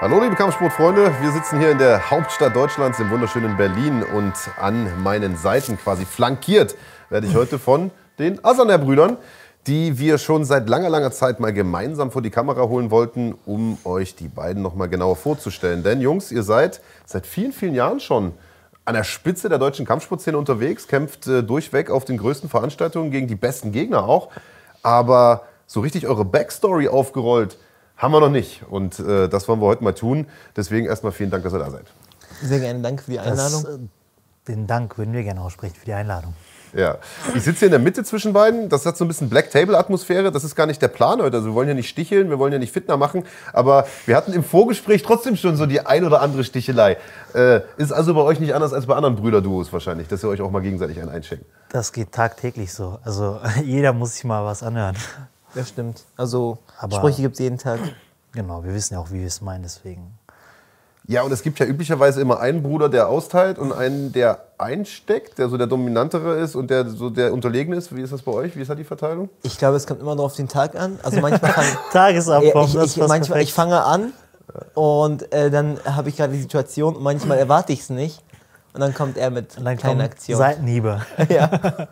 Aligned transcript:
Hallo 0.00 0.20
liebe 0.22 0.36
Kampfsportfreunde, 0.36 1.12
wir 1.20 1.32
sitzen 1.32 1.58
hier 1.58 1.72
in 1.72 1.78
der 1.78 2.08
Hauptstadt 2.08 2.54
Deutschlands 2.54 3.00
im 3.00 3.10
wunderschönen 3.10 3.56
Berlin 3.56 4.04
und 4.04 4.32
an 4.56 5.02
meinen 5.02 5.36
Seiten 5.36 5.76
quasi 5.76 6.04
flankiert 6.04 6.76
werde 7.10 7.26
ich 7.26 7.34
heute 7.34 7.58
von 7.58 7.90
den 8.20 8.44
Asaner-Brüdern, 8.44 9.16
die 9.66 9.98
wir 9.98 10.18
schon 10.18 10.44
seit 10.44 10.68
langer, 10.68 10.88
langer 10.88 11.10
Zeit 11.10 11.40
mal 11.40 11.52
gemeinsam 11.52 12.12
vor 12.12 12.22
die 12.22 12.30
Kamera 12.30 12.68
holen 12.68 12.92
wollten, 12.92 13.34
um 13.44 13.76
euch 13.82 14.14
die 14.14 14.28
beiden 14.28 14.62
noch 14.62 14.76
mal 14.76 14.86
genauer 14.88 15.16
vorzustellen. 15.16 15.82
Denn 15.82 16.00
Jungs, 16.00 16.30
ihr 16.30 16.44
seid 16.44 16.80
seit 17.04 17.26
vielen, 17.26 17.52
vielen 17.52 17.74
Jahren 17.74 17.98
schon 17.98 18.34
an 18.84 18.94
der 18.94 19.02
Spitze 19.02 19.48
der 19.48 19.58
deutschen 19.58 19.84
Kampfsportszene 19.84 20.38
unterwegs, 20.38 20.86
kämpft 20.86 21.26
äh, 21.26 21.42
durchweg 21.42 21.90
auf 21.90 22.04
den 22.04 22.18
größten 22.18 22.48
Veranstaltungen 22.48 23.10
gegen 23.10 23.26
die 23.26 23.34
besten 23.34 23.72
Gegner 23.72 24.04
auch. 24.04 24.28
Aber 24.84 25.42
so 25.66 25.80
richtig 25.80 26.06
eure 26.06 26.24
Backstory 26.24 26.86
aufgerollt 26.86 27.58
haben 27.98 28.12
wir 28.12 28.20
noch 28.20 28.30
nicht. 28.30 28.62
Und 28.70 28.98
äh, 29.00 29.28
das 29.28 29.48
wollen 29.48 29.60
wir 29.60 29.66
heute 29.66 29.84
mal 29.84 29.92
tun. 29.92 30.26
Deswegen 30.56 30.86
erstmal 30.86 31.12
vielen 31.12 31.30
Dank, 31.30 31.44
dass 31.44 31.52
ihr 31.52 31.58
da 31.58 31.70
seid. 31.70 31.84
Sehr 32.42 32.60
gerne, 32.60 32.80
danke 32.80 33.02
für 33.02 33.10
die 33.10 33.18
Einladung. 33.18 33.64
Das, 33.64 33.74
äh, 33.74 33.78
den 34.48 34.66
Dank 34.66 34.96
würden 34.96 35.12
wir 35.12 35.22
gerne 35.22 35.40
aussprechen 35.40 35.74
für 35.74 35.84
die 35.84 35.92
Einladung. 35.92 36.32
Ja, 36.74 36.98
ich 37.34 37.42
sitze 37.44 37.60
hier 37.60 37.68
in 37.68 37.72
der 37.72 37.80
Mitte 37.80 38.04
zwischen 38.04 38.32
beiden. 38.32 38.68
Das 38.68 38.84
hat 38.84 38.96
so 38.96 39.04
ein 39.04 39.08
bisschen 39.08 39.28
Black 39.28 39.50
Table 39.50 39.76
Atmosphäre. 39.78 40.30
Das 40.30 40.44
ist 40.44 40.54
gar 40.54 40.66
nicht 40.66 40.82
der 40.82 40.88
Plan 40.88 41.20
heute. 41.20 41.38
Also 41.38 41.48
wir 41.48 41.54
wollen 41.54 41.68
ja 41.68 41.74
nicht 41.74 41.88
sticheln, 41.88 42.28
wir 42.30 42.38
wollen 42.38 42.52
ja 42.52 42.58
nicht 42.58 42.72
Fitner 42.72 42.96
machen. 42.96 43.24
Aber 43.52 43.86
wir 44.06 44.16
hatten 44.16 44.32
im 44.32 44.44
Vorgespräch 44.44 45.02
trotzdem 45.02 45.36
schon 45.36 45.56
so 45.56 45.66
die 45.66 45.86
ein 45.86 46.04
oder 46.04 46.20
andere 46.20 46.44
Stichelei. 46.44 46.98
Äh, 47.34 47.60
ist 47.78 47.92
also 47.92 48.14
bei 48.14 48.20
euch 48.20 48.38
nicht 48.40 48.54
anders 48.54 48.72
als 48.72 48.86
bei 48.86 48.94
anderen 48.94 49.16
Brüderduos 49.16 49.72
wahrscheinlich, 49.72 50.08
dass 50.08 50.22
ihr 50.22 50.28
euch 50.28 50.40
auch 50.40 50.50
mal 50.50 50.60
gegenseitig 50.60 51.00
einen 51.00 51.10
einschenkt. 51.10 51.46
Das 51.70 51.92
geht 51.92 52.12
tagtäglich 52.12 52.72
so. 52.72 52.98
Also 53.02 53.40
jeder 53.64 53.92
muss 53.92 54.14
sich 54.14 54.24
mal 54.24 54.44
was 54.44 54.62
anhören. 54.62 54.96
Das 55.54 55.68
stimmt. 55.70 56.04
Also 56.16 56.58
Aber- 56.78 56.96
Sprüche 56.96 57.22
gibt 57.22 57.34
es 57.34 57.40
jeden 57.40 57.58
Tag. 57.58 57.80
Genau, 58.32 58.62
wir 58.64 58.74
wissen 58.74 58.94
ja 58.94 59.00
auch, 59.00 59.10
wie 59.10 59.20
wir 59.20 59.26
es 59.26 59.40
meinen, 59.40 59.62
deswegen. 59.62 60.18
Ja, 61.06 61.22
und 61.22 61.32
es 61.32 61.42
gibt 61.42 61.58
ja 61.58 61.64
üblicherweise 61.64 62.20
immer 62.20 62.38
einen 62.38 62.62
Bruder, 62.62 62.90
der 62.90 63.08
austeilt 63.08 63.58
und 63.58 63.72
einen, 63.72 64.12
der 64.12 64.42
einsteckt, 64.58 65.38
der 65.38 65.48
so 65.48 65.56
der 65.56 65.66
dominantere 65.66 66.34
ist 66.38 66.54
und 66.54 66.68
der 66.68 66.86
so 66.90 67.08
der 67.08 67.32
unterlegene 67.32 67.76
ist. 67.76 67.96
Wie 67.96 68.02
ist 68.02 68.12
das 68.12 68.20
bei 68.20 68.32
euch? 68.32 68.54
Wie 68.56 68.60
ist 68.60 68.68
da 68.68 68.74
die 68.74 68.84
Verteilung? 68.84 69.30
Ich 69.42 69.56
glaube, 69.56 69.78
es 69.78 69.86
kommt 69.86 70.02
immer 70.02 70.14
noch 70.14 70.24
auf 70.24 70.34
den 70.36 70.48
Tag 70.48 70.74
an. 70.76 71.00
Also 71.02 71.20
manchmal 71.20 71.50
fange 71.52 71.68
Tagesablauf, 71.92 72.68
ich, 72.68 72.74
ich, 72.74 72.80
passt 72.98 73.08
manchmal, 73.08 73.40
ich 73.40 73.54
fange 73.54 73.82
an 73.82 74.12
und 74.74 75.32
äh, 75.32 75.50
dann 75.50 75.80
habe 75.86 76.10
ich 76.10 76.16
gerade 76.18 76.34
die 76.34 76.40
Situation 76.42 76.94
und 76.96 77.02
manchmal 77.02 77.38
erwarte 77.38 77.72
ich 77.72 77.80
es 77.80 77.88
nicht. 77.90 78.22
Und 78.74 78.80
dann 78.80 78.92
kommt 78.92 79.16
er 79.16 79.30
mit 79.30 79.56
Und 79.56 79.64
dann 79.64 79.78
kleinen 79.78 80.02
Aktionen. 80.02 80.38
Seitenhiebe. 80.38 81.00
Ja. 81.30 81.50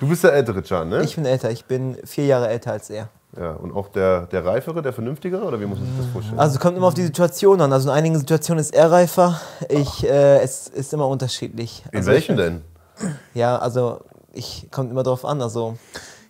Du 0.00 0.08
bist 0.08 0.24
der 0.24 0.32
ältere 0.32 0.62
Can, 0.62 0.88
ne? 0.88 1.02
Ich 1.02 1.16
bin 1.16 1.24
älter, 1.26 1.50
ich 1.50 1.64
bin 1.64 1.96
vier 2.04 2.26
Jahre 2.26 2.48
älter 2.48 2.72
als 2.72 2.88
er. 2.90 3.08
ja, 3.38 3.52
und 3.52 3.74
auch 3.74 3.88
der, 3.88 4.26
der 4.26 4.44
reifere, 4.44 4.82
der 4.82 4.92
vernünftigere? 4.92 5.44
Oder 5.44 5.60
wie 5.60 5.66
muss 5.66 5.78
sich 5.78 5.88
das 5.96 6.06
vorstellen? 6.06 6.38
Also 6.38 6.58
kommt 6.58 6.76
immer 6.76 6.86
auf 6.86 6.94
die 6.94 7.04
Situation 7.04 7.60
an. 7.60 7.72
Also 7.72 7.90
in 7.90 7.94
einigen 7.94 8.18
Situationen 8.18 8.60
ist 8.60 8.74
er 8.74 8.90
reifer. 8.90 9.40
Ich, 9.68 10.04
äh, 10.04 10.38
es 10.40 10.68
ist 10.68 10.92
immer 10.94 11.06
unterschiedlich. 11.08 11.84
In 11.92 11.98
also 11.98 12.10
welchen 12.10 12.38
ich, 12.38 12.44
denn? 12.44 12.62
Ja, 13.34 13.58
also 13.58 14.00
ich 14.32 14.68
kommt 14.70 14.90
immer 14.90 15.02
drauf 15.02 15.24
an. 15.24 15.42
Also 15.42 15.76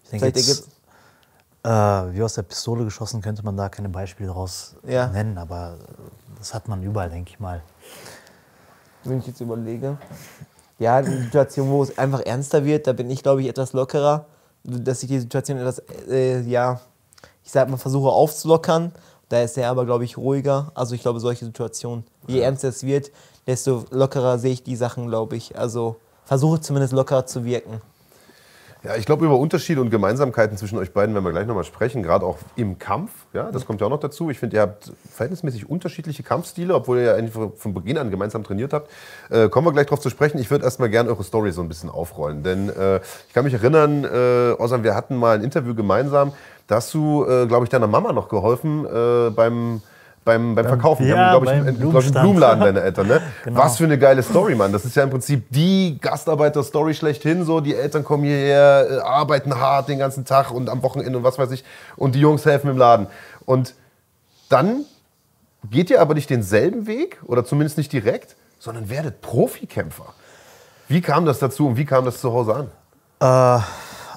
Ich 0.05 0.11
denke, 0.11 0.27
jetzt, 0.27 0.69
äh, 1.63 1.69
wie 1.69 2.23
aus 2.23 2.35
der 2.35 2.43
Pistole 2.43 2.85
geschossen, 2.85 3.23
könnte 3.23 3.45
man 3.45 3.57
da 3.57 3.69
keine 3.69 3.89
Beispiele 3.89 4.29
daraus 4.29 4.75
Ja. 4.87 5.07
nennen, 5.09 5.39
aber 5.39 5.77
das 6.39 6.55
hat 6.55 6.67
man 6.69 6.83
überall, 6.83 7.11
denke 7.11 7.31
ich 7.31 7.41
mal. 7.41 7.63
wenn 9.05 9.19
ich 9.21 9.27
jetzt 9.29 9.41
überlege. 9.41 9.97
Ja, 10.79 11.01
die 11.01 11.17
Situation, 11.23 11.71
wo 11.71 11.83
es 11.83 11.97
einfach 11.97 12.21
ernster 12.21 12.65
wird, 12.65 12.87
da 12.87 12.93
bin 12.93 13.11
ich, 13.11 13.23
glaube 13.23 13.41
ich, 13.43 13.49
etwas 13.49 13.73
lockerer. 13.73 14.27
Dass 14.63 15.03
ich 15.03 15.09
die 15.09 15.21
Situation 15.21 15.59
etwas, 15.59 15.83
äh, 16.09 16.41
ja, 16.43 16.81
ich 17.45 17.53
sag 17.53 17.69
mal, 17.71 17.77
versuche 17.77 18.09
aufzulockern. 18.09 18.93
Da 19.29 19.43
ist 19.43 19.57
er 19.57 19.71
aber, 19.71 19.87
glaube 19.87 20.05
ich, 20.05 20.17
ruhiger. 20.17 20.71
Also 20.75 20.95
ich 20.95 21.03
glaube, 21.03 21.21
solche 21.21 21.45
Situationen, 21.45 22.05
je 22.27 22.41
ernster 22.41 22.69
es 22.69 22.83
wird, 22.83 23.11
desto 23.47 23.85
lockerer 23.91 24.39
sehe 24.39 24.53
ich 24.53 24.63
die 24.63 24.77
Sachen, 24.77 25.09
glaube 25.09 25.37
ich. 25.37 25.59
Also 25.59 25.97
versuche 26.25 26.61
zumindest 26.61 26.93
lockerer 26.93 27.27
zu 27.27 27.45
wirken. 27.45 27.81
Ja, 28.87 28.95
ich 28.95 29.05
glaube, 29.05 29.25
über 29.25 29.37
Unterschiede 29.37 29.81
und 29.81 29.91
Gemeinsamkeiten 29.91 30.57
zwischen 30.57 30.79
euch 30.79 30.93
beiden 30.93 31.13
werden 31.13 31.25
wir 31.25 31.33
gleich 31.33 31.49
nochmal 31.49 31.65
sprechen, 31.65 32.05
gerade 32.05 32.25
auch 32.25 32.39
im 32.55 32.79
Kampf. 32.79 33.11
Ja, 33.33 33.51
das 33.51 33.67
kommt 33.67 33.81
ja 33.81 33.89
auch 33.89 33.91
noch 33.91 33.99
dazu. 33.99 34.31
Ich 34.31 34.39
finde, 34.39 34.57
ihr 34.57 34.63
habt 34.63 34.93
verhältnismäßig 35.11 35.69
unterschiedliche 35.69 36.23
Kampfstile, 36.23 36.73
obwohl 36.73 36.99
ihr 36.99 37.03
ja 37.03 37.15
eigentlich 37.15 37.35
von 37.57 37.75
Beginn 37.75 37.99
an 37.99 38.13
gemeinsam 38.13 38.45
trainiert 38.45 38.73
habt. 38.73 38.89
Äh, 39.29 39.49
kommen 39.49 39.67
wir 39.67 39.73
gleich 39.73 39.87
drauf 39.87 39.99
zu 39.99 40.09
sprechen. 40.09 40.39
Ich 40.39 40.53
würde 40.53 40.65
erstmal 40.65 40.89
gerne 40.89 41.11
eure 41.11 41.25
Story 41.25 41.51
so 41.51 41.63
ein 41.63 41.69
bisschen 41.69 41.91
aufrollen. 41.91 42.45
Denn 42.45 42.69
äh, 42.69 43.01
ich 43.27 43.35
kann 43.35 43.43
mich 43.43 43.55
erinnern, 43.55 44.05
äh, 44.05 44.55
Ozan, 44.57 44.85
wir 44.85 44.95
hatten 44.95 45.17
mal 45.17 45.35
ein 45.37 45.43
Interview 45.43 45.75
gemeinsam. 45.75 46.33
Da 46.69 46.77
hast 46.77 46.95
du, 46.95 47.25
äh, 47.25 47.47
glaube 47.47 47.65
ich, 47.65 47.71
deiner 47.71 47.89
Mama 47.89 48.13
noch 48.13 48.29
geholfen 48.29 48.87
äh, 48.87 49.31
beim, 49.31 49.83
beim, 50.27 50.55
beim 50.55 50.67
Verkaufen. 50.67 51.07
Ja, 51.07 51.31
glaube 51.31 51.47
ich, 51.47 51.53
beim 51.53 51.67
einen, 51.67 51.91
glaub 51.91 52.03
ich. 52.03 52.13
Blumenladen, 52.13 52.61
deine 52.61 52.83
Eltern. 52.83 53.07
Ne? 53.07 53.23
Genau. 53.45 53.61
Was 53.61 53.79
für 53.79 53.85
eine 53.85 53.97
geile 53.99 54.23
Story, 54.23 54.55
Mann. 54.57 54.73
Das 54.73 54.85
ist 54.85 54.97
ja 54.97 55.05
im 55.05 55.11
Prinzip 55.11 55.45
die 55.51 55.99
Gastarbeiter-Story 56.01 56.95
schlechthin. 56.95 57.45
So, 57.45 57.61
die 57.61 57.75
Eltern 57.75 58.05
kommen 58.05 58.25
hierher, 58.25 58.87
äh, 58.91 58.99
arbeiten 58.99 59.55
hart 59.59 59.89
den 59.89 59.99
ganzen 59.99 60.25
Tag 60.25 60.51
und 60.51 60.69
am 60.69 60.83
Wochenende 60.83 61.17
und 61.17 61.25
was 61.25 61.39
weiß 61.39 61.53
ich. 61.53 61.65
Und 61.97 62.17
die 62.17 62.21
Jungs 62.21 62.45
helfen 62.45 62.69
im 62.69 62.77
Laden. 62.77 63.07
Und 63.45 63.75
dann 64.49 64.85
geht 65.71 65.91
ihr 65.91 66.01
aber 66.01 66.15
nicht 66.15 66.29
denselben 66.29 66.87
Weg, 66.87 67.19
oder 67.25 67.45
zumindest 67.45 67.79
nicht 67.79 67.93
direkt, 67.93 68.37
sondern 68.59 68.91
werdet 68.91 69.21
Profikämpfer. 69.21 70.13
Wie 70.89 71.01
kam 71.01 71.25
das 71.25 71.39
dazu 71.39 71.69
und 71.69 71.77
wie 71.77 71.85
kam 71.85 72.05
das 72.05 72.21
zu 72.21 72.33
Hause 72.33 72.69
an? 73.21 73.59
Äh, 73.61 73.63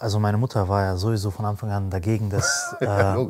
also 0.02 0.20
meine 0.20 0.38
Mutter 0.38 0.68
war 0.68 0.84
ja 0.84 0.96
sowieso 0.98 1.32
von 1.32 1.46
Anfang 1.46 1.72
an 1.72 1.90
dagegen, 1.90 2.30
dass, 2.30 2.76
Ja, 2.82 3.18
äh, 3.18 3.28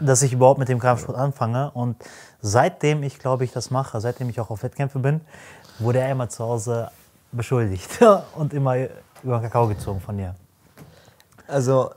dass 0.00 0.22
ich 0.22 0.32
überhaupt 0.32 0.58
mit 0.58 0.68
dem 0.68 0.78
Kampfsport 0.78 1.16
anfange. 1.16 1.70
Und 1.72 1.96
seitdem 2.40 3.02
ich, 3.02 3.18
glaube 3.18 3.44
ich, 3.44 3.52
das 3.52 3.70
mache, 3.70 4.00
seitdem 4.00 4.28
ich 4.28 4.40
auch 4.40 4.50
auf 4.50 4.62
Wettkämpfe 4.62 4.98
bin, 4.98 5.20
wurde 5.78 6.00
er 6.00 6.10
immer 6.10 6.28
zu 6.28 6.44
Hause 6.44 6.90
beschuldigt 7.32 7.90
und 8.36 8.52
immer 8.52 8.76
über 9.22 9.38
den 9.38 9.42
Kakao 9.42 9.68
gezogen 9.68 10.00
von 10.00 10.18
ihr. 10.18 10.34
Also, 11.46 11.90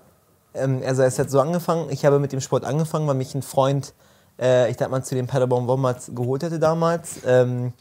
ähm, 0.53 0.81
also 0.85 1.03
es 1.03 1.17
hat 1.19 1.29
so 1.29 1.39
angefangen, 1.39 1.89
ich 1.89 2.05
habe 2.05 2.19
mit 2.19 2.31
dem 2.31 2.41
Sport 2.41 2.65
angefangen, 2.65 3.07
weil 3.07 3.15
mich 3.15 3.33
ein 3.35 3.41
Freund, 3.41 3.93
äh, 4.39 4.69
ich 4.69 4.77
sag 4.77 4.89
mal, 4.89 5.03
zu 5.03 5.15
den 5.15 5.27
Paderborn 5.27 5.67
Wombats 5.67 6.11
geholt 6.13 6.43
hatte 6.43 6.59
damals. 6.59 7.19
Ähm, 7.25 7.73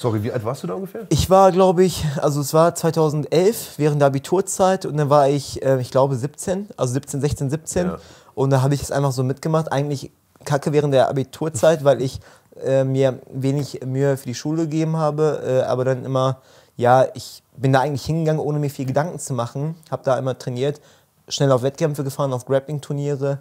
Sorry, 0.00 0.22
wie 0.22 0.30
alt 0.30 0.44
warst 0.44 0.62
du 0.62 0.68
da 0.68 0.74
ungefähr? 0.74 1.06
Ich 1.08 1.28
war, 1.28 1.50
glaube 1.50 1.82
ich, 1.82 2.04
also 2.18 2.40
es 2.40 2.54
war 2.54 2.72
2011 2.72 3.74
während 3.78 4.00
der 4.00 4.06
Abiturzeit 4.06 4.86
und 4.86 4.96
dann 4.96 5.10
war 5.10 5.28
ich, 5.28 5.60
äh, 5.64 5.80
ich 5.80 5.90
glaube, 5.90 6.14
17, 6.14 6.68
also 6.76 6.92
17, 6.92 7.20
16, 7.20 7.50
17. 7.50 7.86
Ja. 7.88 7.96
Und 8.36 8.50
da 8.50 8.62
habe 8.62 8.74
ich 8.74 8.82
es 8.82 8.92
einfach 8.92 9.10
so 9.10 9.24
mitgemacht. 9.24 9.72
Eigentlich 9.72 10.12
kacke 10.44 10.72
während 10.72 10.94
der 10.94 11.08
Abiturzeit, 11.08 11.82
weil 11.82 12.00
ich 12.00 12.20
äh, 12.64 12.84
mir 12.84 13.18
wenig 13.28 13.84
Mühe 13.84 14.16
für 14.16 14.26
die 14.26 14.36
Schule 14.36 14.62
gegeben 14.62 14.96
habe, 14.96 15.42
äh, 15.44 15.62
aber 15.62 15.84
dann 15.84 16.04
immer, 16.04 16.42
ja, 16.76 17.06
ich 17.14 17.42
bin 17.56 17.72
da 17.72 17.80
eigentlich 17.80 18.04
hingegangen, 18.04 18.40
ohne 18.40 18.60
mir 18.60 18.70
viel 18.70 18.86
Gedanken 18.86 19.18
zu 19.18 19.34
machen. 19.34 19.74
Habe 19.90 20.04
da 20.04 20.16
immer 20.16 20.38
trainiert, 20.38 20.80
schnell 21.26 21.50
auf 21.50 21.62
Wettkämpfe 21.62 22.04
gefahren, 22.04 22.32
auf 22.32 22.46
Grappling-Turniere. 22.46 23.40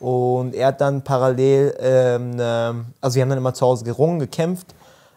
Und 0.00 0.54
er 0.54 0.66
hat 0.66 0.82
dann 0.82 1.00
parallel, 1.00 1.74
ähm, 1.80 2.36
ähm, 2.38 2.86
also 3.00 3.14
wir 3.14 3.22
haben 3.22 3.30
dann 3.30 3.38
immer 3.38 3.54
zu 3.54 3.64
Hause 3.64 3.86
gerungen, 3.86 4.18
gekämpft. 4.18 4.74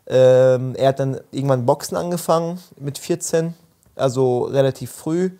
Ähm, 0.07 0.73
er 0.75 0.89
hat 0.89 0.99
dann 0.99 1.19
irgendwann 1.31 1.65
Boxen 1.65 1.97
angefangen 1.97 2.59
mit 2.79 2.97
14, 2.97 3.53
also 3.95 4.43
relativ 4.43 4.91
früh. 4.91 5.31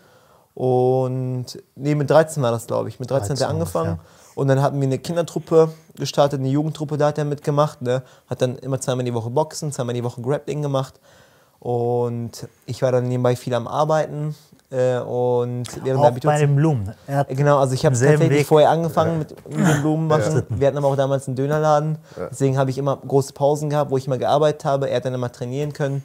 Und 0.53 1.45
nee, 1.75 1.95
mit 1.95 2.09
13 2.09 2.41
war 2.43 2.51
das, 2.51 2.67
glaube 2.67 2.89
ich. 2.89 2.99
Mit 2.99 3.11
13, 3.11 3.23
hat 3.23 3.29
er 3.29 3.47
13 3.47 3.55
angefangen. 3.55 3.91
ungefähr. 3.91 4.17
Und 4.35 4.49
dann 4.49 4.61
hatten 4.61 4.79
wir 4.79 4.87
eine 4.87 4.99
Kindertruppe 4.99 5.71
gestartet, 5.95 6.39
eine 6.39 6.49
Jugendtruppe, 6.49 6.97
da 6.97 7.07
hat 7.07 7.17
er 7.17 7.25
mitgemacht. 7.25 7.81
Ne? 7.81 8.03
Hat 8.27 8.41
dann 8.41 8.57
immer 8.57 8.79
zweimal 8.79 9.03
die 9.05 9.13
Woche 9.13 9.29
Boxen, 9.29 9.71
zweimal 9.71 9.95
die 9.95 10.03
Woche 10.03 10.21
Grappling 10.21 10.61
gemacht. 10.61 10.99
Und 11.59 12.47
ich 12.65 12.81
war 12.81 12.91
dann 12.91 13.07
nebenbei 13.07 13.35
viel 13.35 13.53
am 13.53 13.67
Arbeiten. 13.67 14.35
Äh, 14.69 14.99
und 14.99 15.63
während 15.75 15.85
der 15.87 15.97
Auch 15.97 16.01
bei 16.01 16.07
Abiturzeit- 16.09 16.41
den 16.41 16.55
Blumen. 16.57 16.93
Er 17.07 17.17
hat 17.19 17.29
Genau, 17.29 17.57
also 17.59 17.73
ich 17.73 17.85
habe 17.85 17.93
tatsächlich 17.95 18.29
Weg. 18.29 18.47
vorher 18.47 18.69
angefangen 18.69 19.19
mit, 19.19 19.33
mit 19.49 19.65
den 19.67 19.81
Blumen 19.81 20.07
machen. 20.07 20.43
Wir 20.49 20.67
hatten 20.67 20.77
aber 20.77 20.87
auch 20.87 20.97
damals 20.97 21.27
einen 21.27 21.37
Dönerladen. 21.37 21.97
Deswegen 22.29 22.57
habe 22.57 22.69
ich 22.69 22.77
immer 22.77 22.97
große 22.97 23.31
Pausen 23.33 23.69
gehabt, 23.69 23.91
wo 23.91 23.97
ich 23.97 24.07
mal 24.09 24.17
gearbeitet 24.17 24.65
habe. 24.65 24.89
Er 24.89 24.97
hat 24.97 25.05
dann 25.05 25.13
immer 25.13 25.31
trainieren 25.31 25.71
können. 25.71 26.03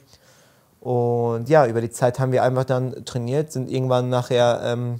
Und 0.79 1.49
ja, 1.49 1.65
über 1.65 1.81
die 1.81 1.89
Zeit 1.91 2.19
haben 2.19 2.31
wir 2.31 2.43
einfach 2.43 2.63
dann 2.65 3.05
trainiert, 3.05 3.51
sind 3.51 3.69
irgendwann 3.69 4.09
nachher, 4.09 4.61
ähm, 4.63 4.99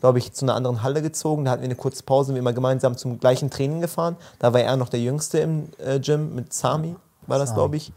glaube 0.00 0.18
ich, 0.18 0.32
zu 0.32 0.44
einer 0.44 0.54
anderen 0.54 0.82
Halle 0.82 1.00
gezogen. 1.02 1.44
Da 1.44 1.50
hatten 1.52 1.62
wir 1.62 1.66
eine 1.68 1.74
kurze 1.76 2.02
Pause, 2.02 2.26
sind 2.28 2.34
wir 2.36 2.40
immer 2.40 2.52
gemeinsam 2.54 2.96
zum 2.96 3.18
gleichen 3.20 3.50
Training 3.50 3.80
gefahren. 3.80 4.16
Da 4.38 4.52
war 4.52 4.60
er 4.60 4.76
noch 4.76 4.88
der 4.88 5.00
Jüngste 5.00 5.38
im 5.38 5.68
äh, 5.78 5.98
Gym 6.00 6.34
mit 6.34 6.52
Sami, 6.52 6.94
war 7.26 7.38
das, 7.38 7.54
glaube 7.54 7.76
ich. 7.76 7.92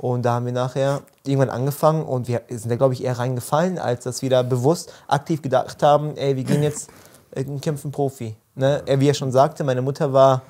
Und 0.00 0.22
da 0.22 0.32
haben 0.32 0.46
wir 0.46 0.52
nachher 0.54 1.02
irgendwann 1.26 1.50
angefangen 1.50 2.06
und 2.06 2.26
wir 2.26 2.40
sind 2.48 2.70
da, 2.70 2.76
glaube 2.76 2.94
ich, 2.94 3.04
eher 3.04 3.18
reingefallen, 3.18 3.78
als 3.78 4.04
dass 4.04 4.22
wir 4.22 4.30
da 4.30 4.42
bewusst 4.42 4.94
aktiv 5.06 5.42
gedacht 5.42 5.82
haben, 5.82 6.16
ey, 6.16 6.36
wir 6.36 6.44
gehen 6.44 6.62
jetzt 6.62 6.88
äh, 7.32 7.44
kämpfen 7.44 7.92
Profi. 7.92 8.34
Ne? 8.54 8.82
Er, 8.86 8.98
wie 9.00 9.10
er 9.10 9.12
schon 9.12 9.30
sagte, 9.30 9.62
meine 9.62 9.82
Mutter 9.82 10.14
war 10.14 10.40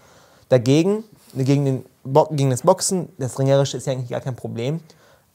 dagegen, 0.51 1.03
gegen, 1.35 1.65
den 1.65 1.85
Bo 2.05 2.29
gegen 2.31 2.51
das 2.51 2.63
Boxen. 2.63 3.09
Das 3.19 3.41
Ringerische 3.41 3.77
ist 3.77 3.89
ja 3.89 3.93
eigentlich 3.93 4.11
gar 4.11 4.21
kein 4.21 4.37
Problem. 4.37 4.79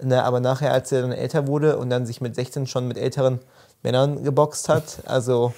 Ne? 0.02 0.24
Aber 0.24 0.40
nachher, 0.40 0.72
als 0.72 0.94
er 0.94 1.02
dann 1.02 1.12
älter 1.12 1.46
wurde 1.46 1.78
und 1.78 1.90
dann 1.90 2.06
sich 2.06 2.22
mit 2.22 2.36
16 2.36 2.68
schon 2.68 2.88
mit 2.88 2.98
älteren 2.98 3.40
Männern 3.84 4.24
geboxt 4.24 4.70
hat, 4.70 5.00
also 5.08 5.54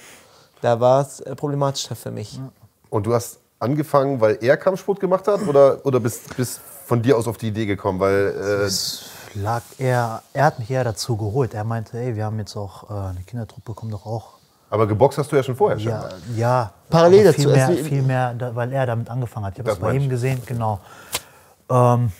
da 0.62 0.80
war 0.80 1.02
es 1.02 1.20
äh, 1.20 1.36
problematischer 1.36 1.94
für 1.94 2.10
mich. 2.10 2.40
Und 2.90 3.06
du 3.06 3.14
hast 3.14 3.38
angefangen, 3.60 4.20
weil 4.20 4.36
er 4.40 4.56
Kampfsport 4.56 4.98
gemacht 4.98 5.28
hat 5.28 5.46
oder, 5.46 5.78
oder 5.86 6.00
bist, 6.00 6.36
bist 6.36 6.60
von 6.88 7.02
dir 7.02 7.16
aus 7.18 7.28
auf 7.28 7.36
die 7.36 7.48
Idee 7.48 7.66
gekommen? 7.66 8.00
Weil, 8.00 8.34
äh, 8.34 8.64
Es 8.64 9.10
lag 9.34 9.62
eher, 9.76 10.22
er 10.32 10.44
hat 10.46 10.58
mich 10.58 10.70
eher 10.70 10.84
dazu 10.84 11.16
geholt. 11.16 11.52
Er 11.52 11.64
meinte, 11.64 11.98
ey, 11.98 12.16
wir 12.16 12.24
haben 12.24 12.38
jetzt 12.38 12.56
auch 12.56 12.88
äh, 12.90 12.94
eine 13.10 13.20
Kindertruppe, 13.26 13.74
kommt 13.74 13.92
doch 13.92 14.06
auch. 14.06 14.38
aber 14.70 14.86
geboxt 14.86 15.18
hast 15.18 15.30
du 15.30 15.36
ja 15.36 15.42
schon 15.42 15.54
vorher 15.54 15.78
schon. 15.78 15.90
Ja, 15.90 16.08
ja. 16.34 16.72
Parallel 16.90 17.24
dazu, 17.24 17.42
Viel 17.42 17.52
mehr, 17.52 17.66
also- 17.68 17.84
viel 17.84 18.02
mehr 18.02 18.34
da, 18.34 18.54
weil 18.54 18.72
er 18.72 18.86
damit 18.86 19.10
angefangen 19.10 19.46
hat. 19.46 19.52
Ich 19.54 19.58
habe 19.60 19.68
Das 19.70 19.78
bei 19.78 19.92
ihm 19.94 20.08
gesehen, 20.08 20.40
genau. 20.46 20.80
Ähm, 21.70 22.10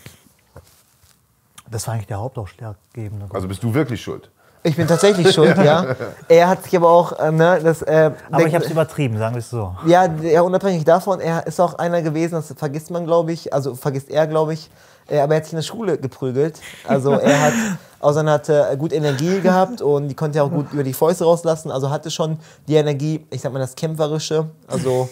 das 1.71 1.87
war 1.87 1.95
eigentlich 1.95 2.07
der 2.07 2.19
Hauptausschlaggebende. 2.19 3.27
Also 3.33 3.49
bist 3.49 3.63
du 3.63 3.73
wirklich 3.73 4.01
schuld. 4.03 4.31
Ich 4.63 4.77
bin 4.77 4.87
tatsächlich 4.87 5.33
schuld, 5.33 5.57
ja. 5.59 5.95
Er 6.29 6.49
hat 6.49 6.65
sich 6.65 6.77
aber 6.77 6.91
auch, 6.91 7.19
äh, 7.19 7.31
ne, 7.31 7.61
das. 7.63 7.83
Äh, 7.83 8.11
aber 8.31 8.47
ich 8.47 8.55
habe 8.55 8.65
es 8.65 8.71
übertrieben, 8.71 9.19
sagen 9.19 9.35
wir 9.35 9.41
es 9.41 9.51
so. 9.51 9.75
Ja, 9.87 10.07
ja, 10.23 10.43
unabhängig 10.43 10.85
davon, 10.85 11.21
er 11.21 11.47
ist 11.47 11.61
auch 11.61 11.75
einer 11.75 12.03
gewesen, 12.03 12.35
das 12.35 12.53
vergisst 12.57 12.91
man, 12.91 13.05
glaube 13.05 13.33
ich, 13.33 13.53
also 13.53 13.75
vergisst 13.75 14.11
er, 14.11 14.27
glaube 14.27 14.55
ich, 14.55 14.71
äh, 15.09 15.21
aber 15.21 15.35
er 15.35 15.37
hat 15.39 15.45
sich 15.45 15.53
in 15.53 15.59
der 15.59 15.63
Schule 15.63 15.99
geprügelt. 15.99 16.61
Also 16.87 17.13
er 17.13 17.41
hat, 17.41 17.53
Ausan 18.01 18.29
hatte 18.29 18.77
gut 18.79 18.93
Energie 18.93 19.41
gehabt 19.41 19.81
und 19.83 20.09
die 20.09 20.15
konnte 20.15 20.39
er 20.39 20.45
auch 20.45 20.51
gut 20.51 20.73
über 20.73 20.85
die 20.85 20.93
Fäuste 20.93 21.25
rauslassen, 21.25 21.71
also 21.71 21.91
hatte 21.91 22.11
schon 22.11 22.39
die 22.69 22.75
Energie, 22.75 23.27
ich 23.31 23.41
sag 23.41 23.53
mal 23.53 23.59
das 23.59 23.75
Kämpferische, 23.75 24.47
also 24.69 25.09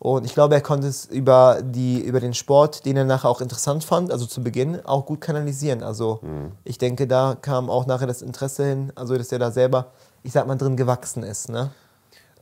und 0.00 0.24
ich 0.24 0.32
glaube, 0.32 0.54
er 0.54 0.62
konnte 0.62 0.88
es 0.88 1.04
über, 1.04 1.58
die, 1.62 2.00
über 2.00 2.20
den 2.20 2.32
Sport, 2.32 2.86
den 2.86 2.96
er 2.96 3.04
nachher 3.04 3.28
auch 3.28 3.42
interessant 3.42 3.84
fand, 3.84 4.10
also 4.10 4.24
zu 4.24 4.42
Beginn, 4.42 4.84
auch 4.86 5.04
gut 5.04 5.20
kanalisieren. 5.20 5.82
Also 5.82 6.20
ich 6.64 6.78
denke, 6.78 7.06
da 7.06 7.36
kam 7.40 7.68
auch 7.68 7.86
nachher 7.86 8.06
das 8.06 8.22
Interesse 8.22 8.64
hin, 8.64 8.92
also 8.94 9.16
dass 9.18 9.30
er 9.30 9.38
da 9.38 9.50
selber, 9.50 9.92
ich 10.22 10.32
sag 10.32 10.46
mal, 10.46 10.56
drin 10.56 10.78
gewachsen 10.78 11.22
ist. 11.22 11.50
Ne? 11.50 11.70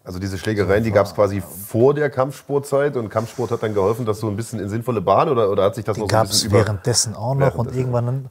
Also 0.05 0.21
diese 0.21 0.39
Schlägereien, 0.39 0.85
die 0.85 0.93
gab 0.93 1.07
es 1.07 1.15
quasi 1.15 1.43
vor 1.43 1.95
der 1.95 2.11
Kampfsportzeit 2.11 2.97
und 2.97 3.11
Kampfsport 3.11 3.51
hat 3.51 3.63
dann 3.63 3.75
geholfen, 3.75 4.07
dass 4.07 4.21
so 4.21 4.29
ein 4.29 4.37
bisschen 4.37 4.61
in 4.61 4.69
sinnvolle 4.69 5.01
Bahn 5.01 5.29
oder, 5.29 5.51
oder 5.51 5.65
hat 5.65 5.75
sich 5.75 5.85
das 5.85 5.97
Die 5.97 6.01
noch 6.01 6.09
so 6.09 6.17
ein 6.17 6.21
gab 6.21 6.29
bisschen 6.29 6.47
es 6.47 6.53
über... 6.55 6.65
währenddessen 6.65 7.15
auch 7.15 7.35
noch 7.35 7.57
und 7.57 7.67
Währenddessen, 7.67 7.79
irgendwann 7.79 8.07
dann 8.07 8.31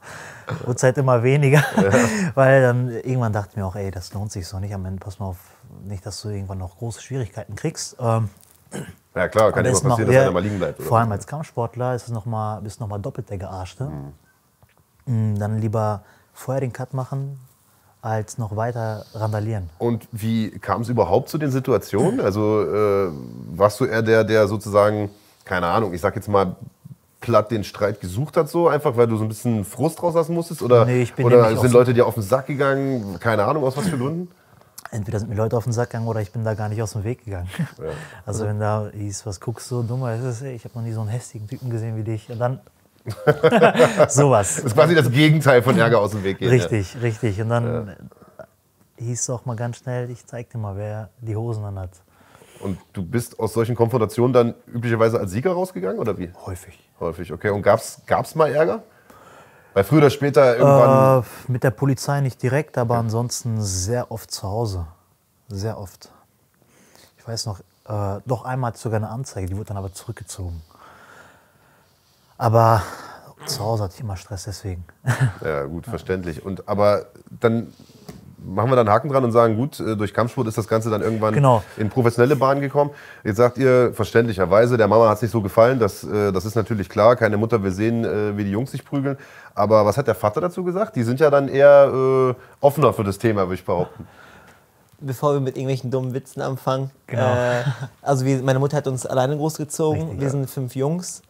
wurde 0.65 0.75
es 0.75 0.83
halt 0.83 0.97
immer 0.97 1.21
weniger. 1.21 1.63
Weil 2.33 2.61
dann 2.61 2.89
irgendwann 2.89 3.33
dachte 3.33 3.49
ich 3.51 3.57
mir 3.57 3.65
auch, 3.65 3.75
ey, 3.75 3.91
das 3.91 4.13
lohnt 4.13 4.31
sich 4.31 4.47
so 4.47 4.57
nicht. 4.57 4.73
Am 4.73 4.85
Ende 4.85 4.99
pass 4.99 5.19
mal 5.19 5.27
auf, 5.27 5.37
nicht, 5.83 6.03
dass 6.05 6.21
du 6.21 6.29
irgendwann 6.29 6.57
noch 6.57 6.77
große 6.77 7.01
Schwierigkeiten 7.01 7.55
kriegst. 7.55 7.97
Ähm, 7.99 8.29
Ja 9.17 9.27
klar, 9.27 9.51
kann 9.51 9.65
immer 9.65 9.79
passieren, 9.79 10.07
dass 10.11 10.15
einer 10.21 10.31
mal 10.31 10.43
liegen 10.43 10.59
bleibt. 10.59 10.81
Vor 10.81 10.99
allem 10.99 11.11
als 11.11 11.25
Kampfsportler 11.27 11.95
ist 11.95 12.03
es 12.07 12.09
noch 12.13 12.25
mal, 12.25 12.61
bist 12.61 12.79
du 12.79 12.83
noch 12.83 12.89
mal 12.89 12.99
doppelt 12.99 13.29
der 13.29 13.37
Gearschte. 13.37 13.89
Mm, 15.05 15.35
Dann 15.35 15.59
lieber 15.59 16.01
vorher 16.33 16.61
den 16.61 16.73
Cut 16.73 16.93
machen, 16.93 17.39
als 18.01 18.37
noch 18.37 18.55
weiter 18.55 19.05
randalieren. 19.13 19.69
Und 19.79 20.07
wie 20.11 20.51
kam 20.59 20.81
es 20.81 20.89
überhaupt 20.89 21.29
zu 21.29 21.37
den 21.37 21.51
Situationen? 21.51 22.19
Also 22.21 22.61
äh, 22.63 23.09
warst 23.55 23.79
du 23.79 23.85
eher 23.85 24.01
der, 24.01 24.23
der 24.23 24.47
sozusagen, 24.47 25.09
keine 25.45 25.67
Ahnung, 25.67 25.93
ich 25.93 26.01
sag 26.01 26.15
jetzt 26.15 26.27
mal, 26.27 26.55
platt 27.19 27.49
den 27.49 27.63
Streit 27.63 27.99
gesucht 27.99 28.37
hat, 28.37 28.47
so 28.47 28.67
einfach, 28.67 28.95
weil 28.95 29.07
du 29.07 29.17
so 29.17 29.23
ein 29.23 29.27
bisschen 29.29 29.65
Frust 29.65 30.01
rauslassen 30.03 30.35
musstest? 30.35 30.61
Oder, 30.61 30.85
Nee, 30.85 31.01
ich 31.01 31.13
bin 31.13 31.25
oder 31.25 31.57
sind 31.57 31.73
Leute 31.73 31.93
dir 31.93 32.05
auf 32.05 32.13
den 32.13 32.23
Sack 32.23 32.45
gegangen? 32.45 33.17
Keine 33.19 33.43
Ahnung, 33.43 33.63
aus 33.63 33.75
was 33.75 33.87
für 33.87 33.97
Gründen? 33.97 34.29
Entweder 34.91 35.19
sind 35.19 35.29
mir 35.29 35.35
Leute 35.35 35.57
auf 35.57 35.65
den 35.65 35.73
Sack 35.73 35.89
gegangen 35.89 36.07
oder 36.07 36.21
ich 36.21 36.31
bin 36.31 36.43
da 36.43 36.53
gar 36.53 36.69
nicht 36.69 36.81
aus 36.81 36.93
dem 36.93 37.03
Weg 37.03 37.25
gegangen. 37.25 37.49
Also 38.25 38.45
wenn 38.45 38.59
da 38.59 38.89
hieß, 38.93 39.25
was 39.25 39.39
guckst 39.39 39.69
du, 39.71 39.83
dummer 39.83 40.15
ist 40.15 40.23
es, 40.23 40.41
ey, 40.41 40.53
ich 40.55 40.65
habe 40.65 40.75
noch 40.75 40.81
nie 40.81 40.91
so 40.91 41.01
einen 41.01 41.09
hässlichen 41.09 41.47
Typen 41.47 41.69
gesehen 41.69 41.95
wie 41.95 42.03
dich. 42.03 42.29
Und 42.29 42.39
dann 42.39 42.59
sowas. 44.09 44.55
Das 44.55 44.65
ist 44.65 44.73
quasi 44.73 44.95
das 44.95 45.09
Gegenteil 45.09 45.61
von 45.61 45.77
Ärger 45.77 45.99
aus 45.99 46.11
dem 46.11 46.23
Weg 46.23 46.39
gehen. 46.39 46.49
Richtig, 46.49 46.97
richtig. 47.01 47.39
Und 47.41 47.49
dann 47.49 47.95
hieß 48.97 49.21
es 49.21 49.29
auch 49.29 49.45
mal 49.45 49.55
ganz 49.55 49.77
schnell, 49.77 50.09
ich 50.09 50.25
zeig 50.25 50.49
dir 50.49 50.57
mal, 50.57 50.75
wer 50.75 51.09
die 51.21 51.35
Hosen 51.35 51.63
an 51.63 51.79
hat. 51.79 51.91
Ja. 51.93 52.65
Und 52.65 52.79
du 52.93 53.03
bist 53.03 53.39
aus 53.39 53.53
solchen 53.53 53.75
Konfrontationen 53.75 54.33
dann 54.33 54.53
üblicherweise 54.67 55.19
als 55.19 55.31
Sieger 55.31 55.51
rausgegangen, 55.51 55.99
oder 55.99 56.17
wie? 56.17 56.31
Häufig. 56.45 56.77
Häufig, 56.99 57.31
okay. 57.31 57.49
Und 57.51 57.61
gab's, 57.61 58.01
gab's 58.05 58.35
mal 58.35 58.51
Ärger? 58.51 58.83
Weil 59.77 59.83
früher 59.83 59.99
oder 59.99 60.09
später 60.09 60.57
irgendwann. 60.57 61.21
Äh, 61.21 61.51
mit 61.51 61.63
der 61.63 61.69
Polizei 61.69 62.19
nicht 62.21 62.41
direkt, 62.41 62.79
aber 62.79 62.97
ansonsten 62.97 63.61
sehr 63.61 64.11
oft 64.11 64.31
zu 64.31 64.47
Hause. 64.47 64.87
Sehr 65.49 65.77
oft. 65.77 66.09
Ich 67.19 67.27
weiß 67.27 67.45
noch, 67.45 67.59
äh, 67.87 68.19
doch 68.25 68.43
einmal 68.43 68.69
hatte 68.69 68.77
ich 68.77 68.81
sogar 68.81 68.97
eine 68.97 69.09
Anzeige, 69.09 69.45
die 69.45 69.55
wurde 69.55 69.67
dann 69.67 69.77
aber 69.77 69.93
zurückgezogen. 69.93 70.63
Aber 72.39 72.81
zu 73.45 73.59
Hause 73.59 73.83
hatte 73.83 73.93
ich 73.93 73.99
immer 73.99 74.17
Stress 74.17 74.45
deswegen. 74.45 74.83
Ja, 75.45 75.65
gut, 75.65 75.85
verständlich. 75.85 76.43
Und, 76.43 76.67
aber 76.67 77.05
dann 77.29 77.71
machen 78.47 78.69
wir 78.71 78.75
dann 78.75 78.87
einen 78.87 78.95
Haken 78.95 79.09
dran 79.09 79.23
und 79.23 79.31
sagen, 79.31 79.55
gut, 79.57 79.79
äh, 79.79 79.95
durch 79.95 80.13
Kampfsport 80.13 80.47
ist 80.47 80.57
das 80.57 80.67
Ganze 80.67 80.89
dann 80.89 81.01
irgendwann 81.01 81.33
Genau. 81.33 81.63
in 81.77 81.89
professionelle 81.89 82.35
Bahnen 82.35 82.61
gekommen. 82.61 82.91
Jetzt 83.23 83.37
sagt 83.37 83.57
ihr 83.57 83.93
verständlicherweise, 83.93 84.77
der 84.77 84.87
Mama 84.87 85.09
hat 85.09 85.17
es 85.17 85.21
nicht 85.23 85.31
so 85.31 85.41
gefallen, 85.41 85.79
das, 85.79 86.03
äh, 86.03 86.31
das 86.31 86.45
ist 86.45 86.55
natürlich 86.55 86.89
klar, 86.89 87.15
keine 87.15 87.37
Mutter 87.37 87.61
will 87.61 87.71
sehen, 87.71 88.05
äh, 88.05 88.37
wie 88.37 88.43
die 88.45 88.51
Jungs 88.51 88.71
sich 88.71 88.83
prügeln. 88.85 89.17
Aber 89.53 89.85
was 89.85 89.97
hat 89.97 90.07
der 90.07 90.15
Vater 90.15 90.41
dazu 90.41 90.63
gesagt? 90.63 90.95
Die 90.95 91.03
sind 91.03 91.19
ja 91.19 91.29
dann 91.29 91.47
eher 91.49 91.91
äh, 92.31 92.33
offener 92.65 92.93
für 92.93 93.03
das 93.03 93.17
Thema, 93.17 93.41
würde 93.43 93.55
ich 93.55 93.65
behaupten. 93.65 94.07
bevor 94.99 95.33
wir 95.33 95.39
mit 95.39 95.55
irgendwelchen 95.57 95.91
dummen 95.91 96.13
Witzen 96.13 96.41
anfangen. 96.41 96.89
Genau. 97.07 97.33
Äh, 97.35 97.63
also 98.01 98.25
wir, 98.25 98.41
meine 98.41 98.59
Mutter 98.59 98.77
hat 98.77 98.87
uns 98.87 99.05
alleine 99.05 99.37
großgezogen. 99.37 100.01
Richtig, 100.01 100.19
wir 100.21 100.29
sind 100.29 100.49
fünf 100.49 100.75
Jungs. 100.75 101.21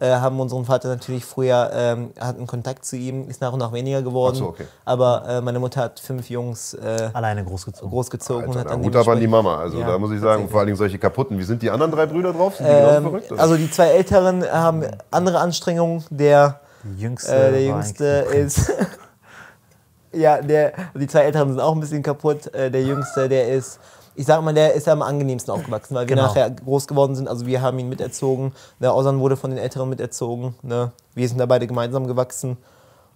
Äh, 0.00 0.10
haben 0.16 0.40
unseren 0.40 0.64
Vater 0.64 0.88
natürlich 0.88 1.24
früher, 1.24 1.70
ähm, 1.74 2.10
hatten 2.18 2.46
Kontakt 2.46 2.84
zu 2.84 2.96
ihm, 2.96 3.28
ist 3.28 3.40
nach 3.40 3.52
und 3.52 3.58
nach 3.58 3.72
weniger 3.72 4.02
geworden. 4.02 4.34
Ach 4.36 4.40
so, 4.40 4.48
okay. 4.48 4.66
Aber 4.84 5.24
äh, 5.28 5.40
meine 5.40 5.58
Mutter 5.58 5.82
hat 5.82 6.00
fünf 6.00 6.28
Jungs 6.30 6.74
äh, 6.74 7.10
Alleine 7.12 7.44
großgezogen. 7.44 7.90
großgezogen 7.90 8.44
und 8.44 8.48
Alter, 8.50 8.60
hat 8.60 8.66
na, 8.66 8.72
dann 8.72 8.82
gut 8.82 8.96
aber 8.96 9.12
an 9.12 9.20
die 9.20 9.26
Mama. 9.26 9.58
Also 9.58 9.78
Ja, 9.78 9.86
da 9.86 9.98
muss 9.98 10.10
ich 10.12 10.20
sagen, 10.20 10.48
vor 10.48 10.60
allen 10.60 10.66
Dingen 10.66 10.78
solche 10.78 10.98
kaputten. 10.98 11.38
Wie 11.38 11.42
sind 11.44 11.62
die 11.62 11.70
anderen 11.70 11.92
drei 11.92 12.06
Brüder 12.06 12.32
drauf? 12.32 12.56
Sind 12.56 12.66
die 12.66 12.72
genauso 12.72 12.96
Ähm, 12.96 13.02
verrückt? 13.02 13.32
also 13.38 13.56
die 13.56 13.70
zwei 13.70 13.88
Älteren 13.88 14.44
haben 14.50 14.84
andere 15.10 15.38
Anstrengungen. 15.40 16.04
Der, 16.10 16.60
jüngste, 16.96 17.34
äh, 17.34 17.50
der 17.52 17.64
Jüngste 17.64 18.04
ist... 18.32 18.72
ja, 20.12 20.40
der, 20.40 20.72
die 20.94 21.06
zwei 21.06 21.20
Älteren 21.20 21.50
sind 21.50 21.60
auch 21.60 21.74
ein 21.74 21.80
bisschen 21.80 22.02
kaputt. 22.02 22.52
Äh, 22.54 22.70
der 22.70 22.82
Jüngste, 22.82 23.28
der 23.28 23.48
ist... 23.48 23.80
Ich 24.16 24.26
sag 24.26 24.42
mal, 24.42 24.54
der 24.54 24.74
ist 24.74 24.88
am 24.88 25.02
angenehmsten 25.02 25.52
aufgewachsen, 25.52 25.94
weil 25.94 26.08
wir 26.08 26.14
Genau. 26.16 26.28
nachher 26.28 26.48
groß 26.50 26.86
geworden 26.86 27.14
sind. 27.16 27.28
Also 27.28 27.46
wir 27.46 27.60
haben 27.62 27.78
ihn 27.78 27.88
miterzogen. 27.88 28.52
Der 28.80 28.92
Ausan 28.92 29.18
wurde 29.20 29.36
von 29.36 29.50
den 29.50 29.58
Älteren 29.58 29.88
miterzogen. 29.88 30.54
Ne? 30.62 30.92
Wir 31.14 31.28
sind 31.28 31.38
da 31.38 31.46
beide 31.46 31.66
gemeinsam 31.66 32.06
gewachsen. 32.06 32.56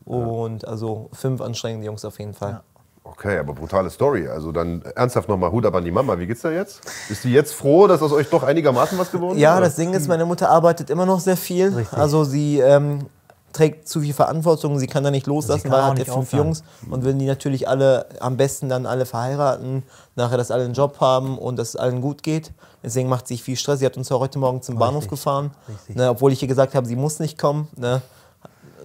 Und 0.04 0.66
also 0.66 1.10
fünf 1.12 1.40
anstrengende 1.40 1.86
Jungs 1.86 2.04
auf 2.04 2.18
jeden 2.18 2.34
Fall. 2.34 2.62
Okay, 3.04 3.38
aber 3.38 3.54
brutale 3.54 3.90
Story. 3.90 4.28
Also 4.28 4.52
dann 4.52 4.82
ernsthaft 4.94 5.28
nochmal 5.28 5.50
Hut 5.50 5.64
ab 5.66 5.74
an 5.74 5.84
die 5.84 5.90
Mama. 5.90 6.18
Wie 6.18 6.26
geht's 6.26 6.42
da 6.42 6.50
jetzt? 6.50 6.80
Ist 7.08 7.24
die 7.24 7.32
jetzt 7.32 7.54
froh, 7.54 7.86
dass 7.86 8.02
aus 8.02 8.12
euch 8.12 8.28
doch 8.28 8.42
einigermaßen 8.42 8.98
was 8.98 9.10
geworden 9.10 9.36
ist? 9.36 9.40
Ja, 9.40 9.56
oder? 9.56 9.66
das 9.66 9.76
Ding 9.76 9.94
ist, 9.94 10.08
meine 10.08 10.26
Mutter 10.26 10.50
arbeitet 10.50 10.90
immer 10.90 11.06
noch 11.06 11.20
sehr 11.20 11.36
viel. 11.36 11.74
Richtig. 11.74 11.98
Also 11.98 12.24
sie 12.24 12.58
ähm, 12.60 13.06
trägt 13.52 13.88
zu 13.88 14.00
viel 14.00 14.12
Verantwortung, 14.14 14.78
sie 14.78 14.86
kann 14.86 15.02
da 15.04 15.10
nicht 15.10 15.26
loslassen, 15.26 15.62
kann 15.70 15.72
weil 15.72 15.82
hat 15.84 15.98
ja 15.98 16.04
fünf 16.04 16.16
aufhören. 16.28 16.46
Jungs 16.46 16.62
und 16.90 17.02
will 17.04 17.14
die 17.14 17.26
natürlich 17.26 17.66
alle 17.68 18.06
am 18.20 18.36
besten 18.36 18.68
dann 18.68 18.84
alle 18.86 19.06
verheiraten, 19.06 19.82
nachher, 20.16 20.36
dass 20.36 20.50
alle 20.50 20.64
einen 20.64 20.74
Job 20.74 21.00
haben 21.00 21.38
und 21.38 21.56
dass 21.56 21.70
es 21.70 21.76
allen 21.76 22.00
gut 22.00 22.22
geht. 22.22 22.52
Deswegen 22.82 23.08
macht 23.08 23.26
sie 23.26 23.38
viel 23.38 23.56
Stress. 23.56 23.80
Sie 23.80 23.86
hat 23.86 23.96
uns 23.96 24.08
ja 24.10 24.18
heute 24.18 24.38
Morgen 24.38 24.62
zum 24.62 24.76
Bahnhof 24.78 25.04
Richtig. 25.04 25.10
gefahren, 25.10 25.50
Richtig. 25.68 25.96
ne, 25.96 26.10
obwohl 26.10 26.32
ich 26.32 26.40
ihr 26.42 26.48
gesagt 26.48 26.74
habe, 26.74 26.86
sie 26.86 26.94
muss 26.96 27.18
nicht 27.18 27.38
kommen. 27.38 27.68
Ne. 27.76 28.02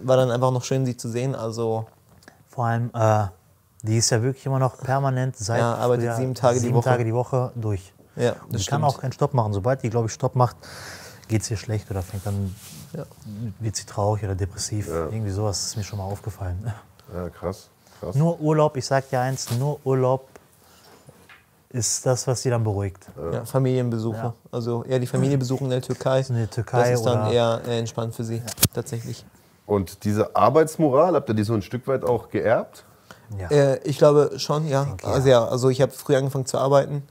War 0.02 0.18
dann 0.18 0.32
einfach 0.32 0.52
noch 0.52 0.64
schön, 0.64 0.86
sie 0.86 0.98
zu 0.98 1.10
sehen. 1.10 1.36
Also 1.36 1.86
Vor 2.50 2.66
allem, 2.66 2.90
äh, 2.94 3.26
die 3.84 3.98
ist 3.98 4.10
ja 4.10 4.22
wirklich 4.24 4.46
immer 4.46 4.60
noch 4.60 4.78
permanent 4.80 5.38
seit 5.38 5.60
Ja, 5.60 5.76
arbeitet 5.76 6.06
früher 6.06 6.16
sieben 6.16 6.36
Tage 6.36 6.56
die 6.60 6.66
sieben 6.66 6.76
Woche. 6.76 6.86
Tage 6.90 7.04
die 7.06 7.14
Woche 7.14 7.52
durch. 7.56 7.94
ja, 8.16 8.32
Die 8.32 8.54
das 8.54 8.66
kann 8.66 8.80
stimmt. 8.80 8.84
auch 8.86 9.00
keinen 9.02 9.12
Stopp 9.12 9.34
machen. 9.34 9.54
Sobald 9.54 9.84
die, 9.84 9.90
glaube 9.90 10.08
ich, 10.08 10.14
Stopp 10.14 10.36
macht, 10.36 10.56
geht 11.28 11.42
es 11.44 11.52
ihr 11.52 11.58
schlecht 11.58 11.92
oder 11.92 12.02
fängt 12.02 12.26
dann, 12.26 12.56
Ja. 12.94 13.06
wird 13.60 13.76
sie 13.76 13.86
traurig 13.86 14.24
oder 14.24 14.36
depressiv. 14.36 14.88
Irgendwie 14.88 15.32
sowas 15.32 15.66
ist 15.66 15.78
mir 15.78 15.84
schon 15.84 16.00
mal 16.00 16.06
aufgefallen. 16.06 16.72
Ja, 17.14 17.30
krass. 17.30 17.70
krass. 18.00 18.16
Nur 18.16 18.40
Urlaub, 18.40 18.78
ich 18.78 18.86
sag 18.86 19.10
dir 19.10 19.20
eins, 19.20 19.50
nur 19.58 19.80
Urlaub 19.84 20.28
ist 21.70 22.06
das, 22.06 22.28
was 22.28 22.42
sie 22.42 22.52
dann 22.52 22.64
beruhigt. 22.64 23.08
Ja, 23.32 23.46
Familienbesuche. 23.46 24.18
Ja. 24.18 24.34
Also 24.52 24.84
eher 24.84 25.00
die 25.00 25.08
Familie 25.08 25.38
besuchen 25.38 25.66
in 25.66 25.72
der 25.72 25.82
Türkei. 25.82 26.20
in 26.30 26.36
der 26.36 26.50
Türkei 26.50 26.92
das 26.92 27.00
ist 27.00 27.06
dann 27.06 27.28
oder- 27.28 27.32
eher 27.32 27.62
entspannt 27.68 28.14
für 28.14 28.24
sie, 28.24 28.42
tatsächlich. 28.74 29.26
Und 29.66 30.04
diese 30.04 30.36
Arbeitsmoral, 30.36 31.16
habt 31.16 31.30
ihr 31.30 31.36
die 31.36 31.44
so 31.44 31.54
ein 31.54 31.62
Stück 31.62 31.88
weit 31.88 32.04
auch 32.04 32.30
geerbt? 32.30 32.84
Ja. 33.40 33.48
Äh, 33.50 33.80
ich 33.84 33.98
glaube 33.98 34.32
schon, 34.38 34.68
ja. 34.68 34.84
denke, 34.84 35.08
ja. 35.08 35.14
Also, 35.14 35.30
ja, 35.30 35.46
also 35.46 35.70
ich 35.70 35.82
habe 35.82 35.92
früh 35.92 36.16
angefangen 36.16 36.46
zu 36.46 36.58
arbeiten. 36.58 37.04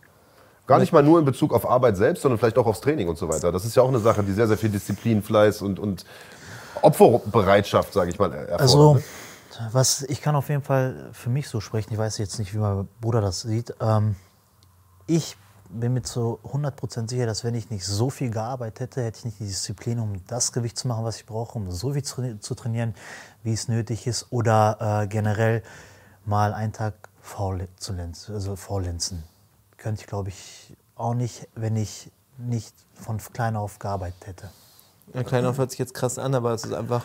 Gar 0.73 0.81
nicht 0.81 0.93
mal 0.93 1.03
nur 1.03 1.19
in 1.19 1.25
Bezug 1.25 1.53
auf 1.53 1.69
Arbeit 1.69 1.97
selbst, 1.97 2.23
sondern 2.23 2.39
vielleicht 2.39 2.59
auch 2.59 2.67
aufs 2.67 2.81
Training 2.81 3.09
und 3.09 3.19
so 3.19 3.29
weiter. 3.29 3.53
Das 3.53 3.65
ist 3.65 3.77
ja 3.77 3.83
auch 3.83 3.89
eine 3.89 3.99
Sache, 3.99 4.23
die 4.23 4.33
sehr, 4.33 4.49
sehr 4.49 4.59
viel 4.59 4.71
Disziplin, 4.71 5.23
Fleiß 5.23 5.63
und, 5.63 5.79
und 5.79 6.05
Opferbereitschaft, 6.81 7.93
sage 7.93 8.11
ich 8.11 8.19
mal, 8.19 8.33
erfordert. 8.33 8.61
Also, 8.61 8.95
ne? 8.95 9.03
was 9.71 10.03
ich 10.03 10.23
kann 10.23 10.35
auf 10.35 10.49
jeden 10.49 10.63
Fall 10.63 11.11
für 11.13 11.31
mich 11.31 11.49
so 11.49 11.61
sprechen. 11.61 11.93
Ich 11.93 11.99
weiß 11.99 12.19
jetzt 12.19 12.39
nicht, 12.39 12.55
wie 12.55 12.59
mein 12.59 12.89
Bruder 13.01 13.21
das 13.21 13.43
sieht. 13.43 13.75
Ähm, 13.81 14.17
ich 15.07 15.37
bin 15.69 15.95
mir 15.95 16.03
zu 16.03 16.39
100% 16.45 17.09
sicher, 17.09 17.27
dass 17.27 17.45
wenn 17.45 17.55
ich 17.55 17.71
nicht 17.71 17.85
so 17.85 18.11
viel 18.11 18.31
gearbeitet 18.31 18.81
hätte, 18.81 19.03
hätte 19.03 19.19
ich 19.19 19.25
nicht 19.25 19.41
die 19.41 19.47
Disziplin, 19.47 19.99
um 19.99 20.25
das 20.27 20.53
Gewicht 20.53 20.79
zu 20.79 20.89
machen, 20.89 21.05
was 21.05 21.17
ich 21.17 21.27
brauche, 21.27 21.59
um 21.59 21.71
so 21.71 21.93
viel 21.93 22.03
zu, 22.03 22.55
trainieren, 22.55 22.95
wie 23.43 23.53
es 23.53 23.69
nötig 23.69 24.07
ist, 24.07 24.27
oder 24.31 25.03
äh, 25.03 25.07
generell 25.07 25.63
mal 26.25 26.53
einen 26.53 26.73
Tag 26.73 26.95
faul 27.21 27.69
zu 27.77 27.93
lenzen, 27.93 28.35
also 28.35 28.57
faulenzen. 28.57 29.25
Könnte 29.83 30.03
ich, 30.03 30.07
glaube 30.07 30.29
ich, 30.29 30.77
auch 30.95 31.15
nicht, 31.15 31.49
wenn 31.57 31.75
ich 31.75 32.11
nicht 32.39 32.73
von 32.95 33.19
klein 33.19 33.57
auf 33.57 33.81
gearbeitet 33.81 34.27
hätte. 34.27 34.51
Ja, 35.13 35.25
klein 35.25 35.45
auf 35.45 35.59
hört 35.59 35.71
sich 35.71 35.81
jetzt 35.81 35.93
krass 35.95 36.19
an, 36.19 36.35
aber 36.37 36.53
es 36.53 36.65
ist 36.65 36.73
einfach. 36.73 37.05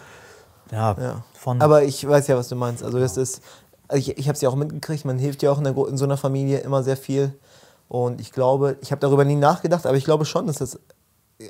Ja, 0.71 0.95
Ja. 0.99 1.23
von 1.33 1.59
Aber 1.59 1.83
ich 1.83 2.07
weiß 2.07 2.27
ja, 2.27 2.37
was 2.37 2.49
du 2.49 2.55
meinst. 2.55 2.83
Also 2.83 2.99
das 2.99 3.17
ist, 3.17 3.41
also 3.87 3.99
ich, 3.99 4.17
ich 4.17 4.27
habe 4.27 4.35
es 4.35 4.41
ja 4.41 4.49
auch 4.49 4.55
mitgekriegt, 4.55 5.05
man 5.05 5.17
hilft 5.17 5.41
ja 5.41 5.51
auch 5.51 5.57
in, 5.57 5.63
der, 5.63 5.75
in 5.87 5.97
so 5.97 6.05
einer 6.05 6.17
Familie 6.17 6.59
immer 6.59 6.83
sehr 6.83 6.97
viel. 6.97 7.33
Und 7.89 8.21
ich 8.21 8.31
glaube, 8.31 8.77
ich 8.81 8.91
habe 8.91 8.99
darüber 8.99 9.25
nie 9.25 9.35
nachgedacht, 9.35 9.85
aber 9.85 9.97
ich 9.97 10.05
glaube 10.05 10.25
schon, 10.25 10.45
dass 10.45 10.57
das 10.57 10.77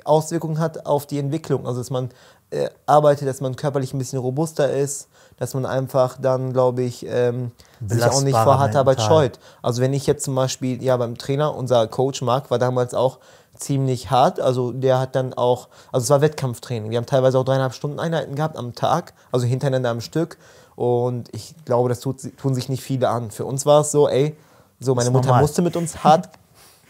Auswirkungen 0.04 0.58
hat 0.58 0.86
auf 0.86 1.06
die 1.06 1.18
Entwicklung. 1.18 1.66
Also 1.66 1.80
dass 1.80 1.90
man 1.90 2.10
äh, 2.50 2.68
arbeitet, 2.86 3.28
dass 3.28 3.40
man 3.40 3.56
körperlich 3.56 3.94
ein 3.94 3.98
bisschen 3.98 4.18
robuster 4.18 4.70
ist, 4.70 5.08
dass 5.38 5.54
man 5.54 5.66
einfach 5.66 6.18
dann, 6.20 6.52
glaube 6.52 6.82
ich, 6.82 7.06
ähm, 7.06 7.52
sich 7.86 8.02
auch 8.04 8.22
nicht 8.22 8.36
vor 8.36 8.58
harter 8.58 8.80
Arbeit 8.80 9.00
scheut. 9.00 9.38
Also 9.62 9.82
wenn 9.82 9.92
ich 9.92 10.06
jetzt 10.06 10.24
zum 10.24 10.34
Beispiel, 10.34 10.82
ja 10.82 10.96
beim 10.96 11.16
Trainer, 11.16 11.54
unser 11.54 11.86
Coach 11.86 12.22
Marc 12.22 12.50
war 12.50 12.58
damals 12.58 12.94
auch 12.94 13.18
ziemlich 13.54 14.10
hart. 14.10 14.40
Also 14.40 14.72
der 14.72 14.98
hat 14.98 15.14
dann 15.14 15.34
auch, 15.34 15.68
also 15.92 16.04
es 16.04 16.10
war 16.10 16.20
Wettkampftraining. 16.20 16.90
Wir 16.90 16.98
haben 16.98 17.06
teilweise 17.06 17.38
auch 17.38 17.44
dreieinhalb 17.44 17.74
Stunden 17.74 17.98
Einheiten 17.98 18.34
gehabt 18.34 18.56
am 18.56 18.74
Tag, 18.74 19.14
also 19.32 19.46
hintereinander 19.46 19.90
am 19.90 20.00
Stück. 20.00 20.38
Und 20.76 21.28
ich 21.34 21.54
glaube, 21.64 21.88
das 21.88 22.00
tut, 22.00 22.20
tun 22.36 22.54
sich 22.54 22.68
nicht 22.68 22.82
viele 22.82 23.08
an. 23.08 23.30
Für 23.30 23.44
uns 23.44 23.66
war 23.66 23.80
es 23.80 23.90
so, 23.90 24.08
ey, 24.08 24.36
so 24.80 24.94
meine 24.94 25.10
Mutter 25.10 25.26
normal. 25.26 25.42
musste 25.42 25.62
mit 25.62 25.76
uns 25.76 26.04
hart 26.04 26.28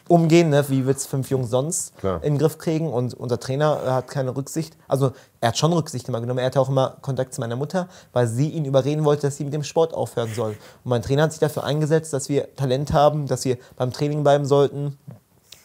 umgehen, 0.08 0.50
ne? 0.50 0.64
wie 0.68 0.86
wird 0.86 0.96
es 0.96 1.06
fünf 1.06 1.30
Jungs 1.30 1.50
sonst 1.50 1.96
Klar. 1.98 2.22
in 2.22 2.34
den 2.34 2.38
Griff 2.38 2.58
kriegen. 2.58 2.92
Und 2.92 3.14
unser 3.14 3.38
Trainer 3.38 3.80
hat 3.86 4.08
keine 4.08 4.36
Rücksicht. 4.36 4.76
Also 4.88 5.12
er 5.40 5.48
hat 5.48 5.58
schon 5.58 5.72
Rücksicht 5.72 6.08
immer 6.08 6.20
genommen. 6.20 6.40
Er 6.40 6.46
hatte 6.46 6.60
auch 6.60 6.68
immer 6.68 6.96
Kontakt 7.00 7.34
zu 7.34 7.40
meiner 7.40 7.56
Mutter, 7.56 7.88
weil 8.12 8.26
sie 8.26 8.48
ihn 8.48 8.64
überreden 8.64 9.04
wollte, 9.04 9.22
dass 9.22 9.36
sie 9.36 9.44
mit 9.44 9.54
dem 9.54 9.64
Sport 9.64 9.94
aufhören 9.94 10.32
soll. 10.34 10.50
Und 10.50 10.90
mein 10.90 11.02
Trainer 11.02 11.24
hat 11.24 11.32
sich 11.32 11.40
dafür 11.40 11.64
eingesetzt, 11.64 12.12
dass 12.12 12.28
wir 12.28 12.54
Talent 12.56 12.92
haben, 12.92 13.26
dass 13.26 13.44
wir 13.44 13.58
beim 13.76 13.92
Training 13.92 14.22
bleiben 14.22 14.44
sollten. 14.44 14.98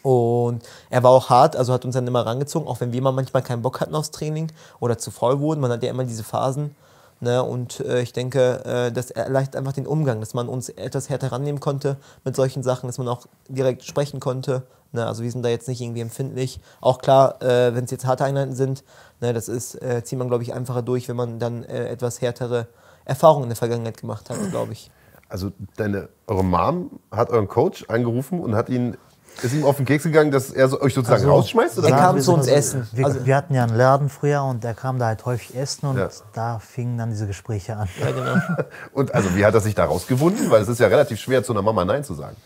Und 0.02 0.62
er 0.90 1.02
war 1.02 1.12
auch 1.12 1.30
hart, 1.30 1.56
also 1.56 1.72
hat 1.72 1.86
uns 1.86 1.94
dann 1.94 2.06
immer 2.06 2.26
rangezogen, 2.26 2.68
auch 2.68 2.80
wenn 2.80 2.92
wir 2.92 3.00
mal 3.00 3.12
manchmal 3.12 3.42
keinen 3.42 3.62
Bock 3.62 3.80
hatten 3.80 3.94
aufs 3.94 4.10
Training 4.10 4.52
oder 4.78 4.98
zu 4.98 5.10
faul 5.10 5.40
wurden. 5.40 5.60
Man 5.60 5.70
hat 5.70 5.82
ja 5.82 5.90
immer 5.90 6.04
diese 6.04 6.24
Phasen. 6.24 6.76
Ne? 7.24 7.42
Und 7.42 7.80
äh, 7.80 8.02
ich 8.02 8.12
denke, 8.12 8.64
äh, 8.64 8.92
das 8.92 9.10
erleichtert 9.10 9.56
einfach 9.56 9.72
den 9.72 9.86
Umgang, 9.86 10.20
dass 10.20 10.34
man 10.34 10.46
uns 10.46 10.68
etwas 10.68 11.08
härter 11.08 11.32
rannehmen 11.32 11.58
konnte 11.58 11.96
mit 12.22 12.36
solchen 12.36 12.62
Sachen, 12.62 12.86
dass 12.86 12.98
man 12.98 13.08
auch 13.08 13.26
direkt 13.48 13.82
sprechen 13.82 14.20
konnte. 14.20 14.64
Ne? 14.92 15.06
Also 15.06 15.22
wir 15.22 15.32
sind 15.32 15.42
da 15.42 15.48
jetzt 15.48 15.66
nicht 15.66 15.80
irgendwie 15.80 16.02
empfindlich. 16.02 16.60
Auch 16.82 16.98
klar, 16.98 17.42
äh, 17.42 17.74
wenn 17.74 17.84
es 17.84 17.90
jetzt 17.90 18.04
harte 18.04 18.26
Einheiten 18.26 18.54
sind, 18.54 18.84
ne, 19.20 19.32
das 19.32 19.48
ist, 19.48 19.74
äh, 19.82 20.04
zieht 20.04 20.18
man, 20.18 20.28
glaube 20.28 20.42
ich, 20.42 20.52
einfacher 20.52 20.82
durch, 20.82 21.08
wenn 21.08 21.16
man 21.16 21.38
dann 21.38 21.64
äh, 21.64 21.88
etwas 21.88 22.20
härtere 22.20 22.68
Erfahrungen 23.06 23.44
in 23.44 23.48
der 23.50 23.56
Vergangenheit 23.56 23.96
gemacht 23.96 24.28
hat, 24.28 24.36
glaube 24.50 24.74
ich. 24.74 24.90
Also 25.30 25.50
deine, 25.76 26.10
eure 26.26 26.44
Mom 26.44 27.00
hat 27.10 27.30
euren 27.30 27.48
Coach 27.48 27.86
angerufen 27.88 28.40
und 28.40 28.54
hat 28.54 28.68
ihn, 28.68 28.98
ist 29.42 29.52
ihm 29.52 29.64
auf 29.64 29.76
den 29.76 29.84
Keks 29.86 30.04
gegangen, 30.04 30.30
dass 30.30 30.50
er 30.50 30.68
so, 30.68 30.80
euch 30.80 30.94
sozusagen 30.94 31.22
Also, 31.22 31.32
rausschmeißt? 31.32 31.78
Oder? 31.78 31.88
Er 31.88 31.96
kam 31.96 32.20
zu 32.20 32.32
uns 32.32 32.42
also- 32.46 32.50
essen. 32.54 32.88
Wir, 32.92 33.06
Also- 33.06 33.26
wir 33.26 33.36
hatten 33.36 33.54
ja 33.54 33.64
einen 33.64 33.76
Laden 33.76 34.08
früher 34.08 34.42
und 34.44 34.62
der 34.64 34.74
kam 34.74 34.98
da 34.98 35.06
halt 35.06 35.24
häufig 35.26 35.56
essen 35.56 35.86
und 35.86 35.98
Ja. 35.98 36.08
da 36.32 36.58
fingen 36.60 36.96
dann 36.98 37.10
diese 37.10 37.26
Gespräche 37.26 37.76
an. 37.76 37.88
Ja, 38.00 38.10
genau. 38.12 38.34
Und 38.92 39.14
also 39.14 39.34
wie 39.34 39.44
hat 39.44 39.54
er 39.54 39.60
sich 39.60 39.74
da 39.74 39.84
rausgewunden? 39.84 40.50
Weil 40.50 40.62
es 40.62 40.68
ist 40.68 40.78
ja 40.80 40.86
relativ 40.86 41.18
schwer, 41.20 41.42
zu 41.42 41.52
einer 41.52 41.62
Mama 41.62 41.84
Nein 41.84 42.04
zu 42.04 42.14
sagen. 42.14 42.36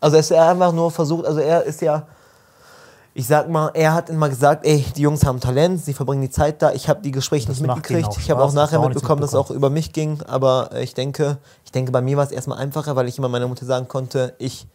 Also 0.00 0.16
es 0.18 0.30
ist 0.30 0.36
einfach 0.36 0.72
nur 0.72 0.90
versucht, 0.90 1.24
also 1.26 1.40
er 1.40 1.62
ist 1.64 1.80
ja, 1.80 2.02
ich 3.14 3.26
sag 3.26 3.48
mal, 3.48 3.70
er 3.74 3.94
hat 3.94 4.10
immer 4.10 4.28
gesagt, 4.28 4.66
ey, 4.66 4.84
die 4.96 5.02
Jungs 5.02 5.24
haben 5.24 5.40
Talent, 5.40 5.82
sie 5.84 5.94
verbringen 5.94 6.20
die 6.22 6.30
Zeit 6.30 6.60
da. 6.60 6.72
Ich 6.72 6.88
habe 6.88 7.00
die 7.00 7.10
Gespräche 7.12 7.48
nicht 7.48 7.64
macht 7.64 7.76
mitgekriegt. 7.78 8.16
Ich 8.18 8.30
habe 8.30 8.42
auch 8.42 8.52
nachher 8.52 8.80
auch 8.80 8.88
mitbekommen, 8.88 9.20
dass 9.22 9.30
es 9.30 9.36
auch 9.36 9.50
über 9.50 9.70
mich 9.70 9.92
ging. 9.92 10.20
Aber 10.26 10.70
äh, 10.72 10.82
ich 10.82 10.94
denke, 10.94 11.38
ich 11.64 11.72
denke, 11.72 11.92
bei 11.92 12.00
mir 12.02 12.16
war 12.16 12.24
es 12.24 12.32
erstmal 12.32 12.58
einfacher, 12.58 12.96
weil 12.96 13.08
ich 13.08 13.16
immer 13.16 13.28
meiner 13.28 13.46
Mutter 13.48 13.64
sagen 13.66 13.88
konnte, 13.88 14.34
ich 14.38 14.66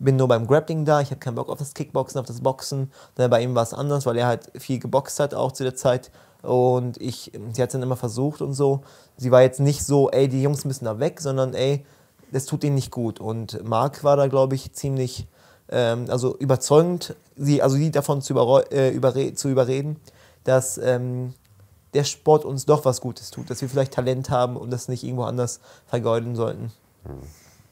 bin 0.00 0.16
nur 0.16 0.28
beim 0.28 0.46
Grappling 0.46 0.84
da, 0.84 1.00
ich 1.00 1.10
habe 1.10 1.20
keinen 1.20 1.36
Bock 1.36 1.48
auf 1.48 1.58
das 1.58 1.74
Kickboxen, 1.74 2.18
auf 2.20 2.26
das 2.26 2.40
Boxen. 2.40 2.90
Ne, 3.16 3.28
bei 3.28 3.42
ihm 3.42 3.54
war 3.54 3.62
es 3.62 3.74
anders, 3.74 4.06
weil 4.06 4.16
er 4.16 4.26
halt 4.26 4.50
viel 4.58 4.78
geboxt 4.78 5.20
hat, 5.20 5.34
auch 5.34 5.52
zu 5.52 5.62
der 5.62 5.76
Zeit. 5.76 6.10
Und 6.42 7.00
ich, 7.00 7.32
sie 7.52 7.62
hat 7.62 7.68
es 7.68 7.72
dann 7.72 7.82
immer 7.82 7.96
versucht 7.96 8.40
und 8.40 8.54
so. 8.54 8.80
Sie 9.16 9.30
war 9.30 9.42
jetzt 9.42 9.60
nicht 9.60 9.84
so, 9.84 10.10
ey, 10.10 10.28
die 10.28 10.42
Jungs 10.42 10.64
müssen 10.64 10.86
da 10.86 10.98
weg, 10.98 11.20
sondern 11.20 11.54
ey, 11.54 11.84
das 12.32 12.46
tut 12.46 12.64
ihnen 12.64 12.76
nicht 12.76 12.90
gut. 12.90 13.20
Und 13.20 13.62
Marc 13.62 14.02
war 14.02 14.16
da, 14.16 14.26
glaube 14.26 14.54
ich, 14.54 14.72
ziemlich 14.72 15.28
ähm, 15.68 16.06
also 16.08 16.36
überzeugend, 16.38 17.14
sie, 17.36 17.62
also 17.62 17.76
sie 17.76 17.90
davon 17.90 18.22
zu, 18.22 18.34
äh, 18.70 18.90
überre 18.90 19.34
zu 19.34 19.48
überreden, 19.48 19.96
dass 20.44 20.78
ähm, 20.78 21.34
der 21.94 22.04
Sport 22.04 22.44
uns 22.44 22.66
doch 22.66 22.84
was 22.84 23.00
Gutes 23.00 23.30
tut, 23.30 23.50
dass 23.50 23.60
wir 23.60 23.68
vielleicht 23.68 23.92
Talent 23.92 24.30
haben 24.30 24.56
und 24.56 24.70
das 24.70 24.88
nicht 24.88 25.04
irgendwo 25.04 25.24
anders 25.24 25.60
vergeuden 25.86 26.36
sollten. 26.36 26.72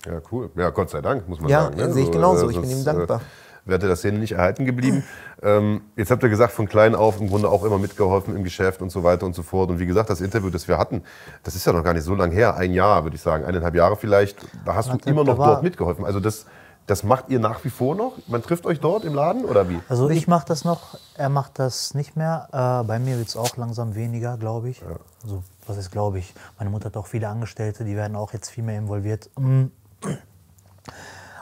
Ja, 0.07 0.21
cool. 0.31 0.51
Ja, 0.57 0.71
Gott 0.71 0.91
sei 0.91 1.01
Dank, 1.01 1.29
muss 1.29 1.41
man 1.41 1.51
Ja, 1.51 1.65
sagen. 1.65 1.77
ne? 1.77 1.93
sehe 1.93 2.05
ich 2.05 2.11
genauso. 2.11 2.49
Ich 2.51 2.61
bin 2.61 2.71
ihm 2.71 2.85
dankbar. 2.85 3.21
Äh, 3.21 3.69
wäre 3.69 3.79
der 3.81 3.97
Szene 3.97 4.19
nicht 4.19 4.33
erhalten 4.33 4.65
geblieben. 4.65 5.05
Ähm, 5.43 5.83
jetzt 5.95 6.11
habt 6.11 6.23
ihr 6.23 6.29
gesagt, 6.29 6.53
von 6.53 6.67
klein 6.69 6.95
auf 6.95 7.21
im 7.21 7.29
Grunde 7.29 7.51
auch 7.51 7.65
immer 7.65 7.79
mitgeholfen 7.79 8.35
im 8.35 8.43
Geschäft 8.43 8.81
und 8.81 8.91
so 8.91 9.05
weiter 9.05 9.27
und 9.27 9.35
so 9.35 9.43
fort. 9.43 9.71
Und 9.71 9.79
wie 9.79 9.87
gesagt, 9.87 10.09
das 10.11 10.21
Interview, 10.21 10.51
das 10.51 10.69
wir 10.69 10.79
hatten, 10.79 11.03
das 11.43 11.55
ist 11.55 11.67
ja 11.67 11.73
noch 11.73 11.85
gar 11.85 11.93
nicht 11.93 12.05
so 12.05 12.15
lange 12.15 12.35
her. 12.35 12.57
Ein 12.57 12.73
Jahr, 12.73 13.05
würde 13.05 13.17
ich 13.17 13.23
sagen. 13.23 13.45
Eineinhalb 13.45 13.75
Jahre 13.75 13.97
vielleicht. 13.97 14.39
Da 14.65 14.75
hast 14.75 14.89
du 14.89 14.93
Warte, 14.93 15.11
immer 15.11 15.25
noch 15.25 15.37
dort 15.37 15.63
mitgeholfen. 15.63 16.05
Also 16.07 16.19
das, 16.19 16.47
das 16.87 17.03
macht 17.03 17.29
ihr 17.29 17.41
nach 17.41 17.63
wie 17.65 17.71
vor 17.71 17.95
noch? 17.95 18.15
Man 18.27 18.43
trifft 18.43 18.65
euch 18.65 18.81
dort 18.81 19.05
im 19.05 19.15
Laden 19.15 19.45
oder 19.45 19.69
wie? 19.69 19.79
Also 19.89 20.09
ich 20.09 20.27
mache 20.27 20.47
das 20.47 20.65
noch, 20.65 20.99
er 21.17 21.29
macht 21.29 21.59
das 21.59 21.93
nicht 21.95 22.17
mehr. 22.17 22.49
Äh, 22.53 22.87
bei 22.87 22.99
mir 22.99 23.19
wird 23.19 23.29
es 23.29 23.37
auch 23.37 23.57
langsam 23.59 23.95
weniger, 23.95 24.39
glaube 24.39 24.71
ich. 24.71 24.83
Also 25.23 25.43
was 25.67 25.77
ist, 25.77 25.91
glaube 25.91 26.19
ich. 26.21 26.33
Meine 26.59 26.71
Mutter 26.71 26.87
hat 26.87 26.97
auch 26.97 27.07
viele 27.07 27.29
Angestellte, 27.29 27.85
die 27.85 27.97
werden 27.97 28.17
auch 28.17 28.33
jetzt 28.33 28.49
viel 28.49 28.65
mehr 28.65 28.79
involviert. 28.79 29.29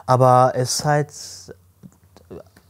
Aber 0.05 0.53
es 0.55 0.79
ist 0.79 0.85
halt, 0.85 1.13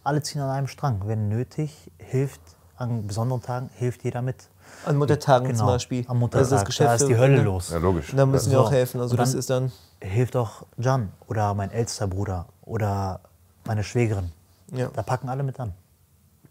alle 0.03 0.21
ziehen 0.23 0.41
an 0.41 0.49
einem 0.49 0.67
Strang. 0.67 1.01
Wenn 1.05 1.29
nötig, 1.29 1.91
hilft, 1.99 2.41
an 2.77 3.05
besonderen 3.07 3.41
Tagen 3.41 3.69
hilft 3.75 4.03
jeder 4.03 4.21
mit. 4.21 4.49
An 4.85 4.97
Muttertagen 4.97 5.55
zum 5.55 5.67
Beispiel. 5.67 6.05
Am 6.07 6.07
Das 6.07 6.13
ist 6.13 6.19
Muttertag, 6.19 6.49
das 6.49 6.65
Geschäft 6.65 6.89
da 6.89 6.93
ist 6.95 7.07
die 7.07 7.17
Hölle 7.17 7.41
los. 7.41 7.69
Ja, 7.71 7.77
logisch. 7.77 8.13
Da 8.15 8.25
müssen 8.25 8.51
wir 8.51 8.57
So. 8.57 8.63
auch 8.65 8.71
helfen. 8.71 9.01
Also 9.01 9.15
das 9.15 9.33
ist 9.33 9.49
dann, 9.49 9.71
Hilft 9.99 10.35
auch 10.35 10.63
Jan 10.77 11.11
oder 11.27 11.55
mein 11.55 11.71
ältester 11.71 12.05
Bruder 12.05 12.45
oder 12.61 13.19
meine 13.65 13.83
Schwägerin. 13.83 14.31
Ja. 14.71 14.89
Da 14.93 15.01
packen 15.01 15.27
alle 15.27 15.41
mit 15.41 15.59
an. 15.59 15.73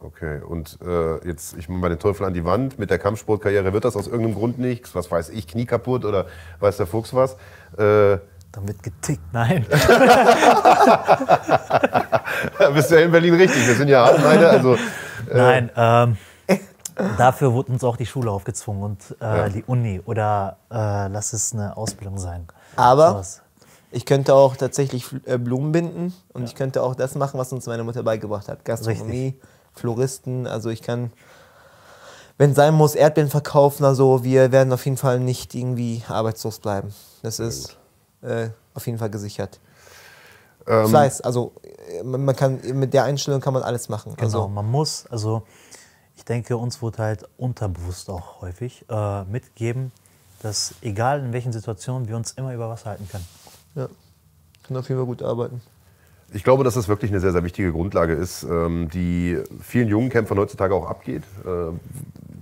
Okay, 0.00 0.40
und 0.42 0.78
äh, 0.84 1.26
jetzt, 1.26 1.56
ich 1.56 1.68
mache 1.68 1.78
mal 1.78 1.88
den 1.88 1.98
Teufel 2.00 2.26
an 2.26 2.34
die 2.34 2.44
Wand. 2.44 2.78
Mit 2.78 2.90
der 2.90 2.98
Kampfsportkarriere 2.98 3.72
wird 3.72 3.84
das 3.84 3.96
aus 3.96 4.08
irgendeinem 4.08 4.34
Grund 4.34 4.58
nichts. 4.58 4.94
Was 4.96 5.10
weiß 5.10 5.28
ich, 5.30 5.46
Knie 5.46 5.64
kaputt 5.64 6.04
oder 6.04 6.26
weiß 6.58 6.76
der 6.76 6.86
Fuchs 6.86 7.14
was. 7.14 7.36
Äh, 7.78 8.18
Dann 8.56 8.66
wird 8.66 8.82
getickt. 8.82 9.22
Nein. 9.32 9.64
bist 12.74 12.90
du 12.90 12.94
ja 12.96 13.00
in 13.02 13.10
Berlin 13.12 13.34
richtig. 13.34 13.66
Wir 13.66 13.74
sind 13.74 13.88
ja 13.88 14.04
Abendleiter, 14.04 14.50
also 14.50 14.76
Nein, 15.32 15.70
ähm, 15.76 16.16
dafür 17.18 17.52
wurde 17.52 17.72
uns 17.72 17.84
auch 17.84 17.96
die 17.96 18.06
Schule 18.06 18.30
aufgezwungen 18.30 18.82
und 18.82 19.16
äh, 19.20 19.24
Ja. 19.24 19.48
die 19.48 19.64
Uni 19.64 20.00
oder 20.04 20.56
äh, 20.70 21.08
lass 21.08 21.32
es 21.32 21.52
eine 21.52 21.76
Ausbildung 21.76 22.18
sein. 22.18 22.46
Aber 22.76 23.10
Sowas. 23.10 23.42
ich 23.90 24.06
könnte 24.06 24.34
auch 24.34 24.56
tatsächlich 24.56 25.06
äh, 25.26 25.38
Blumen 25.38 25.72
binden 25.72 26.14
und 26.32 26.44
ich 26.44 26.54
könnte 26.54 26.82
auch 26.82 26.94
das 26.94 27.14
machen, 27.14 27.38
was 27.38 27.52
uns 27.52 27.66
meine 27.66 27.84
Mutter 27.84 28.02
beigebracht 28.02 28.48
hat. 28.48 28.64
Gastronomie, 28.64 29.34
Floristen, 29.74 30.46
also 30.46 30.70
ich 30.70 30.82
kann, 30.82 31.12
wenn 32.38 32.54
sein 32.54 32.74
muss, 32.74 32.94
Erdbeeren 32.94 33.30
verkaufen. 33.30 33.84
Also 33.84 34.24
wir 34.24 34.52
werden 34.52 34.72
auf 34.72 34.84
jeden 34.84 34.96
Fall 34.96 35.20
nicht 35.20 35.54
irgendwie 35.54 36.02
arbeitslos 36.08 36.58
bleiben. 36.60 36.94
Das 37.22 37.38
ist 37.38 37.75
äh, 38.26 38.50
auf 38.74 38.86
jeden 38.86 38.98
Fall 38.98 39.10
gesichert. 39.10 39.60
ähm, 40.66 40.88
Fleiß, 40.88 41.20
also 41.20 41.52
äh, 41.62 42.02
man 42.02 42.34
kann 42.34 42.60
mit 42.74 42.92
der 42.92 43.04
Einstellung 43.04 43.40
kann 43.40 43.54
man 43.54 43.62
alles 43.62 43.88
machen. 43.88 44.12
Genau, 44.14 44.24
Also 44.24 44.48
man 44.48 44.66
muss, 44.70 45.06
also 45.10 45.42
ich 46.16 46.24
denke, 46.24 46.56
uns 46.56 46.82
wurde 46.82 46.98
halt 46.98 47.24
unterbewusst 47.36 48.10
auch 48.10 48.40
häufig 48.40 48.84
äh, 48.88 49.24
mitgeben, 49.24 49.92
dass 50.42 50.74
egal 50.82 51.20
in 51.20 51.32
welchen 51.32 51.52
Situationen 51.52 52.08
wir 52.08 52.16
uns 52.16 52.32
immer 52.32 52.54
über 52.54 52.68
Wasser 52.68 52.90
halten 52.90 53.08
können. 53.10 53.26
ja, 53.74 53.88
kann 54.62 54.76
auf 54.76 54.88
jeden 54.88 55.00
Fall 55.00 55.06
gut 55.06 55.22
arbeiten. 55.22 55.60
Ich 56.32 56.42
glaube, 56.42 56.64
dass 56.64 56.74
das 56.74 56.88
wirklich 56.88 57.12
eine 57.12 57.20
sehr, 57.20 57.30
sehr 57.30 57.44
wichtige 57.44 57.70
Grundlage 57.70 58.12
ist, 58.12 58.42
ähm, 58.42 58.88
die 58.92 59.38
vielen 59.60 59.88
jungen 59.88 60.08
Kämpfern 60.10 60.38
heutzutage 60.38 60.74
auch 60.74 60.86
abgeht. 60.86 61.22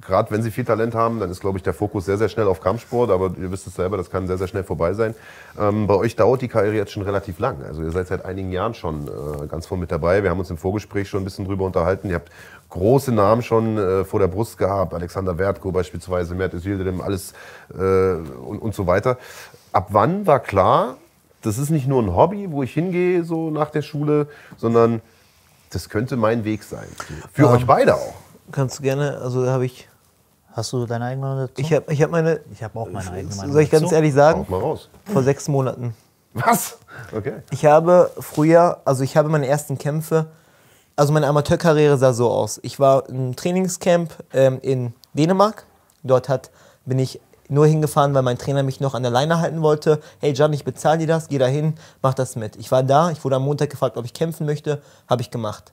Gerade 0.06 0.30
wenn 0.30 0.42
sie 0.42 0.50
viel 0.50 0.64
Talent 0.64 0.94
haben, 0.94 1.20
dann 1.20 1.30
ist, 1.30 1.40
glaube 1.40 1.58
ich, 1.58 1.62
der 1.62 1.72
Fokus 1.72 2.04
sehr, 2.04 2.18
sehr 2.18 2.28
schnell 2.28 2.46
auf 2.46 2.60
Kampfsport. 2.60 3.10
Aber 3.10 3.32
ihr 3.40 3.50
wisst 3.50 3.66
es 3.66 3.74
selber, 3.74 3.96
das 3.96 4.10
kann 4.10 4.26
sehr, 4.26 4.38
sehr 4.38 4.48
schnell 4.48 4.64
vorbei 4.64 4.92
sein. 4.92 5.14
Ähm, 5.58 5.86
Bei 5.86 5.94
euch 5.94 6.14
dauert 6.16 6.42
die 6.42 6.48
Karriere 6.48 6.74
jetzt 6.74 6.92
schon 6.92 7.02
relativ 7.02 7.38
lang. 7.38 7.64
Also 7.64 7.82
ihr 7.82 7.90
seid 7.90 8.08
seit 8.08 8.24
einigen 8.24 8.52
Jahren 8.52 8.74
schon 8.74 9.08
äh, 9.08 9.46
ganz 9.46 9.66
voll 9.66 9.78
mit 9.78 9.90
dabei. 9.90 10.22
Wir 10.22 10.30
haben 10.30 10.38
uns 10.38 10.50
im 10.50 10.58
Vorgespräch 10.58 11.08
schon 11.08 11.22
ein 11.22 11.24
bisschen 11.24 11.46
drüber 11.46 11.64
unterhalten. 11.64 12.08
Ihr 12.10 12.16
habt 12.16 12.30
große 12.68 13.12
Namen 13.12 13.42
schon 13.42 13.78
äh, 13.78 14.04
vor 14.04 14.20
der 14.20 14.28
Brust 14.28 14.58
gehabt. 14.58 14.94
Alexander 14.94 15.38
Wertko 15.38 15.72
beispielsweise, 15.72 16.34
Mert 16.34 16.54
Özildirim, 16.54 17.00
alles 17.00 17.32
äh, 17.72 17.78
und, 17.78 18.58
und 18.60 18.74
so 18.74 18.86
weiter. 18.86 19.16
Ab 19.72 19.88
wann 19.90 20.26
war 20.26 20.40
klar, 20.40 20.96
das 21.42 21.58
ist 21.58 21.70
nicht 21.70 21.86
nur 21.86 22.02
ein 22.02 22.14
Hobby, 22.14 22.50
wo 22.50 22.62
ich 22.62 22.72
hingehe 22.72 23.24
so 23.24 23.50
nach 23.50 23.70
der 23.70 23.82
Schule, 23.82 24.28
sondern 24.56 25.02
das 25.70 25.88
könnte 25.88 26.16
mein 26.16 26.44
Weg 26.44 26.62
sein. 26.62 26.86
Für 27.32 27.50
euch 27.50 27.66
beide 27.66 27.94
auch. 27.94 28.14
Kannst 28.52 28.78
du 28.78 28.82
gerne, 28.82 29.18
also 29.18 29.46
habe 29.48 29.64
ich, 29.66 29.88
Hast 30.54 30.72
du 30.72 30.86
deine 30.86 31.06
eigene 31.06 31.26
Meinung 31.26 31.38
dazu? 31.48 31.54
ich 31.56 31.72
habe 31.72 31.92
ich 31.92 32.00
hab 32.00 32.10
meine, 32.10 32.40
ich 32.52 32.62
habe 32.62 32.78
auch 32.78 32.88
meine 32.88 33.10
eigene 33.10 33.34
Meinung 33.34 33.52
soll 33.52 33.62
ich 33.62 33.70
ganz 33.70 33.82
dazu. 33.84 33.94
ehrlich 33.96 34.14
sagen, 34.14 34.46
mal 34.48 34.60
raus. 34.60 34.88
vor 35.04 35.22
sechs 35.24 35.48
Monaten. 35.48 35.94
Was? 36.32 36.78
Okay. 37.12 37.34
Ich 37.50 37.66
habe 37.66 38.10
früher, 38.20 38.80
also 38.84 39.02
ich 39.02 39.16
habe 39.16 39.28
meine 39.28 39.46
ersten 39.46 39.78
Kämpfe 39.78 40.26
Also 40.96 41.12
meine 41.12 41.26
Amateurkarriere 41.26 41.98
sah 41.98 42.12
so 42.12 42.30
aus. 42.30 42.60
Ich 42.62 42.78
war 42.78 43.08
im 43.08 43.34
Trainingscamp 43.34 44.12
ähm, 44.32 44.60
in 44.62 44.94
Dänemark. 45.12 45.66
Dort 46.04 46.28
hat, 46.28 46.50
bin 46.84 47.00
ich 47.00 47.20
nur 47.48 47.66
hingefahren, 47.66 48.14
weil 48.14 48.22
mein 48.22 48.38
Trainer 48.38 48.62
mich 48.62 48.80
noch 48.80 48.94
an 48.94 49.02
der 49.02 49.10
Leine 49.10 49.40
halten 49.40 49.60
wollte. 49.60 50.00
Hey 50.20 50.32
John, 50.32 50.52
ich 50.52 50.64
bezahle 50.64 50.98
dir 50.98 51.06
das, 51.08 51.26
geh 51.28 51.38
da 51.38 51.46
hin, 51.46 51.74
mach 52.00 52.14
das 52.14 52.36
mit. 52.36 52.56
Ich 52.56 52.70
war 52.70 52.82
da, 52.84 53.10
ich 53.10 53.24
wurde 53.24 53.36
am 53.36 53.42
Montag 53.44 53.70
gefragt, 53.70 53.96
ob 53.96 54.04
ich 54.04 54.12
kämpfen 54.14 54.46
möchte, 54.46 54.80
habe 55.08 55.20
ich 55.20 55.30
gemacht. 55.32 55.72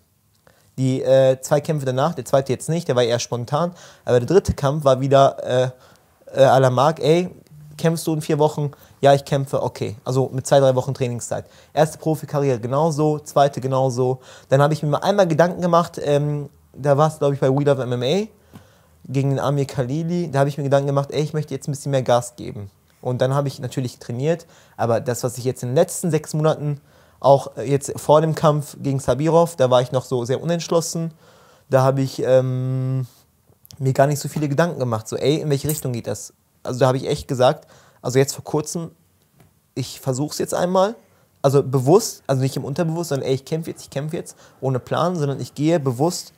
Die 0.77 1.01
äh, 1.01 1.39
zwei 1.41 1.61
Kämpfe 1.61 1.85
danach, 1.85 2.15
der 2.15 2.25
zweite 2.25 2.53
jetzt 2.53 2.69
nicht, 2.69 2.87
der 2.87 2.95
war 2.95 3.03
eher 3.03 3.19
spontan, 3.19 3.73
aber 4.05 4.19
der 4.19 4.27
dritte 4.27 4.53
Kampf 4.53 4.83
war 4.83 5.01
wieder 5.01 5.37
äh, 5.43 5.69
äh, 6.33 6.45
à 6.45 6.59
la 6.59 6.69
Mark, 6.69 6.99
ey, 6.99 7.29
kämpfst 7.77 8.07
du 8.07 8.13
in 8.13 8.21
vier 8.21 8.39
Wochen? 8.39 8.71
Ja, 9.01 9.13
ich 9.13 9.25
kämpfe, 9.25 9.61
okay. 9.61 9.95
Also 10.05 10.29
mit 10.31 10.45
zwei, 10.45 10.59
drei 10.59 10.75
Wochen 10.75 10.93
Trainingszeit. 10.93 11.45
Erste 11.73 11.97
Profikarriere 11.97 12.59
genauso, 12.59 13.19
zweite 13.19 13.59
genauso. 13.59 14.19
Dann 14.49 14.61
habe 14.61 14.73
ich 14.73 14.83
mir 14.83 14.89
mal 14.89 14.99
einmal 14.99 15.27
Gedanken 15.27 15.61
gemacht, 15.61 15.99
ähm, 16.03 16.49
da 16.73 16.97
war 16.97 17.09
es, 17.09 17.19
glaube 17.19 17.33
ich, 17.33 17.39
bei 17.39 17.49
We 17.49 17.63
Love 17.63 17.85
MMA 17.85 18.27
gegen 19.07 19.31
den 19.31 19.39
Amir 19.39 19.65
Khalili. 19.65 20.29
Da 20.31 20.39
habe 20.39 20.49
ich 20.49 20.57
mir 20.57 20.63
Gedanken 20.63 20.87
gemacht, 20.87 21.09
ey, 21.11 21.21
ich 21.21 21.33
möchte 21.33 21.53
jetzt 21.53 21.67
ein 21.67 21.71
bisschen 21.71 21.91
mehr 21.91 22.03
Gas 22.03 22.35
geben. 22.35 22.69
Und 23.01 23.21
dann 23.21 23.33
habe 23.33 23.47
ich 23.47 23.59
natürlich 23.59 23.97
trainiert, 23.97 24.45
aber 24.77 25.01
das, 25.01 25.23
was 25.23 25.37
ich 25.37 25.43
jetzt 25.43 25.63
in 25.63 25.69
den 25.69 25.75
letzten 25.75 26.11
sechs 26.11 26.33
Monaten, 26.33 26.79
auch 27.21 27.55
jetzt 27.57 27.97
vor 27.97 28.19
dem 28.19 28.35
Kampf 28.35 28.75
gegen 28.81 28.99
Sabirov, 28.99 29.55
da 29.55 29.69
war 29.69 29.81
ich 29.81 29.93
noch 29.93 30.03
so 30.03 30.25
sehr 30.25 30.41
unentschlossen. 30.41 31.13
Da 31.69 31.83
habe 31.83 32.01
ich 32.01 32.21
ähm, 32.21 33.07
mir 33.79 33.93
gar 33.93 34.07
nicht 34.07 34.19
so 34.19 34.27
viele 34.27 34.49
Gedanken 34.49 34.79
gemacht, 34.79 35.07
so, 35.07 35.15
ey, 35.15 35.37
in 35.39 35.49
welche 35.49 35.69
Richtung 35.69 35.93
geht 35.93 36.07
das? 36.07 36.33
Also 36.63 36.79
da 36.79 36.87
habe 36.87 36.97
ich 36.97 37.07
echt 37.07 37.27
gesagt, 37.27 37.67
also 38.01 38.19
jetzt 38.19 38.33
vor 38.33 38.43
kurzem, 38.43 38.91
ich 39.75 40.01
versuche 40.01 40.31
es 40.31 40.39
jetzt 40.39 40.53
einmal. 40.53 40.95
Also 41.43 41.63
bewusst, 41.63 42.23
also 42.27 42.41
nicht 42.41 42.55
im 42.55 42.65
Unterbewusstsein, 42.65 43.17
sondern 43.19 43.29
ey, 43.29 43.35
ich 43.35 43.45
kämpfe 43.45 43.71
jetzt, 43.71 43.83
ich 43.83 43.89
kämpfe 43.89 44.15
jetzt, 44.15 44.35
ohne 44.59 44.79
Plan, 44.79 45.15
sondern 45.15 45.39
ich 45.39 45.55
gehe 45.55 45.79
bewusst 45.79 46.33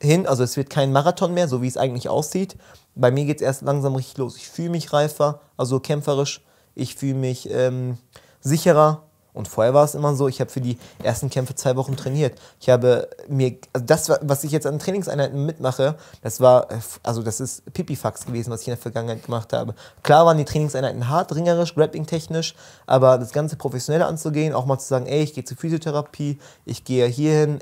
hin. 0.00 0.26
Also 0.26 0.44
es 0.44 0.56
wird 0.56 0.70
kein 0.70 0.92
Marathon 0.92 1.34
mehr, 1.34 1.48
so 1.48 1.60
wie 1.60 1.68
es 1.68 1.76
eigentlich 1.76 2.08
aussieht. 2.08 2.56
Bei 2.94 3.10
mir 3.10 3.24
geht 3.24 3.36
es 3.36 3.42
erst 3.42 3.62
langsam 3.62 3.96
richtig 3.96 4.18
los. 4.18 4.36
Ich 4.36 4.48
fühle 4.48 4.70
mich 4.70 4.92
reifer, 4.92 5.40
also 5.56 5.80
kämpferisch. 5.80 6.42
Ich 6.74 6.94
fühle 6.94 7.14
mich 7.14 7.50
ähm, 7.50 7.98
sicherer. 8.40 9.02
Und 9.34 9.48
vorher 9.48 9.74
war 9.74 9.84
es 9.84 9.94
immer 9.94 10.14
so, 10.14 10.28
ich 10.28 10.40
habe 10.40 10.48
für 10.48 10.60
die 10.60 10.78
ersten 11.02 11.28
Kämpfe 11.28 11.56
zwei 11.56 11.74
Wochen 11.74 11.96
trainiert. 11.96 12.40
Ich 12.60 12.70
habe 12.70 13.08
mir, 13.28 13.56
also 13.72 13.84
das, 13.84 14.08
was 14.22 14.44
ich 14.44 14.52
jetzt 14.52 14.64
an 14.64 14.78
Trainingseinheiten 14.78 15.44
mitmache, 15.44 15.96
das 16.22 16.40
war, 16.40 16.68
also 17.02 17.22
das 17.22 17.40
ist 17.40 17.64
Pipifax 17.74 18.26
gewesen, 18.26 18.52
was 18.52 18.62
ich 18.62 18.68
in 18.68 18.72
der 18.72 18.78
Vergangenheit 18.78 19.24
gemacht 19.24 19.52
habe. 19.52 19.74
Klar 20.04 20.24
waren 20.24 20.38
die 20.38 20.44
Trainingseinheiten 20.44 21.08
hart, 21.08 21.34
ringerisch, 21.34 21.74
grappling-technisch, 21.74 22.54
aber 22.86 23.18
das 23.18 23.32
Ganze 23.32 23.56
professionell 23.56 24.02
anzugehen, 24.02 24.54
auch 24.54 24.66
mal 24.66 24.78
zu 24.78 24.86
sagen, 24.86 25.06
ey, 25.06 25.24
ich 25.24 25.34
gehe 25.34 25.44
zur 25.44 25.56
Physiotherapie, 25.56 26.38
ich 26.64 26.84
gehe 26.84 27.06
hierhin, 27.06 27.58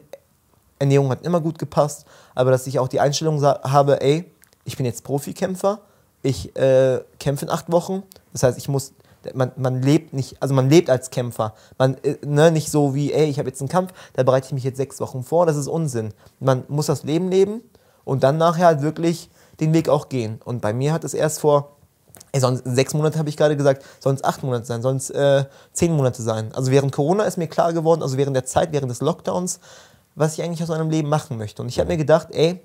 Ernährung 0.78 1.08
hat 1.10 1.24
immer 1.24 1.40
gut 1.40 1.58
gepasst, 1.58 2.04
aber 2.34 2.50
dass 2.50 2.66
ich 2.66 2.78
auch 2.80 2.88
die 2.88 3.00
Einstellung 3.00 3.42
habe, 3.42 4.02
ey, 4.02 4.30
ich 4.64 4.76
bin 4.76 4.84
jetzt 4.84 5.04
Profikämpfer, 5.04 5.80
ich 6.22 6.54
äh, 6.54 7.00
kämpfe 7.18 7.46
in 7.46 7.50
acht 7.50 7.72
Wochen, 7.72 8.02
das 8.32 8.42
heißt, 8.42 8.58
ich 8.58 8.68
muss 8.68 8.92
man, 9.34 9.52
man 9.56 9.82
lebt 9.82 10.12
nicht, 10.12 10.40
also 10.40 10.54
man 10.54 10.68
lebt 10.68 10.90
als 10.90 11.10
Kämpfer. 11.10 11.54
Man, 11.78 11.96
äh, 12.02 12.16
ne, 12.24 12.50
nicht 12.50 12.70
so 12.70 12.94
wie, 12.94 13.12
ey, 13.12 13.26
ich 13.26 13.38
habe 13.38 13.48
jetzt 13.48 13.60
einen 13.60 13.68
Kampf, 13.68 13.92
da 14.14 14.22
bereite 14.22 14.46
ich 14.46 14.52
mich 14.52 14.64
jetzt 14.64 14.76
sechs 14.76 15.00
Wochen 15.00 15.22
vor, 15.22 15.46
das 15.46 15.56
ist 15.56 15.68
Unsinn. 15.68 16.12
Man 16.40 16.64
muss 16.68 16.86
das 16.86 17.04
Leben 17.04 17.28
leben 17.28 17.62
und 18.04 18.22
dann 18.22 18.38
nachher 18.38 18.66
halt 18.66 18.82
wirklich 18.82 19.30
den 19.60 19.72
Weg 19.72 19.88
auch 19.88 20.08
gehen. 20.08 20.40
Und 20.44 20.60
bei 20.60 20.72
mir 20.72 20.92
hat 20.92 21.04
es 21.04 21.14
erst 21.14 21.40
vor, 21.40 21.76
ey, 22.32 22.40
sonst 22.40 22.62
sechs 22.64 22.94
Monate 22.94 23.18
habe 23.18 23.28
ich 23.28 23.36
gerade 23.36 23.56
gesagt, 23.56 23.84
sonst 24.00 24.24
acht 24.24 24.42
Monate 24.42 24.64
sein, 24.64 24.82
sonst 24.82 25.10
äh, 25.10 25.44
zehn 25.72 25.92
Monate 25.92 26.22
sein. 26.22 26.52
Also 26.54 26.70
während 26.70 26.92
Corona 26.92 27.24
ist 27.24 27.38
mir 27.38 27.48
klar 27.48 27.72
geworden, 27.72 28.02
also 28.02 28.16
während 28.16 28.36
der 28.36 28.44
Zeit, 28.44 28.72
während 28.72 28.90
des 28.90 29.00
Lockdowns, 29.00 29.60
was 30.14 30.34
ich 30.34 30.42
eigentlich 30.42 30.62
aus 30.62 30.68
meinem 30.68 30.90
Leben 30.90 31.08
machen 31.08 31.38
möchte. 31.38 31.62
Und 31.62 31.68
ich 31.68 31.78
habe 31.78 31.88
mir 31.88 31.96
gedacht, 31.96 32.28
ey, 32.32 32.60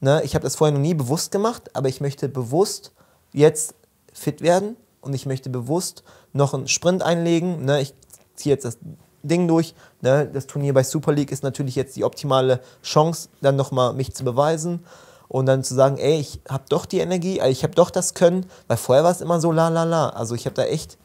ne, 0.00 0.22
ich 0.24 0.34
habe 0.34 0.42
das 0.42 0.56
vorher 0.56 0.76
noch 0.76 0.82
nie 0.82 0.94
bewusst 0.94 1.32
gemacht, 1.32 1.70
aber 1.74 1.88
ich 1.88 2.00
möchte 2.00 2.28
bewusst 2.28 2.92
jetzt 3.32 3.74
fit 4.12 4.42
werden 4.42 4.76
und 5.08 5.14
ich 5.14 5.26
möchte 5.26 5.50
bewusst 5.50 6.04
noch 6.32 6.54
einen 6.54 6.68
Sprint 6.68 7.02
einlegen. 7.02 7.64
Ne? 7.64 7.80
Ich 7.80 7.94
ziehe 8.36 8.54
jetzt 8.54 8.64
das 8.64 8.78
Ding 9.22 9.48
durch. 9.48 9.74
Ne? 10.00 10.28
Das 10.32 10.46
Turnier 10.46 10.74
bei 10.74 10.84
Super 10.84 11.12
League 11.12 11.32
ist 11.32 11.42
natürlich 11.42 11.74
jetzt 11.74 11.96
die 11.96 12.04
optimale 12.04 12.60
Chance, 12.82 13.28
dann 13.40 13.56
nochmal 13.56 13.94
mich 13.94 14.14
zu 14.14 14.22
beweisen 14.22 14.84
und 15.28 15.46
dann 15.46 15.64
zu 15.64 15.74
sagen, 15.74 15.98
ey, 15.98 16.20
ich 16.20 16.40
habe 16.48 16.64
doch 16.68 16.86
die 16.86 16.98
Energie, 16.98 17.40
ich 17.40 17.62
habe 17.62 17.74
doch 17.74 17.90
das 17.90 18.14
Können, 18.14 18.46
weil 18.66 18.76
vorher 18.76 19.04
war 19.04 19.10
es 19.10 19.20
immer 19.20 19.40
so 19.40 19.50
la 19.50 19.68
la 19.68 19.84
la. 19.84 20.10
Also 20.10 20.34
ich 20.34 20.46
habe 20.46 20.54
da 20.54 20.64
echt, 20.64 20.96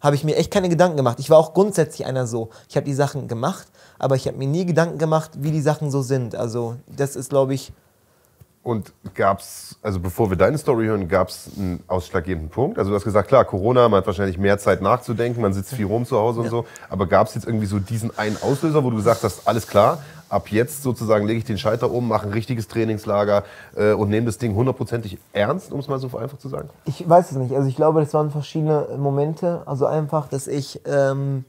habe 0.00 0.14
ich 0.14 0.24
mir 0.24 0.36
echt 0.36 0.50
keine 0.50 0.68
Gedanken 0.68 0.96
gemacht. 0.96 1.18
Ich 1.18 1.30
war 1.30 1.38
auch 1.38 1.54
grundsätzlich 1.54 2.06
einer 2.06 2.26
so. 2.26 2.50
Ich 2.68 2.76
habe 2.76 2.84
die 2.84 2.94
Sachen 2.94 3.28
gemacht, 3.28 3.66
aber 3.98 4.14
ich 4.14 4.26
habe 4.26 4.38
mir 4.38 4.46
nie 4.46 4.64
Gedanken 4.64 4.98
gemacht, 4.98 5.32
wie 5.38 5.50
die 5.50 5.60
Sachen 5.60 5.90
so 5.90 6.02
sind. 6.02 6.34
Also 6.34 6.76
das 6.86 7.16
ist, 7.16 7.30
glaube 7.30 7.54
ich, 7.54 7.72
und 8.68 8.92
gab 9.14 9.40
es, 9.40 9.78
also 9.80 9.98
bevor 9.98 10.28
wir 10.28 10.36
deine 10.36 10.58
Story 10.58 10.84
hören, 10.84 11.08
gab 11.08 11.30
es 11.30 11.48
einen 11.56 11.82
ausschlaggebenden 11.86 12.50
Punkt? 12.50 12.78
Also 12.78 12.90
du 12.90 12.96
hast 12.96 13.04
gesagt, 13.04 13.28
klar, 13.28 13.46
Corona, 13.46 13.88
man 13.88 14.00
hat 14.00 14.06
wahrscheinlich 14.06 14.36
mehr 14.36 14.58
Zeit 14.58 14.82
nachzudenken, 14.82 15.40
man 15.40 15.54
sitzt 15.54 15.74
viel 15.74 15.86
rum 15.86 16.04
zu 16.04 16.18
Hause 16.18 16.40
und 16.40 16.44
ja. 16.44 16.50
so. 16.50 16.66
Aber 16.90 17.06
gab 17.06 17.28
es 17.28 17.34
jetzt 17.34 17.46
irgendwie 17.46 17.64
so 17.64 17.78
diesen 17.78 18.16
einen 18.18 18.36
Auslöser, 18.42 18.84
wo 18.84 18.90
du 18.90 18.96
gesagt 18.96 19.22
hast, 19.22 19.48
alles 19.48 19.66
klar, 19.66 20.02
ab 20.28 20.50
jetzt 20.50 20.82
sozusagen 20.82 21.26
lege 21.26 21.38
ich 21.38 21.46
den 21.46 21.56
Schalter 21.56 21.90
um, 21.90 22.08
mache 22.08 22.26
ein 22.26 22.32
richtiges 22.34 22.68
Trainingslager 22.68 23.44
äh, 23.74 23.92
und 23.92 24.10
nehme 24.10 24.26
das 24.26 24.36
Ding 24.36 24.54
hundertprozentig 24.54 25.16
ernst, 25.32 25.72
um 25.72 25.80
es 25.80 25.88
mal 25.88 25.98
so 25.98 26.14
einfach 26.18 26.36
zu 26.36 26.50
sagen? 26.50 26.68
Ich 26.84 27.08
weiß 27.08 27.30
es 27.30 27.38
nicht. 27.38 27.54
Also 27.54 27.70
ich 27.70 27.76
glaube, 27.76 28.00
das 28.00 28.12
waren 28.12 28.30
verschiedene 28.30 28.86
Momente. 28.98 29.62
Also 29.64 29.86
einfach, 29.86 30.28
dass 30.28 30.46
ich... 30.46 30.82
Ähm 30.84 31.46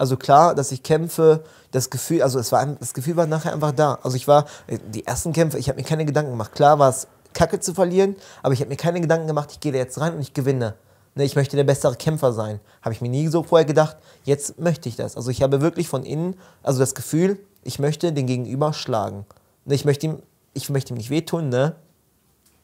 also 0.00 0.16
klar, 0.16 0.54
dass 0.54 0.72
ich 0.72 0.82
kämpfe, 0.82 1.44
das 1.72 1.90
Gefühl, 1.90 2.22
also 2.22 2.38
es 2.38 2.50
war, 2.52 2.64
das 2.64 2.94
Gefühl 2.94 3.16
war 3.16 3.26
nachher 3.26 3.52
einfach 3.52 3.72
da. 3.72 3.98
Also 4.02 4.16
ich 4.16 4.26
war, 4.26 4.46
die 4.94 5.06
ersten 5.06 5.34
Kämpfe, 5.34 5.58
ich 5.58 5.68
habe 5.68 5.78
mir 5.78 5.86
keine 5.86 6.06
Gedanken 6.06 6.30
gemacht. 6.30 6.54
Klar 6.54 6.78
war 6.78 6.88
es 6.88 7.06
kacke 7.34 7.60
zu 7.60 7.74
verlieren, 7.74 8.16
aber 8.42 8.54
ich 8.54 8.60
habe 8.60 8.70
mir 8.70 8.76
keine 8.76 9.02
Gedanken 9.02 9.26
gemacht, 9.26 9.50
ich 9.52 9.60
gehe 9.60 9.72
da 9.72 9.78
jetzt 9.78 10.00
rein 10.00 10.14
und 10.14 10.22
ich 10.22 10.32
gewinne. 10.32 10.72
Ne, 11.16 11.24
ich 11.24 11.36
möchte 11.36 11.54
der 11.54 11.64
bessere 11.64 11.96
Kämpfer 11.96 12.32
sein. 12.32 12.60
Habe 12.80 12.94
ich 12.94 13.02
mir 13.02 13.10
nie 13.10 13.28
so 13.28 13.42
vorher 13.42 13.66
gedacht, 13.66 13.98
jetzt 14.24 14.58
möchte 14.58 14.88
ich 14.88 14.96
das. 14.96 15.18
Also 15.18 15.30
ich 15.30 15.42
habe 15.42 15.60
wirklich 15.60 15.86
von 15.86 16.02
innen, 16.02 16.34
also 16.62 16.78
das 16.78 16.94
Gefühl, 16.94 17.38
ich 17.62 17.78
möchte 17.78 18.10
den 18.14 18.26
Gegenüber 18.26 18.72
schlagen. 18.72 19.26
Ne, 19.66 19.74
ich 19.74 19.84
möchte 19.84 20.06
ihm, 20.06 20.22
ich 20.54 20.70
möchte 20.70 20.94
ihm 20.94 20.96
nicht 20.96 21.10
wehtun, 21.10 21.50
ne? 21.50 21.74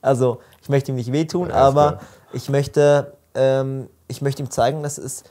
Also 0.01 0.41
ich 0.63 0.71
möchte 0.71 0.91
ihm 0.91 0.97
nicht 0.97 1.13
wehtun, 1.13 1.51
ja, 1.51 1.57
aber 1.57 1.87
klar. 1.89 2.01
ich 2.33 2.49
möchte, 2.49 3.13
ähm, 3.35 3.91
ich 4.09 4.23
möchte 4.23 4.43
ihm 4.43 4.51
zeigen, 4.51 4.83
dass 4.83 4.97
es 4.97 5.23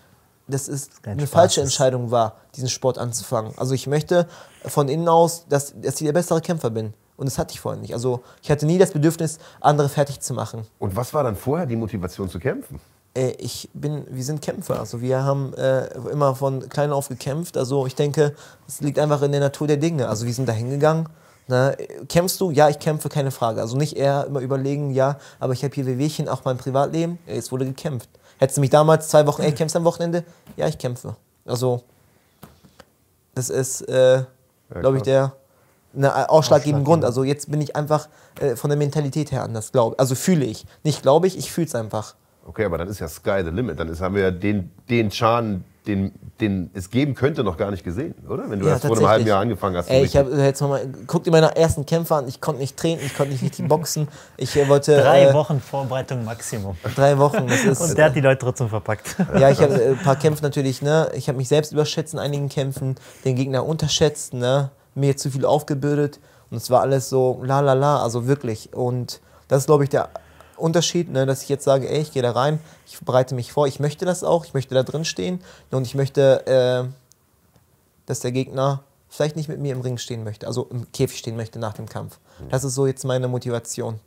dass 0.47 0.67
es 0.67 0.89
eine 1.03 1.21
Spaß 1.21 1.29
falsche 1.29 1.62
Entscheidung 1.62 2.12
war, 2.12 2.36
diesen 2.55 2.69
Sport 2.69 2.97
anzufangen. 2.97 3.53
Also 3.58 3.73
ich 3.73 3.88
möchte 3.88 4.27
von 4.65 4.88
innen 4.88 5.08
aus, 5.08 5.45
dass, 5.47 5.73
dass 5.79 5.99
ich 6.01 6.05
der 6.05 6.13
bessere 6.13 6.41
Kämpfer 6.41 6.69
bin. 6.69 6.93
Und 7.17 7.27
das 7.27 7.38
hatte 7.38 7.53
ich 7.53 7.62
vorher 7.62 7.79
nicht. 7.79 7.93
Also 7.93 8.21
ich 8.41 8.51
hatte 8.51 8.65
nie 8.65 8.77
das 8.77 8.91
Bedürfnis, 8.91 9.39
andere 9.62 9.89
fertig 9.89 10.19
zu 10.19 10.34
machen. 10.34 10.67
Und 10.79 10.95
was 10.95 11.13
war 11.13 11.23
dann 11.23 11.36
vorher 11.36 11.65
die 11.65 11.77
Motivation 11.77 12.29
zu 12.29 12.39
kämpfen? 12.39 12.79
Äh, 13.15 13.31
ich 13.38 13.69
bin, 13.73 14.05
wir 14.10 14.23
sind 14.23 14.41
Kämpfer. 14.41 14.79
Also 14.79 15.01
wir 15.01 15.23
haben 15.23 15.53
äh, 15.53 15.88
immer 16.12 16.36
von 16.36 16.67
klein 16.69 16.91
auf 16.91 17.08
gekämpft. 17.08 17.58
Also 17.58 17.88
ich 17.88 17.95
denke, 17.95 18.36
es 18.67 18.81
liegt 18.81 18.99
einfach 18.99 19.21
in 19.21 19.31
der 19.31 19.41
Natur 19.41 19.67
der 19.67 19.77
Dinge. 19.77 20.10
Also 20.10 20.25
wir 20.25 20.34
sind 20.34 20.47
da 20.47 20.53
hingegangen. 20.53 21.08
Ne? 21.47 21.77
Kämpfst 22.10 22.41
du? 22.41 22.51
Ja, 22.51 22.69
ich 22.69 22.79
kämpfe, 22.79 23.08
keine 23.08 23.31
Frage. 23.31 23.62
Also 23.62 23.77
nicht 23.77 23.95
eher 23.95 24.25
immer 24.25 24.41
überlegen, 24.41 24.91
ja, 24.91 25.17
aber 25.39 25.53
ich 25.53 25.63
habe 25.63 25.73
hier 25.73 25.86
Wehwehchen, 25.86 26.27
auch 26.27 26.43
mein 26.43 26.58
Privatleben. 26.58 27.19
Es 27.27 27.51
wurde 27.51 27.65
gekämpft. 27.65 28.10
Hättest 28.39 28.58
du 28.58 28.62
mich 28.62 28.69
damals 28.69 29.08
zwei 29.08 29.26
Wochen, 29.28 29.41
ey, 29.41 29.52
kämpfst 29.52 29.76
am 29.76 29.86
Wochenende? 29.86 30.24
Ja, 30.58 30.67
ich 30.67 30.78
kämpfe. 30.78 31.15
Also, 31.45 31.84
das 33.34 33.50
ist, 33.50 33.82
äh, 33.82 34.17
ja, 34.17 34.26
glaube 34.80 34.98
ich, 34.98 35.04
der 35.04 35.34
eine 35.95 36.30
ausschlaggebende 36.30 36.86
Grund. 36.86 37.06
Also 37.06 37.24
jetzt 37.24 37.50
bin 37.50 37.62
ich 37.62 37.76
einfach 37.76 38.10
äh, 38.39 38.56
von 38.56 38.69
der 38.69 38.78
Mentalität 38.78 39.32
her 39.32 39.43
anders, 39.43 39.71
glaube 39.71 39.98
Also 39.98 40.15
fühle 40.15 40.45
ich. 40.45 40.65
Nicht 40.84 41.02
glaube 41.02 41.28
ich, 41.28 41.38
ich 41.38 41.52
fühle 41.52 41.67
es 41.67 41.76
einfach. 41.76 42.15
Okay, 42.45 42.65
aber 42.65 42.78
dann 42.78 42.88
ist 42.88 43.00
ja 43.00 43.08
Sky 43.08 43.41
the 43.43 43.50
Limit. 43.50 43.80
Dann 43.80 43.89
ist, 43.89 44.02
haben 44.02 44.15
wir 44.15 44.24
ja 44.24 44.32
den, 44.32 44.71
den 44.89 45.10
Chan, 45.10 45.63
den, 45.88 46.12
den 46.39 46.69
es 46.74 46.89
geben 46.89 47.15
könnte, 47.15 47.43
noch 47.43 47.58
gar 47.58 47.71
nicht 47.71 47.84
gesehen, 47.84 48.15
oder? 48.28 48.50
Wenn 48.50 48.60
du 48.60 48.65
ja, 48.65 48.74
erst 48.74 48.86
vor 48.86 48.98
einem 48.98 49.08
halben 49.08 49.28
Jahr 49.28 49.41
angefangen 49.41 49.78
hast. 49.78 49.89
Ey, 49.89 50.04
ich 50.04 50.17
habe 50.17 50.32
jetzt 50.36 50.62
nochmal, 50.62 50.88
guck 51.08 51.24
dir 51.24 51.32
meine 51.32 51.56
ersten 51.56 51.86
Kämpfe 51.86 52.15
an, 52.15 52.28
ich 52.28 52.41
konnte 52.41 52.62
nicht 52.62 52.78
treten, 52.78 53.02
ich 53.06 53.15
konnte 53.15 53.32
nicht 53.34 53.43
richtig 53.43 53.67
boxen. 53.69 54.08
Ich 54.38 54.56
äh, 54.56 54.67
wollte. 54.67 54.98
Drei 54.98 55.26
äh, 55.26 55.34
Wochen 55.34 55.60
Vorbereitung 55.60 56.26
Maximum. 56.26 56.76
Drei 56.95 57.17
Wochen, 57.17 57.48
das 57.48 57.63
ist. 57.65 57.82
Und 57.82 57.98
der 57.98 58.06
hat 58.06 58.15
die 58.15 58.21
Leute 58.21 58.39
trotzdem 58.39 58.69
verpackt. 58.69 59.15
Ja, 59.39 59.50
ich 59.50 59.60
habe 59.62 59.74
äh, 59.74 59.89
ein 59.89 59.98
paar 59.98 60.15
Kämpfe 60.15 60.43
natürlich, 60.43 60.82
ne? 60.82 61.10
Ich 61.13 61.28
habe 61.28 61.38
mich 61.38 61.48
selbst 61.48 61.71
überschätzt 61.74 62.13
in 62.13 62.19
einigen 62.19 62.48
Kämpfen, 62.48 62.95
den 63.26 63.36
Gegner 63.36 63.65
unterschätzt, 63.65 64.34
ne? 64.34 64.71
Mir 64.93 65.17
zu 65.17 65.30
viel 65.30 65.45
aufgebürdet. 65.45 66.19
Und 66.50 66.58
es 66.58 66.69
war 66.69 66.82
alles 66.82 67.10
so 67.10 67.41
la 67.43 67.60
la 67.60 67.74
la, 67.74 68.02
also 68.02 68.28
wirklich. 68.28 68.74
Und 68.74 69.19
das 69.48 69.63
ist, 69.63 69.65
glaube 69.65 69.84
ich, 69.84 69.89
der 69.89 70.10
Unterschied, 70.57 71.11
ne, 71.11 71.25
dass 71.25 71.43
ich 71.43 71.49
jetzt 71.49 71.63
sage, 71.63 71.89
ey, 71.89 72.01
ich 72.01 72.11
gehe 72.11 72.21
da 72.21 72.31
rein, 72.31 72.59
ich 72.87 72.99
bereite 72.99 73.35
mich 73.35 73.51
vor, 73.51 73.67
ich 73.67 73.79
möchte 73.79 74.05
das 74.05 74.23
auch, 74.23 74.45
ich 74.45 74.53
möchte 74.53 74.73
da 74.75 74.83
drin 74.83 75.05
stehen 75.05 75.41
und 75.71 75.85
ich 75.85 75.95
möchte, 75.95 76.45
äh, 76.47 76.89
dass 78.05 78.21
der 78.21 78.31
Gegner 78.31 78.83
vielleicht 79.09 79.35
nicht 79.35 79.49
mit 79.49 79.59
mir 79.59 79.73
im 79.73 79.81
Ring 79.81 79.97
stehen 79.97 80.23
möchte, 80.23 80.47
also 80.47 80.67
im 80.71 80.91
Käfig 80.91 81.19
stehen 81.19 81.35
möchte 81.35 81.59
nach 81.59 81.73
dem 81.73 81.87
Kampf. 81.87 82.19
Mhm. 82.39 82.49
Das 82.49 82.63
ist 82.63 82.75
so 82.75 82.85
jetzt 82.85 83.03
meine 83.05 83.27
Motivation. 83.27 83.99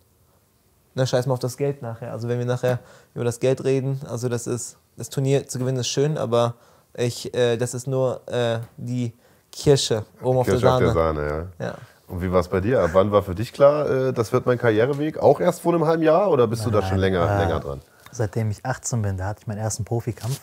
Na, 0.94 1.06
scheiß 1.06 1.26
mal 1.26 1.34
auf 1.34 1.38
das 1.38 1.56
Geld 1.56 1.82
nachher. 1.82 2.12
Also 2.12 2.28
wenn 2.28 2.38
wir 2.38 2.46
nachher 2.46 2.80
über 3.14 3.24
das 3.24 3.40
Geld 3.40 3.62
reden, 3.64 4.00
also 4.08 4.28
das 4.28 4.46
ist, 4.46 4.76
das 4.96 5.10
Turnier 5.10 5.46
zu 5.46 5.58
gewinnen 5.58 5.78
ist 5.78 5.88
schön, 5.88 6.18
aber 6.18 6.54
ich, 6.94 7.32
äh, 7.34 7.56
das 7.56 7.74
ist 7.74 7.86
nur 7.86 8.20
äh, 8.28 8.60
die 8.76 9.12
Kirsche 9.52 10.04
oben 10.22 10.42
Kirsche 10.44 10.70
auf 10.72 10.78
der 10.80 10.88
Sahne. 10.88 10.88
Auf 10.88 10.94
der 10.94 11.02
Sahne 11.02 11.50
ja. 11.60 11.66
Ja. 11.66 11.74
Und 12.08 12.22
wie 12.22 12.32
war 12.32 12.40
es 12.40 12.48
bei 12.48 12.60
dir? 12.60 12.80
Ab 12.80 12.90
wann 12.94 13.12
war 13.12 13.22
für 13.22 13.34
dich 13.34 13.52
klar, 13.52 13.88
äh, 13.88 14.12
das 14.12 14.32
wird 14.32 14.46
mein 14.46 14.58
Karriereweg? 14.58 15.18
Auch 15.18 15.40
erst 15.40 15.60
vor 15.60 15.74
einem 15.74 15.86
halben 15.86 16.02
Jahr 16.02 16.30
oder 16.30 16.46
bist 16.46 16.64
du 16.64 16.70
da 16.70 16.82
schon 16.82 16.98
länger, 16.98 17.20
äh, 17.30 17.38
länger 17.38 17.60
dran? 17.60 17.80
Seitdem 18.10 18.50
ich 18.50 18.64
18 18.64 19.02
bin, 19.02 19.16
da 19.18 19.26
hatte 19.26 19.40
ich 19.42 19.46
meinen 19.46 19.58
ersten 19.58 19.84
Profikampf. 19.84 20.40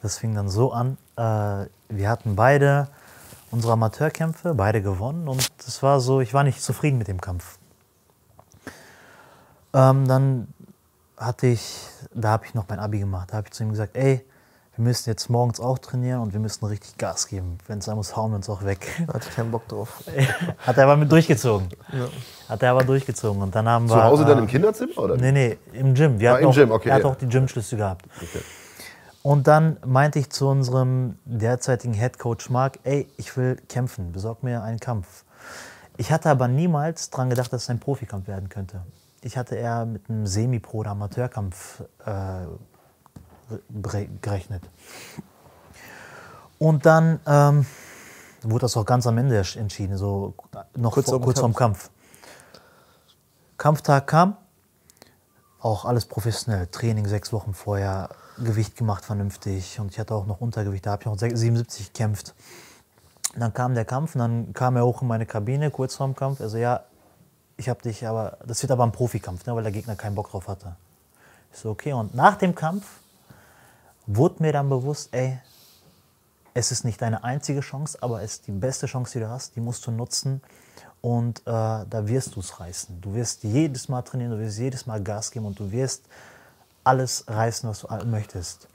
Das 0.00 0.18
fing 0.18 0.34
dann 0.34 0.48
so 0.48 0.72
an, 0.72 0.96
äh, 1.16 1.66
wir 1.88 2.08
hatten 2.08 2.36
beide 2.36 2.88
unsere 3.50 3.72
Amateurkämpfe, 3.72 4.54
beide 4.54 4.80
gewonnen 4.80 5.26
und 5.26 5.50
es 5.66 5.82
war 5.82 6.00
so, 6.00 6.20
ich 6.20 6.34
war 6.34 6.44
nicht 6.44 6.62
zufrieden 6.62 6.98
mit 6.98 7.08
dem 7.08 7.20
Kampf. 7.20 7.58
Ähm, 9.74 10.06
dann 10.06 10.48
hatte 11.16 11.48
ich, 11.48 11.86
da 12.14 12.30
habe 12.30 12.46
ich 12.46 12.54
noch 12.54 12.66
mein 12.68 12.78
Abi 12.78 13.00
gemacht, 13.00 13.32
da 13.32 13.38
habe 13.38 13.48
ich 13.48 13.52
zu 13.52 13.64
ihm 13.64 13.70
gesagt, 13.70 13.96
ey, 13.96 14.24
wir 14.78 14.84
müssen 14.84 15.10
jetzt 15.10 15.28
morgens 15.28 15.58
auch 15.58 15.78
trainieren 15.78 16.20
und 16.20 16.32
wir 16.32 16.38
müssen 16.38 16.64
richtig 16.64 16.96
Gas 16.98 17.26
geben. 17.26 17.58
Wenn 17.66 17.80
es 17.80 17.86
sein 17.86 17.96
muss, 17.96 18.14
hauen 18.16 18.30
wir 18.30 18.36
uns 18.36 18.48
auch 18.48 18.64
weg. 18.64 18.86
Da 19.08 19.14
hatte 19.14 19.26
ich 19.28 19.34
keinen 19.34 19.50
Bock 19.50 19.66
drauf. 19.66 20.04
Hat 20.58 20.78
er 20.78 20.84
aber 20.84 20.96
mit 20.96 21.10
durchgezogen. 21.10 21.68
Hat 22.48 22.62
er 22.62 22.70
aber 22.70 22.84
durchgezogen. 22.84 23.42
Und 23.42 23.54
dann 23.56 23.68
haben 23.68 23.88
Zu 23.88 23.96
wir, 23.96 24.04
Hause 24.04 24.24
dann 24.24 24.38
äh, 24.38 24.42
im 24.42 24.46
Kinderzimmer? 24.46 24.96
Oder? 24.98 25.16
Nee, 25.16 25.32
nee, 25.32 25.58
im 25.72 25.94
Gym. 25.94 26.20
Wir 26.20 26.30
Ah, 26.30 26.34
hatten 26.34 26.44
im 26.44 26.50
auch, 26.50 26.54
Gym, 26.54 26.70
okay, 26.70 26.90
Er 26.90 26.94
hat 26.94 27.02
ja. 27.02 27.08
auch 27.08 27.16
die 27.16 27.28
Gymschlüssel 27.28 27.76
gehabt. 27.78 28.06
Okay. 28.22 28.40
Und 29.22 29.48
dann 29.48 29.78
meinte 29.84 30.20
ich 30.20 30.30
zu 30.30 30.46
unserem 30.46 31.18
derzeitigen 31.24 31.92
Head 31.92 32.20
Coach 32.20 32.48
Mark, 32.48 32.78
ey, 32.84 33.08
ich 33.16 33.36
will 33.36 33.56
kämpfen, 33.68 34.12
besorg 34.12 34.44
mir 34.44 34.62
einen 34.62 34.78
Kampf. 34.78 35.24
Ich 35.96 36.12
hatte 36.12 36.30
aber 36.30 36.46
niemals 36.46 37.10
daran 37.10 37.30
gedacht, 37.30 37.52
dass 37.52 37.62
es 37.64 37.70
ein 37.70 37.80
Profikampf 37.80 38.28
werden 38.28 38.48
könnte. 38.48 38.82
Ich 39.22 39.36
hatte 39.36 39.56
eher 39.56 39.84
mit 39.86 40.08
einem 40.08 40.24
Semi-Pro- 40.28 40.78
oder 40.78 40.90
Amateurkampf 40.92 41.82
äh, 42.06 42.12
gerechnet. 44.20 44.62
Und 46.58 46.86
dann 46.86 47.20
ähm, 47.26 47.66
wurde 48.42 48.62
das 48.62 48.76
auch 48.76 48.84
ganz 48.84 49.06
am 49.06 49.18
Ende 49.18 49.36
entschieden, 49.36 49.96
so 49.96 50.34
noch 50.76 50.92
Kurz 50.92 51.06
vor, 51.06 51.14
vorm 51.14 51.22
kurz 51.22 51.40
vorm 51.40 51.54
Kampf. 51.54 51.90
Kampftag 53.56 54.06
kam, 54.06 54.36
auch 55.60 55.84
alles 55.84 56.06
professionell. 56.06 56.66
Training 56.68 57.06
sechs 57.06 57.32
Wochen 57.32 57.54
vorher, 57.54 58.10
Gewicht 58.38 58.76
gemacht 58.76 59.04
vernünftig 59.04 59.80
und 59.80 59.90
ich 59.90 59.98
hatte 59.98 60.14
auch 60.14 60.26
noch 60.26 60.40
Untergewicht, 60.40 60.86
da 60.86 60.92
habe 60.92 61.02
ich 61.02 61.06
noch 61.06 61.18
77 61.18 61.92
gekämpft. 61.92 62.34
Und 63.34 63.40
dann 63.40 63.52
kam 63.52 63.74
der 63.74 63.84
Kampf 63.84 64.14
und 64.14 64.20
dann 64.20 64.52
kam 64.52 64.76
er 64.76 64.84
hoch 64.84 65.02
in 65.02 65.08
meine 65.08 65.26
Kabine, 65.26 65.70
kurz 65.70 65.96
vorm 65.96 66.14
Kampf. 66.14 66.40
Also 66.40 66.56
ja, 66.58 66.84
ich 67.56 67.68
habe 67.68 67.82
dich, 67.82 68.06
aber 68.06 68.38
das 68.46 68.62
wird 68.62 68.70
aber 68.70 68.84
ein 68.84 68.92
Profikampf, 68.92 69.44
ne, 69.46 69.54
weil 69.54 69.64
der 69.64 69.72
Gegner 69.72 69.96
keinen 69.96 70.14
Bock 70.14 70.30
drauf 70.30 70.48
hatte. 70.48 70.76
Ich 71.52 71.58
so, 71.58 71.70
okay. 71.70 71.92
Und 71.92 72.14
nach 72.14 72.36
dem 72.36 72.54
Kampf 72.54 72.86
wurde 74.08 74.42
mir 74.42 74.52
dann 74.52 74.68
bewusst, 74.68 75.10
ey, 75.12 75.38
es 76.54 76.72
ist 76.72 76.84
nicht 76.84 77.00
deine 77.00 77.22
einzige 77.22 77.60
Chance, 77.60 77.98
aber 78.00 78.22
es 78.22 78.32
ist 78.32 78.46
die 78.48 78.52
beste 78.52 78.86
Chance, 78.86 79.12
die 79.12 79.20
du 79.20 79.28
hast. 79.30 79.54
Die 79.54 79.60
musst 79.60 79.86
du 79.86 79.92
nutzen 79.92 80.40
und 81.00 81.40
äh, 81.40 81.44
da 81.44 82.08
wirst 82.08 82.34
du 82.34 82.40
es 82.40 82.58
reißen. 82.58 83.00
Du 83.00 83.14
wirst 83.14 83.44
jedes 83.44 83.88
Mal 83.88 84.02
trainieren, 84.02 84.32
du 84.32 84.38
wirst 84.38 84.58
jedes 84.58 84.86
Mal 84.86 85.02
Gas 85.02 85.30
geben 85.30 85.46
und 85.46 85.58
du 85.58 85.70
wirst 85.70 86.04
alles 86.82 87.24
reißen, 87.28 87.68
was 87.68 87.80
du 87.80 88.06
möchtest. 88.06 88.66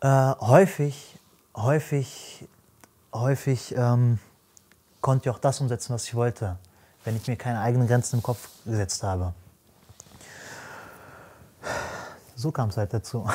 Äh, 0.00 0.34
häufig, 0.40 1.18
häufig, 1.54 2.48
häufig 3.14 3.74
ähm, 3.76 4.18
konnte 5.00 5.28
ich 5.28 5.34
auch 5.34 5.38
das 5.38 5.60
umsetzen, 5.60 5.94
was 5.94 6.04
ich 6.04 6.14
wollte, 6.14 6.58
wenn 7.04 7.16
ich 7.16 7.26
mir 7.28 7.36
keine 7.36 7.60
eigenen 7.60 7.86
Grenzen 7.86 8.16
im 8.16 8.22
Kopf 8.22 8.48
gesetzt 8.64 9.02
habe. 9.04 9.32
So 12.36 12.50
kam 12.50 12.68
es 12.70 12.76
halt 12.76 12.92
dazu. 12.94 13.26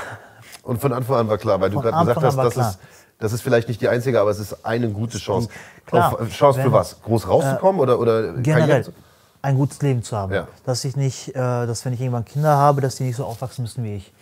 Und 0.63 0.81
von 0.81 0.93
Anfang 0.93 1.17
an 1.17 1.27
war 1.29 1.37
klar, 1.37 1.59
weil 1.61 1.69
du 1.69 1.75
Von 1.81 1.83
gerade 1.91 2.05
gesagt 2.05 2.21
hast, 2.23 2.37
das 2.37 2.53
klar. 2.53 2.69
ist, 2.71 2.79
das 3.19 3.33
ist 3.33 3.41
vielleicht 3.41 3.67
nicht 3.67 3.81
die 3.81 3.89
einzige, 3.89 4.19
aber 4.21 4.29
es 4.31 4.39
ist 4.39 4.65
eine 4.65 4.89
gute 4.89 5.17
Chance. 5.17 5.49
Klar, 5.85 6.13
Auf, 6.21 6.29
Chance 6.29 6.59
für 6.59 6.65
wenn- 6.65 6.71
was? 6.73 7.01
Groß 7.01 7.27
rauszukommen 7.27 7.79
oder, 7.81 7.99
oder 7.99 8.33
generell 8.33 8.67
Karriere- 8.83 8.93
ein 9.41 9.55
gutes 9.55 9.81
Leben 9.81 10.03
zu 10.03 10.17
haben. 10.17 10.33
Ja. 10.33 10.47
Dass 10.65 10.83
ich 10.83 10.95
nicht, 10.95 11.29
äh, 11.29 11.33
dass 11.33 11.85
wenn 11.85 11.93
ich 11.93 12.01
irgendwann 12.01 12.25
Kinder 12.25 12.57
habe, 12.57 12.81
dass 12.81 12.95
die 12.95 13.03
nicht 13.03 13.15
so 13.15 13.25
aufwachsen 13.25 13.61
müssen 13.63 13.83
wie 13.83 13.95
ich. 13.95 14.13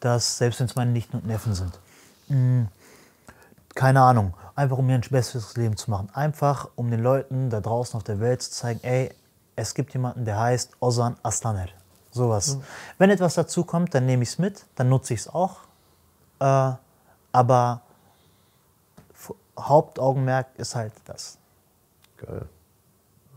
Dass 0.00 0.38
selbst 0.38 0.60
wenn 0.60 0.66
es 0.66 0.74
meine 0.76 0.90
Nichten 0.92 1.16
und 1.18 1.26
Neffen 1.26 1.54
sind. 1.54 1.78
Mm, 2.28 2.64
keine 3.74 4.00
Ahnung. 4.02 4.34
Einfach 4.56 4.78
um 4.78 4.86
mir 4.86 4.94
ein 4.94 5.00
besseres 5.10 5.56
Leben 5.56 5.76
zu 5.76 5.90
machen. 5.90 6.08
Einfach 6.14 6.68
um 6.76 6.90
den 6.90 7.02
Leuten 7.02 7.50
da 7.50 7.60
draußen 7.60 7.96
auf 7.96 8.04
der 8.04 8.20
Welt 8.20 8.42
zu 8.42 8.50
zeigen, 8.52 8.80
ey, 8.84 9.10
es 9.56 9.74
gibt 9.74 9.92
jemanden, 9.92 10.24
der 10.24 10.38
heißt 10.38 10.70
Ozan 10.80 11.16
Aslaner. 11.22 11.66
Sowas. 12.14 12.58
Wenn 12.96 13.10
etwas 13.10 13.34
dazu 13.34 13.64
kommt, 13.64 13.92
dann 13.92 14.06
nehme 14.06 14.22
ich 14.22 14.28
es 14.28 14.38
mit, 14.38 14.66
dann 14.76 14.88
nutze 14.88 15.14
ich 15.14 15.20
es 15.20 15.28
auch. 15.28 15.56
Äh, 16.38 16.72
aber 17.32 17.80
Hauptaugenmerk 19.58 20.46
ist 20.56 20.76
halt 20.76 20.92
das. 21.06 21.38
Geil. 22.16 22.48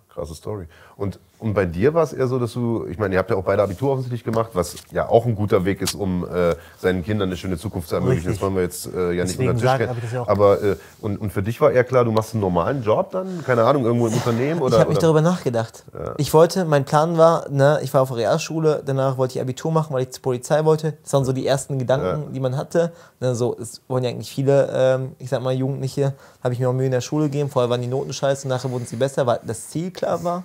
Krasse 0.10 0.36
Story. 0.36 0.68
Und, 0.98 1.20
und 1.38 1.54
bei 1.54 1.66
dir 1.68 1.94
war 1.94 2.02
es 2.04 2.12
eher 2.12 2.28
so, 2.28 2.40
dass 2.40 2.54
du, 2.54 2.88
ich 2.90 2.98
meine, 2.98 3.14
ihr 3.14 3.20
habt 3.20 3.30
ja 3.30 3.36
auch 3.36 3.44
beide 3.44 3.62
Abitur 3.62 3.92
offensichtlich 3.92 4.24
gemacht, 4.24 4.50
was 4.54 4.76
ja 4.92 5.08
auch 5.08 5.28
ein 5.28 5.36
guter 5.36 5.64
Weg 5.64 5.80
ist, 5.84 5.94
um 5.94 6.28
äh, 6.28 6.56
seinen 6.80 7.04
Kindern 7.04 7.30
eine 7.30 7.38
schöne 7.38 7.60
Zukunft 7.60 7.90
zu 7.90 7.96
ermöglichen. 7.96 8.30
Richtig. 8.30 8.40
Das 8.40 8.42
wollen 8.42 8.56
wir 8.56 8.64
jetzt 8.64 8.88
äh, 8.88 9.12
ja 9.12 9.24
nicht 9.24 9.36
Deswegen 9.36 9.52
unter 9.52 9.78
den 9.78 9.90
Tisch 9.90 10.02
das 10.02 10.12
ja 10.14 10.22
auch- 10.24 10.28
Aber 10.28 10.60
äh, 10.64 10.76
und, 11.00 11.22
und 11.22 11.32
für 11.32 11.44
dich 11.44 11.62
war 11.62 11.72
eher 11.72 11.84
klar, 11.84 12.04
du 12.04 12.12
machst 12.12 12.34
einen 12.34 12.42
normalen 12.42 12.82
Job 12.82 13.12
dann? 13.12 13.44
Keine 13.46 13.64
Ahnung, 13.64 13.86
irgendwo 13.86 14.08
im 14.08 14.14
Unternehmen? 14.16 14.60
Oder, 14.60 14.78
ich 14.78 14.80
habe 14.80 14.90
nicht 14.90 14.98
oder? 14.98 15.14
darüber 15.14 15.22
nachgedacht. 15.22 15.84
Ich 16.18 16.34
wollte, 16.34 16.66
mein 16.66 16.84
Plan 16.84 17.16
war, 17.20 17.48
ne, 17.52 17.78
ich 17.84 17.94
war 17.94 18.02
auf 18.02 18.08
der 18.10 18.18
Realschule, 18.18 18.82
danach 18.84 19.20
wollte 19.20 19.36
ich 19.36 19.42
Abitur 19.42 19.72
machen, 19.72 19.94
weil 19.94 20.02
ich 20.02 20.10
zur 20.10 20.24
Polizei 20.24 20.66
wollte. 20.66 20.94
Das 21.04 21.14
waren 21.14 21.26
so 21.26 21.32
die 21.34 21.46
ersten 21.46 21.78
Gedanken, 21.78 22.34
die 22.34 22.40
man 22.40 22.58
hatte. 22.58 22.92
Ne, 23.20 23.36
so, 23.36 23.56
es 23.62 23.82
wollen 23.88 24.04
ja 24.04 24.10
eigentlich 24.10 24.32
viele, 24.32 24.70
ähm, 24.74 25.12
ich 25.20 25.30
sag 25.30 25.44
mal, 25.44 25.54
Jugendliche, 25.54 26.14
habe 26.44 26.56
ich 26.56 26.60
mir 26.60 26.68
auch 26.68 26.74
Mühe 26.74 26.88
in 26.88 26.92
der 26.92 27.02
Schule 27.02 27.26
gegeben. 27.26 27.52
Vorher 27.52 27.70
waren 27.70 27.82
die 27.82 27.88
Noten 27.88 28.14
scheiße, 28.14 28.48
nachher 28.48 28.72
wurden 28.72 28.88
sie 28.88 28.96
besser, 28.96 29.28
weil 29.28 29.40
das 29.46 29.70
Ziel 29.70 29.92
klar 29.92 30.24
war. 30.24 30.44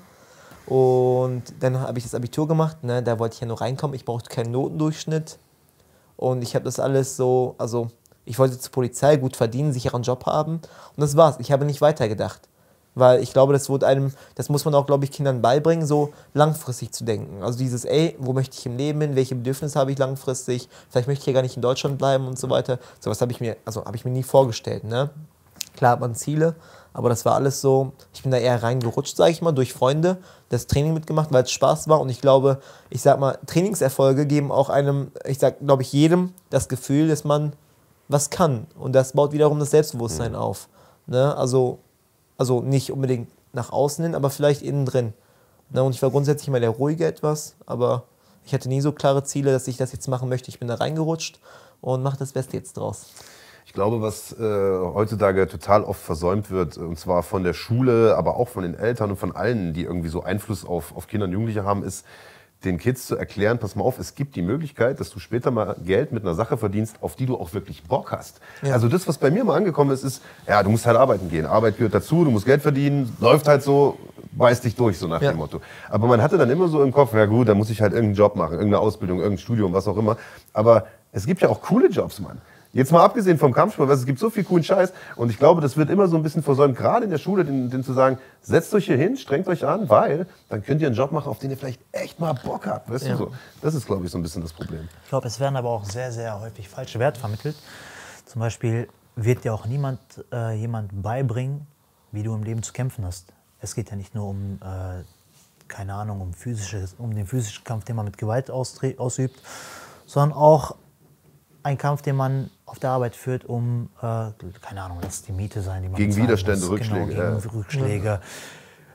Und 0.67 1.43
dann 1.61 1.81
habe 1.81 1.99
ich 1.99 2.05
das 2.05 2.15
Abitur 2.15 2.47
gemacht, 2.47 2.85
ne, 2.85 3.03
da 3.03 3.19
wollte 3.19 3.35
ich 3.35 3.41
ja 3.41 3.47
nur 3.47 3.61
reinkommen, 3.61 3.95
ich 3.95 4.05
brauchte 4.05 4.31
keinen 4.31 4.53
Notendurchschnitt. 4.53 5.39
Und 6.17 6.43
ich 6.43 6.55
habe 6.55 6.65
das 6.65 6.79
alles 6.79 7.17
so, 7.17 7.57
also 7.59 7.89
ich 8.25 8.39
wollte 8.39 8.59
zur 8.59 8.71
Polizei 8.73 9.17
gut 9.17 9.37
verdienen, 9.37 9.73
sicheren 9.73 10.03
Job 10.03 10.27
haben. 10.27 10.55
Und 10.55 11.01
das 11.01 11.17
war's. 11.17 11.37
Ich 11.41 11.51
habe 11.51 11.65
nicht 11.65 11.81
weitergedacht. 11.81 12.49
Weil 12.95 13.23
ich 13.23 13.33
glaube, 13.33 13.55
das 13.55 13.71
wurde 13.71 13.87
einem, 13.87 14.13
das 14.35 14.51
muss 14.51 14.67
man 14.67 14.75
auch, 14.75 14.85
glaube 14.85 15.05
ich, 15.05 15.11
Kindern 15.11 15.41
beibringen, 15.41 15.87
so 15.87 16.13
langfristig 16.35 16.93
zu 16.93 17.05
denken. 17.05 17.43
Also 17.43 17.59
dieses, 17.59 17.87
ey, 17.87 18.17
wo 18.19 18.35
möchte 18.35 18.57
ich 18.59 18.67
im 18.67 18.77
Leben 18.77 19.01
hin, 19.01 19.17
welche 19.17 19.35
Bedürfnisse 19.35 19.79
habe 19.79 19.93
ich 19.93 19.99
langfristig, 19.99 20.69
vielleicht 20.91 21.09
möchte 21.09 21.23
ich 21.23 21.27
ja 21.27 21.33
gar 21.33 21.41
nicht 21.41 21.57
in 21.57 21.63
Deutschland 21.63 21.97
bleiben 21.97 22.27
und 22.29 22.39
so 22.39 22.51
weiter. 22.51 22.79
Sowas 23.01 23.21
habe 23.23 23.33
ich 23.33 23.41
mir, 23.41 23.57
also 23.65 23.85
habe 23.87 23.97
ich 23.97 24.05
mir 24.05 24.11
nie 24.11 24.23
vorgestellt, 24.23 24.85
ne? 24.85 25.09
Klar 25.75 25.93
hat 25.93 26.01
man 26.01 26.15
Ziele, 26.15 26.55
aber 26.93 27.09
das 27.09 27.25
war 27.25 27.35
alles 27.35 27.63
so, 27.63 27.93
ich 28.13 28.23
bin 28.23 28.31
da 28.31 28.37
eher 28.37 28.63
reingerutscht, 28.63 29.17
sage 29.17 29.31
ich 29.31 29.41
mal, 29.41 29.53
durch 29.53 29.73
Freunde, 29.73 30.19
das 30.53 30.67
Training 30.67 30.93
mitgemacht, 30.93 31.33
weil 31.33 31.45
es 31.45 31.51
Spaß 31.51 31.89
war 31.89 32.01
und 32.01 32.11
ich 32.11 32.21
glaube, 32.21 32.61
ich 32.91 33.01
sag 33.01 33.19
mal, 33.19 33.39
Trainingserfolge 33.47 34.27
geben 34.27 34.53
auch 34.53 34.69
einem, 34.69 35.11
ich 35.25 35.39
sag, 35.39 35.61
glaube 35.61 35.83
ich, 35.83 35.93
jedem 35.93 36.35
das 36.51 36.69
Gefühl, 36.69 37.09
dass 37.09 37.25
man 37.25 37.55
was 38.09 38.29
kann 38.29 38.67
und 38.79 38.93
das 38.93 39.15
baut 39.15 39.33
wiederum 39.33 39.59
das 39.59 39.71
Selbstbewusstsein 39.71 40.35
auf. 40.35 40.69
Ne? 41.07 41.35
Also, 41.37 41.79
also 42.37 42.61
nicht 42.61 42.93
unbedingt 42.93 43.29
nach 43.55 43.73
außen 43.73 44.05
hin, 44.05 44.15
aber 44.15 44.29
vielleicht 44.29 44.61
innen 44.61 44.85
drin. 44.85 45.15
Ne? 45.71 45.83
Und 45.83 45.95
ich 45.95 46.03
war 46.03 46.11
grundsätzlich 46.11 46.49
immer 46.49 46.61
der 46.61 46.71
ruhige 46.71 47.07
etwas, 47.07 47.55
aber 47.65 48.05
ich 48.45 48.53
hatte 48.53 48.69
nie 48.69 48.83
so 48.83 48.93
klare 48.93 49.25
Ziele, 49.25 49.53
dass 49.53 49.69
ich 49.69 49.79
das 49.79 49.93
jetzt 49.93 50.07
machen 50.07 50.29
möchte. 50.29 50.51
Ich 50.51 50.59
bin 50.59 50.69
da 50.69 50.75
reingerutscht 50.75 51.41
und 51.81 52.03
mache 52.03 52.19
das 52.19 52.33
Beste 52.33 52.59
jetzt 52.59 52.77
draus. 52.77 53.07
Ich 53.65 53.73
glaube, 53.73 54.03
was 54.03 54.33
äh, 54.39 54.43
heutzutage 54.43 55.47
total 55.47 55.85
oft 55.85 56.01
versäumt 56.03 56.51
wird, 56.51 56.77
und 56.77 56.99
zwar 56.99 57.23
von 57.23 57.45
der 57.45 57.55
Schule, 57.55 58.17
aber 58.17 58.37
auch 58.37 58.49
von 58.49 58.65
den 58.65 58.75
Eltern 58.75 59.11
und 59.11 59.17
von 59.17 59.35
allen, 59.35 59.73
die 59.73 59.85
irgendwie 59.85 60.09
so 60.09 60.23
Einfluss 60.23 60.65
auf, 60.65 60.95
auf 60.97 61.07
Kinder 61.07 61.27
und 61.27 61.33
Jugendliche 61.33 61.65
haben, 61.65 61.83
ist, 61.85 62.05
den 62.65 62.79
Kids 62.79 63.07
zu 63.07 63.17
erklären, 63.17 63.59
pass 63.59 63.75
mal 63.75 63.83
auf, 63.83 63.99
es 63.99 64.15
gibt 64.15 64.37
die 64.37 64.43
Möglichkeit, 64.43 65.01
dass 65.01 65.11
du 65.11 65.19
später 65.19 65.51
mal 65.51 65.75
Geld 65.85 66.13
mit 66.13 66.23
einer 66.23 66.35
Sache 66.35 66.57
verdienst, 66.57 66.97
auf 67.01 67.17
die 67.17 67.27
du 67.27 67.37
auch 67.37 67.53
wirklich 67.55 67.83
Bock 67.83 68.13
hast. 68.13 68.41
Ja. 68.63 68.75
Also 68.75 68.87
das, 68.89 69.09
was 69.09 69.19
bei 69.19 69.33
mir 69.33 69.43
mal 69.43 69.57
angekommen 69.57 69.91
ist, 69.91 70.05
ist, 70.05 70.23
ja, 70.47 70.63
du 70.63 70.71
musst 70.71 70.87
halt 70.87 70.97
arbeiten 70.97 71.29
gehen. 71.29 71.45
Arbeit 71.45 71.77
gehört 71.77 71.95
dazu, 71.95 72.25
du 72.25 72.31
musst 72.31 72.47
Geld 72.47 72.63
verdienen, 72.63 73.17
läuft 73.21 73.49
halt 73.49 73.65
so, 73.65 73.99
beiß 74.33 74.61
dich 74.61 74.77
durch, 74.77 74.97
so 74.97 75.09
nach 75.09 75.21
Ja. 75.21 75.33
dem 75.33 75.39
Motto. 75.39 75.61
Aber 75.91 76.07
man 76.07 76.23
hatte 76.23 76.39
dann 76.39 76.51
immer 76.51 76.69
so 76.69 76.83
im 76.85 76.93
Kopf, 76.93 77.13
ja 77.15 77.27
gut, 77.27 77.49
dann 77.49 77.59
muss 77.59 77.69
ich 77.69 77.81
halt 77.83 77.95
irgendeinen 77.95 78.15
Job 78.17 78.37
machen, 78.37 78.53
irgendeine 78.53 78.79
Ausbildung, 78.79 79.19
irgendein 79.19 79.43
Studium, 79.43 79.73
was 79.73 79.89
auch 79.89 79.97
immer. 79.97 80.17
Aber 80.53 80.87
es 81.11 81.27
gibt 81.27 81.41
ja 81.43 81.49
auch 81.49 81.63
coole 81.63 81.89
Jobs, 81.89 82.21
Mann. 82.21 82.41
Jetzt 82.75 82.91
mal 82.91 83.05
abgesehen 83.05 83.37
vom 83.39 83.53
Kampfsport, 83.53 83.89
weil 83.89 83.97
es 83.97 84.07
gibt 84.07 84.19
so 84.19 84.31
viel 84.31 84.45
coolen 84.45 84.65
Scheiß. 84.65 84.93
Und 85.17 85.31
ich 85.31 85.39
glaube, 85.39 85.61
das 85.61 85.77
wird 85.77 85.91
immer 85.91 86.09
so 86.09 86.17
ein 86.17 86.23
bisschen 86.23 86.43
versäumt, 86.43 86.75
gerade 86.77 87.05
in 87.05 87.11
der 87.11 87.19
Schule, 87.19 87.45
den, 87.45 87.69
den 87.69 87.85
zu 87.85 87.93
sagen, 87.93 88.19
setzt 88.41 88.73
euch 88.73 88.87
hier 88.87 88.97
hin, 88.97 89.19
strengt 89.19 89.47
euch 89.49 89.67
an, 89.67 89.91
weil 89.91 90.27
dann 90.49 90.63
könnt 90.65 90.81
ihr 90.81 90.87
einen 90.87 90.97
Job 90.97 91.13
machen, 91.13 91.29
auf 91.29 91.39
den 91.39 91.51
ihr 91.51 91.59
vielleicht 91.59 91.83
echt 91.93 92.19
mal 92.19 92.33
Bock 92.33 92.67
habt. 92.67 92.91
Weißt 92.91 93.05
Ja. 93.07 93.13
du 93.13 93.19
so? 93.19 93.33
Das 93.61 93.75
ist, 93.75 93.87
glaube 93.87 94.07
ich, 94.07 94.11
so 94.11 94.17
ein 94.19 94.23
bisschen 94.23 94.41
das 94.41 94.55
Problem. 94.55 94.89
Ich 95.05 95.11
glaube, 95.11 95.27
es 95.27 95.39
werden 95.39 95.57
aber 95.57 95.69
auch 95.69 95.85
sehr, 95.85 96.13
sehr 96.13 96.41
häufig 96.41 96.69
falsche 96.69 96.99
Werte 96.99 97.21
vermittelt. 97.21 97.57
Zum 98.25 98.41
Beispiel 98.41 98.89
wird 99.17 99.45
dir 99.45 99.53
auch 99.53 99.67
niemand 99.67 100.01
äh, 100.33 100.55
jemand 100.57 101.03
beibringen, 101.03 101.67
wie 102.11 102.23
du 102.23 102.35
im 102.35 102.43
Leben 102.43 102.63
zu 102.63 102.73
kämpfen 102.73 103.05
hast. 103.05 103.35
Es 103.61 103.75
geht 103.75 103.91
ja 103.91 103.97
nicht 103.97 104.15
nur 104.15 104.29
um, 104.29 104.59
äh, 104.63 105.03
keine 105.69 105.93
Ahnung, 105.93 106.23
um, 106.23 106.33
physisches, 106.33 106.95
um 106.97 107.15
den 107.15 107.27
physischen 107.27 107.65
Kampf, 107.65 107.85
den 107.85 107.97
man 107.97 108.07
mit 108.07 108.17
Gewalt 108.17 108.51
ausübt, 108.51 109.41
sondern 110.07 110.37
auch 110.37 110.77
ein 111.63 111.79
Kampf, 111.79 112.03
den 112.03 112.17
man 112.17 112.51
auf 112.67 112.79
der 112.79 112.91
Arbeit 112.91 113.15
führt, 113.17 113.45
um, 113.45 113.89
äh, 114.01 114.31
keine 114.61 114.83
Ahnung, 114.83 114.99
lass 115.03 115.23
die 115.23 115.33
Miete 115.33 115.63
sein, 115.63 115.83
die 115.83 115.89
man 115.89 115.97
Gegen 115.97 116.17
Widerstände, 116.17 116.61
muss. 116.61 116.71
Rückschläge, 116.71 117.07
Genau, 117.07 117.37
gegen 117.37 117.39
ja. 117.45 117.53
Rückschläge, 117.55 118.21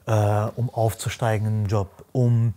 äh, 0.06 0.48
um 0.56 0.70
aufzusteigen 0.70 1.48
im 1.48 1.66
Job, 1.68 1.90
um 2.12 2.54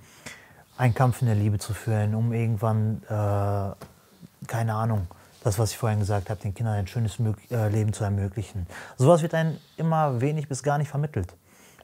einen 0.77 0.95
Kampf 0.95 1.21
in 1.21 1.27
der 1.27 1.37
Liebe 1.37 1.59
zu 1.59 1.75
führen, 1.75 2.15
um 2.15 2.33
irgendwann, 2.33 3.03
äh, 3.05 4.47
keine 4.47 4.75
Ahnung, 4.75 5.07
das, 5.45 5.59
was 5.59 5.71
ich 5.71 5.79
vorhin 5.79 6.01
gesagt 6.01 6.31
habe, 6.31 6.41
den 6.41 6.55
Kindern 6.55 6.75
ein 6.75 6.87
schönes 6.87 7.19
Mög 7.19 7.37
äh, 7.51 7.69
Leben 7.69 7.93
zu 7.93 8.05
ermöglichen. 8.05 8.67
Sowas 8.97 9.23
wird 9.23 9.35
einem 9.35 9.57
immer 9.77 10.21
wenig 10.21 10.49
bis 10.49 10.63
gar 10.63 10.79
nicht 10.79 10.89
vermittelt. 10.89 11.35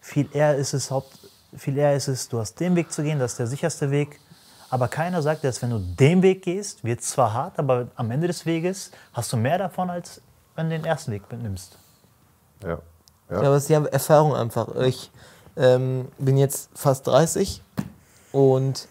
Viel 0.01 0.29
eher 0.33 0.57
ist 0.57 0.75
es, 0.75 0.91
Haupt, 0.91 1.19
viel 1.57 1.77
eher 1.77 1.95
ist 1.95 2.09
es, 2.09 2.29
du 2.29 2.39
hast 2.39 2.61
den 2.61 2.77
Weg 2.77 2.93
zu 2.93 3.03
gehen, 3.03 3.19
das 3.19 3.33
ist 3.33 3.39
der 3.39 3.47
sicherste 3.47 3.91
Weg. 3.91 4.21
Aber 4.71 4.89
keiner 4.89 5.23
sagt, 5.23 5.45
dass 5.45 5.63
wenn 5.63 5.71
du 5.71 5.79
den 5.79 6.23
Weg 6.23 6.43
gehst, 6.43 6.83
wird 6.85 7.01
es 7.01 7.11
zwar 7.11 7.33
hart, 7.33 7.59
aber 7.59 7.89
am 7.97 8.11
Ende 8.11 8.27
des 8.27 8.47
Weges 8.47 8.91
hast 9.13 9.33
du 9.33 9.37
mehr 9.37 9.59
davon, 9.59 9.91
als 9.91 10.21
wenn 10.57 10.69
du 10.69 10.77
den 10.77 10.85
ersten 10.85 11.13
Weg 11.13 11.23
nimmst. 11.31 11.79
Ja. 12.63 12.71
Ja, 12.71 12.79
Ja. 13.31 13.39
aber 13.39 13.57
es 13.57 13.65
ist 13.65 13.69
ja 13.71 13.85
Erfahrung 13.85 14.35
einfach. 14.35 14.75
Ich 14.77 15.11
ähm, 15.57 16.09
bin 16.19 16.37
jetzt 16.37 16.71
fast 16.75 17.07
30 17.07 17.63
und 18.33 18.89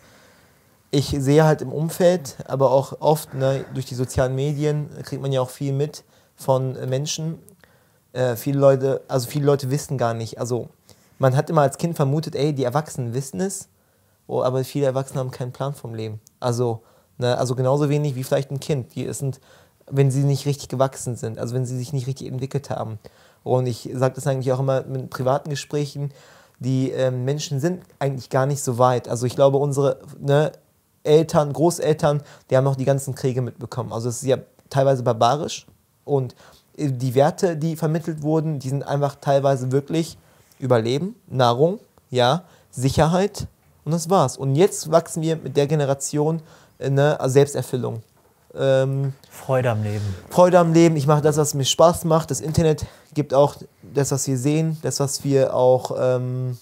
ich 0.91 1.07
sehe 1.09 1.43
halt 1.43 1.61
im 1.61 1.73
Umfeld, 1.73 2.37
aber 2.47 2.71
auch 2.71 3.01
oft 3.01 3.33
ne, 3.33 3.65
durch 3.73 3.85
die 3.85 3.95
sozialen 3.95 4.33
Medien 4.35 4.89
kriegt 5.03 5.21
man 5.21 5.31
ja 5.31 5.41
auch 5.41 5.49
viel 5.49 5.73
mit 5.73 6.03
von 6.35 6.75
äh, 6.77 6.85
Menschen. 6.87 7.39
Äh, 8.13 8.35
viele 8.37 8.59
Leute, 8.59 9.01
also 9.09 9.27
viele 9.27 9.45
Leute 9.45 9.71
wissen 9.71 9.97
gar 9.97 10.13
nicht. 10.13 10.39
Also 10.39 10.69
man 11.19 11.35
hat 11.35 11.49
immer 11.49 11.61
als 11.61 11.77
Kind 11.77 11.95
vermutet, 11.97 12.35
ey, 12.35 12.53
die 12.53 12.63
Erwachsenen 12.63 13.13
wissen 13.13 13.41
es, 13.41 13.67
oh, 14.27 14.41
aber 14.41 14.63
viele 14.63 14.85
Erwachsene 14.85 15.19
haben 15.19 15.31
keinen 15.31 15.51
Plan 15.51 15.73
vom 15.73 15.93
Leben. 15.93 16.19
Also, 16.39 16.81
ne, 17.17 17.37
also 17.37 17.55
genauso 17.55 17.89
wenig 17.89 18.15
wie 18.15 18.23
vielleicht 18.23 18.51
ein 18.51 18.59
Kind. 18.59 18.95
Die 18.95 19.11
sind, 19.13 19.39
wenn 19.89 20.11
sie 20.11 20.23
nicht 20.23 20.45
richtig 20.45 20.69
gewachsen 20.69 21.15
sind, 21.15 21.39
also 21.39 21.55
wenn 21.55 21.65
sie 21.65 21.77
sich 21.77 21.93
nicht 21.93 22.07
richtig 22.07 22.27
entwickelt 22.27 22.69
haben. 22.69 22.99
Und 23.43 23.67
ich 23.67 23.89
sage 23.93 24.15
das 24.15 24.25
eigentlich 24.27 24.51
auch 24.51 24.59
immer 24.59 24.83
mit 24.83 25.09
privaten 25.09 25.49
Gesprächen, 25.49 26.11
die 26.59 26.91
ähm, 26.91 27.25
Menschen 27.25 27.59
sind 27.59 27.83
eigentlich 27.99 28.29
gar 28.29 28.45
nicht 28.45 28.63
so 28.63 28.77
weit. 28.77 29.07
Also 29.07 29.25
ich 29.25 29.35
glaube, 29.35 29.57
unsere 29.57 29.99
ne, 30.19 30.51
Eltern, 31.03 31.53
Großeltern, 31.53 32.23
die 32.49 32.57
haben 32.57 32.63
noch 32.63 32.75
die 32.75 32.85
ganzen 32.85 33.13
Kriege 33.13 33.41
mitbekommen. 33.41 33.93
Also 33.93 34.09
es 34.09 34.17
ist 34.17 34.27
ja 34.27 34.37
teilweise 34.69 35.03
barbarisch 35.03 35.67
und 36.03 36.35
äh, 36.77 36.91
die 36.91 37.13
Werte, 37.13 37.57
die 37.57 37.75
vermittelt 37.75 38.23
wurden, 38.23 38.59
die 38.59 38.69
sind 38.69 38.83
einfach 38.83 39.15
teilweise 39.15 39.71
wirklich 39.71 40.17
Überleben, 40.57 41.15
Nahrung, 41.27 41.79
ja, 42.09 42.43
Sicherheit 42.71 43.47
und 43.85 43.91
das 43.91 44.09
war's. 44.09 44.37
Und 44.37 44.55
jetzt 44.55 44.91
wachsen 44.91 45.21
wir 45.21 45.37
mit 45.37 45.55
der 45.55 45.67
Generation 45.67 46.41
äh, 46.79 46.89
ne, 46.89 47.19
also 47.19 47.33
Selbsterfüllung. 47.33 48.01
Ähm, 48.57 49.13
Freude 49.29 49.69
am 49.71 49.83
Leben. 49.83 50.15
Freude 50.29 50.59
am 50.59 50.73
Leben, 50.73 50.95
ich 50.95 51.07
mache 51.07 51.21
das, 51.21 51.37
was 51.37 51.53
mir 51.53 51.65
Spaß 51.65 52.05
macht. 52.05 52.31
Das 52.31 52.41
Internet 52.41 52.85
gibt 53.13 53.33
auch 53.33 53.55
das, 53.93 54.11
was 54.11 54.27
wir 54.27 54.37
sehen, 54.37 54.77
das, 54.81 54.99
was 54.99 55.23
wir 55.23 55.53
auch 55.53 55.91
ähm, 55.97 56.57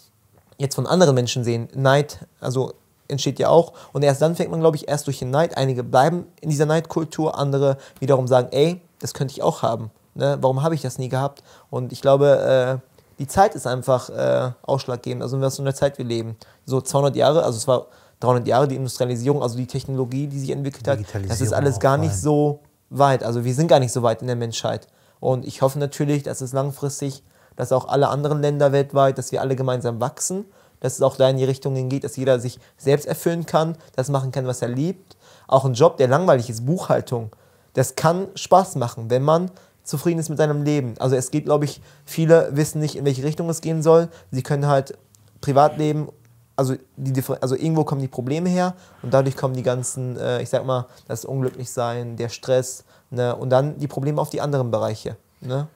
jetzt 0.57 0.75
von 0.75 0.87
anderen 0.87 1.15
Menschen 1.15 1.43
sehen. 1.43 1.69
Neid, 1.75 2.25
also 2.39 2.73
entsteht 3.07 3.39
ja 3.39 3.49
auch. 3.49 3.73
Und 3.91 4.03
erst 4.03 4.21
dann 4.21 4.35
fängt 4.35 4.49
man, 4.51 4.59
glaube 4.59 4.77
ich, 4.77 4.87
erst 4.87 5.07
durch 5.07 5.19
den 5.19 5.29
Neid. 5.29 5.55
Einige 5.55 5.83
bleiben 5.83 6.25
in 6.41 6.49
dieser 6.49 6.65
Neidkultur, 6.65 7.37
andere 7.37 7.77
wiederum 7.99 8.27
sagen, 8.27 8.47
ey, 8.51 8.81
das 8.99 9.13
könnte 9.13 9.33
ich 9.33 9.43
auch 9.43 9.61
haben. 9.61 9.91
Ne? 10.15 10.37
Warum 10.41 10.63
habe 10.63 10.75
ich 10.75 10.81
das 10.81 10.97
nie 10.97 11.09
gehabt? 11.09 11.43
Und 11.69 11.91
ich 11.91 12.01
glaube, 12.01 12.79
äh, 12.81 12.92
die 13.19 13.27
Zeit 13.27 13.55
ist 13.55 13.67
einfach 13.67 14.09
äh, 14.09 14.51
ausschlaggebend. 14.63 15.21
Also 15.21 15.35
in 15.35 15.41
was 15.41 15.55
für 15.55 15.61
einer 15.61 15.75
Zeit 15.75 15.97
wir 15.97 16.05
leben. 16.05 16.35
So 16.65 16.81
200 16.81 17.15
Jahre, 17.15 17.43
also 17.43 17.57
es 17.57 17.67
war 17.67 17.87
300 18.19 18.47
Jahre 18.47 18.67
die 18.67 18.75
Industrialisierung, 18.75 19.41
also 19.41 19.57
die 19.57 19.67
Technologie, 19.67 20.27
die 20.27 20.39
sich 20.39 20.49
entwickelt 20.49 20.87
hat. 20.87 20.99
Das 21.27 21.41
ist 21.41 21.53
alles 21.53 21.79
gar 21.79 21.97
nicht 21.97 22.15
so 22.15 22.59
weit. 22.89 23.23
Also 23.23 23.43
wir 23.43 23.53
sind 23.53 23.67
gar 23.67 23.79
nicht 23.79 23.91
so 23.91 24.03
weit 24.03 24.21
in 24.21 24.27
der 24.27 24.35
Menschheit. 24.35 24.87
Und 25.19 25.45
ich 25.45 25.61
hoffe 25.61 25.79
natürlich, 25.79 26.23
dass 26.23 26.41
es 26.41 26.53
langfristig, 26.53 27.23
dass 27.55 27.71
auch 27.71 27.87
alle 27.87 28.09
anderen 28.09 28.41
Länder 28.41 28.71
weltweit, 28.71 29.17
dass 29.17 29.31
wir 29.31 29.41
alle 29.41 29.55
gemeinsam 29.55 29.99
wachsen, 29.99 30.45
dass 30.79 30.95
es 30.95 31.01
auch 31.01 31.15
da 31.15 31.29
in 31.29 31.37
die 31.37 31.45
Richtung 31.45 31.75
hingeht, 31.75 32.03
dass 32.03 32.17
jeder 32.17 32.39
sich 32.39 32.59
selbst 32.77 33.05
erfüllen 33.05 33.45
kann, 33.45 33.77
das 33.95 34.09
machen 34.09 34.31
kann, 34.31 34.47
was 34.47 34.61
er 34.61 34.67
liebt. 34.67 35.15
Auch 35.47 35.65
ein 35.65 35.73
Job, 35.73 35.97
der 35.97 36.07
langweilig 36.07 36.49
ist, 36.49 36.65
Buchhaltung, 36.65 37.31
das 37.73 37.95
kann 37.95 38.27
Spaß 38.35 38.75
machen, 38.75 39.09
wenn 39.09 39.23
man 39.23 39.49
zufrieden 39.83 40.19
ist 40.19 40.29
mit 40.29 40.37
seinem 40.37 40.63
Leben. 40.63 40.95
Also 40.99 41.15
es 41.15 41.31
geht, 41.31 41.45
glaube 41.45 41.65
ich, 41.65 41.81
viele 42.05 42.49
wissen 42.55 42.79
nicht, 42.79 42.95
in 42.95 43.05
welche 43.05 43.23
Richtung 43.23 43.49
es 43.49 43.61
gehen 43.61 43.83
soll. 43.83 44.09
Sie 44.31 44.43
können 44.43 44.67
halt 44.67 44.97
Privatleben, 45.41 46.09
also, 46.55 46.75
die, 46.95 47.23
also 47.41 47.55
irgendwo 47.55 47.83
kommen 47.83 48.01
die 48.01 48.07
Probleme 48.07 48.49
her 48.49 48.75
und 49.01 49.13
dadurch 49.13 49.35
kommen 49.35 49.55
die 49.55 49.63
ganzen, 49.63 50.17
äh, 50.17 50.41
ich 50.41 50.49
sag 50.49 50.65
mal, 50.65 50.87
das 51.07 51.25
Unglücklichsein, 51.25 52.15
der 52.15 52.29
Stress 52.29 52.85
ne, 53.09 53.35
und 53.35 53.49
dann 53.49 53.77
die 53.77 53.87
Probleme 53.87 54.21
auf 54.21 54.29
die 54.29 54.41
anderen 54.41 54.71
Bereiche. 54.71 55.17
Ne? 55.41 55.67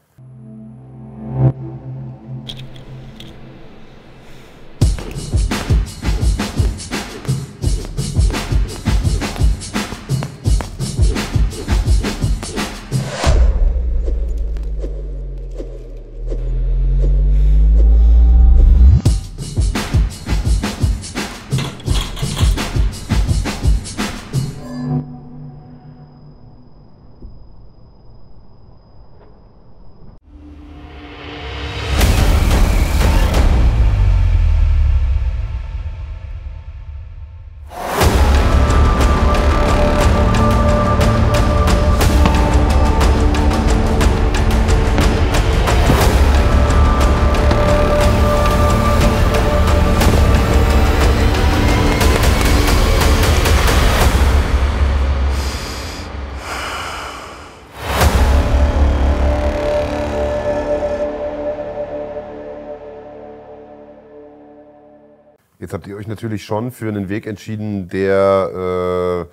Habt 65.77 65.87
ihr 65.87 65.95
euch 65.95 66.07
natürlich 66.07 66.43
schon 66.43 66.71
für 66.71 66.87
einen 66.87 67.07
Weg 67.07 67.27
entschieden, 67.27 67.87
der, 67.89 69.27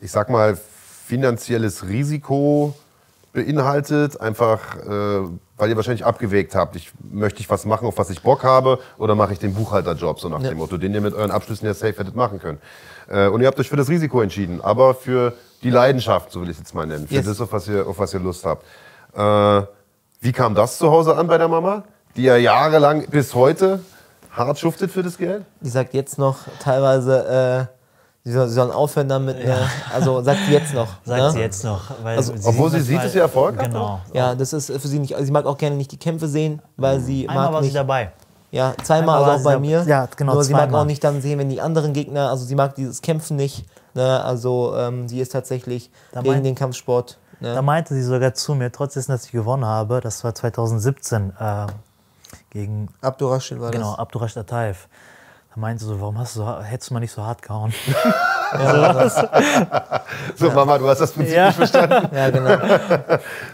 äh, 0.00 0.04
ich 0.04 0.10
sag 0.12 0.30
mal, 0.30 0.56
finanzielles 1.06 1.86
Risiko 1.88 2.74
beinhaltet. 3.32 4.20
Einfach, 4.20 4.76
äh, 4.76 5.28
weil 5.56 5.70
ihr 5.70 5.76
wahrscheinlich 5.76 6.04
abgewägt 6.04 6.54
habt, 6.54 6.76
ich, 6.76 6.92
möchte 7.10 7.40
ich 7.40 7.50
was 7.50 7.64
machen, 7.64 7.86
auf 7.88 7.98
was 7.98 8.10
ich 8.10 8.22
Bock 8.22 8.44
habe, 8.44 8.78
oder 8.98 9.14
mache 9.16 9.32
ich 9.32 9.38
den 9.40 9.54
Buchhalterjob, 9.54 10.20
so 10.20 10.28
nach 10.28 10.40
Ja. 10.42 10.50
dem 10.50 10.58
Motto, 10.58 10.76
den 10.78 10.94
ihr 10.94 11.00
mit 11.00 11.14
euren 11.14 11.30
Abschlüssen 11.32 11.66
ja 11.66 11.74
safe 11.74 11.96
hättet 11.98 12.14
machen 12.14 12.38
können. 12.38 12.58
Äh, 13.08 13.26
und 13.28 13.40
ihr 13.40 13.48
habt 13.48 13.58
euch 13.58 13.68
für 13.68 13.76
das 13.76 13.88
Risiko 13.88 14.20
entschieden, 14.20 14.60
aber 14.62 14.94
für 14.94 15.32
die 15.64 15.70
Leidenschaft, 15.70 16.30
so 16.30 16.40
will 16.40 16.48
ich 16.50 16.54
es 16.56 16.58
jetzt 16.60 16.74
mal 16.74 16.86
nennen, 16.86 17.08
für 17.08 17.14
Yes. 17.14 17.26
das, 17.26 17.40
auf 17.40 17.52
was, 17.52 17.66
ihr, 17.68 17.86
auf 17.86 17.98
was 17.98 18.14
ihr 18.14 18.20
Lust 18.20 18.44
habt. 18.44 18.64
Äh, 19.14 19.66
wie 20.20 20.32
kam 20.32 20.54
das 20.54 20.78
zu 20.78 20.90
Hause 20.90 21.16
an 21.16 21.26
bei 21.26 21.36
der 21.38 21.48
Mama, 21.48 21.82
die 22.16 22.22
ja 22.22 22.36
jahrelang 22.36 23.06
bis 23.08 23.34
heute 23.34 23.80
hart 24.36 24.58
schuftet 24.58 24.90
für 24.90 25.02
das 25.02 25.16
Geld? 25.18 25.44
Die 25.60 25.68
sagt 25.68 25.94
jetzt 25.94 26.18
noch 26.18 26.38
teilweise, 26.60 27.68
äh, 27.70 28.28
sie, 28.28 28.32
soll, 28.32 28.48
sie 28.48 28.54
sollen 28.54 28.70
aufhören 28.70 29.08
damit. 29.08 29.44
Ne? 29.44 29.56
Also 29.94 30.22
sagt 30.22 30.40
sie 30.46 30.52
jetzt 30.52 30.74
noch. 30.74 30.88
Sagt 31.04 31.20
ne? 31.22 31.30
sie 31.30 31.40
jetzt 31.40 31.64
noch. 31.64 31.82
Weil 32.02 32.16
Also, 32.16 32.34
obwohl 32.44 32.70
sie 32.70 32.80
sieht, 32.80 32.96
mal- 32.96 33.02
dass 33.04 33.12
sie 33.12 33.18
Erfolg 33.18 33.56
hat, 33.58 33.66
Genau. 33.66 34.00
Ja, 34.12 34.34
das 34.34 34.52
ist 34.52 34.66
für 34.70 34.88
sie 34.88 34.98
nicht. 34.98 35.14
Also 35.14 35.24
sie 35.26 35.32
mag 35.32 35.46
auch 35.46 35.58
gerne 35.58 35.76
nicht 35.76 35.92
die 35.92 35.98
Kämpfe 35.98 36.26
sehen, 36.28 36.60
weil 36.76 37.00
sie 37.00 37.28
Einmal 37.28 37.44
mag 37.46 37.52
war 37.54 37.60
sie 37.62 37.66
nicht. 37.68 37.76
dabei. 37.76 38.12
Ja, 38.50 38.72
zweimal 38.84 39.18
also 39.18 39.30
auch 39.32 39.38
sie 39.38 39.44
bei 39.44 39.58
mir. 39.58 39.82
Ja, 39.86 40.06
genau, 40.16 40.34
Nur 40.34 40.44
sie 40.44 40.52
mag 40.52 40.62
zweimal. 40.64 40.82
auch 40.82 40.86
nicht 40.86 41.02
dann 41.02 41.20
sehen, 41.20 41.38
wenn 41.40 41.48
die 41.48 41.60
anderen 41.60 41.92
Gegner, 41.92 42.30
also 42.30 42.44
sie 42.44 42.54
mag 42.54 42.74
dieses 42.76 43.02
Kämpfen 43.02 43.36
nicht. 43.36 43.64
Ne? 43.94 44.22
Also 44.22 44.74
ähm, 44.76 45.08
sie 45.08 45.20
ist 45.20 45.32
tatsächlich 45.32 45.90
Da 46.12 46.20
gegen 46.22 46.34
mein- 46.34 46.44
den 46.44 46.54
Kampfsport. 46.54 47.18
Da 47.40 47.54
Ne? 47.56 47.62
meinte 47.62 47.94
sie 47.94 48.02
sogar 48.02 48.32
zu 48.34 48.54
mir, 48.54 48.70
trotz 48.70 48.94
dessen, 48.94 49.10
dass 49.10 49.24
ich 49.26 49.32
gewonnen 49.32 49.64
habe, 49.64 50.00
das 50.00 50.22
war 50.22 50.34
2017 50.36 51.32
äh, 51.38 51.66
gegen 52.54 52.88
Abdurrashid 53.02 53.60
war 53.60 53.70
genau, 53.70 53.90
das. 53.90 53.98
Abdurash 53.98 54.36
Ataev. 54.36 54.86
Da 55.54 55.60
meinte 55.60 55.84
sie 55.84 55.90
so, 55.90 56.00
warum 56.00 56.18
hast 56.18 56.36
du 56.36 56.40
so, 56.40 56.62
hättest 56.62 56.88
du 56.90 56.94
mal 56.94 57.00
nicht 57.00 57.12
so 57.12 57.22
hart 57.22 57.42
gehauen? 57.42 57.74
So, 60.36 60.50
Mama, 60.50 60.78
du 60.78 60.88
hast 60.88 61.00
das 61.00 61.12
Prinzip 61.12 61.34
Ja. 61.34 61.46
nicht 61.48 61.56
verstanden. 61.56 62.08
Ja, 62.14 62.30
genau. 62.30 62.56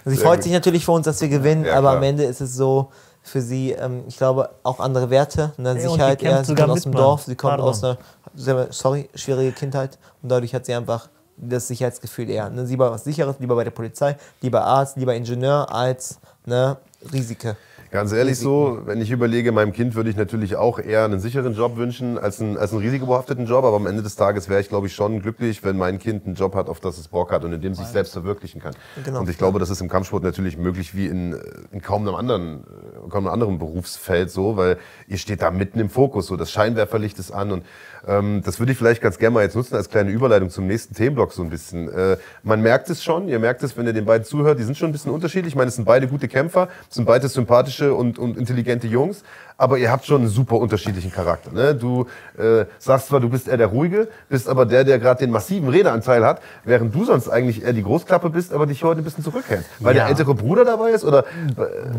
Sie 0.04 0.16
freut 0.16 0.36
gut. 0.36 0.42
sich 0.44 0.52
natürlich 0.52 0.84
für 0.84 0.92
uns, 0.92 1.06
dass 1.06 1.20
wir 1.20 1.28
gewinnen, 1.28 1.64
Ja, 1.64 1.72
aber 1.74 1.88
klar. 1.88 1.96
am 1.96 2.02
Ende 2.02 2.24
ist 2.24 2.40
es 2.40 2.54
so 2.54 2.90
für 3.22 3.40
sie, 3.40 3.72
ähm, 3.72 4.04
ich 4.06 4.16
glaube, 4.16 4.50
auch 4.62 4.80
andere 4.80 5.10
Werte, 5.10 5.52
ne? 5.56 5.74
die 5.74 5.80
Sicherheit. 5.80 6.22
Ja, 6.22 6.38
sie 6.42 6.48
sogar 6.48 6.66
kommt 6.66 6.78
aus 6.78 6.82
dem. 6.84 6.92
Dorf, 6.92 7.22
sie 7.24 7.34
kommt 7.36 7.50
Pardon. 7.52 7.68
aus 7.68 7.84
einer, 7.84 7.98
sehr, 8.34 8.66
sorry, 8.70 9.08
schwierige 9.14 9.52
Kindheit 9.52 9.98
und 10.22 10.30
dadurch 10.30 10.54
hat 10.54 10.66
sie 10.66 10.74
einfach 10.74 11.08
das 11.36 11.68
Sicherheitsgefühl 11.68 12.28
eher. 12.30 12.48
Ne? 12.50 12.62
Lieber 12.64 12.90
was 12.90 13.04
Sicheres, 13.04 13.36
lieber 13.38 13.56
bei 13.56 13.64
der 13.64 13.70
Polizei, 13.70 14.16
lieber 14.42 14.62
Arzt, 14.64 14.96
lieber 14.96 15.14
Ingenieur 15.14 15.72
als 15.72 16.18
ne, 16.44 16.76
Risiken. 17.12 17.56
Ganz 17.90 18.12
ehrlich 18.12 18.38
so, 18.38 18.82
wenn 18.84 19.00
ich 19.00 19.10
überlege, 19.10 19.50
meinem 19.50 19.72
Kind 19.72 19.96
würde 19.96 20.10
ich 20.10 20.16
natürlich 20.16 20.54
auch 20.54 20.78
eher 20.78 21.04
einen 21.04 21.18
sicheren 21.18 21.54
Job 21.54 21.76
wünschen 21.76 22.18
als 22.18 22.40
einen, 22.40 22.56
als 22.56 22.70
einen 22.72 22.82
risikobehafteten 22.82 23.46
Job. 23.46 23.64
Aber 23.64 23.76
am 23.76 23.88
Ende 23.88 24.04
des 24.04 24.14
Tages 24.14 24.48
wäre 24.48 24.60
ich, 24.60 24.68
glaube 24.68 24.86
ich, 24.86 24.94
schon 24.94 25.20
glücklich, 25.20 25.64
wenn 25.64 25.76
mein 25.76 25.98
Kind 25.98 26.24
einen 26.24 26.36
Job 26.36 26.54
hat, 26.54 26.68
auf 26.68 26.78
das 26.78 26.98
es 26.98 27.08
Bock 27.08 27.32
hat 27.32 27.44
und 27.44 27.52
in 27.52 27.60
dem 27.60 27.74
sich 27.74 27.86
selbst 27.86 28.12
verwirklichen 28.12 28.60
kann. 28.60 28.74
Genau. 29.04 29.20
Und 29.20 29.28
ich 29.28 29.38
glaube, 29.38 29.58
das 29.58 29.70
ist 29.70 29.80
im 29.80 29.88
Kampfsport 29.88 30.22
natürlich 30.22 30.56
möglich 30.56 30.94
wie 30.94 31.06
in, 31.06 31.36
in 31.72 31.82
kaum 31.82 32.02
einem 32.02 32.14
anderen, 32.14 32.64
kaum 33.08 33.26
einem 33.26 33.34
anderen 33.34 33.58
Berufsfeld 33.58 34.30
so, 34.30 34.56
weil 34.56 34.78
ihr 35.08 35.18
steht 35.18 35.42
da 35.42 35.50
mitten 35.50 35.80
im 35.80 35.90
Fokus. 35.90 36.28
So, 36.28 36.36
das 36.36 36.52
Scheinwerferlicht 36.52 37.18
ist 37.18 37.32
an 37.32 37.50
und 37.50 37.64
ähm, 38.06 38.40
das 38.44 38.60
würde 38.60 38.70
ich 38.70 38.78
vielleicht 38.78 39.02
ganz 39.02 39.18
gerne 39.18 39.34
mal 39.34 39.42
jetzt 39.42 39.56
nutzen 39.56 39.74
als 39.74 39.88
kleine 39.88 40.10
Überleitung 40.10 40.48
zum 40.48 40.66
nächsten 40.68 40.94
Themenblock 40.94 41.32
so 41.32 41.42
ein 41.42 41.50
bisschen. 41.50 41.88
Äh, 41.92 42.18
man 42.44 42.62
merkt 42.62 42.88
es 42.88 43.02
schon, 43.02 43.26
ihr 43.26 43.40
merkt 43.40 43.64
es, 43.64 43.76
wenn 43.76 43.86
ihr 43.86 43.92
den 43.92 44.04
beiden 44.04 44.24
zuhört, 44.24 44.60
die 44.60 44.62
sind 44.64 44.76
schon 44.76 44.90
ein 44.90 44.92
bisschen 44.92 45.10
unterschiedlich. 45.10 45.52
Ich 45.52 45.56
meine, 45.56 45.68
es 45.68 45.74
sind 45.74 45.84
beide 45.84 46.06
gute 46.06 46.28
Kämpfer, 46.28 46.68
sind 46.88 47.04
beide 47.04 47.28
sympathische 47.28 47.79
und, 47.88 48.18
und 48.18 48.36
intelligente 48.36 48.86
Jungs, 48.86 49.22
aber 49.56 49.78
ihr 49.78 49.90
habt 49.90 50.06
schon 50.06 50.22
einen 50.22 50.30
super 50.30 50.56
unterschiedlichen 50.56 51.12
Charakter. 51.12 51.50
Ne? 51.52 51.74
Du 51.74 52.06
äh, 52.38 52.64
sagst 52.78 53.08
zwar, 53.08 53.20
du 53.20 53.28
bist 53.28 53.48
eher 53.48 53.56
der 53.56 53.66
Ruhige, 53.66 54.08
bist 54.28 54.48
aber 54.48 54.66
der, 54.66 54.84
der 54.84 54.98
gerade 54.98 55.20
den 55.20 55.30
massiven 55.30 55.68
Redeanteil 55.68 56.24
hat, 56.24 56.40
während 56.64 56.94
du 56.94 57.04
sonst 57.04 57.28
eigentlich 57.28 57.62
eher 57.62 57.72
die 57.72 57.82
Großklappe 57.82 58.30
bist, 58.30 58.52
aber 58.52 58.66
dich 58.66 58.82
heute 58.84 59.00
ein 59.00 59.04
bisschen 59.04 59.24
zurückhältst. 59.24 59.68
Weil 59.80 59.96
ja. 59.96 60.04
der 60.04 60.10
ältere 60.10 60.34
Bruder 60.34 60.64
dabei 60.64 60.90
ist? 60.90 61.04
Oder? 61.04 61.24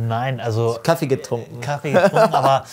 Nein, 0.08 0.40
also... 0.40 0.78
Kaffee 0.84 1.08
getrunken. 1.08 1.62
Kaffee 1.62 1.92
getrunken, 1.92 2.34
aber 2.34 2.66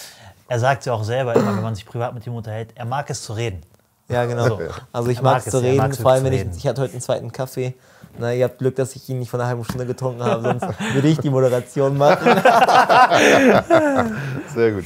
er 0.49 0.59
sagt 0.59 0.87
ja 0.87 0.92
auch 0.94 1.05
selber 1.05 1.35
immer, 1.35 1.55
wenn 1.55 1.62
man 1.62 1.75
sich 1.75 1.85
privat 1.85 2.14
mit 2.14 2.27
ihm 2.27 2.35
unterhält, 2.35 2.71
er 2.75 2.87
mag 2.87 3.11
es 3.11 3.23
zu 3.23 3.35
reden. 3.35 3.62
Ja, 4.09 4.25
genau. 4.25 4.47
So. 4.47 4.61
Also 4.90 5.11
ich 5.11 5.21
mag, 5.21 5.35
mag 5.35 5.47
es 5.47 5.51
zu 5.51 5.59
reden, 5.59 5.92
vor 5.92 6.12
allem 6.12 6.25
wenn 6.25 6.33
ich, 6.33 6.47
ich 6.57 6.66
hatte 6.66 6.81
heute 6.81 6.92
einen 6.92 7.03
zweiten 7.03 7.31
Kaffee. 7.31 7.75
Na, 8.18 8.35
ihr 8.35 8.44
habt 8.44 8.59
Glück, 8.59 8.74
dass 8.76 8.96
ich 8.96 9.09
ihn 9.09 9.20
nicht 9.20 9.31
von 9.31 9.40
einer 9.40 9.48
halben 9.48 9.64
Stunde 9.64 9.87
getrunken 9.87 10.22
habe, 10.22 10.42
sonst 10.42 10.66
würde 10.94 11.09
ich 11.09 11.18
die 11.18 11.31
Moderation 11.31 11.96
machen. 11.96 12.26
Sehr 14.54 14.72
gut. 14.72 14.85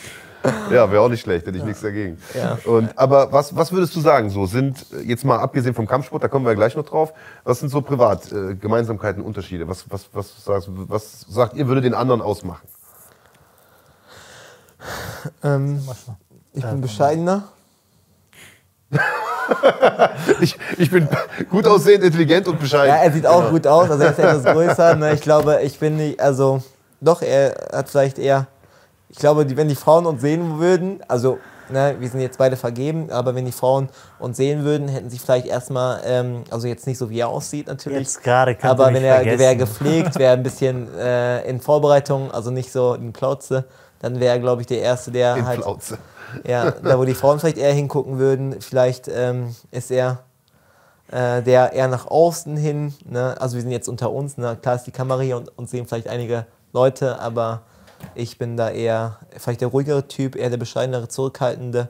Ja, 0.71 0.91
wäre 0.91 1.01
auch 1.03 1.09
nicht 1.09 1.21
schlecht, 1.21 1.47
hätte 1.47 1.57
ich 1.57 1.63
ja. 1.63 1.69
nichts 1.69 1.83
dagegen. 1.83 2.19
Ja. 2.35 2.59
Und, 2.65 2.99
aber 2.99 3.33
was, 3.33 3.55
was 3.55 3.73
würdest 3.73 3.95
du 3.95 4.01
sagen, 4.01 4.29
so 4.29 4.47
sind, 4.47 4.85
jetzt 5.05 5.25
mal 5.25 5.39
abgesehen 5.39 5.75
vom 5.75 5.87
Kampfsport, 5.87 6.23
da 6.23 6.29
kommen 6.29 6.45
wir 6.45 6.51
ja 6.51 6.57
gleich 6.57 6.75
noch 6.75 6.85
drauf, 6.85 7.13
was 7.45 7.61
sind 7.61 7.69
so 7.69 7.81
privat 7.81 8.33
äh, 8.33 8.55
Gemeinsamkeiten, 8.55 9.23
Unterschiede? 9.23 9.69
Was, 9.69 9.89
was, 9.89 10.09
was, 10.13 10.45
sagst, 10.45 10.69
was 10.71 11.21
sagt 11.29 11.55
ihr, 11.55 11.69
würde 11.69 11.81
den 11.81 11.95
anderen 11.95 12.21
ausmachen? 12.21 12.67
Ähm, 15.45 15.81
ich 16.53 16.65
bin 16.65 16.81
bescheidener. 16.81 17.45
ich, 20.41 20.59
ich 20.79 20.91
bin 20.91 21.09
gut 21.51 21.67
aussehend, 21.67 22.05
intelligent 22.05 22.49
und 22.49 22.61
bescheiden. 22.61 22.89
Ja, 22.89 23.03
er 23.03 23.13
sieht 23.13 23.27
auch 23.27 23.41
genau. 23.41 23.51
gut 23.51 23.67
aus, 23.67 23.91
also 23.91 24.03
er 24.03 24.11
ist 24.11 24.19
etwas 24.19 24.45
größer. 24.55 24.95
Ne? 24.97 25.15
Ich 25.15 25.21
glaube, 25.21 25.61
ich 25.63 25.79
bin 25.79 25.97
nicht, 25.97 26.21
also 26.21 26.63
doch, 27.01 27.23
er 27.23 27.55
hat 27.73 27.89
vielleicht 27.89 28.19
eher, 28.19 28.47
ich 29.09 29.19
glaube, 29.19 29.57
wenn 29.57 29.69
die 29.69 29.75
Frauen 29.75 30.07
uns 30.07 30.21
sehen 30.21 30.59
würden, 30.59 31.01
also 31.09 31.39
ne, 31.73 31.97
wir 31.99 32.09
sind 32.09 32.21
jetzt 32.21 32.39
beide 32.39 32.57
vergeben, 32.57 33.11
aber 33.11 33.35
wenn 33.35 33.45
die 33.45 33.53
Frauen 33.53 33.89
uns 34.19 34.37
sehen 34.37 34.65
würden, 34.65 34.89
hätten 34.89 35.11
sie 35.11 35.19
vielleicht 35.19 35.47
erstmal, 35.47 36.01
ähm, 36.05 36.45
also 36.51 36.69
jetzt 36.69 36.87
nicht 36.87 36.99
so 36.99 37.11
wie 37.11 37.21
er 37.21 37.29
aussieht 37.29 37.67
natürlich. 37.67 37.99
Jetzt 37.99 38.23
gerade 38.23 38.57
Aber 38.63 38.93
wenn 38.93 39.03
er 39.03 39.25
wäre 39.39 39.57
gepflegt, 39.57 40.19
wäre 40.19 40.35
ein 40.35 40.43
bisschen 40.43 40.89
äh, 40.97 41.43
in 41.49 41.61
Vorbereitung, 41.61 42.31
also 42.31 42.51
nicht 42.51 42.71
so 42.71 42.95
in 42.95 43.13
Plauze, 43.13 43.65
dann 44.01 44.21
wäre, 44.21 44.39
glaube 44.41 44.63
ich, 44.63 44.67
der 44.67 44.81
Erste, 44.81 45.11
der 45.11 45.37
in 45.37 45.47
halt. 45.47 45.61
Plauze. 45.61 45.99
Ja, 46.47 46.71
da 46.71 46.99
wo 46.99 47.05
die 47.05 47.15
Frauen 47.15 47.39
vielleicht 47.39 47.59
eher 47.59 47.73
hingucken 47.73 48.19
würden, 48.19 48.61
vielleicht 48.61 49.09
ähm, 49.09 49.55
ist 49.71 49.91
er 49.91 50.21
äh, 51.13 51.43
der 51.43 51.73
eher 51.73 51.89
nach 51.89 52.07
außen 52.07 52.57
hin. 52.57 52.95
Ne? 53.05 53.37
Also 53.39 53.57
wir 53.57 53.63
sind 53.63 53.71
jetzt 53.71 53.89
unter 53.89 54.11
uns, 54.11 54.39
ne? 54.39 54.57
klar 54.61 54.77
ist 54.77 54.87
die 54.87 54.93
Kamera 54.93 55.21
hier 55.21 55.37
und 55.37 55.57
uns 55.59 55.71
sehen 55.71 55.87
vielleicht 55.87 56.09
einige 56.09 56.47
Leute, 56.73 57.21
aber 57.21 57.63
ich 58.15 58.39
bin 58.39 58.57
da 58.57 58.71
eher 58.71 59.19
vielleicht 59.37 59.61
der 59.61 59.69
ruhigere 59.69 60.09
Typ, 60.09 60.37
eher 60.37 60.51
der 60.51 60.57
bescheidenere, 60.57 61.09
zurückhaltende. 61.09 61.89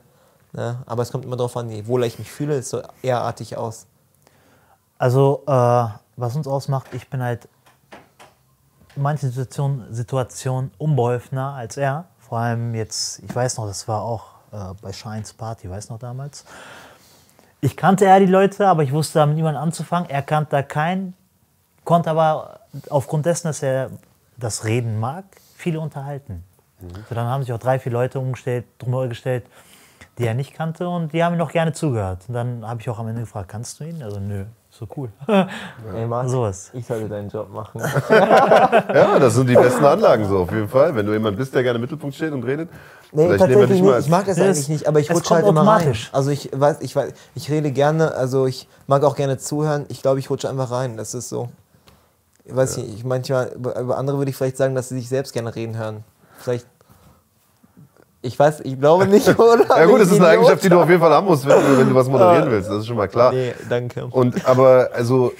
Ne? 0.52 0.82
Aber 0.86 1.02
es 1.02 1.12
kommt 1.12 1.24
immer 1.24 1.36
darauf 1.36 1.56
an, 1.56 1.70
je 1.70 1.86
wohler 1.86 2.06
ich 2.06 2.18
mich 2.18 2.30
fühle, 2.30 2.56
ist 2.56 2.70
so 2.70 2.82
eher 3.02 3.20
artig 3.20 3.56
aus. 3.56 3.86
Also, 4.98 5.42
äh, 5.46 5.86
was 6.16 6.36
uns 6.36 6.46
ausmacht, 6.46 6.86
ich 6.92 7.08
bin 7.08 7.22
halt 7.22 7.48
in 8.94 9.02
manchen 9.02 9.30
Situationen, 9.30 9.92
Situationen 9.92 10.70
unbeholfener 10.78 11.54
als 11.54 11.76
er. 11.76 12.06
Vor 12.32 12.38
allem 12.38 12.74
jetzt, 12.74 13.22
ich 13.22 13.36
weiß 13.36 13.58
noch, 13.58 13.66
das 13.66 13.86
war 13.88 14.00
auch 14.00 14.24
äh, 14.52 14.72
bei 14.80 14.90
Shines 14.94 15.34
Party, 15.34 15.68
weiß 15.68 15.90
noch 15.90 15.98
damals. 15.98 16.46
Ich 17.60 17.76
kannte 17.76 18.06
er 18.06 18.20
die 18.20 18.24
Leute, 18.24 18.68
aber 18.68 18.82
ich 18.84 18.90
wusste 18.90 19.18
damit 19.18 19.36
niemanden 19.36 19.60
anzufangen. 19.60 20.08
Er 20.08 20.22
kannte 20.22 20.52
da 20.52 20.62
keinen, 20.62 21.12
konnte 21.84 22.08
aber 22.08 22.60
aufgrund 22.88 23.26
dessen, 23.26 23.48
dass 23.48 23.62
er 23.62 23.90
das 24.38 24.64
Reden 24.64 24.98
mag, 24.98 25.26
viele 25.56 25.78
unterhalten. 25.78 26.42
Mhm. 26.80 27.04
So, 27.06 27.14
dann 27.14 27.26
haben 27.26 27.42
sich 27.42 27.52
auch 27.52 27.58
drei, 27.58 27.78
vier 27.78 27.92
Leute 27.92 28.18
umgestellt, 28.18 28.64
drumherum 28.78 29.10
gestellt, 29.10 29.44
die 30.16 30.24
er 30.24 30.32
nicht 30.32 30.54
kannte 30.54 30.88
und 30.88 31.12
die 31.12 31.22
haben 31.22 31.34
ihm 31.34 31.38
noch 31.38 31.52
gerne 31.52 31.74
zugehört. 31.74 32.24
Und 32.28 32.32
dann 32.32 32.66
habe 32.66 32.80
ich 32.80 32.88
auch 32.88 32.98
am 32.98 33.08
Ende 33.08 33.20
gefragt, 33.20 33.50
kannst 33.50 33.78
du 33.78 33.84
ihn? 33.84 34.02
Also 34.02 34.20
nö, 34.20 34.46
so 34.72 34.86
cool. 34.96 35.10
Ey, 35.94 36.06
Mann, 36.06 36.28
Sowas. 36.28 36.70
Ich 36.72 36.86
sollte 36.86 37.08
deinen 37.08 37.28
Job 37.28 37.52
machen. 37.52 37.80
ja, 38.10 39.18
das 39.18 39.34
sind 39.34 39.46
die 39.46 39.54
besten 39.66 39.84
Anlagen 39.84 40.26
so, 40.26 40.38
auf 40.38 40.50
jeden 40.50 40.68
Fall. 40.68 40.94
Wenn 40.94 41.04
du 41.04 41.12
jemand 41.12 41.36
bist, 41.36 41.54
der 41.54 41.62
gerne 41.62 41.76
im 41.76 41.82
Mittelpunkt 41.82 42.16
steht 42.16 42.32
und 42.32 42.42
redet. 42.44 42.70
Nee, 43.12 43.36
tatsächlich 43.36 43.82
nicht. 43.82 43.98
Ich 43.98 44.08
mag 44.08 44.24
das 44.24 44.40
eigentlich 44.40 44.68
nicht, 44.70 44.88
aber 44.88 44.98
ich 44.98 45.10
rutsche 45.10 45.34
halt 45.34 45.46
immer 45.46 45.66
rein. 45.66 45.94
Also 46.12 46.30
ich 46.30 46.50
weiß, 46.54 46.78
ich 46.80 46.96
weiß, 46.96 47.12
ich 47.34 47.50
rede 47.50 47.70
gerne, 47.70 48.14
also 48.14 48.46
ich 48.46 48.66
mag 48.86 49.04
auch 49.04 49.16
gerne 49.16 49.36
zuhören. 49.36 49.84
Ich 49.88 50.00
glaube, 50.00 50.18
ich 50.18 50.30
rutsche 50.30 50.48
einfach 50.48 50.70
rein. 50.70 50.96
Das 50.96 51.12
ist 51.12 51.28
so. 51.28 51.50
Ich 52.46 52.56
weiß 52.56 52.76
ja. 52.76 52.82
nicht, 52.82 52.94
ich 52.96 53.04
manchmal, 53.04 53.52
über 53.52 53.98
andere 53.98 54.16
würde 54.16 54.30
ich 54.30 54.36
vielleicht 54.36 54.56
sagen, 54.56 54.74
dass 54.74 54.88
sie 54.88 54.96
sich 54.96 55.08
selbst 55.10 55.34
gerne 55.34 55.54
reden 55.54 55.76
hören. 55.76 56.04
Vielleicht 56.38 56.66
ich 58.22 58.38
weiß, 58.38 58.60
ich 58.60 58.78
glaube 58.78 59.06
nicht, 59.06 59.28
oder? 59.38 59.66
ja 59.68 59.84
gut, 59.84 60.00
das 60.00 60.10
ist 60.10 60.18
eine 60.18 60.28
Eigenschaft, 60.28 60.62
die 60.64 60.68
du 60.68 60.80
auf 60.80 60.88
jeden 60.88 61.00
Fall 61.00 61.10
haben 61.10 61.26
musst, 61.26 61.46
wenn 61.46 61.56
du, 61.56 61.78
wenn 61.78 61.88
du 61.88 61.94
was 61.94 62.08
moderieren 62.08 62.50
willst. 62.50 62.70
Das 62.70 62.78
ist 62.78 62.86
schon 62.86 62.96
mal 62.96 63.08
klar. 63.08 63.32
Nee, 63.32 63.52
danke. 63.68 64.06
Und 64.06 64.46
aber 64.46 64.90
also 64.94 65.32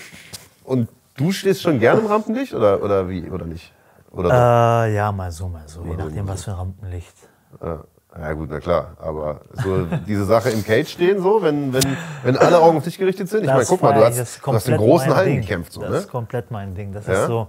und 0.65 0.89
du 1.17 1.33
stehst 1.33 1.63
schon 1.63 1.79
gerne 1.79 2.01
im 2.01 2.07
Rampenlicht 2.07 2.53
oder 2.55 2.83
oder 2.83 3.09
wie 3.09 3.31
oder 3.31 3.47
nicht? 3.47 3.73
Oder 4.11 4.87
äh, 4.87 4.95
ja, 4.95 5.11
mal 5.13 5.31
so, 5.31 5.49
mal 5.49 5.63
so, 5.67 5.85
je 5.85 5.97
nachdem 5.97 6.29
was 6.29 6.45
für 6.45 6.51
ein 6.51 6.57
Rampenlicht. 6.59 7.15
Ja. 7.63 7.85
Ja 8.15 8.35
gut, 8.35 8.49
na 8.51 8.61
klar, 8.61 8.95
aber 9.01 9.41
so 9.65 9.87
diese 10.07 10.27
Sache 10.27 10.51
im 10.51 10.63
Cage 10.63 10.87
stehen 10.87 11.23
so, 11.23 11.41
wenn, 11.41 11.73
wenn, 11.73 11.97
wenn 12.23 12.37
alle 12.37 12.59
Augen 12.59 12.77
auf 12.77 12.85
dich 12.85 12.99
gerichtet 12.99 13.31
sind. 13.31 13.45
Ich 13.45 13.47
meine, 13.47 13.65
guck 13.65 13.81
mal, 13.81 13.95
du 13.95 14.05
hast, 14.05 14.39
du 14.45 14.53
hast 14.53 14.69
in 14.69 14.77
großen 14.77 15.15
Hallen 15.15 15.41
gekämpft. 15.41 15.73
So, 15.73 15.81
das 15.81 15.91
ne? 15.91 15.97
ist 15.97 16.11
komplett 16.11 16.51
mein 16.51 16.75
Ding. 16.75 16.93
Das 16.93 17.07
ja? 17.07 17.15
ist 17.15 17.27
so, 17.27 17.49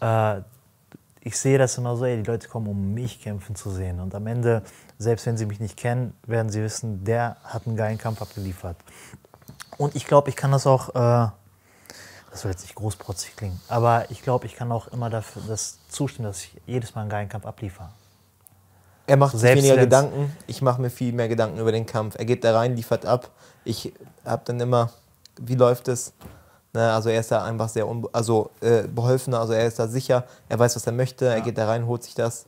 äh, 0.00 0.40
ich 1.22 1.38
sehe 1.38 1.58
das 1.58 1.76
immer 1.76 1.96
so, 1.96 2.04
ey, 2.04 2.16
die 2.16 2.28
Leute 2.28 2.48
kommen, 2.48 2.66
um 2.66 2.94
mich 2.94 3.20
kämpfen 3.20 3.54
zu 3.54 3.70
sehen. 3.70 4.00
Und 4.00 4.14
am 4.14 4.26
Ende, 4.26 4.62
selbst 4.98 5.26
wenn 5.26 5.36
sie 5.36 5.46
mich 5.46 5.60
nicht 5.60 5.76
kennen, 5.76 6.14
werden 6.26 6.50
sie 6.50 6.62
wissen, 6.62 7.04
der 7.04 7.36
hat 7.44 7.66
einen 7.66 7.76
geilen 7.76 7.98
Kampf 7.98 8.22
abgeliefert. 8.22 8.76
Und 9.76 9.94
ich 9.96 10.06
glaube, 10.06 10.30
ich 10.30 10.36
kann 10.36 10.52
das 10.52 10.66
auch, 10.66 10.90
äh, 10.90 11.28
das 12.30 12.42
soll 12.42 12.50
jetzt 12.50 12.62
nicht 12.62 12.74
großprotzig 12.74 13.36
klingen, 13.36 13.60
aber 13.68 14.10
ich 14.10 14.22
glaube, 14.22 14.46
ich 14.46 14.54
kann 14.54 14.70
auch 14.72 14.88
immer 14.88 15.10
dafür 15.10 15.42
das 15.48 15.78
zustimmen, 15.88 16.28
dass 16.28 16.44
ich 16.44 16.60
jedes 16.66 16.94
Mal 16.94 17.02
einen 17.02 17.10
geilen 17.10 17.28
Kampf 17.28 17.44
abliefere. 17.44 17.88
Er 19.06 19.16
macht 19.16 19.36
sich 19.36 19.42
weniger 19.42 19.76
Gedanken, 19.76 20.32
ich 20.46 20.62
mache 20.62 20.80
mir 20.80 20.90
viel 20.90 21.12
mehr 21.12 21.28
Gedanken 21.28 21.58
über 21.58 21.72
den 21.72 21.84
Kampf. 21.84 22.14
Er 22.16 22.24
geht 22.24 22.44
da 22.44 22.56
rein, 22.56 22.76
liefert 22.76 23.04
ab. 23.04 23.30
Ich 23.64 23.92
habe 24.24 24.42
dann 24.44 24.60
immer, 24.60 24.90
wie 25.40 25.56
läuft 25.56 25.88
es? 25.88 26.12
Ne, 26.72 26.92
also 26.92 27.08
er 27.08 27.20
ist 27.20 27.32
da 27.32 27.44
einfach 27.44 27.68
sehr 27.68 27.86
also, 28.12 28.50
äh, 28.60 28.82
beholfener, 28.82 29.40
also 29.40 29.52
er 29.52 29.66
ist 29.66 29.78
da 29.78 29.88
sicher, 29.88 30.24
er 30.48 30.58
weiß, 30.58 30.76
was 30.76 30.86
er 30.86 30.92
möchte, 30.92 31.24
ja. 31.24 31.32
er 31.32 31.40
geht 31.40 31.58
da 31.58 31.66
rein, 31.66 31.86
holt 31.86 32.04
sich 32.04 32.14
das. 32.14 32.46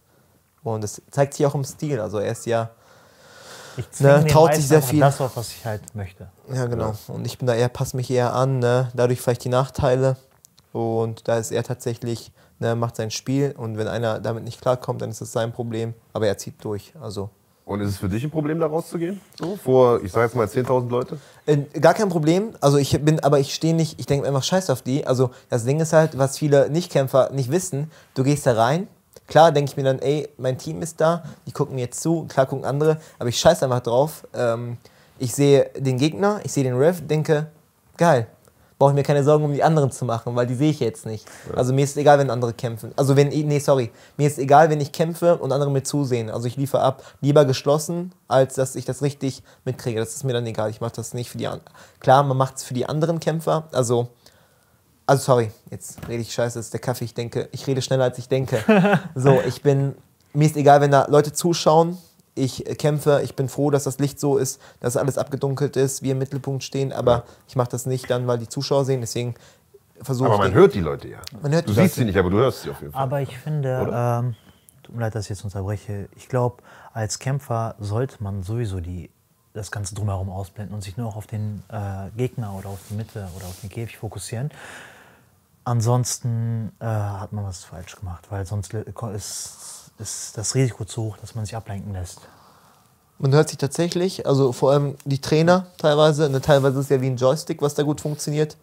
Und 0.62 0.84
das 0.84 1.02
zeigt 1.10 1.34
sich 1.34 1.44
auch 1.44 1.54
im 1.54 1.64
Stil. 1.64 2.00
Also 2.00 2.18
er 2.18 2.32
ist 2.32 2.46
ja. 2.46 2.70
Ich 3.76 3.86
ne, 4.00 4.24
traut 4.26 4.54
sich 4.54 4.68
sehr 4.68 4.82
viel. 4.82 5.00
Das, 5.00 5.18
was 5.18 5.50
ich 5.50 5.64
halt 5.64 5.94
möchte. 5.94 6.28
Ja, 6.52 6.66
genau. 6.66 6.94
Und 7.08 7.26
ich 7.26 7.38
bin 7.38 7.46
da 7.46 7.54
eher, 7.54 7.68
passe 7.68 7.96
mich 7.96 8.10
eher 8.10 8.34
an, 8.34 8.58
ne? 8.58 8.90
dadurch 8.94 9.20
vielleicht 9.20 9.44
die 9.44 9.48
Nachteile. 9.48 10.16
Und 10.72 11.26
da 11.26 11.38
ist 11.38 11.50
er 11.50 11.64
tatsächlich, 11.64 12.32
ne, 12.58 12.76
macht 12.76 12.96
sein 12.96 13.10
Spiel 13.10 13.54
und 13.56 13.78
wenn 13.78 13.88
einer 13.88 14.20
damit 14.20 14.44
nicht 14.44 14.60
klarkommt, 14.60 15.02
dann 15.02 15.10
ist 15.10 15.20
es 15.20 15.32
sein 15.32 15.52
Problem. 15.52 15.94
Aber 16.12 16.26
er 16.26 16.38
zieht 16.38 16.62
durch. 16.62 16.92
Also 17.00 17.30
und 17.64 17.80
ist 17.80 17.90
es 17.90 17.96
für 17.96 18.08
dich 18.08 18.24
ein 18.24 18.30
Problem, 18.30 18.58
da 18.58 18.66
rauszugehen? 18.66 19.20
So, 19.38 19.56
vor, 19.56 20.02
ich 20.02 20.12
sage 20.12 20.26
jetzt 20.26 20.36
mal 20.36 20.46
10.000 20.46 20.90
Leute? 20.90 21.18
Äh, 21.46 21.58
gar 21.80 21.94
kein 21.94 22.08
Problem. 22.08 22.54
Also 22.60 22.78
ich 22.78 23.00
bin, 23.04 23.20
aber 23.20 23.38
ich 23.38 23.54
stehe 23.54 23.74
nicht, 23.74 23.98
ich 24.00 24.06
denke 24.06 24.26
einfach 24.26 24.42
scheiß 24.42 24.70
auf 24.70 24.82
die. 24.82 25.06
Also 25.06 25.30
das 25.48 25.64
Ding 25.64 25.80
ist 25.80 25.92
halt, 25.92 26.18
was 26.18 26.38
viele 26.38 26.70
Nichtkämpfer 26.70 27.30
nicht 27.32 27.50
wissen, 27.50 27.90
du 28.14 28.24
gehst 28.24 28.46
da 28.46 28.54
rein, 28.54 28.88
klar 29.26 29.52
denke 29.52 29.70
ich 29.70 29.76
mir 29.76 29.84
dann, 29.84 29.98
ey, 30.00 30.28
mein 30.38 30.58
Team 30.58 30.82
ist 30.82 31.00
da, 31.00 31.24
die 31.46 31.52
gucken 31.52 31.76
mir 31.76 31.82
jetzt 31.82 32.00
zu, 32.00 32.24
klar 32.28 32.46
gucken 32.46 32.64
andere, 32.64 32.98
aber 33.18 33.28
ich 33.28 33.38
scheiß 33.38 33.62
einfach 33.62 33.80
drauf. 33.80 34.26
Ähm, 34.34 34.76
ich 35.18 35.34
sehe 35.34 35.70
den 35.78 35.98
Gegner, 35.98 36.40
ich 36.44 36.52
sehe 36.52 36.64
den 36.64 36.76
Rev, 36.76 37.00
denke, 37.06 37.46
geil. 37.96 38.26
Brauche 38.82 38.90
ich 38.90 38.96
mir 38.96 39.04
keine 39.04 39.22
Sorgen 39.22 39.44
um 39.44 39.52
die 39.52 39.62
anderen 39.62 39.92
zu 39.92 40.04
machen, 40.04 40.34
weil 40.34 40.44
die 40.44 40.56
sehe 40.56 40.70
ich 40.70 40.80
jetzt 40.80 41.06
nicht. 41.06 41.24
Ja. 41.48 41.58
Also 41.58 41.72
mir 41.72 41.84
ist 41.84 41.96
egal, 41.96 42.18
wenn 42.18 42.30
andere 42.30 42.52
kämpfen. 42.52 42.90
Also 42.96 43.14
wenn, 43.14 43.28
nee, 43.28 43.60
sorry, 43.60 43.92
mir 44.16 44.26
ist 44.26 44.40
egal, 44.40 44.70
wenn 44.70 44.80
ich 44.80 44.90
kämpfe 44.90 45.36
und 45.36 45.52
andere 45.52 45.70
mir 45.70 45.84
zusehen. 45.84 46.28
Also 46.28 46.48
ich 46.48 46.56
liefere 46.56 46.82
ab, 46.82 47.04
lieber 47.20 47.44
geschlossen, 47.44 48.12
als 48.26 48.56
dass 48.56 48.74
ich 48.74 48.84
das 48.84 49.00
richtig 49.00 49.44
mitkriege. 49.64 50.00
Das 50.00 50.16
ist 50.16 50.24
mir 50.24 50.32
dann 50.32 50.44
egal. 50.46 50.68
Ich 50.68 50.80
mache 50.80 50.94
das 50.96 51.14
nicht 51.14 51.30
für 51.30 51.38
die 51.38 51.46
anderen. 51.46 51.72
Klar, 52.00 52.24
man 52.24 52.36
macht 52.36 52.56
es 52.56 52.64
für 52.64 52.74
die 52.74 52.84
anderen 52.84 53.20
Kämpfer. 53.20 53.68
Also, 53.70 54.08
also 55.06 55.22
sorry, 55.22 55.52
jetzt 55.70 55.98
rede 56.08 56.20
ich 56.20 56.32
scheiße, 56.32 56.58
das 56.58 56.66
ist 56.66 56.72
der 56.72 56.80
Kaffee. 56.80 57.04
Ich 57.04 57.14
denke, 57.14 57.48
ich 57.52 57.64
rede 57.68 57.82
schneller, 57.82 58.02
als 58.02 58.18
ich 58.18 58.28
denke. 58.28 58.64
so, 59.14 59.40
ich 59.46 59.62
bin, 59.62 59.94
mir 60.32 60.46
ist 60.46 60.56
egal, 60.56 60.80
wenn 60.80 60.90
da 60.90 61.06
Leute 61.08 61.32
zuschauen 61.32 61.98
ich 62.34 62.64
kämpfe, 62.78 63.20
ich 63.22 63.36
bin 63.36 63.48
froh, 63.48 63.70
dass 63.70 63.84
das 63.84 63.98
Licht 63.98 64.18
so 64.18 64.38
ist, 64.38 64.60
dass 64.80 64.96
alles 64.96 65.18
abgedunkelt 65.18 65.76
ist, 65.76 66.02
wir 66.02 66.12
im 66.12 66.18
Mittelpunkt 66.18 66.64
stehen, 66.64 66.92
aber 66.92 67.12
ja. 67.12 67.24
ich 67.46 67.56
mache 67.56 67.70
das 67.70 67.86
nicht 67.86 68.08
dann, 68.10 68.26
weil 68.26 68.38
die 68.38 68.48
Zuschauer 68.48 68.84
sehen, 68.84 69.00
deswegen 69.00 69.34
versuche 70.00 70.28
ich. 70.28 70.34
Aber 70.34 70.44
man 70.44 70.54
hört 70.54 70.74
die 70.74 70.80
Leute 70.80 71.08
ja. 71.08 71.18
Man 71.42 71.52
hört 71.52 71.68
du 71.68 71.72
siehst 71.72 71.96
sie 71.96 72.04
nicht, 72.04 72.16
aber 72.16 72.30
du 72.30 72.38
hörst 72.38 72.62
sie 72.62 72.70
auf 72.70 72.80
jeden 72.80 72.92
Fall. 72.92 73.02
Aber 73.02 73.20
ich 73.20 73.36
finde, 73.38 73.90
ähm, 73.92 74.34
tut 74.82 74.94
mir 74.94 75.02
leid, 75.02 75.14
dass 75.14 75.24
ich 75.24 75.30
jetzt 75.30 75.44
unterbreche, 75.44 76.08
ich 76.16 76.28
glaube, 76.28 76.62
als 76.92 77.18
Kämpfer 77.18 77.74
sollte 77.78 78.22
man 78.22 78.42
sowieso 78.42 78.80
die, 78.80 79.10
das 79.52 79.70
Ganze 79.70 79.94
drumherum 79.94 80.30
ausblenden 80.30 80.74
und 80.74 80.82
sich 80.82 80.96
nur 80.96 81.08
auch 81.08 81.16
auf 81.16 81.26
den 81.26 81.62
äh, 81.68 82.10
Gegner 82.16 82.54
oder 82.54 82.70
auf 82.70 82.80
die 82.88 82.94
Mitte 82.94 83.28
oder 83.36 83.46
auf 83.46 83.60
den 83.60 83.68
Käfig 83.68 83.98
fokussieren. 83.98 84.50
Ansonsten 85.64 86.72
äh, 86.80 86.86
hat 86.86 87.32
man 87.32 87.44
was 87.44 87.62
falsch 87.62 87.94
gemacht, 87.94 88.26
weil 88.30 88.46
sonst 88.46 88.74
ist 88.74 89.81
ist 90.02 90.36
das 90.36 90.54
Risiko 90.54 90.84
zu 90.84 91.02
hoch, 91.04 91.16
dass 91.18 91.34
man 91.34 91.46
sich 91.46 91.56
ablenken 91.56 91.92
lässt. 91.92 92.20
Man 93.18 93.32
hört 93.32 93.48
sich 93.48 93.58
tatsächlich, 93.58 94.26
also 94.26 94.52
vor 94.52 94.72
allem 94.72 94.96
die 95.04 95.20
Trainer 95.20 95.66
teilweise, 95.78 96.28
ne, 96.28 96.40
teilweise 96.40 96.80
ist 96.80 96.86
es 96.86 96.90
ja 96.90 97.00
wie 97.00 97.06
ein 97.06 97.16
Joystick, 97.16 97.62
was 97.62 97.74
da 97.74 97.84
gut 97.84 98.00
funktioniert. 98.00 98.56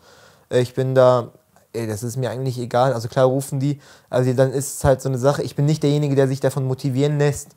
Äh, 0.50 0.60
ich 0.60 0.74
bin 0.74 0.94
da, 0.96 1.30
ey, 1.72 1.88
das 1.88 2.04
ist 2.04 2.18
mir 2.18 2.30
eigentlich 2.30 2.60
egal. 2.60 2.94
Also 2.94 3.08
klar 3.08 3.26
rufen 3.26 3.60
die, 3.60 3.80
also 4.10 4.32
dann 4.34 4.52
ist 4.52 4.78
es 4.78 4.84
halt 4.84 5.02
so 5.02 5.10
eine 5.10 5.18
Sache, 5.18 5.44
ich 5.44 5.56
bin 5.56 5.66
nicht 5.66 5.82
derjenige, 5.82 6.16
der 6.16 6.28
sich 6.28 6.42
davon 6.42 6.66
motivieren 6.66 7.18
lässt. 7.18 7.52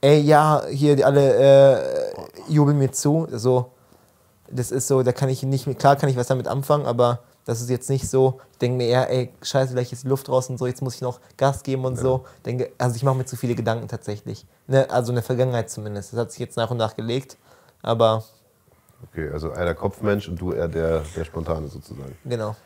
Ey, 0.00 0.20
ja, 0.20 0.62
hier 0.70 1.06
alle 1.06 1.34
äh, 1.34 2.14
jubeln 2.48 2.78
mir 2.78 2.92
zu. 2.92 3.28
So, 3.30 3.70
das 4.50 4.70
ist 4.70 4.88
so, 4.88 5.02
da 5.02 5.12
kann 5.12 5.28
ich 5.28 5.42
nicht, 5.42 5.78
klar 5.78 5.96
kann 5.96 6.08
ich 6.08 6.16
was 6.16 6.26
damit 6.26 6.48
anfangen, 6.48 6.86
aber 6.86 7.20
das 7.44 7.60
ist 7.60 7.68
jetzt 7.68 7.90
nicht 7.90 8.08
so, 8.08 8.40
ich 8.52 8.58
denke 8.58 8.78
mir 8.78 8.86
eher, 8.86 9.10
ey, 9.10 9.32
scheiße, 9.42 9.72
vielleicht 9.72 9.92
ist 9.92 10.04
die 10.04 10.08
Luft 10.08 10.28
raus 10.28 10.48
und 10.48 10.58
so, 10.58 10.66
jetzt 10.66 10.82
muss 10.82 10.94
ich 10.94 11.02
noch 11.02 11.20
Gas 11.36 11.62
geben 11.62 11.84
und 11.84 11.96
ja. 11.96 12.02
so. 12.02 12.24
Denke, 12.44 12.72
also 12.78 12.96
ich 12.96 13.02
mache 13.02 13.16
mir 13.16 13.26
zu 13.26 13.36
viele 13.36 13.54
Gedanken 13.54 13.88
tatsächlich. 13.88 14.46
Ne, 14.66 14.88
also 14.90 15.12
in 15.12 15.16
der 15.16 15.24
Vergangenheit 15.24 15.68
zumindest. 15.68 16.12
Das 16.12 16.20
hat 16.20 16.32
sich 16.32 16.40
jetzt 16.40 16.56
nach 16.56 16.70
und 16.70 16.78
nach 16.78 16.96
gelegt, 16.96 17.36
aber... 17.82 18.24
Okay, 19.10 19.28
also 19.30 19.52
einer 19.52 19.74
Kopfmensch 19.74 20.28
und 20.28 20.40
du 20.40 20.52
eher 20.52 20.68
der, 20.68 21.02
der 21.14 21.24
Spontane 21.26 21.68
sozusagen. 21.68 22.16
Genau. 22.24 22.56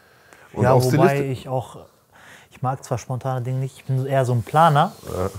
Und 0.52 0.62
ja, 0.62 0.80
wobei 0.80 1.24
ich 1.24 1.48
auch, 1.48 1.86
ich 2.50 2.62
mag 2.62 2.84
zwar 2.84 2.98
spontane 2.98 3.42
Dinge 3.42 3.58
nicht, 3.58 3.78
ich 3.78 3.84
bin 3.84 4.06
eher 4.06 4.24
so 4.24 4.32
ein 4.32 4.42
Planer, 4.42 4.92
ja. 5.12 5.30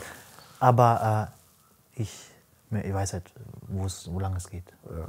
aber 0.59 1.31
äh, 1.95 2.01
ich, 2.01 2.13
ich 2.83 2.93
weiß 2.93 3.13
halt, 3.13 3.23
wo 3.69 4.19
lange 4.19 4.37
es 4.37 4.49
geht. 4.49 4.65
Ja. 4.89 5.07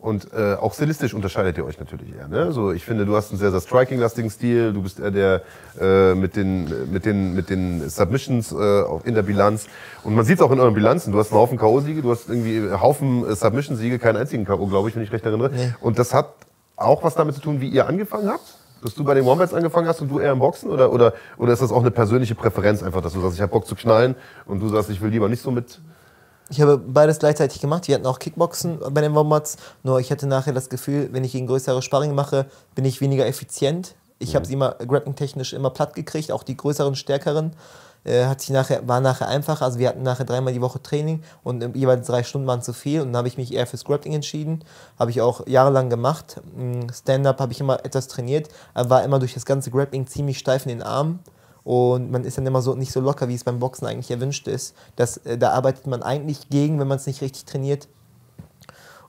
Und 0.00 0.32
äh, 0.32 0.54
auch 0.54 0.72
stilistisch 0.72 1.12
unterscheidet 1.12 1.58
ihr 1.58 1.64
euch 1.66 1.78
natürlich 1.78 2.14
eher. 2.16 2.26
Ne? 2.26 2.52
So, 2.52 2.72
ich 2.72 2.86
finde, 2.86 3.04
du 3.04 3.16
hast 3.16 3.30
einen 3.30 3.38
sehr, 3.38 3.50
sehr 3.50 3.60
striking-lastigen 3.60 4.30
Stil. 4.30 4.72
Du 4.72 4.82
bist 4.82 4.98
eher 4.98 5.10
der 5.10 5.42
äh, 5.78 6.14
mit, 6.14 6.36
den, 6.36 6.90
mit, 6.90 7.04
den, 7.04 7.34
mit 7.34 7.50
den 7.50 7.86
Submissions 7.88 8.50
äh, 8.50 8.82
in 9.04 9.14
der 9.14 9.22
Bilanz. 9.22 9.66
Und 10.02 10.14
man 10.14 10.24
sieht 10.24 10.38
es 10.38 10.42
auch 10.42 10.52
in 10.52 10.58
euren 10.58 10.72
Bilanzen. 10.72 11.12
Du 11.12 11.18
hast 11.18 11.32
einen 11.32 11.40
Haufen 11.40 11.58
K.O.-Siege, 11.58 12.00
du 12.00 12.10
hast 12.10 12.30
irgendwie 12.30 12.56
einen 12.56 12.80
Haufen 12.80 13.28
äh, 13.28 13.34
Submission-Siege, 13.34 13.98
keinen 13.98 14.16
einzigen 14.16 14.46
K.O., 14.46 14.66
glaube 14.68 14.88
ich, 14.88 14.96
wenn 14.96 15.02
ich 15.02 15.12
recht 15.12 15.26
erinnere. 15.26 15.50
Nee. 15.50 15.74
Und 15.82 15.98
das 15.98 16.14
hat 16.14 16.32
auch 16.76 17.02
was 17.02 17.14
damit 17.14 17.34
zu 17.34 17.42
tun, 17.42 17.60
wie 17.60 17.68
ihr 17.68 17.86
angefangen 17.86 18.30
habt? 18.30 18.56
Dass 18.82 18.94
du 18.94 19.04
bei 19.04 19.12
den 19.12 19.26
Wombats 19.26 19.52
angefangen 19.52 19.86
hast 19.86 20.00
und 20.00 20.10
du 20.10 20.18
eher 20.18 20.32
im 20.32 20.38
Boxen? 20.38 20.70
Oder, 20.70 20.90
oder, 20.90 21.12
oder 21.36 21.52
ist 21.52 21.60
das 21.60 21.72
auch 21.72 21.80
eine 21.80 21.90
persönliche 21.90 22.34
Präferenz 22.34 22.82
einfach, 22.82 23.02
dass 23.02 23.12
du 23.12 23.20
sagst, 23.20 23.34
ich 23.34 23.42
habe 23.42 23.52
Bock 23.52 23.66
zu 23.66 23.74
knallen 23.74 24.14
und 24.46 24.60
du 24.60 24.68
sagst, 24.70 24.88
ich 24.88 25.02
will 25.02 25.10
lieber 25.10 25.28
nicht 25.28 25.42
so 25.42 25.50
mit 25.50 25.78
ich 26.50 26.60
habe 26.60 26.78
beides 26.78 27.20
gleichzeitig 27.20 27.60
gemacht. 27.60 27.86
Wir 27.86 27.94
hatten 27.94 28.06
auch 28.06 28.18
Kickboxen 28.18 28.80
bei 28.90 29.00
den 29.00 29.14
Wombats. 29.14 29.56
Nur 29.84 30.00
ich 30.00 30.10
hatte 30.10 30.26
nachher 30.26 30.52
das 30.52 30.68
Gefühl, 30.68 31.08
wenn 31.12 31.22
ich 31.22 31.32
gegen 31.32 31.46
größere 31.46 31.80
Sparring 31.80 32.14
mache, 32.14 32.46
bin 32.74 32.84
ich 32.84 33.00
weniger 33.00 33.26
effizient. 33.26 33.94
Ich 34.18 34.32
mhm. 34.32 34.34
habe 34.34 34.46
sie 34.46 34.54
immer 34.54 34.70
grappling-technisch 34.72 35.52
immer 35.52 35.70
platt 35.70 35.94
gekriegt, 35.94 36.32
auch 36.32 36.42
die 36.42 36.56
größeren, 36.56 36.96
stärkeren. 36.96 37.52
Äh, 38.02 38.24
hat 38.24 38.40
sich 38.40 38.50
nachher, 38.50 38.88
war 38.88 39.00
nachher 39.00 39.28
einfacher. 39.28 39.64
Also 39.64 39.78
wir 39.78 39.88
hatten 39.88 40.02
nachher 40.02 40.24
dreimal 40.24 40.52
die 40.52 40.60
Woche 40.60 40.82
Training 40.82 41.22
und 41.44 41.76
jeweils 41.76 42.06
drei 42.06 42.24
Stunden 42.24 42.48
waren 42.48 42.62
zu 42.62 42.72
viel. 42.72 43.00
Und 43.00 43.08
dann 43.08 43.18
habe 43.18 43.28
ich 43.28 43.36
mich 43.36 43.54
eher 43.54 43.66
fürs 43.66 43.84
Grappling 43.84 44.14
entschieden. 44.14 44.64
Habe 44.98 45.12
ich 45.12 45.20
auch 45.20 45.46
jahrelang 45.46 45.88
gemacht. 45.88 46.40
Mm, 46.56 46.88
Stand-up 46.92 47.40
habe 47.40 47.52
ich 47.52 47.60
immer 47.60 47.84
etwas 47.84 48.08
trainiert, 48.08 48.48
war 48.74 49.04
immer 49.04 49.20
durch 49.20 49.34
das 49.34 49.44
ganze 49.44 49.70
Grappling 49.70 50.06
ziemlich 50.06 50.38
steif 50.38 50.64
in 50.64 50.70
den 50.70 50.82
Armen. 50.82 51.20
Und 51.64 52.10
man 52.10 52.24
ist 52.24 52.38
dann 52.38 52.46
immer 52.46 52.62
so 52.62 52.74
nicht 52.74 52.92
so 52.92 53.00
locker, 53.00 53.28
wie 53.28 53.34
es 53.34 53.44
beim 53.44 53.58
Boxen 53.58 53.86
eigentlich 53.86 54.10
erwünscht 54.10 54.48
ist. 54.48 54.74
Das, 54.96 55.18
äh, 55.18 55.36
da 55.36 55.50
arbeitet 55.50 55.86
man 55.86 56.02
eigentlich 56.02 56.48
gegen, 56.48 56.80
wenn 56.80 56.88
man 56.88 56.96
es 56.96 57.06
nicht 57.06 57.20
richtig 57.20 57.44
trainiert. 57.44 57.88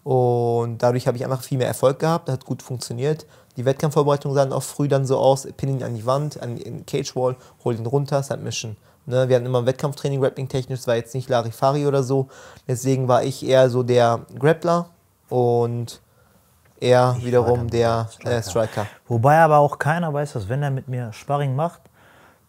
Und 0.04 0.80
dadurch 0.80 1.08
habe 1.08 1.18
ich 1.18 1.24
einfach 1.24 1.44
viel 1.44 1.58
mehr 1.58 1.68
Erfolg 1.68 2.00
gehabt, 2.00 2.30
hat 2.30 2.46
gut 2.46 2.64
funktioniert. 2.64 3.26
Die 3.58 3.66
Wettkampfvorbereitungen 3.66 4.36
sahen 4.36 4.54
auch 4.54 4.64
früh 4.64 4.88
dann 4.88 5.06
so 5.06 5.18
aus, 5.18 5.48
pin 5.58 5.70
ihn 5.70 5.84
an 5.84 5.94
die 5.94 6.06
Wand, 6.06 6.42
an 6.42 6.56
den 6.56 6.86
Cage 6.86 7.16
Wall, 7.16 7.36
hol 7.64 7.76
ihn 7.76 7.86
runter, 7.86 8.24
Submission. 8.24 8.78
Ne, 9.06 9.28
wir 9.28 9.36
hatten 9.36 9.46
immer 9.46 9.66
Wettkampftraining, 9.66 10.22
Grappling-technisch, 10.22 10.80
es 10.80 10.88
war 10.88 10.96
jetzt 10.96 11.16
nicht 11.16 11.30
Larifari 11.30 11.86
oder 11.86 12.04
so. 12.04 12.28
Deswegen 12.68 13.08
war 13.08 13.24
ich 13.24 13.46
eher 13.46 13.70
so 13.70 13.84
der 13.84 14.22
Grappler 14.38 14.90
und 15.28 16.02
er 16.80 17.18
wiederum 17.22 17.70
der, 17.70 18.04
der 18.04 18.10
Striker. 18.12 18.38
Äh, 18.38 18.44
Striker. 18.44 18.88
Wobei 19.08 19.40
aber 19.40 19.58
auch 19.58 19.80
keiner 19.80 20.14
weiß, 20.14 20.34
dass 20.34 20.50
wenn 20.50 20.64
er 20.64 20.72
mit 20.72 20.88
mir 20.88 21.14
Sparring 21.14 21.56
macht, 21.56 21.82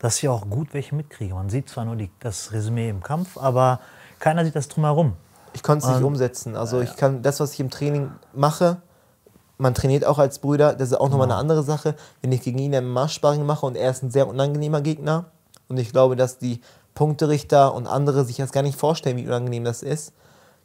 dass 0.02 0.18
ich 0.18 0.28
auch 0.28 0.50
gut 0.50 0.74
welche 0.74 0.96
mitkriege. 0.96 1.32
Man 1.32 1.48
sieht 1.48 1.70
zwar 1.70 1.84
nur 1.84 1.94
die, 1.94 2.10
das 2.18 2.52
Resümee 2.52 2.90
im 2.90 3.02
Kampf, 3.02 3.38
aber 3.38 3.78
keiner 4.18 4.44
sieht 4.44 4.56
das 4.56 4.68
drumherum. 4.68 5.14
Ich 5.54 5.62
konnte 5.62 5.86
es 5.86 5.92
nicht 5.92 6.02
umsetzen. 6.02 6.56
Also 6.56 6.80
ich 6.80 6.96
kann 6.96 7.22
das, 7.22 7.38
was 7.38 7.54
ich 7.54 7.60
im 7.60 7.70
Training 7.70 8.10
mache, 8.34 8.82
man 9.58 9.74
trainiert 9.74 10.04
auch 10.04 10.18
als 10.18 10.40
Brüder, 10.40 10.74
das 10.74 10.88
ist 10.90 10.96
auch 10.96 11.08
nochmal 11.08 11.28
eine 11.30 11.36
andere 11.36 11.62
Sache. 11.62 11.94
Wenn 12.20 12.32
ich 12.32 12.42
gegen 12.42 12.58
ihn 12.58 12.74
einen 12.74 12.88
Marschsparring 12.88 13.46
mache 13.46 13.64
und 13.64 13.76
er 13.76 13.90
ist 13.90 14.02
ein 14.02 14.10
sehr 14.10 14.26
unangenehmer 14.26 14.80
Gegner 14.80 15.26
und 15.68 15.78
ich 15.78 15.92
glaube, 15.92 16.16
dass 16.16 16.38
die 16.38 16.60
Punkterichter 16.94 17.72
und 17.72 17.86
andere 17.86 18.24
sich 18.24 18.38
das 18.38 18.50
gar 18.50 18.62
nicht 18.62 18.76
vorstellen, 18.76 19.16
wie 19.18 19.26
unangenehm 19.26 19.62
das 19.62 19.84
ist, 19.84 20.14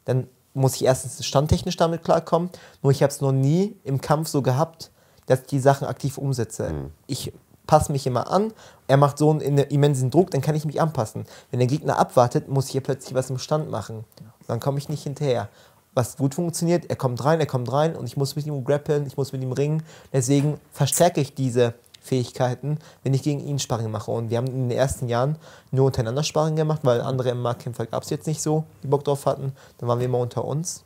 dann 0.04 0.26
muss 0.52 0.74
ich 0.74 0.84
erstens 0.84 1.24
standtechnisch 1.24 1.76
damit 1.76 2.02
klarkommen. 2.02 2.50
Nur 2.82 2.90
ich 2.90 3.04
habe 3.04 3.12
es 3.12 3.20
noch 3.20 3.30
nie 3.30 3.76
im 3.84 4.00
Kampf 4.00 4.28
so 4.28 4.42
gehabt, 4.42 4.90
dass 5.26 5.42
ich 5.42 5.46
die 5.46 5.60
Sachen 5.60 5.86
aktiv 5.86 6.18
umsetze. 6.18 6.70
Mhm. 6.70 6.90
Ich 7.06 7.32
passe 7.68 7.92
mich 7.92 8.04
immer 8.08 8.28
an. 8.32 8.52
Er 8.88 8.96
macht 8.96 9.18
so 9.18 9.30
einen 9.30 9.58
immensen 9.58 10.10
Druck, 10.10 10.32
dann 10.32 10.40
kann 10.40 10.56
ich 10.56 10.64
mich 10.64 10.80
anpassen. 10.80 11.24
Wenn 11.52 11.60
der 11.60 11.68
Gegner 11.68 11.98
abwartet, 12.00 12.48
muss 12.48 12.66
ich 12.66 12.72
hier 12.72 12.80
plötzlich 12.80 13.14
was 13.14 13.30
im 13.30 13.38
Stand 13.38 13.70
machen. 13.70 14.04
Dann 14.48 14.58
komme 14.58 14.78
ich 14.78 14.88
nicht 14.88 15.04
hinterher. 15.04 15.48
Was 15.94 16.16
gut 16.16 16.34
funktioniert, 16.34 16.86
er 16.88 16.96
kommt 16.96 17.24
rein, 17.24 17.38
er 17.38 17.46
kommt 17.46 17.70
rein 17.70 17.94
und 17.94 18.06
ich 18.06 18.16
muss 18.16 18.34
mit 18.34 18.46
ihm 18.46 18.64
grappeln, 18.64 19.06
ich 19.06 19.16
muss 19.16 19.32
mit 19.32 19.42
ihm 19.42 19.52
ringen. 19.52 19.82
Deswegen 20.12 20.58
verstärke 20.72 21.20
ich 21.20 21.34
diese 21.34 21.74
Fähigkeiten, 22.00 22.78
wenn 23.02 23.14
ich 23.14 23.22
gegen 23.22 23.40
ihn 23.40 23.58
Sparring 23.58 23.90
mache. 23.90 24.10
Und 24.10 24.30
wir 24.30 24.38
haben 24.38 24.46
in 24.46 24.68
den 24.68 24.78
ersten 24.78 25.08
Jahren 25.08 25.36
nur 25.70 25.86
untereinander 25.86 26.22
Sparring 26.22 26.56
gemacht, 26.56 26.80
weil 26.84 27.02
andere 27.02 27.34
MMA-Kämpfer 27.34 27.86
gab 27.86 28.02
es 28.02 28.10
jetzt 28.10 28.26
nicht 28.26 28.40
so, 28.40 28.64
die 28.82 28.86
Bock 28.86 29.04
drauf 29.04 29.26
hatten. 29.26 29.52
Dann 29.76 29.88
waren 29.88 29.98
wir 29.98 30.06
immer 30.06 30.18
unter 30.18 30.44
uns. 30.44 30.84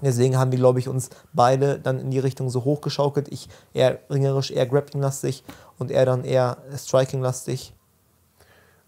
Deswegen 0.00 0.38
haben 0.38 0.52
wir, 0.52 0.58
glaube 0.58 0.78
ich, 0.78 0.88
uns 0.88 1.10
beide 1.32 1.78
dann 1.78 1.98
in 1.98 2.10
die 2.10 2.20
Richtung 2.20 2.50
so 2.50 2.64
hochgeschaukelt. 2.64 3.28
Ich 3.28 3.48
eher 3.74 3.98
ringerisch, 4.10 4.50
eher 4.50 4.66
grappling-lastig 4.66 5.42
und 5.78 5.90
er 5.90 6.04
dann 6.06 6.24
eher 6.24 6.58
striking-lastig. 6.76 7.74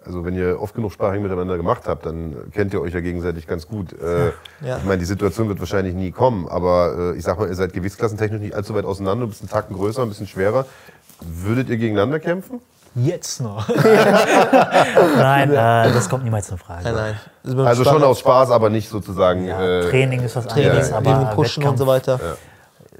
Also 0.05 0.25
wenn 0.25 0.35
ihr 0.35 0.61
oft 0.61 0.75
genug 0.75 0.93
Sparring 0.93 1.23
miteinander 1.23 1.59
gemacht 1.59 1.83
habt, 1.87 2.07
dann 2.07 2.51
kennt 2.53 2.73
ihr 2.73 2.81
euch 2.81 2.95
ja 2.95 3.01
gegenseitig 3.01 3.47
ganz 3.47 3.69
gut. 3.69 3.93
Äh, 3.93 4.33
ja. 4.67 4.79
Ich 4.79 4.85
meine, 4.85 4.99
die 4.99 5.05
Situation 5.05 5.49
wird 5.49 5.61
wahrscheinlich 5.61 5.95
nie 5.95 6.11
kommen, 6.11 6.49
aber 6.49 7.13
äh, 7.15 7.19
ich 7.19 7.25
sag 7.25 7.39
mal, 7.39 7.49
ihr 7.49 7.55
seid 7.55 7.75
gewichtsklassentechnisch 7.75 8.41
nicht 8.41 8.55
allzu 8.55 8.75
weit 8.75 8.87
auseinander, 8.87 9.27
ein 9.27 9.29
bisschen 9.29 9.49
Tacken 9.49 9.77
größer, 9.77 10.03
ein 10.03 10.09
bisschen 10.09 10.27
schwerer. 10.27 10.65
Würdet 11.21 11.69
ihr 11.69 11.77
gegeneinander 11.77 12.19
kämpfen? 12.19 12.61
Jetzt 12.95 13.41
noch. 13.41 13.69
nein, 15.17 15.51
äh, 15.51 15.93
das 15.93 16.09
kommt 16.09 16.25
niemals 16.25 16.51
in 16.51 16.59
Frage. 16.59 16.83
Nein, 16.85 17.15
nein. 17.45 17.67
Also 17.67 17.85
schon 17.85 18.03
aus 18.03 18.19
Spaß, 18.19 18.51
aber 18.51 18.69
nicht 18.69 18.89
sozusagen. 18.89 19.47
Ja, 19.47 19.63
äh, 19.63 19.91
Training 19.91 20.23
ist 20.23 20.35
was 20.35 20.49
anderes, 20.49 20.91
ja, 20.91 20.97
aber 20.97 21.33
Pushen 21.35 21.65
und 21.65 21.77
so 21.77 21.87
weiter. 21.87 22.19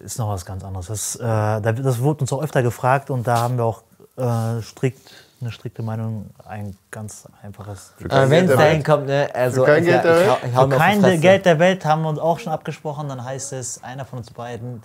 Ist 0.01 0.19
noch 0.19 0.29
was 0.29 0.45
ganz 0.45 0.65
anderes. 0.65 0.87
Das, 0.87 1.17
äh, 1.17 1.61
das 1.61 2.01
wurde 2.01 2.23
uns 2.23 2.33
auch 2.33 2.43
öfter 2.43 2.63
gefragt 2.63 3.11
und 3.11 3.27
da 3.27 3.39
haben 3.39 3.59
wir 3.59 3.65
auch 3.65 3.83
äh, 4.17 4.63
strikt 4.63 5.11
eine 5.41 5.53
strikte 5.53 5.83
Meinung, 5.83 6.31
ein 6.47 6.77
ganz 6.91 7.27
einfaches. 7.43 7.95
Wenn 7.99 8.49
es 8.49 8.57
dahin 8.57 8.83
kommt, 8.83 9.07
ne? 9.07 9.29
Also, 9.33 9.65
kein 9.65 9.85
Geld 9.85 10.05
der 10.05 10.17
Welt? 10.17 10.39
Für 10.53 10.69
kein 10.69 11.21
Geld 11.21 11.47
der 11.47 11.59
Welt 11.59 11.85
haben 11.87 12.03
wir 12.03 12.11
uns 12.11 12.19
auch 12.19 12.39
schon 12.39 12.53
abgesprochen. 12.53 13.09
Dann 13.09 13.25
heißt 13.25 13.55
es, 13.55 13.83
einer 13.83 14.05
von 14.05 14.19
uns 14.19 14.31
beiden 14.33 14.83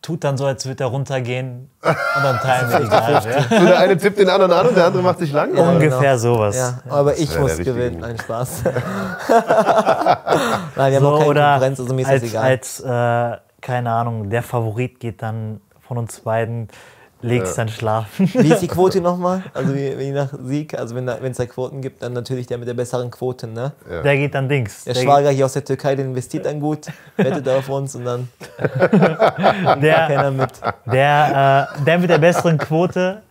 tut 0.00 0.24
dann 0.24 0.38
so, 0.38 0.46
als 0.46 0.64
würde 0.64 0.84
er 0.84 0.88
runtergehen 0.88 1.68
und 1.82 2.22
dann 2.22 2.38
teilen 2.38 2.70
wir 2.70 2.80
die 2.80 2.86
gleich. 2.88 3.24
So 3.50 3.66
der 3.66 3.78
eine 3.78 3.98
tippt 3.98 4.18
den 4.18 4.28
anderen 4.30 4.52
an 4.52 4.68
und 4.68 4.76
der 4.76 4.86
andere 4.86 5.02
macht 5.02 5.18
sich 5.18 5.32
lang? 5.32 5.50
Ungefähr 5.56 6.00
genau. 6.00 6.16
sowas. 6.16 6.56
Ja, 6.56 6.78
aber 6.88 7.18
ich 7.18 7.36
muss 7.38 7.56
gewinnen, 7.58 8.04
ein 8.04 8.16
Spaß. 8.18 8.62
Nein, 10.76 10.92
wir 10.92 11.00
so, 11.00 11.06
haben 11.06 11.14
auch 11.14 11.18
keine 11.18 11.34
Konkurrenz, 11.34 11.80
also 11.80 11.92
mir 11.92 12.02
ist 12.02 12.08
als, 12.08 12.22
das 12.22 12.30
egal. 12.30 12.44
Als, 12.44 12.80
äh, 12.80 13.45
keine 13.66 13.90
Ahnung, 13.90 14.30
der 14.30 14.44
Favorit 14.44 15.00
geht 15.00 15.22
dann 15.22 15.60
von 15.80 15.98
uns 15.98 16.20
beiden 16.20 16.68
legst 17.20 17.58
dann 17.58 17.68
schlafen. 17.68 18.30
Wie 18.32 18.52
ist 18.52 18.60
die 18.60 18.68
Quote 18.68 19.00
nochmal? 19.10 19.42
Also 19.52 19.74
wie, 19.74 19.98
wie 19.98 20.12
nach 20.12 20.32
Sieg, 20.44 20.78
also 20.78 20.94
wenn 20.94 21.08
es 21.08 21.36
da 21.36 21.46
Quoten 21.46 21.82
gibt, 21.82 22.00
dann 22.00 22.12
natürlich 22.12 22.46
der 22.46 22.58
mit 22.58 22.68
der 22.68 22.74
besseren 22.74 23.10
Quote, 23.10 23.48
ne? 23.48 23.72
Ja. 23.90 24.02
Der 24.02 24.16
geht 24.16 24.34
dann 24.34 24.48
Dings. 24.48 24.84
Der, 24.84 24.94
der 24.94 25.02
Schwager 25.02 25.30
hier 25.30 25.46
aus 25.46 25.54
der 25.54 25.64
Türkei, 25.64 25.96
der 25.96 26.04
investiert 26.04 26.46
dann 26.46 26.60
gut, 26.60 26.86
wettet 27.16 27.48
auf 27.48 27.68
uns 27.68 27.96
und 27.96 28.04
dann 28.04 28.28
der, 29.80 30.06
keiner 30.06 30.30
mit. 30.30 30.52
Der, 30.86 31.68
äh, 31.80 31.84
der 31.84 31.98
mit 31.98 32.10
der 32.10 32.18
besseren 32.18 32.58
Quote, 32.58 33.22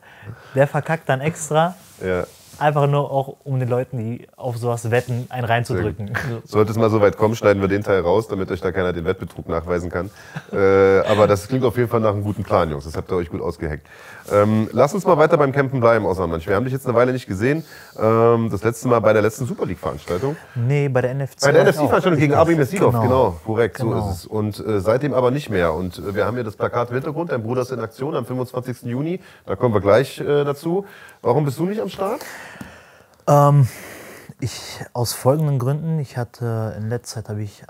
der 0.53 0.67
verkackt 0.67 1.07
dann 1.07 1.21
extra. 1.21 1.75
Ja. 2.05 2.25
Einfach 2.59 2.87
nur 2.87 3.11
auch, 3.11 3.37
um 3.43 3.59
den 3.59 3.69
Leuten, 3.69 3.97
die 3.97 4.27
auf 4.35 4.57
sowas 4.57 4.91
wetten, 4.91 5.27
einen 5.29 5.45
reinzudrücken. 5.45 6.11
Sollte 6.45 6.71
es 6.71 6.77
mal 6.77 6.89
so 6.89 7.01
weit 7.01 7.17
kommen, 7.17 7.35
schneiden 7.35 7.61
wir 7.61 7.67
den 7.67 7.83
Teil 7.83 8.01
raus, 8.01 8.27
damit 8.27 8.51
euch 8.51 8.61
da 8.61 8.71
keiner 8.71 8.93
den 8.93 9.05
Wettbetrug 9.05 9.47
nachweisen 9.49 9.89
kann. 9.89 10.09
Äh, 10.51 10.99
aber 11.07 11.27
das 11.27 11.47
klingt 11.47 11.65
auf 11.65 11.77
jeden 11.77 11.89
Fall 11.89 11.99
nach 11.99 12.13
einem 12.13 12.23
guten 12.23 12.43
Plan, 12.43 12.69
Jungs. 12.69 12.85
Das 12.85 12.95
habt 12.95 13.11
ihr 13.11 13.15
euch 13.15 13.29
gut 13.29 13.41
ausgeheckt. 13.41 13.87
Ähm, 14.31 14.69
lass 14.71 14.93
uns 14.93 15.05
mal 15.05 15.17
weiter 15.17 15.37
beim 15.37 15.51
Campen 15.51 15.79
bleiben, 15.79 16.05
Außermann. 16.05 16.43
Wir 16.45 16.55
haben 16.55 16.63
dich 16.63 16.73
jetzt 16.73 16.87
eine 16.87 16.95
Weile 16.95 17.13
nicht 17.13 17.27
gesehen. 17.27 17.63
Ähm, 17.99 18.49
das 18.49 18.63
letzte 18.63 18.87
Mal 18.87 18.99
bei 18.99 19.13
der 19.13 19.21
letzten 19.21 19.45
Super 19.45 19.65
League-Veranstaltung. 19.65 20.35
Nee, 20.55 20.89
bei 20.89 21.01
der 21.01 21.13
NFC. 21.13 21.41
Bei 21.41 21.51
der 21.51 21.63
NFC-Veranstaltung 21.65 22.19
gegen 22.19 22.33
Abi 22.33 22.55
Messidov, 22.55 22.91
genau. 22.91 23.03
genau. 23.03 23.39
Korrekt, 23.45 23.77
genau. 23.77 24.01
so 24.01 24.09
ist 24.09 24.15
es. 24.17 24.25
Und 24.25 24.65
äh, 24.65 24.79
seitdem 24.79 25.13
aber 25.13 25.29
nicht 25.29 25.49
mehr. 25.49 25.73
Und 25.73 25.99
äh, 25.99 26.15
wir 26.15 26.25
haben 26.25 26.35
hier 26.35 26.43
das 26.43 26.55
Plakat 26.55 26.89
im 26.89 26.95
Hintergrund. 26.95 27.31
Dein 27.31 27.43
Bruder 27.43 27.61
ist 27.61 27.71
in 27.71 27.79
Aktion 27.79 28.15
am 28.15 28.25
25. 28.25 28.83
Juni. 28.83 29.19
Da 29.45 29.55
kommen 29.55 29.73
wir 29.73 29.81
gleich 29.81 30.19
äh, 30.19 30.43
dazu. 30.43 30.85
Warum 31.25 31.43
bist 31.43 31.57
du 31.57 31.65
nicht 31.65 31.81
am 31.81 31.89
Start? 31.89 32.23
Ähm, 33.25 33.67
ich 34.39 34.85
aus 34.93 35.13
folgenden 35.13 35.57
Gründen. 35.57 35.97
Ich 35.97 36.17
hatte 36.17 36.75
in 36.77 36.87
letzter 36.87 37.23
Zeit 37.23 37.29
habe 37.29 37.41
ich 37.41 37.63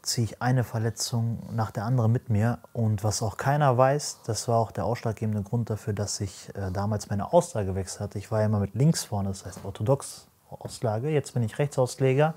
ziehe 0.00 0.24
ich 0.24 0.40
eine 0.40 0.64
Verletzung 0.64 1.46
nach 1.54 1.72
der 1.72 1.84
anderen 1.84 2.10
mit 2.10 2.30
mir. 2.30 2.60
Und 2.72 3.04
was 3.04 3.22
auch 3.22 3.36
keiner 3.36 3.76
weiß, 3.76 4.20
das 4.24 4.48
war 4.48 4.56
auch 4.56 4.72
der 4.72 4.86
ausschlaggebende 4.86 5.42
Grund 5.42 5.68
dafür, 5.68 5.92
dass 5.92 6.22
ich 6.22 6.48
äh, 6.54 6.70
damals 6.72 7.10
meine 7.10 7.34
Auslage 7.34 7.66
gewechselt 7.66 8.00
hatte. 8.00 8.18
Ich 8.18 8.30
war 8.30 8.40
ja 8.40 8.46
immer 8.46 8.60
mit 8.60 8.74
links 8.74 9.04
vorne, 9.04 9.28
das 9.28 9.44
heißt 9.44 9.60
orthodox 9.62 10.28
Auslage. 10.48 11.10
Jetzt 11.10 11.34
bin 11.34 11.42
ich 11.42 11.58
Rechtsausleger. 11.58 12.32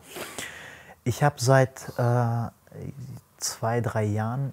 Ich 1.06 1.24
habe 1.24 1.36
seit 1.38 1.88
äh, 1.98 2.50
zwei, 3.38 3.80
drei 3.80 4.04
Jahren, 4.04 4.52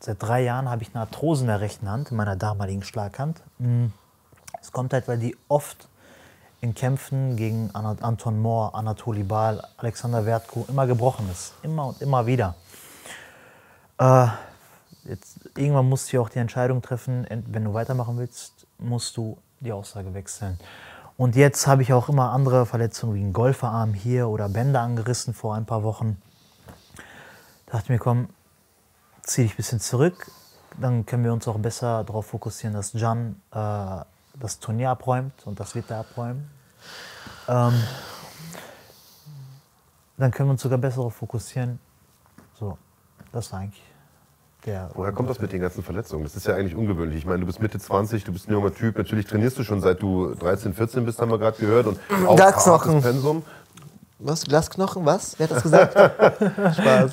seit 0.00 0.20
drei 0.20 0.42
Jahren 0.42 0.68
habe 0.68 0.82
ich 0.82 0.88
eine 0.92 1.02
Arthrose 1.02 1.42
in 1.42 1.46
der 1.46 1.60
rechten 1.60 1.88
Hand, 1.88 2.10
in 2.10 2.16
meiner 2.16 2.34
damaligen 2.34 2.82
Schlaghand. 2.82 3.44
Hm. 3.60 3.92
Es 4.62 4.72
kommt 4.72 4.92
halt, 4.92 5.08
weil 5.08 5.18
die 5.18 5.36
oft 5.48 5.88
in 6.60 6.74
Kämpfen 6.74 7.36
gegen 7.36 7.70
Anton 7.74 8.40
Mohr, 8.40 8.74
Anatoli 8.74 9.24
Baal, 9.24 9.66
Alexander 9.76 10.24
Wertko 10.24 10.64
immer 10.68 10.86
gebrochen 10.86 11.28
ist. 11.30 11.54
Immer 11.62 11.88
und 11.88 12.00
immer 12.00 12.24
wieder. 12.24 12.54
Äh, 13.98 14.28
jetzt, 15.04 15.40
irgendwann 15.56 15.88
musst 15.88 16.12
du 16.12 16.20
auch 16.20 16.28
die 16.28 16.38
Entscheidung 16.38 16.80
treffen, 16.80 17.26
wenn 17.28 17.64
du 17.64 17.74
weitermachen 17.74 18.16
willst, 18.16 18.66
musst 18.78 19.16
du 19.16 19.36
die 19.58 19.72
Aussage 19.72 20.14
wechseln. 20.14 20.58
Und 21.16 21.36
jetzt 21.36 21.66
habe 21.66 21.82
ich 21.82 21.92
auch 21.92 22.08
immer 22.08 22.30
andere 22.30 22.64
Verletzungen 22.64 23.14
wie 23.14 23.20
einen 23.20 23.32
Golferarm 23.32 23.92
hier 23.92 24.28
oder 24.28 24.48
Bänder 24.48 24.80
angerissen 24.80 25.34
vor 25.34 25.56
ein 25.56 25.66
paar 25.66 25.82
Wochen. 25.82 26.20
Da 27.66 27.78
dachte 27.78 27.92
mir, 27.92 27.98
komm, 27.98 28.28
zieh 29.22 29.42
dich 29.42 29.54
ein 29.54 29.56
bisschen 29.56 29.80
zurück. 29.80 30.30
Dann 30.80 31.06
können 31.06 31.24
wir 31.24 31.32
uns 31.32 31.46
auch 31.48 31.58
besser 31.58 32.04
darauf 32.04 32.26
fokussieren, 32.26 32.74
dass 32.74 32.92
Jan 32.92 33.42
äh, 33.52 34.04
das 34.42 34.58
Turnier 34.58 34.90
abräumt 34.90 35.46
und 35.46 35.60
das 35.60 35.74
wird 35.74 35.90
er 35.90 36.00
abräumen. 36.00 36.50
Ähm, 37.48 37.72
dann 40.16 40.30
können 40.32 40.48
wir 40.48 40.52
uns 40.52 40.62
sogar 40.62 40.78
besser 40.78 40.96
darauf 40.96 41.14
fokussieren. 41.14 41.78
So, 42.58 42.76
das 43.30 43.52
war 43.52 43.60
eigentlich 43.60 43.82
der. 44.66 44.90
Woher 44.94 45.12
kommt 45.12 45.30
das 45.30 45.40
mit 45.40 45.52
den 45.52 45.60
ganzen 45.60 45.84
Verletzungen? 45.84 46.24
Das 46.24 46.34
ist 46.34 46.46
ja 46.46 46.56
eigentlich 46.56 46.74
ungewöhnlich. 46.74 47.18
Ich 47.18 47.26
meine, 47.26 47.40
du 47.40 47.46
bist 47.46 47.60
Mitte 47.60 47.78
20, 47.78 48.24
du 48.24 48.32
bist 48.32 48.48
ein 48.48 48.52
junger 48.52 48.74
Typ. 48.74 48.98
Natürlich 48.98 49.26
trainierst 49.26 49.58
du 49.58 49.64
schon 49.64 49.80
seit 49.80 50.02
du 50.02 50.34
13, 50.34 50.74
14 50.74 51.04
bist, 51.04 51.20
haben 51.20 51.30
wir 51.30 51.38
gerade 51.38 51.58
gehört. 51.58 51.86
Und 51.86 52.00
auch 52.26 52.34
Glasknochen. 52.34 53.00
Pensum. 53.00 53.44
Was? 54.18 54.44
Glasknochen? 54.44 55.06
Was? 55.06 55.38
Wer 55.38 55.48
hat 55.48 55.56
das 55.56 55.62
gesagt? 55.62 55.92
Spaß. 56.76 57.12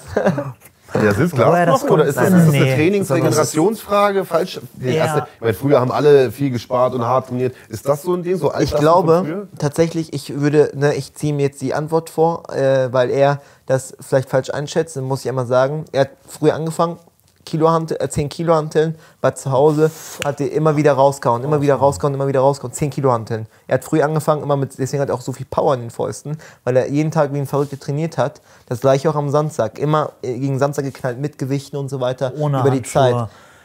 Ja, 0.93 1.13
sind 1.13 1.25
es 1.25 1.31
Glasknochen 1.31 1.89
oder 1.89 2.05
ist 2.05 2.17
das, 2.17 2.27
ist 2.29 2.47
das 2.47 2.53
eine 2.53 2.75
Trainingsregenerationsfrage? 2.75 4.25
Falsch? 4.25 4.59
Ja. 4.79 5.27
ich 5.35 5.41
meine, 5.41 5.53
früher 5.53 5.79
haben 5.79 5.91
alle 5.91 6.31
viel 6.31 6.49
gespart 6.49 6.93
und 6.93 7.03
hart 7.03 7.27
trainiert. 7.27 7.55
Ist 7.69 7.87
das 7.87 8.03
so 8.03 8.13
ein 8.13 8.23
Ding? 8.23 8.37
So 8.37 8.53
ich 8.59 8.75
glaube 8.75 9.47
tatsächlich, 9.57 10.13
ich 10.13 10.39
würde, 10.39 10.71
ne, 10.75 10.95
ich 10.95 11.13
ziehe 11.13 11.33
mir 11.33 11.43
jetzt 11.43 11.61
die 11.61 11.73
Antwort 11.73 12.09
vor, 12.09 12.49
äh, 12.53 12.91
weil 12.91 13.09
er 13.09 13.41
das 13.65 13.95
vielleicht 13.99 14.29
falsch 14.29 14.49
einschätzt. 14.49 14.95
Dann 14.97 15.03
muss 15.03 15.21
ich 15.21 15.29
einmal 15.29 15.45
sagen, 15.45 15.85
er 15.91 16.01
hat 16.01 16.09
früher 16.27 16.55
angefangen, 16.55 16.97
Kilo 17.45 17.69
Hantel, 17.69 17.97
äh, 17.99 18.09
10 18.09 18.29
Kilo 18.29 18.53
Hanteln, 18.53 18.95
war 19.21 19.33
zu 19.35 19.51
Hause, 19.51 19.91
hat 20.23 20.39
er 20.41 20.51
immer 20.51 20.75
wieder 20.75 20.93
rausgehauen, 20.93 21.43
immer 21.43 21.61
wieder 21.61 21.75
rausgehauen, 21.75 22.13
immer 22.13 22.27
wieder 22.27 22.41
rausgehauen, 22.41 22.73
10 22.73 22.89
Kilo 22.89 23.11
Hanteln. 23.11 23.47
Er 23.67 23.75
hat 23.75 23.83
früh 23.83 24.01
angefangen, 24.01 24.43
immer 24.43 24.55
mit, 24.55 24.77
deswegen 24.77 25.01
hat 25.01 25.09
er 25.09 25.15
auch 25.15 25.21
so 25.21 25.31
viel 25.31 25.47
Power 25.49 25.73
in 25.73 25.81
den 25.81 25.89
Fäusten, 25.89 26.37
weil 26.63 26.77
er 26.77 26.89
jeden 26.89 27.11
Tag 27.11 27.33
wie 27.33 27.39
ein 27.39 27.47
Verrückter 27.47 27.79
trainiert 27.79 28.17
hat. 28.17 28.41
Das 28.67 28.81
gleiche 28.81 29.09
auch 29.09 29.15
am 29.15 29.29
Samstag, 29.29 29.79
immer 29.79 30.11
äh, 30.21 30.37
gegen 30.37 30.59
Samstag 30.59 30.85
geknallt 30.85 31.19
mit 31.19 31.37
Gewichten 31.37 31.77
und 31.77 31.89
so 31.89 31.99
weiter 31.99 32.33
Ohne 32.37 32.59
über 32.59 32.71
die 32.71 32.83
Zeit. 32.83 33.15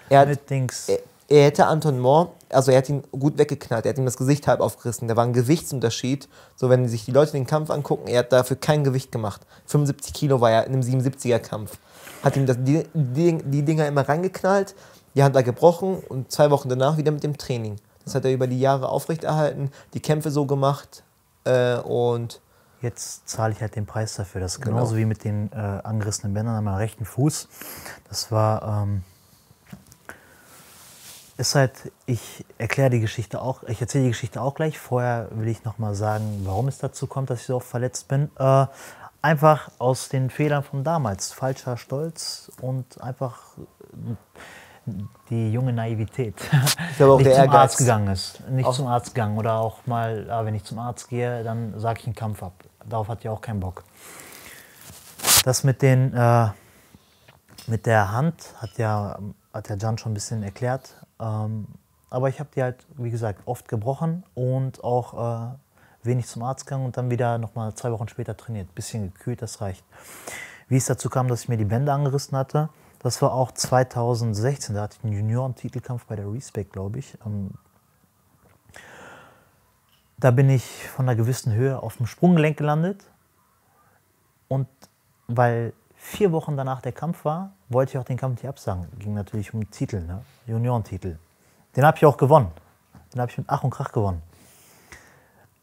Er, 0.08 0.20
hat, 0.20 0.28
er, 0.88 0.98
er 1.28 1.44
hätte 1.44 1.66
Anton 1.66 1.98
Moore, 1.98 2.28
also 2.50 2.70
er 2.70 2.78
hat 2.78 2.88
ihn 2.88 3.02
gut 3.10 3.38
weggeknallt, 3.38 3.86
er 3.86 3.90
hat 3.90 3.98
ihm 3.98 4.04
das 4.04 4.16
Gesicht 4.16 4.46
halb 4.46 4.60
aufgerissen. 4.60 5.08
Da 5.08 5.16
war 5.16 5.24
ein 5.24 5.32
Gewichtsunterschied. 5.32 6.28
So, 6.56 6.70
wenn 6.70 6.88
sich 6.88 7.04
die 7.04 7.10
Leute 7.10 7.32
den 7.32 7.46
Kampf 7.46 7.70
angucken, 7.70 8.08
er 8.08 8.20
hat 8.20 8.32
dafür 8.32 8.56
kein 8.56 8.84
Gewicht 8.84 9.10
gemacht. 9.10 9.40
75 9.66 10.12
Kilo 10.12 10.40
war 10.40 10.50
er 10.50 10.66
in 10.66 10.72
einem 10.72 10.82
77er-Kampf 10.82 11.78
hat 12.24 12.36
ihm 12.36 12.46
das, 12.46 12.56
die, 12.60 12.84
die, 12.94 13.38
die 13.44 13.62
Dinger 13.62 13.86
immer 13.86 14.08
reingeknallt, 14.08 14.74
die 15.14 15.22
Hand 15.22 15.34
war 15.34 15.42
gebrochen 15.42 15.98
und 16.08 16.32
zwei 16.32 16.50
Wochen 16.50 16.68
danach 16.68 16.96
wieder 16.96 17.12
mit 17.12 17.22
dem 17.22 17.36
Training. 17.38 17.76
Das 18.04 18.14
hat 18.14 18.24
er 18.24 18.32
über 18.32 18.46
die 18.46 18.60
Jahre 18.60 18.88
aufrechterhalten, 18.88 19.70
die 19.94 20.00
Kämpfe 20.00 20.30
so 20.30 20.46
gemacht 20.46 21.04
äh, 21.44 21.76
und 21.76 22.40
Jetzt 22.84 23.26
zahle 23.26 23.54
ich 23.54 23.62
halt 23.62 23.76
den 23.76 23.86
Preis 23.86 24.14
dafür. 24.14 24.42
Das 24.42 24.56
ist 24.56 24.60
genau. 24.60 24.76
genauso 24.76 24.96
wie 24.98 25.06
mit 25.06 25.24
den 25.24 25.50
äh, 25.52 25.56
angerissenen 25.56 26.34
Bändern 26.34 26.56
an 26.56 26.64
meinem 26.64 26.76
rechten 26.76 27.06
Fuß. 27.06 27.48
Das 28.10 28.30
war, 28.30 28.84
ähm, 28.84 29.02
ist 31.38 31.54
halt, 31.54 31.72
ich 32.04 32.44
erkläre 32.58 32.90
die 32.90 33.00
Geschichte 33.00 33.40
auch, 33.40 33.62
ich 33.62 33.80
erzähle 33.80 34.04
die 34.04 34.10
Geschichte 34.10 34.42
auch 34.42 34.54
gleich. 34.54 34.78
Vorher 34.78 35.28
will 35.30 35.48
ich 35.48 35.64
noch 35.64 35.78
mal 35.78 35.94
sagen, 35.94 36.42
warum 36.44 36.68
es 36.68 36.76
dazu 36.76 37.06
kommt, 37.06 37.30
dass 37.30 37.40
ich 37.40 37.46
so 37.46 37.56
oft 37.56 37.66
verletzt 37.66 38.06
bin. 38.06 38.30
Äh, 38.38 38.66
einfach 39.24 39.70
aus 39.78 40.10
den 40.10 40.28
Fehlern 40.28 40.62
von 40.62 40.84
damals. 40.84 41.32
Falscher 41.32 41.78
Stolz 41.78 42.52
und 42.60 43.00
einfach 43.00 43.56
die 45.30 45.50
junge 45.50 45.72
Naivität. 45.72 46.34
Ich 46.90 46.98
glaube 46.98 47.14
auch 47.14 47.18
nicht 47.18 47.28
der 47.28 47.34
zum 47.34 47.44
Ehrgeiz. 47.44 47.60
Arzt 47.60 47.78
gegangen 47.78 48.08
ist. 48.08 48.48
Nicht 48.50 48.66
auch 48.66 48.74
zum 48.74 48.86
Arzt 48.86 49.14
gegangen. 49.14 49.38
Oder 49.38 49.54
auch 49.54 49.86
mal, 49.86 50.30
ah, 50.30 50.44
wenn 50.44 50.54
ich 50.54 50.64
zum 50.64 50.78
Arzt 50.78 51.08
gehe, 51.08 51.42
dann 51.42 51.78
sage 51.80 52.00
ich 52.00 52.06
einen 52.06 52.14
Kampf 52.14 52.42
ab. 52.42 52.52
Darauf 52.86 53.08
hat 53.08 53.24
ja 53.24 53.32
auch 53.32 53.40
keinen 53.40 53.60
Bock. 53.60 53.82
Das 55.44 55.64
mit, 55.64 55.80
den, 55.80 56.12
äh, 56.14 56.48
mit 57.66 57.86
der 57.86 58.12
Hand 58.12 58.54
hat 58.58 58.76
ja, 58.76 59.18
hat 59.52 59.68
ja 59.70 59.76
Jan 59.76 59.96
schon 59.96 60.12
ein 60.12 60.14
bisschen 60.14 60.42
erklärt. 60.42 60.94
Ähm, 61.18 61.66
aber 62.10 62.28
ich 62.28 62.38
habe 62.38 62.50
die 62.54 62.62
halt, 62.62 62.86
wie 62.96 63.10
gesagt, 63.10 63.40
oft 63.46 63.68
gebrochen 63.68 64.24
und 64.34 64.84
auch 64.84 65.54
äh, 65.54 65.54
wenig 66.04 66.26
zum 66.26 66.42
Arzt 66.42 66.66
gegangen 66.66 66.84
und 66.84 66.96
dann 66.96 67.10
wieder 67.10 67.38
nochmal 67.38 67.74
zwei 67.74 67.90
Wochen 67.92 68.08
später 68.08 68.36
trainiert. 68.36 68.74
Bisschen 68.74 69.12
gekühlt, 69.12 69.42
das 69.42 69.60
reicht. 69.60 69.84
Wie 70.68 70.76
es 70.76 70.86
dazu 70.86 71.10
kam, 71.10 71.28
dass 71.28 71.42
ich 71.42 71.48
mir 71.48 71.56
die 71.56 71.64
Bänder 71.64 71.94
angerissen 71.94 72.36
hatte, 72.36 72.68
das 73.00 73.20
war 73.20 73.34
auch 73.34 73.52
2016. 73.52 74.74
Da 74.74 74.82
hatte 74.82 74.96
ich 74.98 75.04
einen 75.04 75.12
Junioren-Titelkampf 75.12 76.06
bei 76.06 76.16
der 76.16 76.30
Respect, 76.32 76.72
glaube 76.72 76.98
ich. 77.00 77.18
Ähm, 77.26 77.50
da 80.16 80.30
bin 80.30 80.48
ich 80.48 80.64
von 80.88 81.06
einer 81.06 81.16
gewissen 81.16 81.52
Höhe 81.52 81.82
auf 81.82 81.98
dem 81.98 82.06
Sprunggelenk 82.06 82.56
gelandet. 82.56 83.04
Und 84.48 84.68
weil 85.26 85.74
vier 85.96 86.32
Wochen 86.32 86.56
danach 86.56 86.80
der 86.80 86.92
Kampf 86.92 87.24
war, 87.26 87.52
wollte 87.68 87.92
ich 87.92 87.98
auch 87.98 88.04
den 88.04 88.16
Kampf 88.16 88.42
nicht 88.42 88.48
absagen. 88.48 88.86
Ging 88.98 89.12
natürlich 89.12 89.52
um 89.52 89.70
Titel, 89.70 90.00
ne? 90.00 90.22
Juniorentitel. 90.46 91.18
Den 91.76 91.84
habe 91.84 91.98
ich 91.98 92.06
auch 92.06 92.16
gewonnen. 92.16 92.50
Den 93.12 93.20
habe 93.20 93.30
ich 93.30 93.36
mit 93.36 93.48
Ach 93.50 93.64
und 93.64 93.70
Krach 93.70 93.92
gewonnen. 93.92 94.22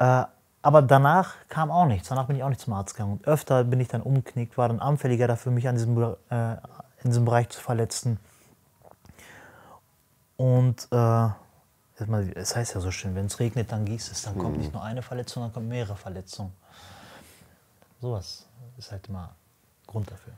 Äh, 0.01 0.25
aber 0.63 0.81
danach 0.81 1.35
kam 1.47 1.69
auch 1.69 1.85
nichts. 1.85 2.09
Danach 2.09 2.25
bin 2.25 2.35
ich 2.35 2.43
auch 2.43 2.49
nicht 2.49 2.61
zum 2.61 2.73
Arzt 2.73 2.95
gegangen. 2.95 3.13
Und 3.13 3.27
öfter 3.27 3.63
bin 3.63 3.79
ich 3.79 3.87
dann 3.87 4.01
umknickt, 4.01 4.57
war 4.57 4.67
dann 4.67 4.79
anfälliger 4.79 5.27
dafür, 5.27 5.51
mich 5.51 5.67
an 5.67 5.75
diesem, 5.75 5.95
äh, 6.29 6.53
in 7.03 7.09
diesem 7.09 7.25
Bereich 7.25 7.49
zu 7.49 7.61
verletzen. 7.61 8.19
Und 10.37 10.87
äh, 10.91 11.29
es 12.33 12.55
heißt 12.55 12.73
ja 12.73 12.81
so 12.81 12.89
schön, 12.89 13.13
wenn 13.13 13.27
es 13.27 13.39
regnet, 13.39 13.71
dann 13.71 13.85
gießt 13.85 14.11
es. 14.11 14.23
Dann 14.23 14.39
kommt 14.39 14.57
nicht 14.57 14.73
nur 14.73 14.83
eine 14.83 15.03
Verletzung, 15.03 15.43
dann 15.43 15.53
kommt 15.53 15.69
mehrere 15.69 15.95
Verletzungen. 15.95 16.51
Sowas 18.01 18.47
ist 18.77 18.91
halt 18.91 19.07
immer 19.07 19.35
Grund 19.85 20.09
dafür. 20.09 20.33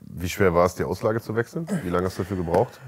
Wie 0.00 0.28
schwer 0.28 0.52
war 0.52 0.66
es, 0.66 0.74
die 0.74 0.82
Auslage 0.82 1.20
zu 1.20 1.36
wechseln? 1.36 1.68
Wie 1.84 1.90
lange 1.90 2.06
hast 2.06 2.18
du 2.18 2.22
dafür 2.22 2.38
gebraucht? 2.38 2.80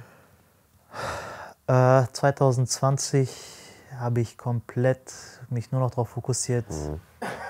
Äh, 1.69 2.05
2020 2.13 3.31
habe 3.97 4.21
ich 4.21 4.37
komplett 4.37 5.13
mich 5.51 5.73
nur 5.73 5.81
noch 5.81 5.91
darauf 5.91 6.09
fokussiert. 6.09 6.69
Mhm. 6.71 7.01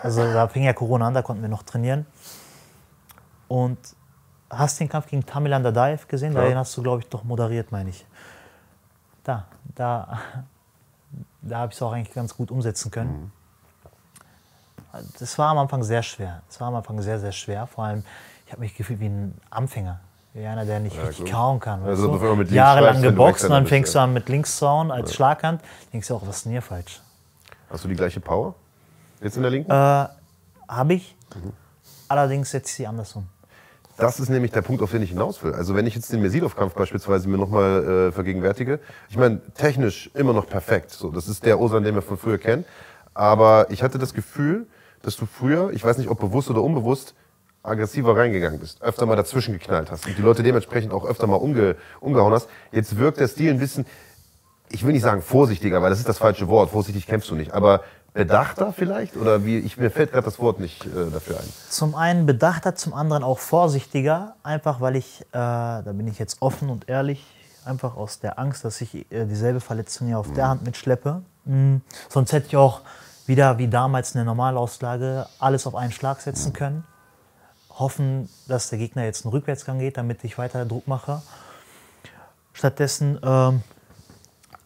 Also 0.03 0.23
da 0.23 0.49
fing 0.49 0.65
ja 0.65 0.73
Corona 0.73 1.07
an, 1.09 1.15
da 1.15 1.23
konnten 1.23 1.43
wir 1.43 1.49
noch 1.49 1.63
trainieren. 1.63 2.07
Und 3.49 3.79
hast 4.49 4.79
du 4.79 4.85
den 4.85 4.89
Kampf 4.89 5.07
gegen 5.09 5.25
Tamilan 5.25 5.63
Dadaev 5.63 6.07
gesehen? 6.09 6.33
Ja. 6.33 6.43
Den 6.43 6.57
hast 6.57 6.77
du, 6.77 6.83
glaube 6.83 7.03
ich, 7.03 7.09
doch 7.09 7.25
moderiert, 7.25 7.73
meine 7.73 7.91
ich. 7.91 8.07
da, 9.25 9.47
da, 9.75 10.19
da 11.43 11.59
habe 11.59 11.73
ich 11.73 11.77
es 11.77 11.83
auch 11.83 11.93
eigentlich 11.93 12.15
ganz 12.15 12.37
gut 12.37 12.51
umsetzen 12.51 12.91
können. 12.91 13.33
Mhm. 14.93 15.01
Das 15.19 15.39
war 15.39 15.51
am 15.51 15.59
Anfang 15.59 15.83
sehr 15.85 16.03
schwer. 16.03 16.43
Das 16.49 16.61
war 16.61 16.69
am 16.69 16.75
Anfang 16.75 17.01
sehr, 17.01 17.21
sehr 17.21 17.33
schwer. 17.33 17.67
Vor 17.67 17.85
allem, 17.85 18.05
ich 18.47 18.53
habe 18.53 18.61
mich 18.61 18.75
gefühlt 18.75 18.99
wie 18.99 19.07
ein 19.07 19.41
Anfänger. 19.51 20.01
Wie 20.33 20.47
einer, 20.47 20.65
der 20.65 20.81
nicht 20.81 20.97
ja, 20.97 21.03
richtig 21.03 21.27
gut. 21.27 21.33
kauen 21.33 21.61
kann. 21.61 21.83
Also? 21.83 22.13
Mit 22.37 22.51
Jahrelang 22.51 23.03
geboxt 23.03 23.45
und 23.45 23.51
dann 23.51 23.67
fängst 23.67 23.95
du 23.95 23.99
an 23.99 24.13
mit 24.13 24.29
links 24.29 24.57
zu 24.59 24.69
hauen 24.69 24.91
als 24.91 25.11
ja. 25.11 25.17
Schlaghand. 25.17 25.61
Denkst 25.93 26.09
du 26.09 26.15
auch, 26.15 26.23
was 26.23 26.37
ist 26.37 26.45
denn 26.45 26.53
hier 26.53 26.63
falsch? 26.63 27.01
Hast 27.71 27.85
du 27.85 27.89
die 27.89 27.95
gleiche 27.95 28.21
Power? 28.21 28.55
Jetzt 29.23 29.37
in 29.37 29.43
der 29.43 29.51
linken? 29.51 29.71
Äh, 29.71 29.75
habe 30.68 30.95
ich. 30.95 31.16
Mhm. 31.35 31.53
Allerdings 32.09 32.51
setze 32.51 32.68
ich 32.68 32.75
sie 32.75 32.87
andersrum. 32.87 33.27
Das 33.97 34.18
ist 34.18 34.31
nämlich 34.31 34.51
der 34.51 34.62
Punkt, 34.62 34.83
auf 34.83 34.91
den 34.91 35.03
ich 35.03 35.11
hinaus 35.11 35.43
will. 35.45 35.53
Also 35.53 35.75
wenn 35.75 35.87
ich 35.87 35.95
jetzt 35.95 36.11
den 36.12 36.23
Mesidov-Kampf 36.23 36.75
beispielsweise 36.75 37.29
mir 37.29 37.37
nochmal 37.37 38.09
äh, 38.09 38.12
vergegenwärtige, 38.12 38.81
ich 39.11 39.16
meine, 39.16 39.41
technisch 39.55 40.11
immer 40.14 40.33
noch 40.33 40.49
perfekt. 40.49 40.91
So, 40.91 41.11
das 41.11 41.29
ist 41.29 41.45
der 41.45 41.61
Osan, 41.61 41.85
den 41.85 41.95
wir 41.95 42.03
von 42.03 42.16
früher 42.16 42.39
kennen. 42.39 42.64
Aber 43.12 43.66
ich 43.71 43.83
hatte 43.83 43.99
das 43.99 44.14
Gefühl, 44.14 44.66
dass 45.03 45.16
du 45.16 45.27
früher, 45.27 45.71
ich 45.73 45.85
weiß 45.85 45.99
nicht, 45.99 46.09
ob 46.09 46.18
bewusst 46.18 46.51
oder 46.51 46.62
unbewusst, 46.62 47.14
aggressiver 47.62 48.16
reingegangen 48.16 48.59
bist, 48.59 48.81
öfter 48.83 49.05
mal 49.05 49.16
dazwischen 49.16 49.53
geknallt 49.53 49.91
hast 49.91 50.07
und 50.07 50.16
die 50.16 50.23
Leute 50.23 50.43
dementsprechend 50.43 50.93
auch 50.93 51.05
öfter 51.05 51.27
mal 51.27 51.37
umge 51.37 51.77
umgehauen 52.01 52.33
hast. 52.33 52.49
Jetzt 52.73 52.97
wirkt 52.97 53.21
der 53.21 53.29
Stil 53.29 53.51
ein 53.51 53.59
bisschen, 53.59 53.85
ich 54.71 54.85
will 54.85 54.93
nicht 54.93 55.03
sagen 55.03 55.23
vorsichtiger, 55.23 55.83
weil 55.83 55.91
das 55.91 55.99
ist 55.99 56.09
das 56.09 56.18
falsche 56.18 56.49
Wort. 56.49 56.71
Vorsichtig 56.71 57.07
kämpfst 57.07 57.31
du 57.31 57.35
nicht. 57.35 57.53
Aber 57.53 57.83
bedachter 58.14 58.73
vielleicht? 58.73 59.16
Oder 59.16 59.45
wie, 59.45 59.59
ich, 59.59 59.77
mir 59.77 59.91
fällt 59.91 60.12
gerade 60.12 60.25
das 60.25 60.39
Wort 60.39 60.61
nicht 60.61 60.87
äh, 60.87 61.11
dafür 61.12 61.39
ein. 61.39 61.49
Zum 61.68 61.95
einen 61.95 62.27
bedachter, 62.27 62.75
zum 62.75 62.95
anderen 62.95 63.25
auch 63.25 63.39
vorsichtiger. 63.39 64.35
Einfach 64.43 64.81
weil 64.81 64.97
ich, 64.97 65.23
äh, 65.23 65.25
da 65.33 65.93
bin 65.93 66.07
ich 66.09 66.18
jetzt 66.18 66.41
offen 66.41 66.71
und 66.71 66.89
ehrlich, 66.89 67.25
einfach 67.64 67.97
aus 67.97 68.21
der 68.21 68.39
Angst, 68.39 68.64
dass 68.64 68.81
ich 68.81 69.11
äh, 69.11 69.27
dieselbe 69.27 69.61
Verletzung 69.61 70.07
hier 70.07 70.18
auf 70.18 70.29
mhm. 70.29 70.35
der 70.35 70.49
Hand 70.49 70.64
mitschleppe. 70.64 71.23
Mhm. 71.45 71.83
Sonst 72.09 72.33
hätte 72.33 72.47
ich 72.49 72.57
auch 72.57 72.81
wieder 73.27 73.59
wie 73.59 73.68
damals 73.68 74.14
eine 74.14 74.25
Normalauslage 74.25 75.27
alles 75.39 75.66
auf 75.66 75.75
einen 75.75 75.93
Schlag 75.93 76.21
setzen 76.21 76.53
können. 76.53 76.85
Hoffen, 77.71 78.29
dass 78.47 78.71
der 78.71 78.79
Gegner 78.79 79.05
jetzt 79.05 79.25
einen 79.25 79.33
Rückwärtsgang 79.33 79.79
geht, 79.79 79.97
damit 79.97 80.23
ich 80.25 80.37
weiter 80.39 80.64
Druck 80.64 80.87
mache. 80.87 81.23
Stattdessen 82.53 83.18
ähm, 83.23 83.62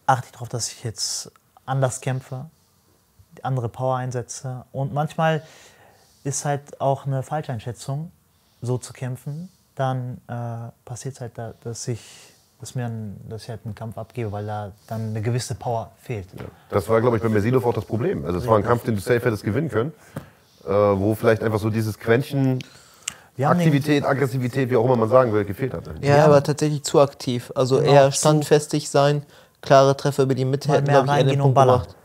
achte 0.05 0.27
ich 0.27 0.31
darauf, 0.31 0.49
dass 0.49 0.71
ich 0.71 0.83
jetzt 0.83 1.31
anders 1.65 2.01
kämpfe, 2.01 2.45
andere 3.41 3.69
Power 3.69 3.97
einsetze. 3.97 4.65
Und 4.71 4.93
manchmal 4.93 5.43
ist 6.23 6.45
halt 6.45 6.81
auch 6.81 7.05
eine 7.05 7.23
Falscheinschätzung, 7.23 8.11
so 8.61 8.77
zu 8.77 8.93
kämpfen. 8.93 9.49
Dann 9.75 10.21
äh, 10.27 10.71
passiert 10.85 11.15
es 11.15 11.21
halt, 11.21 11.37
da, 11.37 11.53
dass 11.63 11.87
ich 11.87 12.01
dass, 12.59 12.73
mir 12.73 12.85
ein, 12.85 13.17
dass 13.29 13.43
ich 13.43 13.49
halt 13.49 13.61
einen 13.65 13.75
Kampf 13.75 13.97
abgebe, 13.97 14.31
weil 14.31 14.45
da 14.45 14.71
dann 14.87 15.09
eine 15.09 15.21
gewisse 15.21 15.55
Power 15.55 15.91
fehlt. 16.01 16.27
Ja. 16.37 16.45
Das 16.69 16.87
war, 16.87 17.01
glaube 17.01 17.17
ich, 17.17 17.23
bei 17.23 17.29
Mersilov 17.29 17.65
auch 17.65 17.73
das 17.73 17.85
Problem. 17.85 18.25
Also 18.25 18.39
es 18.39 18.47
war 18.47 18.57
ein 18.57 18.63
Kampf, 18.63 18.83
den 18.83 18.95
du 18.95 19.01
safe 19.01 19.19
hättest 19.19 19.43
gewinnen 19.43 19.69
können, 19.69 19.93
äh, 20.65 20.69
wo 20.69 21.15
vielleicht 21.15 21.43
einfach 21.43 21.59
so 21.59 21.69
dieses 21.69 21.99
Quäntchen 21.99 22.59
Aktivität, 23.37 24.05
Aggressivität, 24.05 24.69
wie 24.69 24.77
auch 24.77 24.85
immer 24.85 24.95
man 24.95 25.09
sagen 25.09 25.33
will, 25.33 25.43
gefehlt 25.43 25.73
hat. 25.73 25.83
Ja, 26.01 26.25
aber 26.25 26.41
tatsächlich 26.41 26.83
zu 26.83 27.01
aktiv. 27.01 27.51
Also 27.53 27.79
genau, 27.79 27.91
eher 27.91 28.11
standfestig 28.13 28.89
sein, 28.89 29.23
klare 29.65 29.97
Treffer 29.97 30.23
über 30.23 30.35
die 30.35 30.45
Mitte 30.45 30.71
hätten, 30.71 30.85
glaube 30.85 31.07
ich, 31.07 31.13
einen 31.13 31.39
Punkt 31.39 31.57
gemacht. 31.57 31.95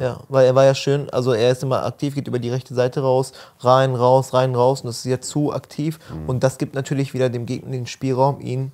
Ja, 0.00 0.20
weil 0.28 0.46
er 0.46 0.54
war 0.54 0.64
ja 0.64 0.74
schön, 0.74 1.10
also 1.10 1.32
er 1.32 1.50
ist 1.50 1.62
immer 1.62 1.84
aktiv, 1.84 2.14
geht 2.14 2.26
über 2.26 2.38
die 2.38 2.48
rechte 2.48 2.74
Seite 2.74 3.00
raus, 3.00 3.32
rein, 3.60 3.94
raus, 3.94 4.32
rein, 4.32 4.54
raus 4.54 4.80
und 4.80 4.86
das 4.86 4.98
ist 4.98 5.04
ja 5.04 5.20
zu 5.20 5.52
aktiv 5.52 5.98
mhm. 6.10 6.28
und 6.28 6.42
das 6.42 6.56
gibt 6.56 6.74
natürlich 6.74 7.12
wieder 7.12 7.28
dem 7.28 7.44
Gegner 7.44 7.72
den 7.72 7.86
Spielraum, 7.86 8.40
ihn 8.40 8.72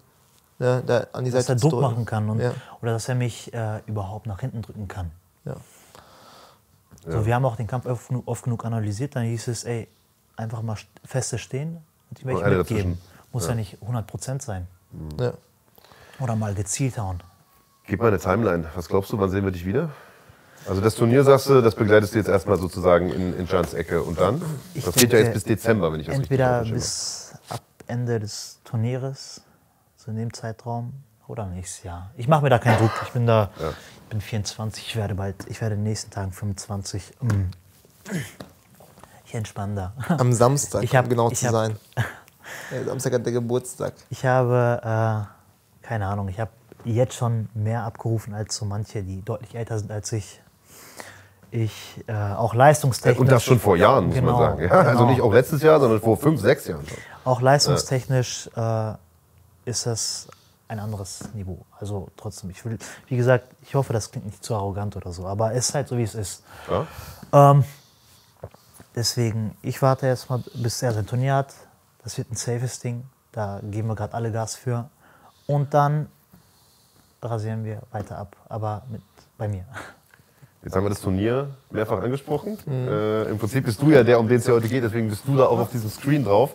ne, 0.58 0.82
da 0.86 1.06
an 1.12 1.24
die 1.24 1.30
dass 1.30 1.46
Seite 1.46 1.58
zu 1.58 1.70
drücken. 1.70 1.82
Dass 1.82 1.88
er 1.88 1.88
Druck 1.88 1.96
machen 1.96 2.06
kann 2.06 2.30
und, 2.30 2.40
ja. 2.40 2.52
oder 2.82 2.92
dass 2.92 3.08
er 3.08 3.14
mich 3.14 3.52
äh, 3.52 3.80
überhaupt 3.86 4.26
nach 4.26 4.40
hinten 4.40 4.62
drücken 4.62 4.86
kann. 4.86 5.10
Ja. 5.44 5.56
So, 7.06 7.24
wir 7.24 7.34
haben 7.34 7.44
auch 7.44 7.56
den 7.56 7.66
Kampf 7.66 7.86
oft, 7.86 8.10
oft, 8.26 8.44
genug 8.44 8.64
analysiert, 8.64 9.16
dann 9.16 9.24
hieß 9.24 9.48
es, 9.48 9.64
ey, 9.64 9.88
einfach 10.36 10.62
mal 10.62 10.76
feste 11.04 11.38
stehen 11.38 11.78
und 12.10 12.20
die 12.20 12.26
möchte 12.26 12.48
ich 12.48 12.56
mitgeben. 12.58 12.98
Muss 13.32 13.44
ja. 13.44 13.50
ja 13.50 13.56
nicht 13.56 13.78
100% 13.82 14.42
sein. 14.42 14.66
Mhm. 14.92 15.32
Oder 16.20 16.36
mal 16.36 16.54
gezielt 16.54 16.98
hauen. 16.98 17.22
Gib 17.88 18.00
mal 18.00 18.08
eine 18.08 18.18
Timeline. 18.18 18.66
Was 18.74 18.86
glaubst 18.86 19.10
du, 19.12 19.18
wann 19.18 19.30
sehen 19.30 19.44
wir 19.44 19.50
dich 19.50 19.64
wieder? 19.64 19.88
Also 20.68 20.82
das 20.82 20.94
Turnier, 20.94 21.24
sagst 21.24 21.48
du, 21.48 21.62
das 21.62 21.74
begleitest 21.74 22.12
du 22.12 22.18
jetzt 22.18 22.28
erstmal 22.28 22.58
sozusagen 22.58 23.08
in, 23.08 23.38
in 23.38 23.46
Jans 23.46 23.72
Ecke 23.72 24.02
und 24.02 24.20
dann? 24.20 24.42
Ich 24.74 24.84
das 24.84 24.94
geht 24.94 25.10
ja 25.14 25.20
jetzt 25.20 25.32
bis 25.32 25.44
Dezember, 25.44 25.90
wenn 25.90 26.00
ich 26.00 26.06
das 26.06 26.16
Entweder 26.16 26.64
bis 26.64 27.32
ab 27.48 27.62
Ende 27.86 28.20
des 28.20 28.60
Turnieres, 28.64 29.40
so 29.96 30.10
in 30.10 30.18
dem 30.18 30.34
Zeitraum, 30.34 30.92
oder 31.28 31.46
nächstes 31.46 31.84
Jahr. 31.84 32.10
Ich 32.18 32.28
mache 32.28 32.42
mir 32.42 32.50
da 32.50 32.58
keinen 32.58 32.78
Druck. 32.78 32.92
Ich 33.04 33.12
bin 33.12 33.26
da, 33.26 33.50
ja. 33.58 33.70
ich 33.70 34.08
bin 34.10 34.20
24, 34.20 34.86
ich 34.86 34.96
werde 34.96 35.14
bald, 35.14 35.36
ich 35.48 35.60
werde 35.62 35.74
in 35.74 35.80
den 35.80 35.88
nächsten 35.88 36.10
Tagen 36.10 36.32
25. 36.32 37.14
Ich 39.24 39.34
entspanne 39.34 39.74
da. 39.74 40.16
Am 40.16 40.34
Samstag, 40.34 40.82
ich 40.82 40.94
hab, 40.94 41.04
um 41.04 41.10
genau 41.10 41.30
zu 41.30 41.46
hab, 41.46 41.52
sein. 41.52 41.76
Samstag 42.86 43.14
hat 43.14 43.24
der 43.24 43.32
Geburtstag. 43.32 43.94
Ich 44.10 44.26
habe, 44.26 44.80
äh, 44.82 45.86
keine 45.86 46.06
Ahnung, 46.06 46.28
ich 46.28 46.40
habe 46.40 46.50
jetzt 46.84 47.14
schon 47.14 47.48
mehr 47.54 47.84
abgerufen 47.84 48.34
als 48.34 48.56
so 48.56 48.64
manche, 48.64 49.02
die 49.02 49.22
deutlich 49.22 49.54
älter 49.54 49.78
sind 49.78 49.90
als 49.90 50.12
ich 50.12 50.40
ich 51.50 52.04
äh, 52.06 52.12
auch 52.12 52.54
leistungstechnisch. 52.54 53.20
Und 53.20 53.30
das 53.30 53.42
schon 53.42 53.58
vor 53.58 53.76
Jahren, 53.76 54.06
muss 54.06 54.14
genau, 54.14 54.32
man 54.32 54.40
sagen. 54.40 54.62
Ja, 54.62 54.70
also 54.70 54.80
genau. 54.82 54.90
Also 54.90 55.06
nicht 55.06 55.20
auch 55.22 55.32
letztes 55.32 55.62
Jahr, 55.62 55.80
sondern 55.80 56.00
vor 56.00 56.16
fünf, 56.16 56.40
sechs 56.40 56.66
Jahren 56.66 56.86
schon. 56.86 56.98
Auch 57.24 57.40
leistungstechnisch 57.40 58.50
äh, 58.54 58.92
ist 59.64 59.86
das 59.86 60.28
ein 60.68 60.78
anderes 60.78 61.32
Niveau. 61.32 61.64
Also 61.78 62.08
trotzdem, 62.16 62.50
ich 62.50 62.64
will, 62.64 62.78
wie 63.06 63.16
gesagt, 63.16 63.48
ich 63.62 63.74
hoffe, 63.74 63.92
das 63.92 64.10
klingt 64.10 64.26
nicht 64.26 64.44
zu 64.44 64.54
arrogant 64.54 64.96
oder 64.96 65.12
so, 65.12 65.26
aber 65.26 65.52
es 65.54 65.70
ist 65.70 65.74
halt 65.74 65.88
so, 65.88 65.96
wie 65.96 66.02
es 66.02 66.14
ist. 66.14 66.42
Ja. 66.70 67.50
Ähm, 67.50 67.64
deswegen, 68.94 69.56
ich 69.62 69.80
warte 69.80 70.06
jetzt 70.06 70.28
mal, 70.28 70.42
bis 70.54 70.82
er 70.82 70.92
sein 70.92 71.06
Turnier 71.06 71.36
hat. 71.36 71.54
Das 72.02 72.18
wird 72.18 72.30
ein 72.30 72.36
safes 72.36 72.78
Ding. 72.80 73.04
Da 73.32 73.60
geben 73.62 73.88
wir 73.88 73.94
gerade 73.94 74.14
alle 74.14 74.30
Gas 74.32 74.56
für. 74.56 74.88
Und 75.46 75.72
dann 75.72 76.08
rasieren 77.22 77.64
wir 77.64 77.82
weiter 77.90 78.18
ab, 78.18 78.36
aber 78.48 78.82
mit, 78.90 79.02
bei 79.36 79.48
mir. 79.48 79.64
Jetzt 80.64 80.74
haben 80.74 80.84
wir 80.84 80.90
das 80.90 81.00
Turnier 81.00 81.50
mehrfach 81.70 82.02
angesprochen. 82.02 82.58
Mhm. 82.66 82.88
Äh, 82.88 83.22
Im 83.24 83.38
Prinzip 83.38 83.64
bist 83.64 83.80
du 83.80 83.90
ja 83.90 84.02
der, 84.02 84.18
um 84.18 84.28
den 84.28 84.38
es 84.38 84.46
ja 84.46 84.54
heute 84.54 84.68
geht, 84.68 84.82
deswegen 84.82 85.08
bist 85.08 85.26
du 85.26 85.36
da 85.36 85.46
auch 85.46 85.58
auf 85.58 85.70
diesem 85.70 85.88
Screen 85.88 86.24
drauf. 86.24 86.54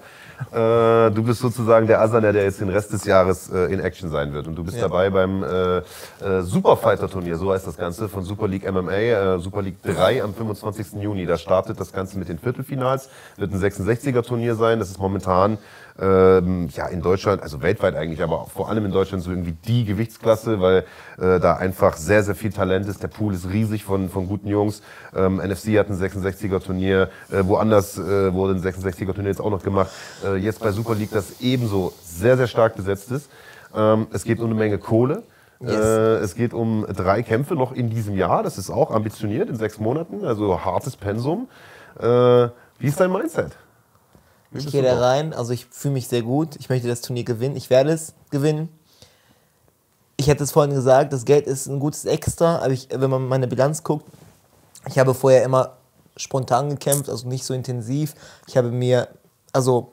Äh, 0.51 1.11
du 1.11 1.23
bist 1.23 1.39
sozusagen 1.39 1.87
der 1.87 2.01
Asana, 2.01 2.31
der 2.31 2.43
jetzt 2.43 2.59
den 2.59 2.69
Rest 2.69 2.91
des 2.91 3.05
Jahres 3.05 3.49
äh, 3.49 3.73
in 3.73 3.79
Action 3.79 4.09
sein 4.09 4.33
wird. 4.33 4.47
Und 4.47 4.55
du 4.55 4.63
bist 4.63 4.77
ja. 4.77 4.83
dabei 4.83 5.09
beim 5.09 5.43
äh, 5.43 5.77
äh, 5.77 6.41
Superfighter-Turnier, 6.41 7.37
so 7.37 7.53
heißt 7.53 7.65
das 7.65 7.77
Ganze, 7.77 8.09
von 8.09 8.23
Super 8.23 8.47
League 8.47 8.69
MMA, 8.69 8.91
äh, 8.91 9.39
Super 9.39 9.61
League 9.61 9.81
3 9.83 10.23
am 10.23 10.33
25. 10.33 11.01
Juni. 11.01 11.25
Da 11.25 11.37
startet 11.37 11.79
das 11.79 11.93
Ganze 11.93 12.19
mit 12.19 12.29
den 12.29 12.39
Viertelfinals, 12.39 13.09
wird 13.37 13.53
ein 13.53 13.59
66er-Turnier 13.59 14.55
sein. 14.55 14.79
Das 14.79 14.89
ist 14.89 14.99
momentan 14.99 15.57
ähm, 15.99 16.69
ja, 16.73 16.87
in 16.87 17.01
Deutschland, 17.01 17.43
also 17.43 17.61
weltweit 17.61 17.95
eigentlich, 17.95 18.23
aber 18.23 18.47
vor 18.47 18.69
allem 18.69 18.85
in 18.85 18.91
Deutschland 18.91 19.23
so 19.23 19.29
irgendwie 19.29 19.55
die 19.65 19.85
Gewichtsklasse, 19.85 20.59
weil 20.59 20.85
äh, 21.19 21.39
da 21.39 21.55
einfach 21.55 21.97
sehr, 21.97 22.23
sehr 22.23 22.35
viel 22.35 22.51
Talent 22.51 22.87
ist. 22.87 23.03
Der 23.03 23.09
Pool 23.09 23.33
ist 23.33 23.49
riesig 23.49 23.83
von, 23.83 24.09
von 24.09 24.27
guten 24.27 24.47
Jungs. 24.47 24.81
Ähm, 25.15 25.37
NFC 25.37 25.77
hat 25.77 25.89
ein 25.89 25.97
66er-Turnier, 25.97 27.09
äh, 27.31 27.43
woanders 27.45 27.97
äh, 27.97 28.33
wurde 28.33 28.55
ein 28.55 28.63
66er-Turnier 28.63 29.29
jetzt 29.29 29.41
auch 29.41 29.51
noch 29.51 29.63
gemacht. 29.63 29.91
Äh, 30.25 30.37
jetzt 30.37 30.61
bei 30.61 30.71
Super 30.71 30.95
League, 30.95 31.11
das 31.11 31.41
ebenso 31.41 31.93
sehr, 32.03 32.37
sehr 32.37 32.47
stark 32.47 32.75
besetzt 32.75 33.11
ist. 33.11 33.29
Ähm, 33.75 34.07
es 34.11 34.23
geht 34.23 34.39
um 34.39 34.45
eine 34.45 34.55
Menge 34.55 34.79
Kohle. 34.79 35.23
Yes. 35.59 35.71
Äh, 35.73 36.15
es 36.17 36.35
geht 36.35 36.53
um 36.53 36.85
drei 36.89 37.21
Kämpfe 37.21 37.53
noch 37.53 37.71
in 37.71 37.89
diesem 37.89 38.15
Jahr. 38.15 38.41
Das 38.41 38.57
ist 38.57 38.69
auch 38.69 38.91
ambitioniert 38.91 39.49
in 39.49 39.55
sechs 39.55 39.79
Monaten, 39.79 40.25
also 40.25 40.65
hartes 40.65 40.95
Pensum. 40.95 41.47
Äh, 41.99 42.03
wie 42.79 42.87
ist 42.87 42.99
dein 42.99 43.11
Mindset? 43.11 43.51
Ich 44.53 44.67
gehe 44.67 44.83
da 44.83 44.99
rein, 44.99 45.33
also 45.33 45.51
ich 45.51 45.65
fühle 45.65 45.95
mich 45.95 46.07
sehr 46.07 46.21
gut. 46.21 46.55
Ich 46.57 46.69
möchte 46.69 46.87
das 46.87 47.01
Turnier 47.01 47.23
gewinnen. 47.23 47.55
Ich 47.55 47.69
werde 47.69 47.91
es 47.91 48.13
gewinnen. 48.29 48.69
Ich 50.17 50.27
hätte 50.27 50.43
es 50.43 50.51
vorhin 50.51 50.73
gesagt, 50.73 51.11
das 51.11 51.25
Geld 51.25 51.47
ist 51.47 51.67
ein 51.67 51.79
gutes 51.79 52.05
Extra, 52.05 52.57
aber 52.57 52.69
ich, 52.69 52.87
wenn 52.91 53.09
man 53.09 53.27
meine 53.27 53.47
Bilanz 53.47 53.83
guckt, 53.83 54.05
ich 54.87 54.99
habe 54.99 55.13
vorher 55.13 55.43
immer 55.43 55.77
spontan 56.15 56.69
gekämpft, 56.69 57.09
also 57.09 57.27
nicht 57.27 57.45
so 57.45 57.53
intensiv. 57.53 58.13
Ich 58.47 58.55
habe 58.57 58.69
mir, 58.69 59.07
also 59.51 59.91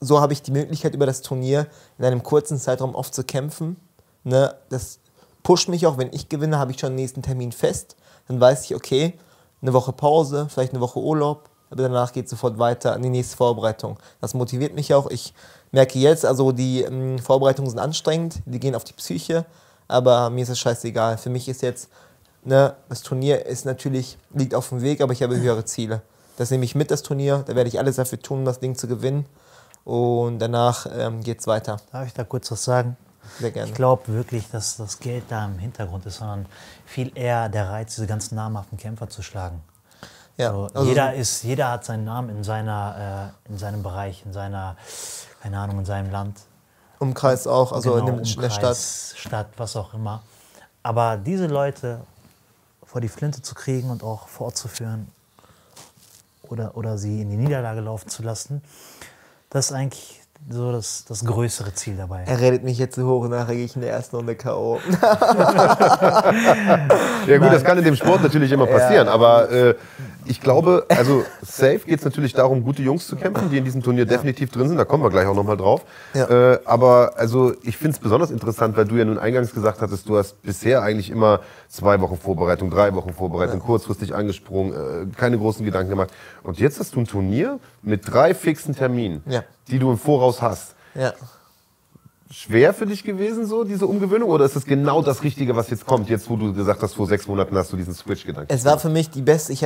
so 0.00 0.20
habe 0.20 0.32
ich 0.32 0.42
die 0.42 0.52
Möglichkeit 0.52 0.94
über 0.94 1.06
das 1.06 1.22
Turnier 1.22 1.66
in 1.98 2.04
einem 2.04 2.22
kurzen 2.22 2.58
Zeitraum 2.58 2.94
oft 2.94 3.14
zu 3.14 3.24
kämpfen. 3.24 3.76
Ne? 4.22 4.54
Das 4.68 4.98
pusht 5.42 5.68
mich 5.68 5.86
auch, 5.86 5.98
wenn 5.98 6.12
ich 6.12 6.28
gewinne, 6.28 6.58
habe 6.58 6.70
ich 6.70 6.78
schon 6.78 6.90
den 6.90 6.96
nächsten 6.96 7.22
Termin 7.22 7.52
fest. 7.52 7.96
Dann 8.28 8.40
weiß 8.40 8.64
ich, 8.64 8.74
okay, 8.74 9.14
eine 9.62 9.72
Woche 9.72 9.92
Pause, 9.92 10.46
vielleicht 10.50 10.72
eine 10.72 10.80
Woche 10.80 11.00
Urlaub, 11.00 11.48
danach 11.82 12.12
geht 12.12 12.26
es 12.26 12.30
sofort 12.30 12.58
weiter 12.58 12.92
an 12.92 13.02
die 13.02 13.08
nächste 13.08 13.36
Vorbereitung. 13.36 13.98
Das 14.20 14.34
motiviert 14.34 14.74
mich 14.74 14.94
auch. 14.94 15.10
Ich 15.10 15.34
merke 15.72 15.98
jetzt, 15.98 16.24
also 16.24 16.52
die 16.52 16.82
ähm, 16.82 17.18
Vorbereitungen 17.18 17.70
sind 17.70 17.78
anstrengend, 17.78 18.40
die 18.46 18.60
gehen 18.60 18.74
auf 18.74 18.84
die 18.84 18.92
Psyche, 18.92 19.44
aber 19.88 20.30
mir 20.30 20.42
ist 20.42 20.48
es 20.48 20.58
scheißegal. 20.58 21.18
Für 21.18 21.30
mich 21.30 21.48
ist 21.48 21.62
jetzt, 21.62 21.88
ne, 22.44 22.74
das 22.88 23.02
Turnier 23.02 23.46
ist 23.46 23.66
natürlich, 23.66 24.18
liegt 24.32 24.54
auf 24.54 24.68
dem 24.68 24.82
Weg, 24.82 25.00
aber 25.00 25.12
ich 25.12 25.22
habe 25.22 25.36
höhere 25.36 25.64
Ziele. 25.64 26.02
Das 26.36 26.50
nehme 26.50 26.64
ich 26.64 26.74
mit, 26.74 26.90
das 26.90 27.02
Turnier, 27.02 27.44
da 27.46 27.54
werde 27.54 27.68
ich 27.68 27.78
alles 27.78 27.96
dafür 27.96 28.20
tun, 28.20 28.40
um 28.40 28.44
das 28.44 28.60
Ding 28.60 28.76
zu 28.76 28.88
gewinnen. 28.88 29.26
Und 29.84 30.38
danach 30.38 30.86
ähm, 30.96 31.22
geht 31.22 31.40
es 31.40 31.46
weiter. 31.46 31.76
Darf 31.92 32.06
ich 32.06 32.14
da 32.14 32.24
kurz 32.24 32.50
was 32.50 32.64
sagen? 32.64 32.96
Sehr 33.38 33.50
gerne. 33.50 33.68
Ich 33.68 33.74
glaube 33.74 34.08
wirklich, 34.08 34.50
dass 34.50 34.76
das 34.76 34.98
Geld 34.98 35.24
da 35.28 35.44
im 35.44 35.58
Hintergrund 35.58 36.06
ist, 36.06 36.18
sondern 36.18 36.46
viel 36.86 37.12
eher 37.14 37.48
der 37.48 37.68
Reiz, 37.70 37.94
diese 37.94 38.06
ganzen 38.06 38.34
namhaften 38.36 38.78
Kämpfer 38.78 39.08
zu 39.08 39.22
schlagen. 39.22 39.62
Ja, 40.36 40.50
So, 40.52 40.68
also- 40.74 40.88
jeder, 40.88 41.14
ist, 41.14 41.42
jeder 41.44 41.70
hat 41.70 41.84
seinen 41.84 42.04
Namen 42.04 42.30
in, 42.36 42.42
seiner, 42.44 43.32
äh, 43.46 43.50
in 43.52 43.58
seinem 43.58 43.82
Bereich, 43.82 44.22
in 44.26 44.32
seiner, 44.32 44.76
keine 45.42 45.58
Ahnung, 45.58 45.78
in 45.80 45.84
seinem 45.84 46.10
Land. 46.10 46.40
Umkreis 46.98 47.46
auch, 47.46 47.72
also 47.72 47.92
Genau, 47.94 48.00
in, 48.00 48.06
dem, 48.06 48.24
in 48.24 48.40
der 48.40 48.50
Stadt. 48.50 48.62
Umkreis, 48.62 49.14
Stadt, 49.16 49.48
was 49.56 49.76
auch 49.76 49.94
immer. 49.94 50.22
Aber 50.82 51.16
diese 51.16 51.46
Leute 51.46 52.00
vor 52.84 53.00
die 53.00 53.08
Flinte 53.08 53.42
zu 53.42 53.54
kriegen 53.54 53.90
und 53.90 54.02
auch 54.02 54.28
fortzuführen 54.28 55.08
oder, 56.42 56.76
oder 56.76 56.98
sie 56.98 57.22
in 57.22 57.30
die 57.30 57.36
Niederlage 57.36 57.80
laufen 57.80 58.08
zu 58.08 58.22
lassen, 58.22 58.62
das 59.50 59.66
ist 59.66 59.72
eigentlich 59.72 60.20
so 60.50 60.72
das, 60.72 61.04
das 61.06 61.24
größere 61.24 61.72
Ziel 61.74 61.96
dabei. 61.96 62.24
Er 62.24 62.38
redet 62.38 62.64
mich 62.64 62.76
jetzt 62.76 62.96
so 62.96 63.06
hoch 63.06 63.22
und 63.22 63.30
nachher 63.30 63.54
gehe 63.54 63.64
ich 63.64 63.74
in 63.76 63.80
der 63.82 63.92
ersten 63.92 64.16
Runde 64.16 64.34
K.O. 64.36 64.78
Ja 67.26 67.38
gut, 67.38 67.50
das 67.52 67.64
kann 67.64 67.78
in 67.78 67.84
dem 67.84 67.96
Sport 67.96 68.22
natürlich 68.22 68.52
immer 68.52 68.66
passieren, 68.66 69.08
aber 69.08 69.50
äh, 69.50 69.74
ich 70.26 70.40
glaube, 70.40 70.86
also 70.88 71.24
safe 71.42 71.80
geht 71.80 71.98
es 71.98 72.04
natürlich 72.04 72.32
darum, 72.32 72.64
gute 72.64 72.82
Jungs 72.82 73.06
zu 73.06 73.16
kämpfen, 73.16 73.50
die 73.50 73.58
in 73.58 73.64
diesem 73.64 73.82
Turnier 73.82 74.06
definitiv 74.06 74.50
drin 74.50 74.68
sind, 74.68 74.76
da 74.78 74.84
kommen 74.84 75.02
wir 75.02 75.10
gleich 75.10 75.26
auch 75.26 75.34
nochmal 75.34 75.56
drauf. 75.56 75.82
Ja. 76.14 76.52
Äh, 76.52 76.58
aber 76.64 77.12
also 77.16 77.52
ich 77.62 77.76
finde 77.76 77.92
es 77.96 77.98
besonders 77.98 78.30
interessant, 78.30 78.76
weil 78.76 78.84
du 78.86 78.96
ja 78.96 79.04
nun 79.04 79.18
eingangs 79.18 79.52
gesagt 79.52 79.80
hattest, 79.80 80.08
du 80.08 80.16
hast 80.16 80.40
bisher 80.42 80.82
eigentlich 80.82 81.10
immer 81.10 81.40
zwei 81.68 82.00
Wochen 82.00 82.16
Vorbereitung, 82.16 82.70
drei 82.70 82.94
Wochen 82.94 83.12
Vorbereitung, 83.12 83.60
kurzfristig 83.60 84.14
angesprungen, 84.14 84.72
äh, 84.72 85.06
keine 85.16 85.38
großen 85.38 85.64
Gedanken 85.64 85.90
gemacht. 85.90 86.10
Und 86.42 86.58
jetzt 86.58 86.78
hast 86.80 86.94
du 86.94 87.00
ein 87.00 87.06
Turnier 87.06 87.58
mit 87.82 88.10
drei 88.12 88.34
fixen 88.34 88.74
Terminen, 88.74 89.22
Ja. 89.26 89.42
die 89.68 89.78
du 89.78 89.90
im 89.90 89.98
Voraus 89.98 90.40
hast. 90.42 90.74
Ja. 90.94 91.12
Schwer 92.30 92.72
für 92.72 92.86
dich 92.86 93.04
gewesen, 93.04 93.46
so 93.46 93.64
diese 93.64 93.86
Umgewöhnung? 93.86 94.30
Oder 94.30 94.46
ist 94.46 94.56
es 94.56 94.64
genau 94.64 95.02
das 95.02 95.22
Richtige, 95.22 95.54
was 95.54 95.70
jetzt 95.70 95.86
kommt, 95.86 96.08
jetzt 96.08 96.28
wo 96.28 96.36
du 96.36 96.52
gesagt 96.54 96.82
hast, 96.82 96.94
vor 96.94 97.06
sechs 97.06 97.26
Monaten 97.28 97.56
hast 97.56 97.72
du 97.72 97.76
diesen 97.76 97.94
Switch-Gedanken? 97.94 98.52
Es 98.52 98.64
war 98.64 98.78
für 98.78 98.88
mich 98.88 99.10
die 99.10 99.22
beste. 99.22 99.52
Ich, 99.52 99.64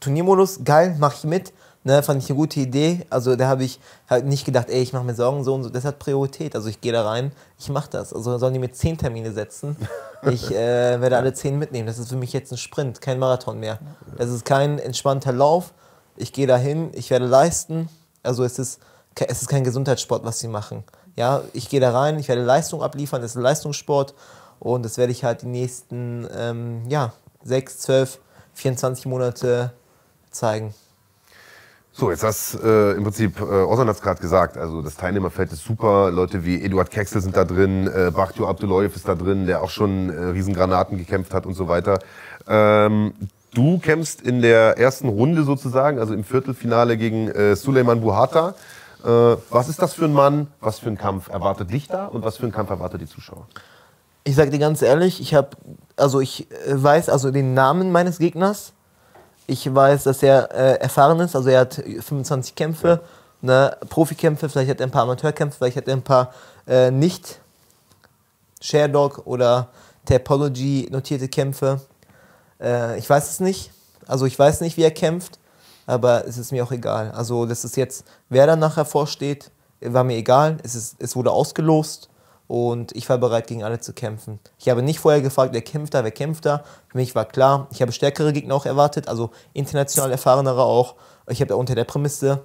Turniermodus, 0.00 0.60
geil, 0.64 0.96
mache 0.98 1.16
ich 1.18 1.24
mit. 1.24 1.52
Ne, 1.84 2.02
fand 2.02 2.22
ich 2.22 2.28
eine 2.28 2.36
gute 2.36 2.60
Idee. 2.60 3.06
Also 3.08 3.36
da 3.36 3.48
habe 3.48 3.64
ich 3.64 3.80
halt 4.10 4.26
nicht 4.26 4.44
gedacht, 4.44 4.68
ey, 4.68 4.82
ich 4.82 4.92
mache 4.92 5.04
mir 5.04 5.14
Sorgen 5.14 5.44
so 5.44 5.54
und 5.54 5.64
so. 5.64 5.70
Das 5.70 5.84
hat 5.84 5.98
Priorität. 5.98 6.54
Also 6.54 6.68
ich 6.68 6.80
gehe 6.80 6.92
da 6.92 7.08
rein, 7.08 7.32
ich 7.58 7.68
mache 7.68 7.88
das. 7.90 8.12
Also 8.12 8.36
sollen 8.38 8.52
die 8.52 8.60
mir 8.60 8.72
zehn 8.72 8.96
Termine 8.98 9.32
setzen. 9.32 9.76
Ich 10.28 10.50
äh, 10.50 11.00
werde 11.00 11.16
alle 11.16 11.32
zehn 11.32 11.60
mitnehmen. 11.60 11.86
Das 11.86 11.96
ist 11.96 12.08
für 12.08 12.16
mich 12.16 12.32
jetzt 12.32 12.50
ein 12.50 12.58
Sprint, 12.58 13.00
kein 13.00 13.20
Marathon 13.20 13.60
mehr. 13.60 13.78
Das 14.16 14.30
ist 14.30 14.44
kein 14.44 14.80
entspannter 14.80 15.32
Lauf. 15.32 15.72
Ich 16.16 16.32
gehe 16.32 16.48
dahin, 16.48 16.90
ich 16.92 17.08
werde 17.10 17.26
leisten. 17.26 17.88
Also 18.24 18.42
es 18.42 18.58
ist, 18.58 18.80
es 19.14 19.42
ist 19.42 19.48
kein 19.48 19.62
Gesundheitssport, 19.62 20.24
was 20.24 20.40
sie 20.40 20.48
machen. 20.48 20.82
Ja, 21.18 21.42
ich 21.52 21.68
gehe 21.68 21.80
da 21.80 21.90
rein, 21.90 22.16
ich 22.20 22.28
werde 22.28 22.44
Leistung 22.44 22.80
abliefern. 22.80 23.20
Das 23.20 23.32
ist 23.32 23.36
ein 23.36 23.42
Leistungssport. 23.42 24.14
Und 24.60 24.84
das 24.84 24.98
werde 24.98 25.10
ich 25.10 25.24
halt 25.24 25.42
die 25.42 25.46
nächsten 25.46 26.28
ähm, 26.32 26.82
ja, 26.88 27.12
6, 27.42 27.80
12, 27.80 28.20
24 28.54 29.06
Monate 29.06 29.72
zeigen. 30.30 30.74
So, 31.90 32.12
jetzt 32.12 32.22
hast 32.22 32.62
äh, 32.62 32.92
im 32.92 33.02
Prinzip, 33.02 33.40
äh, 33.40 33.42
Ozan 33.42 33.88
hat 33.88 33.96
es 33.96 34.00
gerade 34.00 34.20
gesagt, 34.20 34.56
also 34.56 34.80
das 34.80 34.94
Teilnehmerfeld 34.94 35.52
ist 35.52 35.64
super. 35.64 36.12
Leute 36.12 36.44
wie 36.44 36.62
Eduard 36.62 36.92
Kexel 36.92 37.20
sind 37.20 37.36
da 37.36 37.44
drin, 37.44 37.88
äh, 37.88 38.12
Bachtio 38.12 38.48
Abdullayev 38.48 38.94
ist 38.94 39.08
da 39.08 39.16
drin, 39.16 39.46
der 39.46 39.60
auch 39.62 39.70
schon 39.70 40.10
äh, 40.10 40.24
Riesengranaten 40.26 40.98
gekämpft 40.98 41.34
hat 41.34 41.46
und 41.46 41.54
so 41.54 41.66
weiter. 41.66 41.98
Ähm, 42.46 43.12
du 43.54 43.80
kämpfst 43.80 44.22
in 44.22 44.40
der 44.40 44.78
ersten 44.78 45.08
Runde 45.08 45.42
sozusagen, 45.42 45.98
also 45.98 46.14
im 46.14 46.22
Viertelfinale 46.22 46.96
gegen 46.96 47.26
äh, 47.28 47.56
Suleiman 47.56 48.00
Buhata. 48.00 48.54
Äh, 49.04 49.36
was 49.50 49.68
ist 49.68 49.80
das 49.80 49.94
für 49.94 50.04
ein 50.04 50.12
Mann? 50.12 50.48
Was 50.60 50.78
für 50.78 50.88
ein 50.88 50.98
Kampf 50.98 51.28
erwartet 51.28 51.70
dich 51.70 51.88
da 51.88 52.06
und 52.06 52.24
was 52.24 52.36
für 52.36 52.46
ein 52.46 52.52
Kampf 52.52 52.70
erwartet 52.70 53.00
die 53.00 53.06
Zuschauer? 53.06 53.46
Ich 54.24 54.34
sage 54.34 54.50
dir 54.50 54.58
ganz 54.58 54.82
ehrlich, 54.82 55.20
ich 55.20 55.34
habe, 55.34 55.50
also 55.96 56.20
ich 56.20 56.50
äh, 56.50 56.82
weiß 56.82 57.08
also 57.08 57.30
den 57.30 57.54
Namen 57.54 57.92
meines 57.92 58.18
Gegners. 58.18 58.72
Ich 59.46 59.74
weiß, 59.74 60.04
dass 60.04 60.22
er 60.22 60.50
äh, 60.52 60.74
erfahren 60.80 61.20
ist, 61.20 61.34
also 61.34 61.48
er 61.48 61.60
hat 61.60 61.74
25 61.74 62.54
Kämpfe, 62.54 63.00
ne, 63.40 63.74
Profikämpfe, 63.88 64.48
vielleicht 64.48 64.70
hat 64.70 64.80
er 64.80 64.86
ein 64.86 64.90
paar 64.90 65.04
Amateurkämpfe, 65.04 65.56
vielleicht 65.56 65.78
hat 65.78 65.88
er 65.88 65.94
ein 65.94 66.02
paar 66.02 66.34
äh, 66.66 66.90
nicht 66.90 67.40
Sharedog 68.60 69.26
oder 69.26 69.68
Tapology 70.04 70.88
notierte 70.90 71.28
Kämpfe. 71.28 71.80
Äh, 72.60 72.98
ich 72.98 73.08
weiß 73.08 73.30
es 73.30 73.40
nicht. 73.40 73.70
Also 74.06 74.26
ich 74.26 74.38
weiß 74.38 74.60
nicht, 74.60 74.76
wie 74.76 74.82
er 74.82 74.90
kämpft, 74.90 75.38
aber 75.88 76.26
es 76.26 76.36
ist 76.36 76.52
mir 76.52 76.62
auch 76.62 76.70
egal. 76.70 77.10
Also 77.12 77.46
das 77.46 77.64
ist 77.64 77.76
jetzt, 77.78 78.04
wer 78.28 78.46
dann 78.46 78.58
nachher 78.58 78.84
vorsteht, 78.84 79.50
war 79.80 80.04
mir 80.04 80.16
egal. 80.16 80.58
Es, 80.62 80.74
ist, 80.74 80.96
es 80.98 81.16
wurde 81.16 81.30
ausgelost 81.30 82.10
und 82.46 82.94
ich 82.94 83.08
war 83.08 83.16
bereit, 83.16 83.46
gegen 83.46 83.64
alle 83.64 83.80
zu 83.80 83.94
kämpfen. 83.94 84.38
Ich 84.58 84.68
habe 84.68 84.82
nicht 84.82 85.00
vorher 85.00 85.22
gefragt, 85.22 85.54
wer 85.54 85.62
kämpft 85.62 85.94
da, 85.94 86.04
wer 86.04 86.10
kämpft 86.10 86.44
da. 86.44 86.62
Für 86.88 86.98
mich 86.98 87.14
war 87.14 87.24
klar, 87.24 87.68
ich 87.72 87.80
habe 87.80 87.90
stärkere 87.90 88.34
Gegner 88.34 88.54
auch 88.54 88.66
erwartet, 88.66 89.08
also 89.08 89.30
international 89.54 90.10
erfahrenere 90.10 90.62
auch. 90.62 90.94
Ich 91.26 91.40
habe 91.40 91.56
unter 91.56 91.74
der 91.74 91.84
Prämisse, 91.84 92.42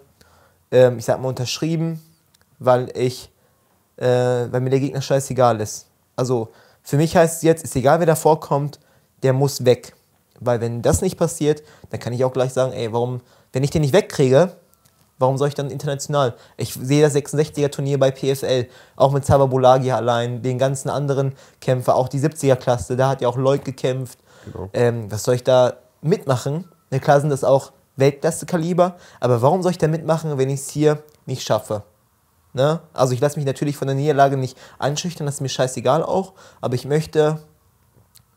ähm, 0.72 0.98
ich 0.98 1.04
sag 1.04 1.20
mal, 1.20 1.28
unterschrieben, 1.28 2.02
weil 2.60 2.98
ich, 2.98 3.30
äh, 3.98 4.06
weil 4.06 4.62
mir 4.62 4.70
der 4.70 4.80
Gegner 4.80 5.02
scheißegal 5.02 5.60
ist. 5.60 5.88
Also 6.16 6.48
für 6.82 6.96
mich 6.96 7.18
heißt 7.18 7.38
es 7.38 7.42
jetzt, 7.42 7.66
ist 7.66 7.76
egal, 7.76 8.00
wer 8.00 8.08
da 8.08 8.16
vorkommt, 8.16 8.80
der 9.22 9.34
muss 9.34 9.66
weg. 9.66 9.94
Weil 10.46 10.62
wenn 10.62 10.82
das 10.82 11.02
nicht 11.02 11.18
passiert, 11.18 11.64
dann 11.90 12.00
kann 12.00 12.14
ich 12.14 12.24
auch 12.24 12.34
gleich 12.34 12.54
sagen, 12.54 12.74
ey, 12.74 12.92
warum, 12.92 13.22
wenn 13.52 13.64
ich 13.64 13.70
den 13.70 13.82
nicht 13.82 13.94
wegkriege, 13.94 14.52
warum 15.20 15.38
soll 15.38 15.48
ich 15.48 15.56
dann 15.56 15.70
international? 15.70 16.36
Ich 16.58 16.74
sehe 16.74 17.02
das 17.02 17.16
66er-Turnier 17.16 18.00
bei 18.00 18.12
PFL, 18.12 18.68
auch 18.96 19.12
mit 19.12 19.26
Saba 19.26 19.46
Bolagia 19.46 19.96
allein, 19.96 20.42
den 20.42 20.58
ganzen 20.58 20.90
anderen 20.90 21.34
Kämpfer, 21.62 21.96
auch 21.96 22.08
die 22.08 22.20
70er-Klasse, 22.20 22.96
da 22.96 23.10
hat 23.10 23.22
ja 23.22 23.28
auch 23.28 23.38
Lloyd 23.38 23.66
gekämpft. 23.66 24.20
Ähm, 24.74 25.10
was 25.12 25.24
soll 25.24 25.36
ich 25.36 25.44
da 25.44 25.78
mitmachen? 26.02 26.66
Na 26.90 27.00
klar 27.00 27.22
sind 27.22 27.30
das 27.30 27.44
auch 27.44 27.72
Weltklasse-Kaliber, 27.96 28.98
aber 29.20 29.42
warum 29.42 29.62
soll 29.62 29.72
ich 29.72 29.78
da 29.78 29.88
mitmachen, 29.88 30.38
wenn 30.38 30.50
ich 30.50 30.62
es 30.62 30.70
hier 30.70 31.04
nicht 31.26 31.44
schaffe? 31.44 31.84
Ne? 32.54 32.82
Also 32.94 33.14
ich 33.14 33.20
lasse 33.20 33.38
mich 33.38 33.46
natürlich 33.46 33.78
von 33.78 33.88
der 33.88 33.96
Niederlage 33.96 34.38
nicht 34.38 34.58
einschüchtern, 34.80 35.26
das 35.26 35.36
ist 35.36 35.42
mir 35.42 35.50
scheißegal 35.50 36.04
auch, 36.04 36.34
aber 36.62 36.76
ich 36.76 36.86
möchte 36.86 37.40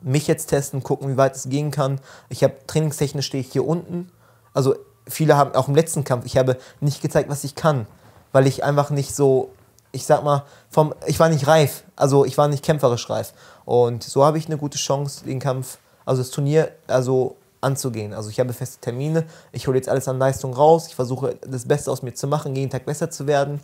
mich 0.06 0.26
jetzt 0.26 0.46
testen, 0.46 0.82
gucken, 0.82 1.08
wie 1.08 1.16
weit 1.16 1.34
es 1.34 1.48
gehen 1.48 1.70
kann. 1.70 2.00
Ich 2.28 2.44
habe 2.44 2.54
trainingstechnisch 2.66 3.26
stehe 3.26 3.40
ich 3.40 3.52
hier 3.52 3.66
unten. 3.66 4.10
Also 4.54 4.76
viele 5.08 5.36
haben 5.36 5.54
auch 5.54 5.68
im 5.68 5.74
letzten 5.74 6.04
Kampf, 6.04 6.24
ich 6.26 6.36
habe 6.36 6.56
nicht 6.80 7.02
gezeigt, 7.02 7.28
was 7.28 7.44
ich 7.44 7.54
kann, 7.54 7.86
weil 8.32 8.46
ich 8.46 8.64
einfach 8.64 8.90
nicht 8.90 9.14
so, 9.14 9.50
ich 9.92 10.06
sag 10.06 10.24
mal, 10.24 10.44
vom, 10.70 10.94
ich 11.06 11.18
war 11.18 11.28
nicht 11.28 11.46
reif, 11.46 11.84
also 11.96 12.24
ich 12.24 12.38
war 12.38 12.48
nicht 12.48 12.64
kämpferisch 12.64 13.10
reif. 13.10 13.32
Und 13.64 14.04
so 14.04 14.24
habe 14.24 14.38
ich 14.38 14.46
eine 14.46 14.58
gute 14.58 14.78
Chance, 14.78 15.24
den 15.24 15.40
Kampf, 15.40 15.78
also 16.04 16.22
das 16.22 16.30
Turnier, 16.30 16.70
also 16.86 17.36
anzugehen. 17.60 18.14
Also 18.14 18.30
ich 18.30 18.38
habe 18.38 18.52
feste 18.52 18.80
Termine, 18.80 19.24
ich 19.50 19.66
hole 19.66 19.76
jetzt 19.76 19.88
alles 19.88 20.06
an 20.06 20.18
Leistung 20.18 20.54
raus, 20.54 20.86
ich 20.86 20.94
versuche 20.94 21.36
das 21.46 21.66
Beste 21.66 21.90
aus 21.90 22.02
mir 22.02 22.14
zu 22.14 22.28
machen, 22.28 22.54
jeden 22.54 22.70
Tag 22.70 22.86
besser 22.86 23.10
zu 23.10 23.26
werden 23.26 23.60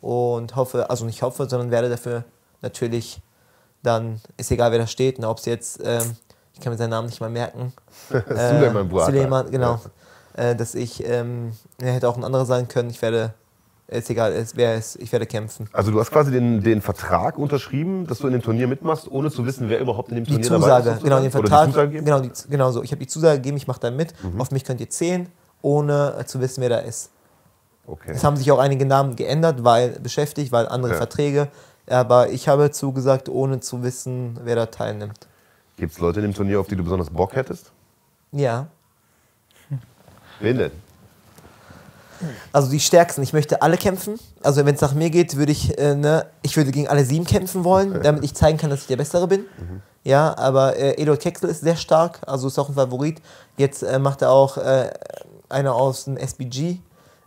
und 0.00 0.56
hoffe, 0.56 0.88
also 0.88 1.04
nicht 1.04 1.20
hoffe, 1.22 1.48
sondern 1.48 1.70
werde 1.70 1.90
dafür 1.90 2.24
natürlich 2.62 3.20
dann, 3.82 4.20
ist 4.36 4.50
egal 4.50 4.70
wer 4.72 4.78
da 4.78 4.86
steht, 4.86 5.18
ne, 5.18 5.28
ob 5.28 5.38
es 5.38 5.44
jetzt, 5.46 5.80
ähm, 5.84 6.16
ich 6.54 6.60
kann 6.60 6.72
mir 6.72 6.78
seinen 6.78 6.90
Namen 6.90 7.08
nicht 7.08 7.20
mal 7.20 7.30
merken, 7.30 7.72
Suleiman 8.10 8.88
Buata. 8.88 9.10
Suleiman, 9.10 9.50
genau. 9.50 9.80
Äh, 10.34 10.56
dass 10.56 10.74
ich, 10.74 11.04
ähm, 11.06 11.52
er 11.80 11.92
hätte 11.92 12.08
auch 12.08 12.16
ein 12.16 12.24
anderer 12.24 12.46
sein 12.46 12.66
können. 12.68 12.88
Ich 12.88 13.02
werde, 13.02 13.34
ist 13.88 14.08
egal, 14.08 14.32
es, 14.32 14.56
wer 14.56 14.74
es, 14.76 14.96
ich 14.96 15.12
werde 15.12 15.26
kämpfen. 15.26 15.68
Also 15.74 15.90
du 15.90 16.00
hast 16.00 16.10
quasi 16.10 16.30
den, 16.30 16.62
den 16.62 16.80
Vertrag 16.80 17.36
unterschrieben, 17.36 18.06
dass 18.06 18.18
du 18.18 18.28
in 18.28 18.32
dem 18.32 18.42
Turnier 18.42 18.66
mitmachst, 18.66 19.10
ohne 19.10 19.30
zu 19.30 19.44
wissen, 19.44 19.68
wer 19.68 19.78
überhaupt 19.80 20.08
in 20.10 20.14
dem 20.16 20.24
Die 20.24 20.30
Turnier 20.40 20.48
dabei 20.48 20.58
Zusage, 20.80 20.90
ist. 20.96 21.02
genau, 21.04 21.20
den? 21.20 21.30
Vertrag, 21.30 21.50
Oder 21.52 21.66
die 21.66 21.72
Zusage 21.72 22.02
genau, 22.02 22.20
die, 22.20 22.30
genau 22.48 22.70
so. 22.70 22.82
Ich 22.82 22.92
habe 22.92 23.00
die 23.00 23.06
Zusage 23.08 23.36
gegeben, 23.38 23.58
ich 23.58 23.66
mache 23.66 23.80
da 23.80 23.90
mit. 23.90 24.14
Mhm. 24.22 24.40
Auf 24.40 24.50
mich 24.52 24.64
könnt 24.64 24.80
ihr 24.80 24.88
zählen, 24.88 25.28
ohne 25.60 26.14
äh, 26.18 26.24
zu 26.24 26.40
wissen, 26.40 26.62
wer 26.62 26.70
da 26.70 26.78
ist. 26.78 27.10
Okay. 27.86 28.12
Es 28.14 28.24
haben 28.24 28.36
sich 28.36 28.50
auch 28.52 28.58
einige 28.58 28.86
Namen 28.86 29.16
geändert, 29.16 29.64
weil 29.64 29.90
beschäftigt, 30.00 30.50
weil 30.52 30.66
andere 30.68 30.92
Ja. 30.92 30.98
Verträge. 30.98 31.48
Aber 31.86 32.30
ich 32.30 32.48
habe 32.48 32.70
zugesagt, 32.70 33.28
ohne 33.28 33.60
zu 33.60 33.82
wissen, 33.82 34.38
wer 34.44 34.56
da 34.56 34.66
teilnimmt. 34.66 35.26
Gibt 35.76 35.92
es 35.92 35.98
Leute 35.98 36.20
in 36.20 36.26
dem 36.26 36.34
Turnier, 36.34 36.60
auf 36.60 36.66
die 36.66 36.76
du 36.76 36.84
besonders 36.84 37.10
Bock 37.10 37.34
hättest? 37.34 37.72
Ja. 38.30 38.68
Wen 40.40 40.58
denn? 40.58 40.70
Also 42.52 42.70
die 42.70 42.78
stärksten. 42.78 43.22
Ich 43.22 43.32
möchte 43.32 43.62
alle 43.62 43.76
kämpfen. 43.76 44.18
Also 44.42 44.64
wenn 44.64 44.74
es 44.74 44.80
nach 44.80 44.94
mir 44.94 45.10
geht, 45.10 45.36
würde 45.36 45.50
ich, 45.50 45.76
äh, 45.78 45.96
ne, 45.96 46.26
ich 46.42 46.56
würde 46.56 46.70
gegen 46.70 46.86
alle 46.86 47.04
sieben 47.04 47.24
kämpfen 47.24 47.64
wollen, 47.64 48.00
damit 48.02 48.22
ich 48.22 48.34
zeigen 48.34 48.58
kann, 48.58 48.70
dass 48.70 48.82
ich 48.82 48.86
der 48.86 48.96
Bessere 48.96 49.26
bin. 49.26 49.44
Ja, 50.04 50.36
aber 50.38 50.76
äh, 50.76 51.00
Eduard 51.00 51.20
Kexel 51.20 51.48
ist 51.48 51.62
sehr 51.62 51.76
stark, 51.76 52.20
also 52.26 52.46
ist 52.46 52.58
auch 52.58 52.68
ein 52.68 52.74
Favorit. 52.74 53.20
Jetzt 53.56 53.82
äh, 53.82 53.98
macht 53.98 54.22
er 54.22 54.30
auch 54.30 54.56
äh, 54.56 54.90
einer 55.48 55.74
aus 55.74 56.04
dem 56.04 56.16
SBG 56.16 56.78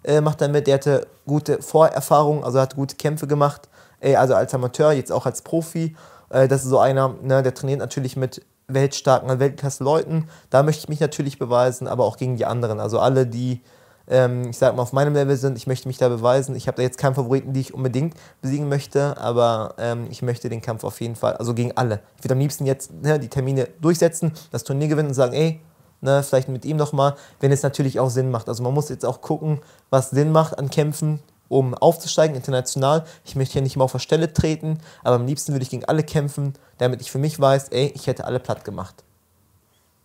äh, 0.06 0.22
macht 0.22 0.42
er 0.42 0.50
mit. 0.50 0.68
Der 0.68 0.76
hatte 0.76 1.08
gute 1.26 1.62
Vorerfahrungen, 1.62 2.44
also 2.44 2.60
hat 2.60 2.76
gute 2.76 2.96
Kämpfe 2.96 3.28
gemacht. 3.28 3.68
Also 4.14 4.36
als 4.36 4.54
Amateur, 4.54 4.92
jetzt 4.92 5.12
auch 5.12 5.26
als 5.26 5.42
Profi. 5.42 5.96
Äh, 6.30 6.48
das 6.48 6.64
ist 6.64 6.70
so 6.70 6.80
einer, 6.80 7.16
ne, 7.22 7.42
der 7.42 7.54
trainiert 7.54 7.80
natürlich 7.80 8.16
mit 8.16 8.42
weltstarken 8.68 9.40
Weltklasse-Leuten. 9.40 10.28
Da 10.50 10.64
möchte 10.64 10.84
ich 10.84 10.90
mich 10.90 11.00
natürlich 11.00 11.40
beweisen, 11.40 11.88
aber 11.88 12.04
auch 12.04 12.18
gegen 12.18 12.36
die 12.36 12.46
anderen. 12.46 12.80
Also 12.80 13.00
alle, 13.00 13.26
die 13.26 13.62
ähm, 14.08 14.50
ich 14.50 14.58
sag 14.58 14.76
mal, 14.76 14.84
auf 14.84 14.94
meinem 14.94 15.14
Level 15.14 15.36
sind. 15.36 15.58
Ich 15.58 15.68
möchte 15.68 15.88
mich 15.88 15.98
da 15.98 16.10
beweisen. 16.10 16.56
Ich 16.56 16.68
habe 16.68 16.78
da 16.78 16.84
jetzt 16.84 16.98
keinen 16.98 17.16
Favoriten, 17.16 17.54
die 17.54 17.62
ich 17.62 17.74
unbedingt 17.74 18.16
besiegen 18.42 18.70
möchte, 18.70 19.18
aber 19.18 19.76
ähm, 19.78 20.08
ich 20.10 20.22
möchte 20.22 20.50
den 20.50 20.62
Kampf 20.62 20.84
auf 20.84 21.02
jeden 21.02 21.16
Fall, 21.16 21.38
also 21.38 21.54
gegen 21.54 21.72
alle. 21.76 22.02
Ich 22.18 22.24
würde 22.24 22.34
am 22.34 22.40
liebsten 22.40 22.66
jetzt 22.66 22.92
ne, 22.94 23.20
die 23.20 23.30
Termine 23.30 23.68
durchsetzen, 23.82 24.34
das 24.52 24.64
Turnier 24.64 24.88
gewinnen 24.88 25.10
und 25.10 25.14
sagen, 25.16 25.34
ey, 25.34 25.60
ne, 26.02 26.24
vielleicht 26.24 26.50
mit 26.50 26.66
ihm 26.66 26.78
nochmal, 26.78 27.16
wenn 27.40 27.52
es 27.52 27.64
natürlich 27.64 28.00
auch 28.00 28.10
Sinn 28.10 28.32
macht. 28.32 28.48
Also 28.48 28.64
man 28.64 28.74
muss 28.74 28.90
jetzt 28.90 29.06
auch 29.06 29.22
gucken, 29.22 29.60
was 29.90 30.12
Sinn 30.12 30.32
macht 30.32 30.58
an 30.60 30.70
Kämpfen, 30.70 31.20
um 31.48 31.74
aufzusteigen 31.74 32.36
international. 32.36 33.06
Ich 33.24 33.36
möchte 33.36 33.54
hier 33.54 33.62
nicht 33.62 33.76
immer 33.76 33.86
auf 33.86 33.92
der 33.92 34.00
Stelle 34.00 34.34
treten, 34.34 34.80
aber 35.04 35.16
am 35.16 35.26
liebsten 35.26 35.54
würde 35.54 35.64
ich 35.64 35.70
gegen 35.70 35.86
alle 35.86 36.04
kämpfen, 36.04 36.54
damit 36.78 37.02
ich 37.02 37.12
für 37.12 37.20
mich 37.20 37.40
weiß, 37.40 37.70
ey, 37.70 37.92
ich 37.96 38.08
hätte 38.08 38.26
alle 38.26 38.40
platt 38.40 38.66
gemacht. 38.66 39.04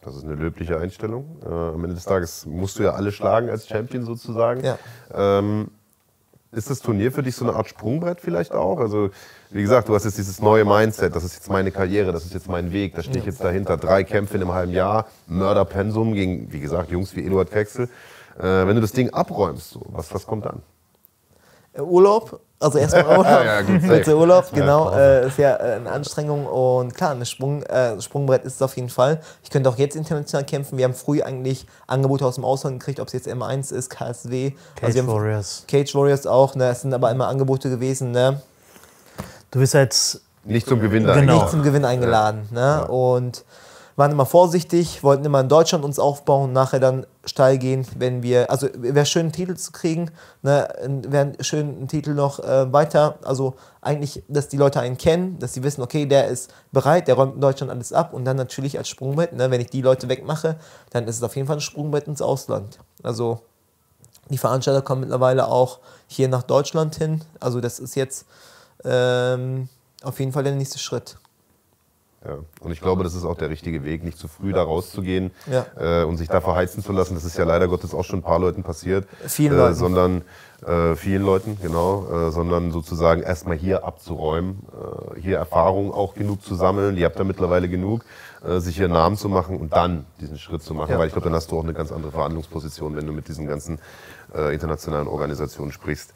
Das 0.02 0.16
ist 0.16 0.24
eine 0.24 0.34
löbliche 0.34 0.78
Einstellung. 0.78 1.36
Äh, 1.44 1.48
am 1.48 1.84
Ende 1.84 1.94
des 1.94 2.04
Tages 2.04 2.46
musst 2.46 2.78
du 2.78 2.82
ja 2.82 2.92
alle 2.92 3.12
schlagen 3.12 3.50
als 3.50 3.68
Champion 3.68 4.04
sozusagen. 4.04 4.64
Ja. 4.64 4.78
Ähm, 5.12 5.70
ist 6.52 6.68
das 6.68 6.80
Turnier 6.80 7.12
für 7.12 7.22
dich 7.22 7.36
so 7.36 7.44
eine 7.44 7.54
Art 7.54 7.68
Sprungbrett 7.68 8.20
vielleicht 8.20 8.52
auch? 8.52 8.80
Also, 8.80 9.10
wie 9.50 9.62
gesagt, 9.62 9.88
du 9.88 9.94
hast 9.94 10.04
jetzt 10.04 10.18
dieses 10.18 10.40
neue 10.40 10.64
Mindset, 10.64 11.14
das 11.14 11.22
ist 11.22 11.34
jetzt 11.34 11.48
meine 11.48 11.70
Karriere, 11.70 12.12
das 12.12 12.24
ist 12.24 12.34
jetzt 12.34 12.48
mein 12.48 12.72
Weg, 12.72 12.96
da 12.96 13.02
stehe 13.02 13.18
ich 13.18 13.24
jetzt 13.24 13.44
dahinter. 13.44 13.76
Drei 13.76 14.02
Kämpfe 14.02 14.36
in 14.36 14.42
einem 14.42 14.52
halben 14.52 14.72
Jahr, 14.72 15.06
Mörderpensum 15.28 16.12
gegen, 16.14 16.52
wie 16.52 16.60
gesagt, 16.60 16.90
Jungs 16.90 17.14
wie 17.14 17.24
Eduard 17.24 17.50
Kexel. 17.50 17.88
Äh, 18.36 18.42
wenn 18.42 18.74
du 18.74 18.80
das 18.80 18.92
Ding 18.92 19.10
abräumst, 19.10 19.70
so, 19.70 19.82
was, 19.90 20.12
was 20.12 20.26
kommt 20.26 20.46
dann? 20.46 20.62
Äh, 21.72 21.80
Urlaub, 21.82 22.40
also 22.58 22.78
erstmal 22.78 23.06
Urlaub, 23.18 23.26
ja, 23.26 23.60
ja, 23.60 24.14
Urlaub, 24.14 24.52
genau, 24.52 24.92
äh, 24.92 25.28
ist 25.28 25.38
ja 25.38 25.56
äh, 25.56 25.76
eine 25.76 25.90
Anstrengung 25.90 26.46
und 26.46 26.94
klar, 26.94 27.12
ein 27.12 27.24
Sprung, 27.24 27.62
äh, 27.62 28.00
Sprungbrett 28.00 28.44
ist 28.44 28.56
es 28.56 28.62
auf 28.62 28.76
jeden 28.76 28.88
Fall. 28.88 29.20
Ich 29.44 29.50
könnte 29.50 29.70
auch 29.70 29.78
jetzt 29.78 29.94
international 29.94 30.44
kämpfen. 30.44 30.76
Wir 30.78 30.84
haben 30.84 30.94
früh 30.94 31.22
eigentlich 31.22 31.66
Angebote 31.86 32.26
aus 32.26 32.34
dem 32.34 32.44
Ausland 32.44 32.80
gekriegt, 32.80 32.98
ob 32.98 33.06
es 33.06 33.12
jetzt 33.12 33.28
M1 33.28 33.72
ist, 33.72 33.88
KSW. 33.88 34.52
Cage 34.74 34.96
also 34.96 35.06
Warriors. 35.06 35.64
Cage 35.68 35.94
Warriors 35.94 36.26
auch, 36.26 36.54
ne? 36.54 36.70
es 36.70 36.82
sind 36.82 36.92
aber 36.92 37.10
immer 37.10 37.28
Angebote 37.28 37.70
gewesen. 37.70 38.10
Ne? 38.10 38.42
Du 39.50 39.60
bist 39.60 39.74
jetzt... 39.74 40.22
Nicht 40.42 40.66
zum 40.66 40.80
Gewinn 40.80 41.04
genau. 41.04 41.34
Nicht 41.34 41.50
zum 41.50 41.62
Gewinn 41.62 41.84
eingeladen. 41.84 42.48
Ne? 42.50 42.86
Und 42.88 43.44
waren 44.00 44.12
immer 44.12 44.24
vorsichtig, 44.24 45.04
wollten 45.04 45.26
immer 45.26 45.40
in 45.40 45.50
Deutschland 45.50 45.84
uns 45.84 45.98
aufbauen, 45.98 46.54
nachher 46.54 46.80
dann 46.80 47.06
steil 47.26 47.58
gehen, 47.58 47.86
wenn 47.98 48.22
wir, 48.22 48.50
also 48.50 48.66
wäre 48.72 49.04
schön, 49.04 49.24
einen 49.26 49.32
Titel 49.32 49.56
zu 49.56 49.72
kriegen, 49.72 50.10
ne, 50.40 50.68
wäre 51.06 51.34
schön, 51.40 51.76
einen 51.76 51.86
Titel 51.86 52.14
noch 52.14 52.40
äh, 52.40 52.72
weiter, 52.72 53.18
also 53.22 53.56
eigentlich, 53.82 54.22
dass 54.26 54.48
die 54.48 54.56
Leute 54.56 54.80
einen 54.80 54.96
kennen, 54.96 55.38
dass 55.38 55.52
sie 55.52 55.62
wissen, 55.62 55.82
okay, 55.82 56.06
der 56.06 56.28
ist 56.28 56.50
bereit, 56.72 57.08
der 57.08 57.14
räumt 57.14 57.34
in 57.34 57.42
Deutschland 57.42 57.70
alles 57.70 57.92
ab 57.92 58.14
und 58.14 58.24
dann 58.24 58.38
natürlich 58.38 58.78
als 58.78 58.88
Sprungbrett, 58.88 59.34
ne, 59.34 59.50
wenn 59.50 59.60
ich 59.60 59.68
die 59.68 59.82
Leute 59.82 60.08
wegmache, 60.08 60.56
dann 60.88 61.06
ist 61.06 61.16
es 61.16 61.22
auf 61.22 61.36
jeden 61.36 61.46
Fall 61.46 61.58
ein 61.58 61.60
Sprungbrett 61.60 62.08
ins 62.08 62.22
Ausland. 62.22 62.78
Also 63.02 63.40
die 64.30 64.38
Veranstalter 64.38 64.80
kommen 64.80 65.02
mittlerweile 65.02 65.46
auch 65.48 65.78
hier 66.06 66.28
nach 66.28 66.42
Deutschland 66.42 66.96
hin, 66.96 67.20
also 67.38 67.60
das 67.60 67.78
ist 67.78 67.96
jetzt 67.96 68.24
ähm, 68.82 69.68
auf 70.02 70.18
jeden 70.20 70.32
Fall 70.32 70.44
der 70.44 70.54
nächste 70.54 70.78
Schritt. 70.78 71.18
Ja. 72.24 72.38
Und 72.60 72.70
ich 72.70 72.82
glaube, 72.82 73.02
das 73.02 73.14
ist 73.14 73.24
auch 73.24 73.36
der 73.36 73.48
richtige 73.48 73.82
Weg, 73.82 74.04
nicht 74.04 74.18
zu 74.18 74.28
früh 74.28 74.52
da 74.52 74.62
rauszugehen 74.62 75.30
ja. 75.50 76.02
äh, 76.02 76.04
und 76.04 76.18
sich 76.18 76.28
da 76.28 76.42
verheizen 76.42 76.82
zu 76.82 76.92
lassen. 76.92 77.14
Das 77.14 77.24
ist 77.24 77.38
ja 77.38 77.44
leider 77.44 77.66
Gottes 77.66 77.94
auch 77.94 78.04
schon 78.04 78.18
ein 78.18 78.22
paar 78.22 78.38
Leuten 78.38 78.62
passiert. 78.62 79.08
Vielen 79.26 79.54
äh, 79.54 79.56
Leuten. 79.56 79.74
Sondern 79.74 80.22
äh, 80.66 80.96
vielen 80.96 81.22
Leuten, 81.22 81.56
genau. 81.62 82.28
Äh, 82.28 82.30
sondern 82.30 82.72
sozusagen 82.72 83.22
erstmal 83.22 83.56
hier 83.56 83.84
abzuräumen, 83.84 84.66
äh, 85.16 85.20
hier 85.20 85.38
Erfahrung 85.38 85.92
auch 85.92 86.14
genug 86.14 86.42
zu 86.42 86.54
sammeln. 86.54 86.98
Ihr 86.98 87.06
habt 87.06 87.18
da 87.18 87.24
mittlerweile 87.24 87.70
genug, 87.70 88.04
äh, 88.44 88.60
sich 88.60 88.76
hier 88.76 88.88
Namen 88.88 89.16
zu 89.16 89.30
machen 89.30 89.56
und 89.56 89.72
dann 89.72 90.04
diesen 90.20 90.38
Schritt 90.38 90.62
zu 90.62 90.74
machen. 90.74 90.90
Ja. 90.90 90.98
Weil 90.98 91.06
ich 91.06 91.14
glaube, 91.14 91.24
dann 91.24 91.34
hast 91.34 91.50
du 91.50 91.58
auch 91.58 91.64
eine 91.64 91.72
ganz 91.72 91.90
andere 91.90 92.12
Verhandlungsposition, 92.12 92.96
wenn 92.96 93.06
du 93.06 93.12
mit 93.12 93.28
diesen 93.28 93.46
ganzen 93.46 93.78
internationalen 94.32 95.08
Organisationen 95.08 95.72
sprichst. 95.72 96.14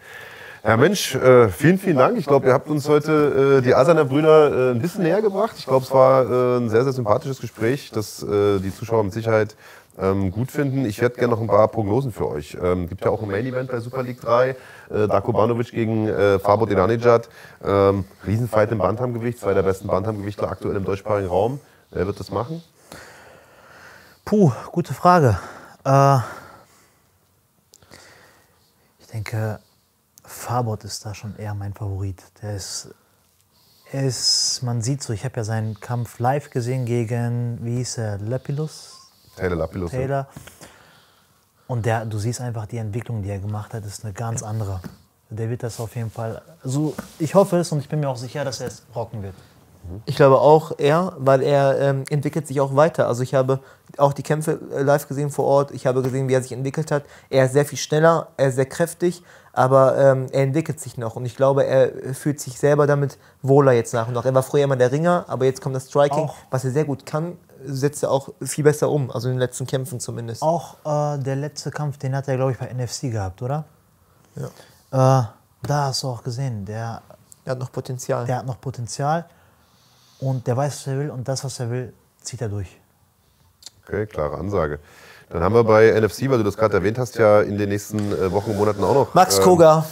Herr 0.66 0.78
Mensch, 0.78 1.14
äh, 1.14 1.50
vielen, 1.50 1.78
vielen 1.78 1.98
Dank. 1.98 2.16
Ich 2.16 2.24
glaube, 2.24 2.46
ihr 2.46 2.54
habt 2.54 2.70
uns 2.70 2.88
heute 2.88 3.58
äh, 3.58 3.60
die 3.60 3.74
Asaner 3.74 4.06
Brüder 4.06 4.70
äh, 4.70 4.70
ein 4.70 4.80
bisschen 4.80 5.02
näher 5.02 5.20
gebracht. 5.20 5.56
Ich 5.58 5.66
glaube, 5.66 5.84
es 5.84 5.92
war 5.92 6.24
äh, 6.24 6.56
ein 6.56 6.70
sehr, 6.70 6.84
sehr 6.84 6.94
sympathisches 6.94 7.38
Gespräch, 7.38 7.90
das 7.90 8.22
äh, 8.22 8.60
die 8.60 8.74
Zuschauer 8.74 9.04
mit 9.04 9.12
Sicherheit 9.12 9.56
ähm, 9.98 10.30
gut 10.30 10.50
finden. 10.50 10.86
Ich 10.86 11.02
hätte 11.02 11.18
gerne 11.18 11.34
noch 11.34 11.42
ein 11.42 11.48
paar 11.48 11.68
Prognosen 11.68 12.12
für 12.12 12.26
euch. 12.30 12.56
Ähm, 12.62 12.88
gibt 12.88 13.04
ja 13.04 13.10
auch 13.10 13.22
ein 13.22 13.30
Main 13.30 13.44
Event 13.44 13.70
bei 13.70 13.78
Super 13.78 14.02
League 14.02 14.22
3. 14.22 14.48
Äh, 14.48 15.06
Darko 15.06 15.34
Banovic 15.34 15.70
gegen 15.70 16.08
äh, 16.08 16.38
Fabo 16.38 16.64
Denanejad. 16.64 17.28
Ähm, 17.62 18.06
Riesenfight 18.26 18.72
im 18.72 18.78
Bantamgewicht. 18.78 19.40
Zwei 19.40 19.52
der 19.52 19.64
besten 19.64 19.88
Bantamgewichtler 19.88 20.48
aktuell 20.48 20.76
im 20.76 20.84
deutschsprachigen 20.86 21.28
Raum. 21.28 21.60
Wer 21.90 22.06
wird 22.06 22.18
das 22.18 22.30
machen? 22.30 22.62
Puh, 24.24 24.50
gute 24.72 24.94
Frage. 24.94 25.38
Äh, 25.84 26.20
ich 29.00 29.08
denke, 29.12 29.58
Farbot 30.24 30.84
ist 30.84 31.04
da 31.04 31.14
schon 31.14 31.36
eher 31.36 31.54
mein 31.54 31.74
Favorit. 31.74 32.22
Der 32.42 32.56
ist, 32.56 32.94
ist 33.92 34.62
man 34.62 34.82
sieht 34.82 35.02
so, 35.02 35.12
ich 35.12 35.24
habe 35.24 35.36
ja 35.36 35.44
seinen 35.44 35.78
Kampf 35.80 36.18
live 36.18 36.50
gesehen 36.50 36.86
gegen, 36.86 37.58
wie 37.62 37.76
hieß 37.76 37.98
er, 37.98 38.18
Lapilus? 38.18 39.10
Taylor 39.36 39.56
Lapilus. 39.56 39.90
Taylor. 39.90 40.28
Und 41.66 41.86
der, 41.86 42.04
du 42.04 42.18
siehst 42.18 42.40
einfach 42.40 42.66
die 42.66 42.78
Entwicklung, 42.78 43.22
die 43.22 43.30
er 43.30 43.38
gemacht 43.38 43.74
hat, 43.74 43.84
ist 43.84 44.04
eine 44.04 44.12
ganz 44.12 44.42
andere. 44.42 44.80
Der 45.30 45.50
wird 45.50 45.62
das 45.62 45.80
auf 45.80 45.96
jeden 45.96 46.10
Fall, 46.10 46.42
also 46.62 46.94
ich 47.18 47.34
hoffe 47.34 47.58
es 47.58 47.72
und 47.72 47.80
ich 47.80 47.88
bin 47.88 48.00
mir 48.00 48.08
auch 48.08 48.16
sicher, 48.16 48.44
dass 48.44 48.60
er 48.60 48.68
es 48.68 48.82
rocken 48.94 49.22
wird. 49.22 49.34
Ich 50.06 50.16
glaube 50.16 50.40
auch 50.40 50.72
er, 50.78 51.14
weil 51.18 51.42
er 51.42 51.78
ähm, 51.78 52.04
entwickelt 52.08 52.46
sich 52.46 52.60
auch 52.60 52.74
weiter. 52.74 53.06
Also 53.06 53.22
ich 53.22 53.34
habe 53.34 53.60
auch 53.98 54.12
die 54.12 54.22
Kämpfe 54.22 54.58
äh, 54.72 54.82
live 54.82 55.06
gesehen 55.08 55.30
vor 55.30 55.44
Ort. 55.44 55.72
Ich 55.72 55.86
habe 55.86 56.02
gesehen, 56.02 56.28
wie 56.28 56.34
er 56.34 56.42
sich 56.42 56.52
entwickelt 56.52 56.90
hat. 56.90 57.04
Er 57.28 57.46
ist 57.46 57.52
sehr 57.52 57.66
viel 57.66 57.78
schneller, 57.78 58.28
er 58.36 58.48
ist 58.48 58.54
sehr 58.54 58.66
kräftig, 58.66 59.22
aber 59.54 59.96
ähm, 59.96 60.26
er 60.32 60.42
entwickelt 60.42 60.80
sich 60.80 60.98
noch. 60.98 61.16
Und 61.16 61.24
ich 61.24 61.36
glaube, 61.36 61.64
er 61.64 62.14
fühlt 62.14 62.40
sich 62.40 62.58
selber 62.58 62.86
damit 62.86 63.18
wohler 63.42 63.72
jetzt 63.72 63.94
nach 63.94 64.08
und 64.08 64.14
nach. 64.14 64.24
Er 64.24 64.34
war 64.34 64.42
früher 64.42 64.64
immer 64.64 64.76
der 64.76 64.90
Ringer, 64.90 65.24
aber 65.28 65.44
jetzt 65.44 65.60
kommt 65.60 65.76
das 65.76 65.88
Striking, 65.88 66.24
auch. 66.24 66.36
was 66.50 66.64
er 66.64 66.72
sehr 66.72 66.84
gut 66.84 67.06
kann, 67.06 67.38
setzt 67.64 68.02
er 68.02 68.10
auch 68.10 68.30
viel 68.42 68.64
besser 68.64 68.90
um. 68.90 69.10
Also 69.10 69.28
in 69.28 69.34
den 69.34 69.40
letzten 69.40 69.66
Kämpfen 69.66 70.00
zumindest. 70.00 70.42
Auch 70.42 70.76
äh, 70.84 71.18
der 71.18 71.36
letzte 71.36 71.70
Kampf, 71.70 71.98
den 71.98 72.14
hat 72.16 72.26
er, 72.28 72.36
glaube 72.36 72.52
ich, 72.52 72.58
bei 72.58 72.72
NFC 72.72 73.12
gehabt, 73.12 73.42
oder? 73.42 73.64
Ja. 74.34 75.20
Äh, 75.22 75.26
da 75.62 75.84
hast 75.84 76.02
du 76.02 76.08
auch 76.08 76.22
gesehen, 76.22 76.64
der, 76.64 77.02
der 77.46 77.52
hat 77.52 77.58
noch 77.58 77.70
Potenzial. 77.72 78.26
Der 78.26 78.38
hat 78.38 78.46
noch 78.46 78.60
Potenzial. 78.60 79.26
Und 80.18 80.46
der 80.46 80.56
weiß, 80.56 80.78
was 80.78 80.86
er 80.86 80.98
will 80.98 81.10
und 81.10 81.28
das, 81.28 81.44
was 81.44 81.60
er 81.60 81.70
will, 81.70 81.92
zieht 82.20 82.40
er 82.40 82.48
durch. 82.48 82.80
Okay, 83.84 84.06
klare 84.06 84.36
Ansage. 84.36 84.78
Dann 85.30 85.42
haben 85.42 85.54
wir 85.54 85.64
bei 85.64 85.90
NFC, 86.00 86.30
weil 86.30 86.38
du 86.38 86.44
das 86.44 86.56
gerade 86.56 86.74
erwähnt 86.74 86.98
hast, 86.98 87.16
ja 87.16 87.40
in 87.40 87.58
den 87.58 87.68
nächsten 87.68 87.98
äh, 88.12 88.30
Wochen 88.32 88.50
und 88.50 88.58
Monaten 88.58 88.84
auch 88.84 88.94
noch. 88.94 89.14
Max 89.14 89.38
ähm, 89.38 89.44
Koga. 89.44 89.86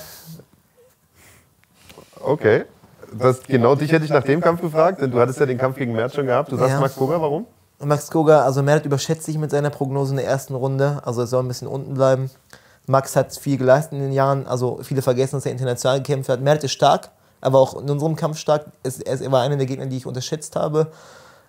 Okay. 2.20 2.64
Das, 3.12 3.42
genau 3.42 3.74
dich 3.74 3.92
hätte 3.92 4.04
ich 4.04 4.10
nach 4.10 4.22
dem 4.22 4.40
Kampf 4.40 4.60
gefragt, 4.60 5.02
denn 5.02 5.10
du 5.10 5.20
hattest 5.20 5.38
ja 5.38 5.46
den 5.46 5.58
Kampf 5.58 5.76
gegen 5.76 5.92
Merz 5.92 6.14
schon 6.14 6.26
gehabt. 6.26 6.50
Du 6.50 6.56
sagst 6.56 6.70
ja. 6.70 6.80
Max 6.80 6.94
Koga, 6.94 7.20
warum? 7.20 7.46
Max 7.78 8.10
Koga, 8.10 8.42
also 8.42 8.62
Mert 8.62 8.86
überschätzt 8.86 9.24
sich 9.24 9.36
mit 9.36 9.50
seiner 9.50 9.70
Prognose 9.70 10.12
in 10.12 10.16
der 10.18 10.26
ersten 10.26 10.54
Runde. 10.54 11.00
Also 11.04 11.22
er 11.22 11.26
soll 11.26 11.42
ein 11.42 11.48
bisschen 11.48 11.68
unten 11.68 11.94
bleiben. 11.94 12.30
Max 12.86 13.16
hat 13.16 13.36
viel 13.36 13.58
geleistet 13.58 13.94
in 13.94 14.00
den 14.00 14.12
Jahren. 14.12 14.46
Also 14.46 14.80
viele 14.82 15.02
vergessen, 15.02 15.36
dass 15.36 15.46
er 15.46 15.52
international 15.52 15.98
gekämpft 15.98 16.28
hat. 16.28 16.40
Mert 16.40 16.64
ist 16.64 16.72
stark 16.72 17.10
aber 17.42 17.58
auch 17.58 17.74
in 17.74 17.90
unserem 17.90 18.16
Kampf 18.16 18.38
stark. 18.38 18.66
Er 18.82 19.32
war 19.32 19.42
einer 19.42 19.56
der 19.56 19.66
Gegner, 19.66 19.86
die 19.86 19.98
ich 19.98 20.06
unterschätzt 20.06 20.56
habe. 20.56 20.86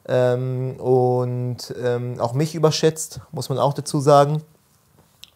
Ähm, 0.07 0.75
und 0.79 1.73
ähm, 1.81 2.19
auch 2.19 2.33
mich 2.33 2.55
überschätzt, 2.55 3.21
muss 3.31 3.49
man 3.49 3.57
auch 3.57 3.73
dazu 3.73 3.99
sagen. 3.99 4.41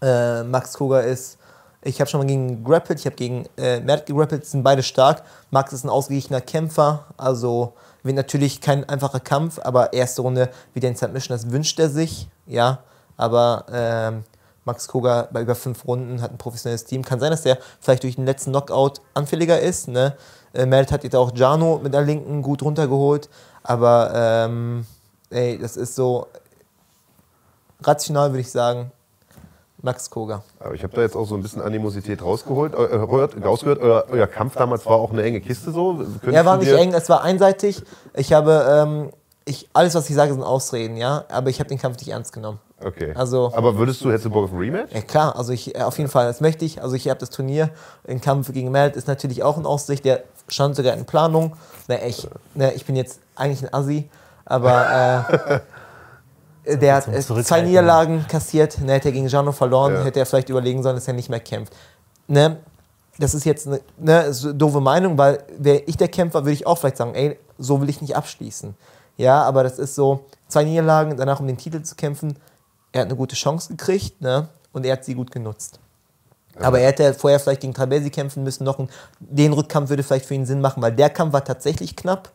Äh, 0.01 0.43
Max 0.43 0.73
Koga 0.73 0.99
ist, 0.99 1.37
ich 1.81 1.99
habe 2.01 2.09
schon 2.09 2.19
mal 2.19 2.27
gegen 2.27 2.63
grappelt, 2.63 2.99
ich 2.99 3.05
habe 3.05 3.15
gegen 3.15 3.45
äh, 3.57 3.79
Mert 3.79 4.05
gegrappelt, 4.05 4.45
sind 4.45 4.63
beide 4.63 4.83
stark. 4.83 5.23
Max 5.51 5.73
ist 5.73 5.85
ein 5.85 5.89
ausgeglichener 5.89 6.41
Kämpfer, 6.41 7.05
also 7.15 7.73
wird 8.03 8.15
natürlich 8.15 8.61
kein 8.61 8.87
einfacher 8.87 9.19
Kampf, 9.19 9.59
aber 9.63 9.93
erste 9.93 10.21
Runde 10.21 10.49
wieder 10.73 10.89
in 10.89 10.95
Submission, 10.95 11.35
das 11.35 11.49
wünscht 11.51 11.79
er 11.79 11.89
sich, 11.89 12.27
ja. 12.45 12.79
Aber 13.15 13.65
ähm, 13.71 14.23
Max 14.67 14.87
Koga 14.87 15.29
bei 15.31 15.41
über 15.41 15.55
fünf 15.55 15.87
Runden 15.87 16.21
hat 16.21 16.31
ein 16.31 16.37
professionelles 16.37 16.83
Team. 16.83 17.03
Kann 17.03 17.19
sein, 17.19 17.31
dass 17.31 17.45
er 17.45 17.57
vielleicht 17.79 18.03
durch 18.03 18.15
den 18.15 18.25
letzten 18.25 18.51
Knockout 18.51 19.01
anfälliger 19.13 19.59
ist, 19.59 19.87
ne? 19.87 20.15
Äh, 20.53 20.67
hat 20.69 21.03
jetzt 21.03 21.15
auch 21.15 21.31
Jano 21.35 21.79
mit 21.81 21.93
der 21.93 22.01
Linken 22.01 22.41
gut 22.41 22.61
runtergeholt. 22.61 23.29
Aber 23.67 24.11
ähm, 24.15 24.85
ey, 25.29 25.59
das 25.59 25.75
ist 25.75 25.93
so 25.93 26.27
rational, 27.83 28.31
würde 28.31 28.39
ich 28.39 28.51
sagen, 28.51 28.91
Max 29.81 30.09
Koga. 30.09 30.41
Aber 30.59 30.73
ich 30.73 30.83
habe 30.83 30.95
da 30.95 31.01
jetzt 31.01 31.17
auch 31.17 31.27
so 31.27 31.35
ein 31.35 31.41
bisschen 31.41 31.61
Animosität 31.61 32.23
rausgeholt, 32.23 32.73
äh, 32.73 32.95
rausgehört. 32.95 33.79
Euer, 33.81 34.05
euer, 34.09 34.27
Kampf 34.27 34.55
damals 34.55 34.85
war 34.85 34.93
auch 34.93 35.11
eine 35.11 35.21
enge 35.21 35.41
Kiste 35.41 35.71
so. 35.71 35.95
Könntest 35.95 36.33
ja, 36.33 36.45
war 36.45 36.57
nicht 36.57 36.71
eng, 36.71 36.93
es 36.93 37.09
war 37.09 37.23
einseitig. 37.23 37.83
Ich 38.13 38.31
habe, 38.31 38.85
ähm, 38.87 39.09
ich, 39.43 39.67
alles 39.73 39.95
was 39.95 40.09
ich 40.09 40.15
sage, 40.15 40.31
sind 40.31 40.43
Ausreden, 40.43 40.95
ja. 40.95 41.25
Aber 41.29 41.49
ich 41.49 41.59
habe 41.59 41.67
den 41.67 41.77
Kampf 41.77 41.97
nicht 41.97 42.09
ernst 42.09 42.31
genommen. 42.31 42.59
Okay. 42.81 43.11
Also, 43.15 43.51
aber 43.53 43.77
würdest 43.77 44.01
du, 44.01 44.09
hättest 44.09 44.25
du 44.25 44.29
Bock 44.29 44.45
auf 44.45 44.53
ein 44.53 44.59
Rematch? 44.59 44.93
Ja 44.93 45.01
klar, 45.01 45.35
also 45.35 45.51
ich, 45.51 45.75
äh, 45.75 45.81
auf 45.81 45.97
jeden 45.97 46.09
Fall, 46.09 46.27
das 46.27 46.39
möchte 46.39 46.63
ich. 46.63 46.81
Also 46.81 46.95
ich 46.95 47.09
habe 47.09 47.19
das 47.19 47.31
Turnier 47.31 47.71
im 48.05 48.21
Kampf 48.21 48.53
gegen 48.53 48.71
Melt 48.71 48.95
ist 48.95 49.07
natürlich 49.07 49.43
auch 49.43 49.57
in 49.57 49.65
Aussicht, 49.65 50.05
der 50.05 50.23
stand 50.47 50.75
sogar 50.75 50.93
in 50.93 51.05
Planung. 51.05 51.55
Na, 51.87 52.01
ich, 52.05 52.27
na, 52.53 52.71
ich 52.73 52.85
bin 52.85 52.95
jetzt 52.95 53.19
eigentlich 53.35 53.63
ein 53.63 53.73
Assi, 53.73 54.09
aber 54.45 55.61
äh, 56.65 56.77
der 56.77 56.95
hat 56.95 57.07
äh, 57.07 57.21
zwei 57.21 57.61
Niederlagen 57.61 58.25
kassiert, 58.27 58.79
ne, 58.81 58.93
hätte 58.93 59.09
er 59.09 59.13
gegen 59.13 59.27
Jano 59.27 59.51
verloren, 59.51 59.93
ja. 59.93 60.03
hätte 60.03 60.19
er 60.19 60.25
vielleicht 60.25 60.49
überlegen 60.49 60.83
sollen, 60.83 60.95
dass 60.95 61.07
er 61.07 61.13
nicht 61.13 61.29
mehr 61.29 61.39
kämpft. 61.39 61.73
Ne? 62.27 62.57
Das 63.19 63.33
ist 63.33 63.45
jetzt 63.45 63.67
eine 63.67 63.81
ne, 63.97 64.33
so 64.33 64.53
doofe 64.53 64.81
Meinung, 64.81 65.17
weil 65.17 65.43
wäre 65.57 65.79
ich 65.85 65.97
der 65.97 66.07
Kämpfer, 66.07 66.43
würde 66.43 66.53
ich 66.53 66.67
auch 66.67 66.77
vielleicht 66.77 66.97
sagen, 66.97 67.15
ey, 67.15 67.37
so 67.57 67.81
will 67.81 67.89
ich 67.89 68.01
nicht 68.01 68.15
abschließen. 68.15 68.75
Ja, 69.17 69.43
aber 69.43 69.63
das 69.63 69.79
ist 69.79 69.95
so, 69.95 70.25
zwei 70.47 70.63
Niederlagen, 70.63 71.17
danach 71.17 71.39
um 71.39 71.47
den 71.47 71.57
Titel 71.57 71.81
zu 71.81 71.95
kämpfen, 71.95 72.37
er 72.91 73.01
hat 73.01 73.07
eine 73.07 73.15
gute 73.15 73.35
Chance 73.35 73.69
gekriegt 73.69 74.21
ne, 74.21 74.47
und 74.73 74.85
er 74.85 74.93
hat 74.93 75.05
sie 75.05 75.15
gut 75.15 75.31
genutzt. 75.31 75.79
Aber 76.59 76.79
er 76.79 76.87
hätte 76.87 77.13
vorher 77.13 77.39
vielleicht 77.39 77.61
gegen 77.61 77.73
Trabelsi 77.73 78.09
kämpfen 78.09 78.43
müssen. 78.43 78.63
Noch 78.63 78.79
ein, 78.79 78.89
den 79.19 79.53
Rückkampf 79.53 79.89
würde 79.89 80.03
vielleicht 80.03 80.25
für 80.25 80.33
ihn 80.33 80.45
Sinn 80.45 80.61
machen, 80.61 80.81
weil 80.81 80.93
der 80.93 81.09
Kampf 81.09 81.33
war 81.33 81.43
tatsächlich 81.43 81.95
knapp. 81.95 82.31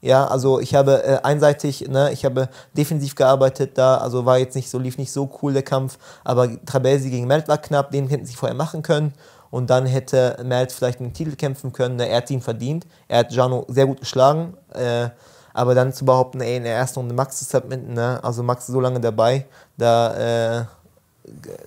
Ja, 0.00 0.26
also 0.28 0.60
ich 0.60 0.76
habe 0.76 1.02
äh, 1.02 1.18
einseitig, 1.24 1.88
ne, 1.88 2.12
ich 2.12 2.24
habe 2.24 2.48
defensiv 2.76 3.16
gearbeitet 3.16 3.76
da, 3.76 3.96
also 3.96 4.24
war 4.24 4.38
jetzt 4.38 4.54
nicht 4.54 4.70
so, 4.70 4.78
lief 4.78 4.96
nicht 4.96 5.10
so 5.10 5.28
cool 5.42 5.52
der 5.52 5.64
Kampf, 5.64 5.98
aber 6.22 6.48
Trabelsi 6.64 7.10
gegen 7.10 7.26
Mert 7.26 7.48
war 7.48 7.58
knapp, 7.58 7.90
den 7.90 8.06
hätten 8.06 8.24
sie 8.24 8.36
vorher 8.36 8.56
machen 8.56 8.82
können 8.82 9.12
und 9.50 9.70
dann 9.70 9.86
hätte 9.86 10.36
Mert 10.44 10.70
vielleicht 10.70 11.00
einen 11.00 11.14
Titel 11.14 11.34
kämpfen 11.34 11.72
können, 11.72 11.96
ne, 11.96 12.08
er 12.08 12.18
hat 12.18 12.30
ihn 12.30 12.40
verdient, 12.40 12.86
er 13.08 13.20
hat 13.20 13.32
Jano 13.32 13.66
sehr 13.68 13.86
gut 13.86 13.98
geschlagen, 13.98 14.56
äh, 14.72 15.08
aber 15.52 15.74
dann 15.74 15.92
zu 15.92 16.04
behaupten, 16.04 16.40
ey, 16.42 16.58
in 16.58 16.62
der 16.62 16.76
ersten 16.76 17.00
Runde 17.00 17.16
Max 17.16 17.40
zu 17.40 17.44
submitten, 17.44 17.94
ne, 17.94 18.20
also 18.22 18.44
Max 18.44 18.68
ist 18.68 18.74
so 18.74 18.80
lange 18.80 19.00
dabei, 19.00 19.46
da, 19.76 20.60
äh, 20.60 20.64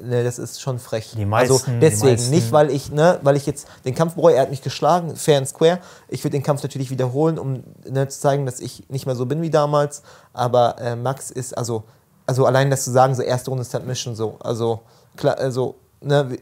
ne, 0.02 0.24
das 0.24 0.40
ist 0.40 0.62
schon 0.62 0.80
frech. 0.80 1.14
Die 1.16 1.26
meisten, 1.26 1.54
also 1.54 1.72
deswegen 1.80 2.30
nicht, 2.30 2.52
weil 2.52 2.70
ich, 2.70 2.92
ne, 2.92 3.20
weil 3.24 3.36
ich 3.36 3.46
jetzt 3.46 3.68
den 3.86 3.96
Kampf 3.96 4.16
bereue. 4.16 4.36
Er 4.36 4.44
hat 4.44 4.50
mich 4.50 4.62
geschlagen, 4.62 5.16
fair 5.16 5.38
and 5.38 5.48
square. 5.48 5.80
Ich 6.08 6.24
würde 6.24 6.32
den 6.32 6.44
Kampf 6.44 6.64
natürlich 6.64 6.90
wiederholen, 6.90 7.40
um 7.40 7.64
ne, 7.90 8.08
zu 8.08 8.20
zeigen, 8.20 8.46
dass 8.46 8.60
ich 8.60 8.90
nicht 8.90 9.06
mehr 9.06 9.16
so 9.16 9.26
bin 9.26 9.42
wie 9.42 9.50
damals. 9.50 10.04
Aber 10.34 10.78
äh, 10.80 10.96
Max 10.96 11.32
ist 11.32 11.58
also, 11.58 11.84
also 12.26 12.46
allein 12.46 12.70
das 12.70 12.84
zu 12.84 12.92
sagen, 12.92 13.16
so 13.16 13.22
erste 13.22 13.50
Runde 13.50 13.64
Submission 13.64 14.16
so, 14.16 14.38
also 14.40 14.82
klar, 15.16 15.38
also 15.38 15.76
ne, 16.02 16.38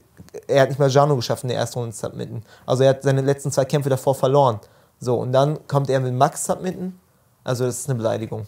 er 0.48 0.62
hat 0.62 0.70
nicht 0.70 0.80
mal 0.80 0.90
Jano 0.90 1.16
geschafft 1.16 1.44
in 1.44 1.50
der 1.50 1.58
ersten 1.58 1.80
Runde 1.80 1.96
Submitten. 1.96 2.44
Also 2.66 2.84
er 2.84 2.90
hat 2.90 3.04
seine 3.04 3.22
letzten 3.22 3.52
zwei 3.52 3.66
Kämpfe 3.66 3.90
davor 3.90 4.16
verloren. 4.16 4.60
So 5.00 5.18
und 5.18 5.32
dann 5.32 5.68
kommt 5.68 5.90
er 5.90 6.00
mit 6.00 6.14
Max 6.14 6.46
Submitten. 6.46 7.00
Also 7.44 7.66
das 7.66 7.80
ist 7.80 7.90
eine 7.90 7.98
Beleidigung. 7.98 8.46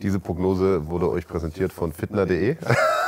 Diese 0.00 0.18
Prognose 0.18 0.88
wurde 0.88 1.08
euch 1.08 1.26
präsentiert 1.26 1.72
von 1.72 1.92
fitner.de. 1.92 2.56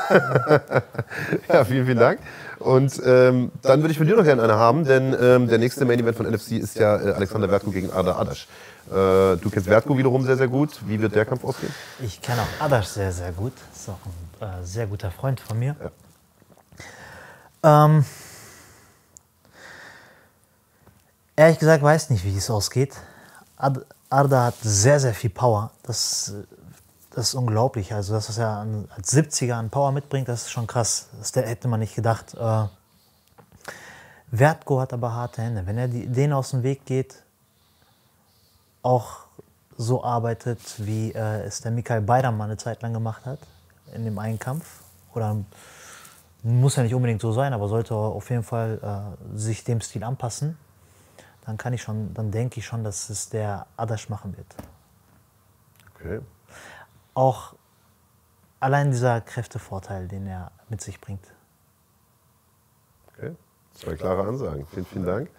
ja, 1.49 1.65
vielen, 1.65 1.87
vielen 1.87 1.99
Dank. 1.99 2.21
Und 2.59 3.01
ähm, 3.05 3.53
dann 3.63 3.81
würde 3.81 3.93
ich 3.93 3.99
von 3.99 4.07
dir 4.07 4.17
noch 4.17 4.25
gerne 4.25 4.43
eine 4.43 4.57
haben, 4.57 4.85
denn 4.85 5.15
ähm, 5.21 5.49
der 5.49 5.59
nächste 5.59 5.85
Main 5.85 6.01
Event 6.01 6.17
von 6.17 6.27
NFC 6.27 6.53
ist 6.53 6.77
ja 6.77 6.97
äh, 6.97 7.13
Alexander 7.13 7.49
Vertko 7.49 7.71
gegen 7.71 7.93
Ada 7.93 8.17
Adasch. 8.17 8.47
Äh, 8.89 9.37
du 9.37 9.51
kennst 9.51 9.69
Vertko 9.69 9.97
wiederum 9.97 10.25
sehr, 10.25 10.37
sehr 10.37 10.49
gut. 10.49 10.71
Wie 10.87 11.01
wird 11.01 11.15
der 11.15 11.25
Kampf 11.25 11.45
ausgehen? 11.45 11.75
Ich 12.01 12.21
kenne 12.21 12.43
auch 12.43 12.65
Adasch 12.65 12.87
sehr, 12.87 13.13
sehr 13.13 13.33
gut. 13.33 13.53
Ist 13.75 13.89
auch 13.89 13.99
ein 14.41 14.63
äh, 14.63 14.65
sehr 14.65 14.87
guter 14.87 15.11
Freund 15.11 15.41
von 15.41 15.59
mir. 15.59 15.77
Ja. 17.63 17.87
Ähm, 17.87 18.05
ehrlich 21.37 21.59
gesagt 21.59 21.83
weiß 21.83 22.11
nicht, 22.11 22.25
wie 22.25 22.37
es 22.37 22.51
ausgeht. 22.51 22.95
Ad 23.57 23.81
Arda 24.11 24.45
hat 24.45 24.55
sehr, 24.63 25.01
sehr 25.01 25.15
viel 25.15 25.31
Power. 25.31 25.71
Das 25.83 26.35
das 27.15 27.29
ist 27.29 27.35
unglaublich. 27.35 27.95
Also, 27.95 28.13
dass 28.13 28.37
er 28.37 28.45
ja 28.45 28.67
als 28.91 29.13
70er 29.15 29.53
an 29.53 29.71
Power 29.71 29.93
mitbringt, 29.93 30.29
das 30.29 30.43
ist 30.43 30.51
schon 30.51 30.67
krass. 30.67 31.09
Das 31.19 31.35
hätte 31.37 31.69
man 31.69 31.81
nicht 31.81 31.95
gedacht. 31.95 32.35
Äh, 32.35 32.65
Vertgo 34.33 34.81
hat 34.81 34.93
aber 34.93 35.13
harte 35.13 35.43
Hände. 35.43 35.65
Wenn 35.65 35.79
er 35.79 35.87
die, 35.87 36.09
denen 36.09 36.33
aus 36.33 36.51
dem 36.51 36.65
Weg 36.65 36.85
geht, 36.87 37.23
auch 38.83 39.19
so 39.77 40.03
arbeitet, 40.03 40.61
wie 40.79 41.13
äh, 41.13 41.43
es 41.43 41.61
der 41.61 41.71
Michael 41.71 42.01
Beidermann 42.01 42.51
eine 42.51 42.57
Zeit 42.57 42.83
lang 42.83 42.93
gemacht 42.93 43.25
hat, 43.27 43.39
in 43.95 44.05
dem 44.05 44.19
einen 44.19 44.41
Kampf, 44.41 44.83
oder 45.15 45.37
muss 46.43 46.75
ja 46.75 46.83
nicht 46.83 46.95
unbedingt 46.95 47.21
so 47.21 47.31
sein, 47.31 47.53
aber 47.53 47.69
sollte 47.69 47.95
auf 47.95 48.29
jeden 48.31 48.43
Fall 48.43 49.15
äh, 49.33 49.39
sich 49.39 49.63
dem 49.63 49.81
Stil 49.81 50.03
anpassen, 50.03 50.59
dann 51.47 51.59
kann 51.59 51.73
ich 51.73 51.83
schon, 51.83 52.13
dann 52.13 52.33
denke 52.33 52.59
ich 52.59 52.67
schon, 52.67 52.83
dass 52.83 53.09
es 53.09 53.29
der 53.29 53.67
Adasch 53.77 54.09
machen 54.09 54.37
wird. 54.37 54.47
Okay 55.95 56.21
auch 57.15 57.55
allein 58.61 58.91
dieser 58.91 59.21
Kräftevorteil, 59.21 60.09
den 60.09 60.27
er 60.27 60.51
mit 60.69 60.81
sich 60.81 61.01
bringt. 61.01 61.25
Okay, 63.17 63.33
zwei 63.75 63.95
klare 63.95 64.27
Ansagen. 64.27 64.67
Vielen, 64.73 64.87
vielen 64.87 65.07
Dank. 65.07 65.31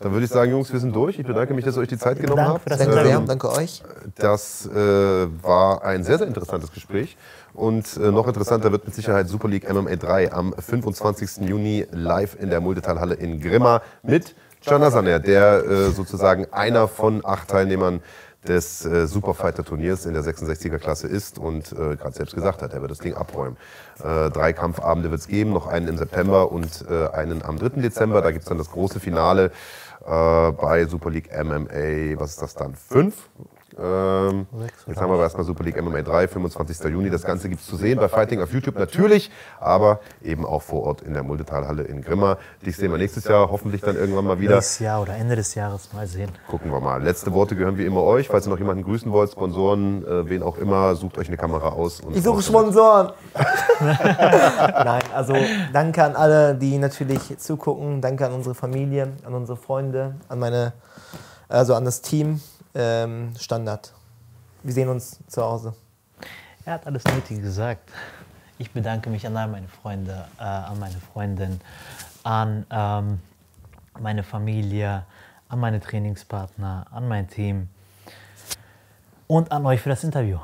Dann 0.00 0.12
würde 0.12 0.24
ich 0.24 0.30
sagen, 0.30 0.50
Jungs, 0.50 0.72
wir 0.72 0.80
sind 0.80 0.94
durch. 0.94 1.18
Ich 1.18 1.26
bedanke 1.26 1.54
mich, 1.54 1.64
dass 1.64 1.76
ihr 1.76 1.80
euch 1.80 1.88
die 1.88 1.96
Zeit 1.96 2.18
genommen 2.18 2.38
Dank 2.38 2.54
habt. 2.54 2.70
Danke 2.70 2.92
sehr, 2.92 3.06
ähm, 3.06 3.26
danke 3.26 3.50
euch. 3.50 3.82
Das 4.16 4.66
äh, 4.66 4.72
war 4.74 5.84
ein 5.84 6.02
sehr, 6.02 6.18
sehr 6.18 6.26
interessantes 6.26 6.72
Gespräch. 6.72 7.16
Und 7.52 7.96
äh, 7.96 8.10
noch 8.10 8.26
interessanter 8.26 8.72
wird 8.72 8.84
mit 8.84 8.94
Sicherheit 8.94 9.28
Super 9.28 9.48
League 9.48 9.72
MMA 9.72 9.96
3 9.96 10.32
am 10.32 10.52
25. 10.52 11.48
Juni 11.48 11.86
live 11.92 12.36
in 12.40 12.50
der 12.50 12.60
Multitalhalle 12.60 13.14
in 13.14 13.40
Grimma 13.40 13.82
mit 14.02 14.34
Can 14.66 14.82
Asaner, 14.82 15.20
der 15.20 15.64
äh, 15.64 15.90
sozusagen 15.90 16.46
einer 16.52 16.88
von 16.88 17.24
acht 17.24 17.48
Teilnehmern 17.48 18.02
des 18.48 18.84
äh, 18.84 19.06
Superfighter-Turniers 19.06 20.06
in 20.06 20.14
der 20.14 20.22
66er-Klasse 20.22 21.08
ist 21.08 21.38
und 21.38 21.72
äh, 21.72 21.96
gerade 21.96 22.12
selbst 22.12 22.34
gesagt 22.34 22.62
hat, 22.62 22.72
er 22.72 22.80
wird 22.80 22.90
das 22.90 22.98
Ding 22.98 23.14
abräumen. 23.14 23.56
Äh, 24.02 24.30
drei 24.30 24.52
Kampfabende 24.52 25.10
wird 25.10 25.20
es 25.20 25.28
geben, 25.28 25.52
noch 25.52 25.66
einen 25.66 25.88
im 25.88 25.96
September 25.96 26.52
und 26.52 26.84
äh, 26.88 27.08
einen 27.08 27.42
am 27.42 27.58
3. 27.58 27.80
Dezember. 27.80 28.22
Da 28.22 28.30
gibt 28.30 28.42
es 28.42 28.48
dann 28.48 28.58
das 28.58 28.70
große 28.70 29.00
Finale 29.00 29.50
äh, 30.06 30.52
bei 30.52 30.86
Super 30.88 31.10
League 31.10 31.30
MMA, 31.32 32.20
was 32.20 32.32
ist 32.32 32.42
das 32.42 32.54
dann? 32.54 32.74
Fünf? 32.74 33.28
Ähm, 33.76 34.46
jetzt 34.86 35.00
haben 35.00 35.10
wir 35.10 35.14
aber 35.14 35.22
erstmal 35.24 35.44
Super 35.44 35.64
League 35.64 35.82
MMA 35.82 36.02
3, 36.02 36.28
25. 36.28 36.84
Juni. 36.90 37.10
Das 37.10 37.22
Ganze 37.22 37.48
gibt 37.48 37.60
es 37.60 37.66
zu 37.66 37.76
sehen 37.76 37.98
bei 37.98 38.08
Fighting 38.08 38.40
auf 38.40 38.52
YouTube 38.52 38.78
natürlich, 38.78 39.30
aber 39.58 40.00
eben 40.22 40.46
auch 40.46 40.62
vor 40.62 40.84
Ort 40.84 41.02
in 41.02 41.12
der 41.12 41.24
Muldetalhalle 41.24 41.82
in 41.82 42.02
Grimma. 42.02 42.38
Dich 42.64 42.76
sehen 42.76 42.92
wir 42.92 42.98
nächstes 42.98 43.24
Jahr 43.24 43.50
hoffentlich 43.50 43.80
dann 43.80 43.96
irgendwann 43.96 44.26
mal 44.26 44.38
wieder. 44.38 44.54
Nächstes 44.54 44.78
Jahr 44.78 45.02
oder 45.02 45.14
Ende 45.14 45.34
des 45.36 45.54
Jahres 45.54 45.92
mal 45.92 46.06
sehen. 46.06 46.30
Gucken 46.48 46.70
wir 46.70 46.80
mal. 46.80 47.02
Letzte 47.02 47.32
Worte 47.32 47.56
gehören 47.56 47.76
wie 47.76 47.84
immer 47.84 48.02
euch. 48.02 48.28
Falls 48.28 48.46
ihr 48.46 48.50
noch 48.50 48.58
jemanden 48.58 48.84
grüßen 48.84 49.10
wollt, 49.10 49.32
Sponsoren, 49.32 50.04
äh, 50.04 50.28
wen 50.28 50.42
auch 50.42 50.58
immer, 50.58 50.94
sucht 50.94 51.18
euch 51.18 51.26
eine 51.26 51.36
Kamera 51.36 51.70
aus. 51.70 52.00
ich 52.12 52.22
suche 52.22 52.42
Sponsoren. 52.42 53.12
Nein, 53.80 55.02
also 55.12 55.34
danke 55.72 56.04
an 56.04 56.14
alle, 56.14 56.54
die 56.54 56.78
natürlich 56.78 57.38
zugucken. 57.38 58.00
Danke 58.00 58.26
an 58.26 58.32
unsere 58.32 58.54
Familie, 58.54 59.14
an 59.24 59.34
unsere 59.34 59.56
Freunde, 59.56 60.14
an 60.28 60.38
meine, 60.38 60.74
also 61.48 61.74
an 61.74 61.84
das 61.84 62.00
Team 62.00 62.40
ähm, 62.74 63.32
Standard. 63.38 63.92
Wir 64.62 64.72
sehen 64.72 64.88
uns 64.88 65.18
zu 65.28 65.42
Hause. 65.42 65.74
Er 66.64 66.74
hat 66.74 66.86
alles 66.86 67.04
Nötige 67.04 67.42
gesagt. 67.42 67.90
Ich 68.58 68.70
bedanke 68.70 69.10
mich 69.10 69.26
an 69.26 69.36
all 69.36 69.48
meine 69.48 69.68
Freunde, 69.68 70.26
äh, 70.38 70.42
an 70.42 70.78
meine 70.78 70.96
Freundin, 71.12 71.60
an 72.22 72.64
ähm, 72.70 73.20
meine 74.00 74.22
Familie, 74.22 75.04
an 75.48 75.60
meine 75.60 75.80
Trainingspartner, 75.80 76.86
an 76.90 77.08
mein 77.08 77.28
Team 77.28 77.68
und 79.26 79.52
an 79.52 79.66
euch 79.66 79.80
für 79.80 79.90
das 79.90 80.04
Interview. 80.04 80.38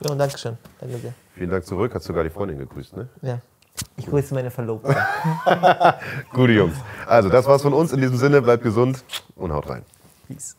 Ja, 0.00 0.10
und 0.10 0.18
Dankeschön. 0.18 0.58
Danke 0.80 0.98
sehr. 0.98 1.14
Vielen 1.34 1.50
Dank 1.50 1.64
zurück. 1.64 1.94
Hat 1.94 2.02
sogar 2.02 2.24
die 2.24 2.30
Freundin 2.30 2.58
gegrüßt, 2.58 2.96
ne? 2.96 3.08
Ja. 3.22 3.40
Ich 3.96 4.06
grüße 4.06 4.34
meine 4.34 4.50
Verlobte. 4.50 4.96
Gute 6.32 6.52
Jungs. 6.52 6.76
Also, 7.06 7.28
das 7.28 7.46
war's 7.46 7.62
von 7.62 7.72
uns. 7.72 7.92
In 7.92 8.00
diesem 8.00 8.16
Sinne, 8.16 8.40
bleibt 8.40 8.62
gesund 8.62 9.04
und 9.36 9.52
haut 9.52 9.68
rein. 9.68 9.84
Peace. 10.28 10.56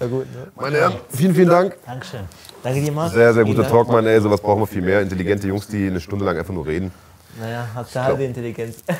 Ja, 0.00 0.06
gut, 0.06 0.26
ne? 0.34 0.46
Meine 0.56 0.78
Herren, 0.78 0.94
vielen, 1.10 1.34
vielen 1.34 1.50
Dank. 1.50 1.76
Dankeschön. 1.84 2.20
Danke 2.62 2.80
dir, 2.80 2.90
Mann. 2.90 3.10
Sehr, 3.10 3.34
sehr 3.34 3.44
guter 3.44 3.68
Talk, 3.68 3.88
Mann. 3.88 4.06
Ey, 4.06 4.18
sowas 4.18 4.40
brauchen 4.40 4.62
wir 4.62 4.66
viel 4.66 4.80
mehr. 4.80 5.02
Intelligente 5.02 5.46
Jungs, 5.46 5.66
die 5.66 5.88
eine 5.88 6.00
Stunde 6.00 6.24
lang 6.24 6.38
einfach 6.38 6.54
nur 6.54 6.66
reden. 6.66 6.90
Naja, 7.38 7.66
hast 7.74 7.94
du 7.94 8.02
halbe 8.02 8.24
Intelligenz. 8.24 8.78
das 8.86 8.96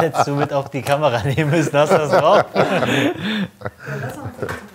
hättest 0.00 0.28
du 0.28 0.36
mit 0.36 0.52
auf 0.52 0.70
die 0.70 0.80
Kamera 0.80 1.24
nehmen 1.24 1.50
müssen. 1.50 1.76
Hast 1.76 1.90
du 1.92 1.98
das 1.98 2.10
drauf? 2.10 2.44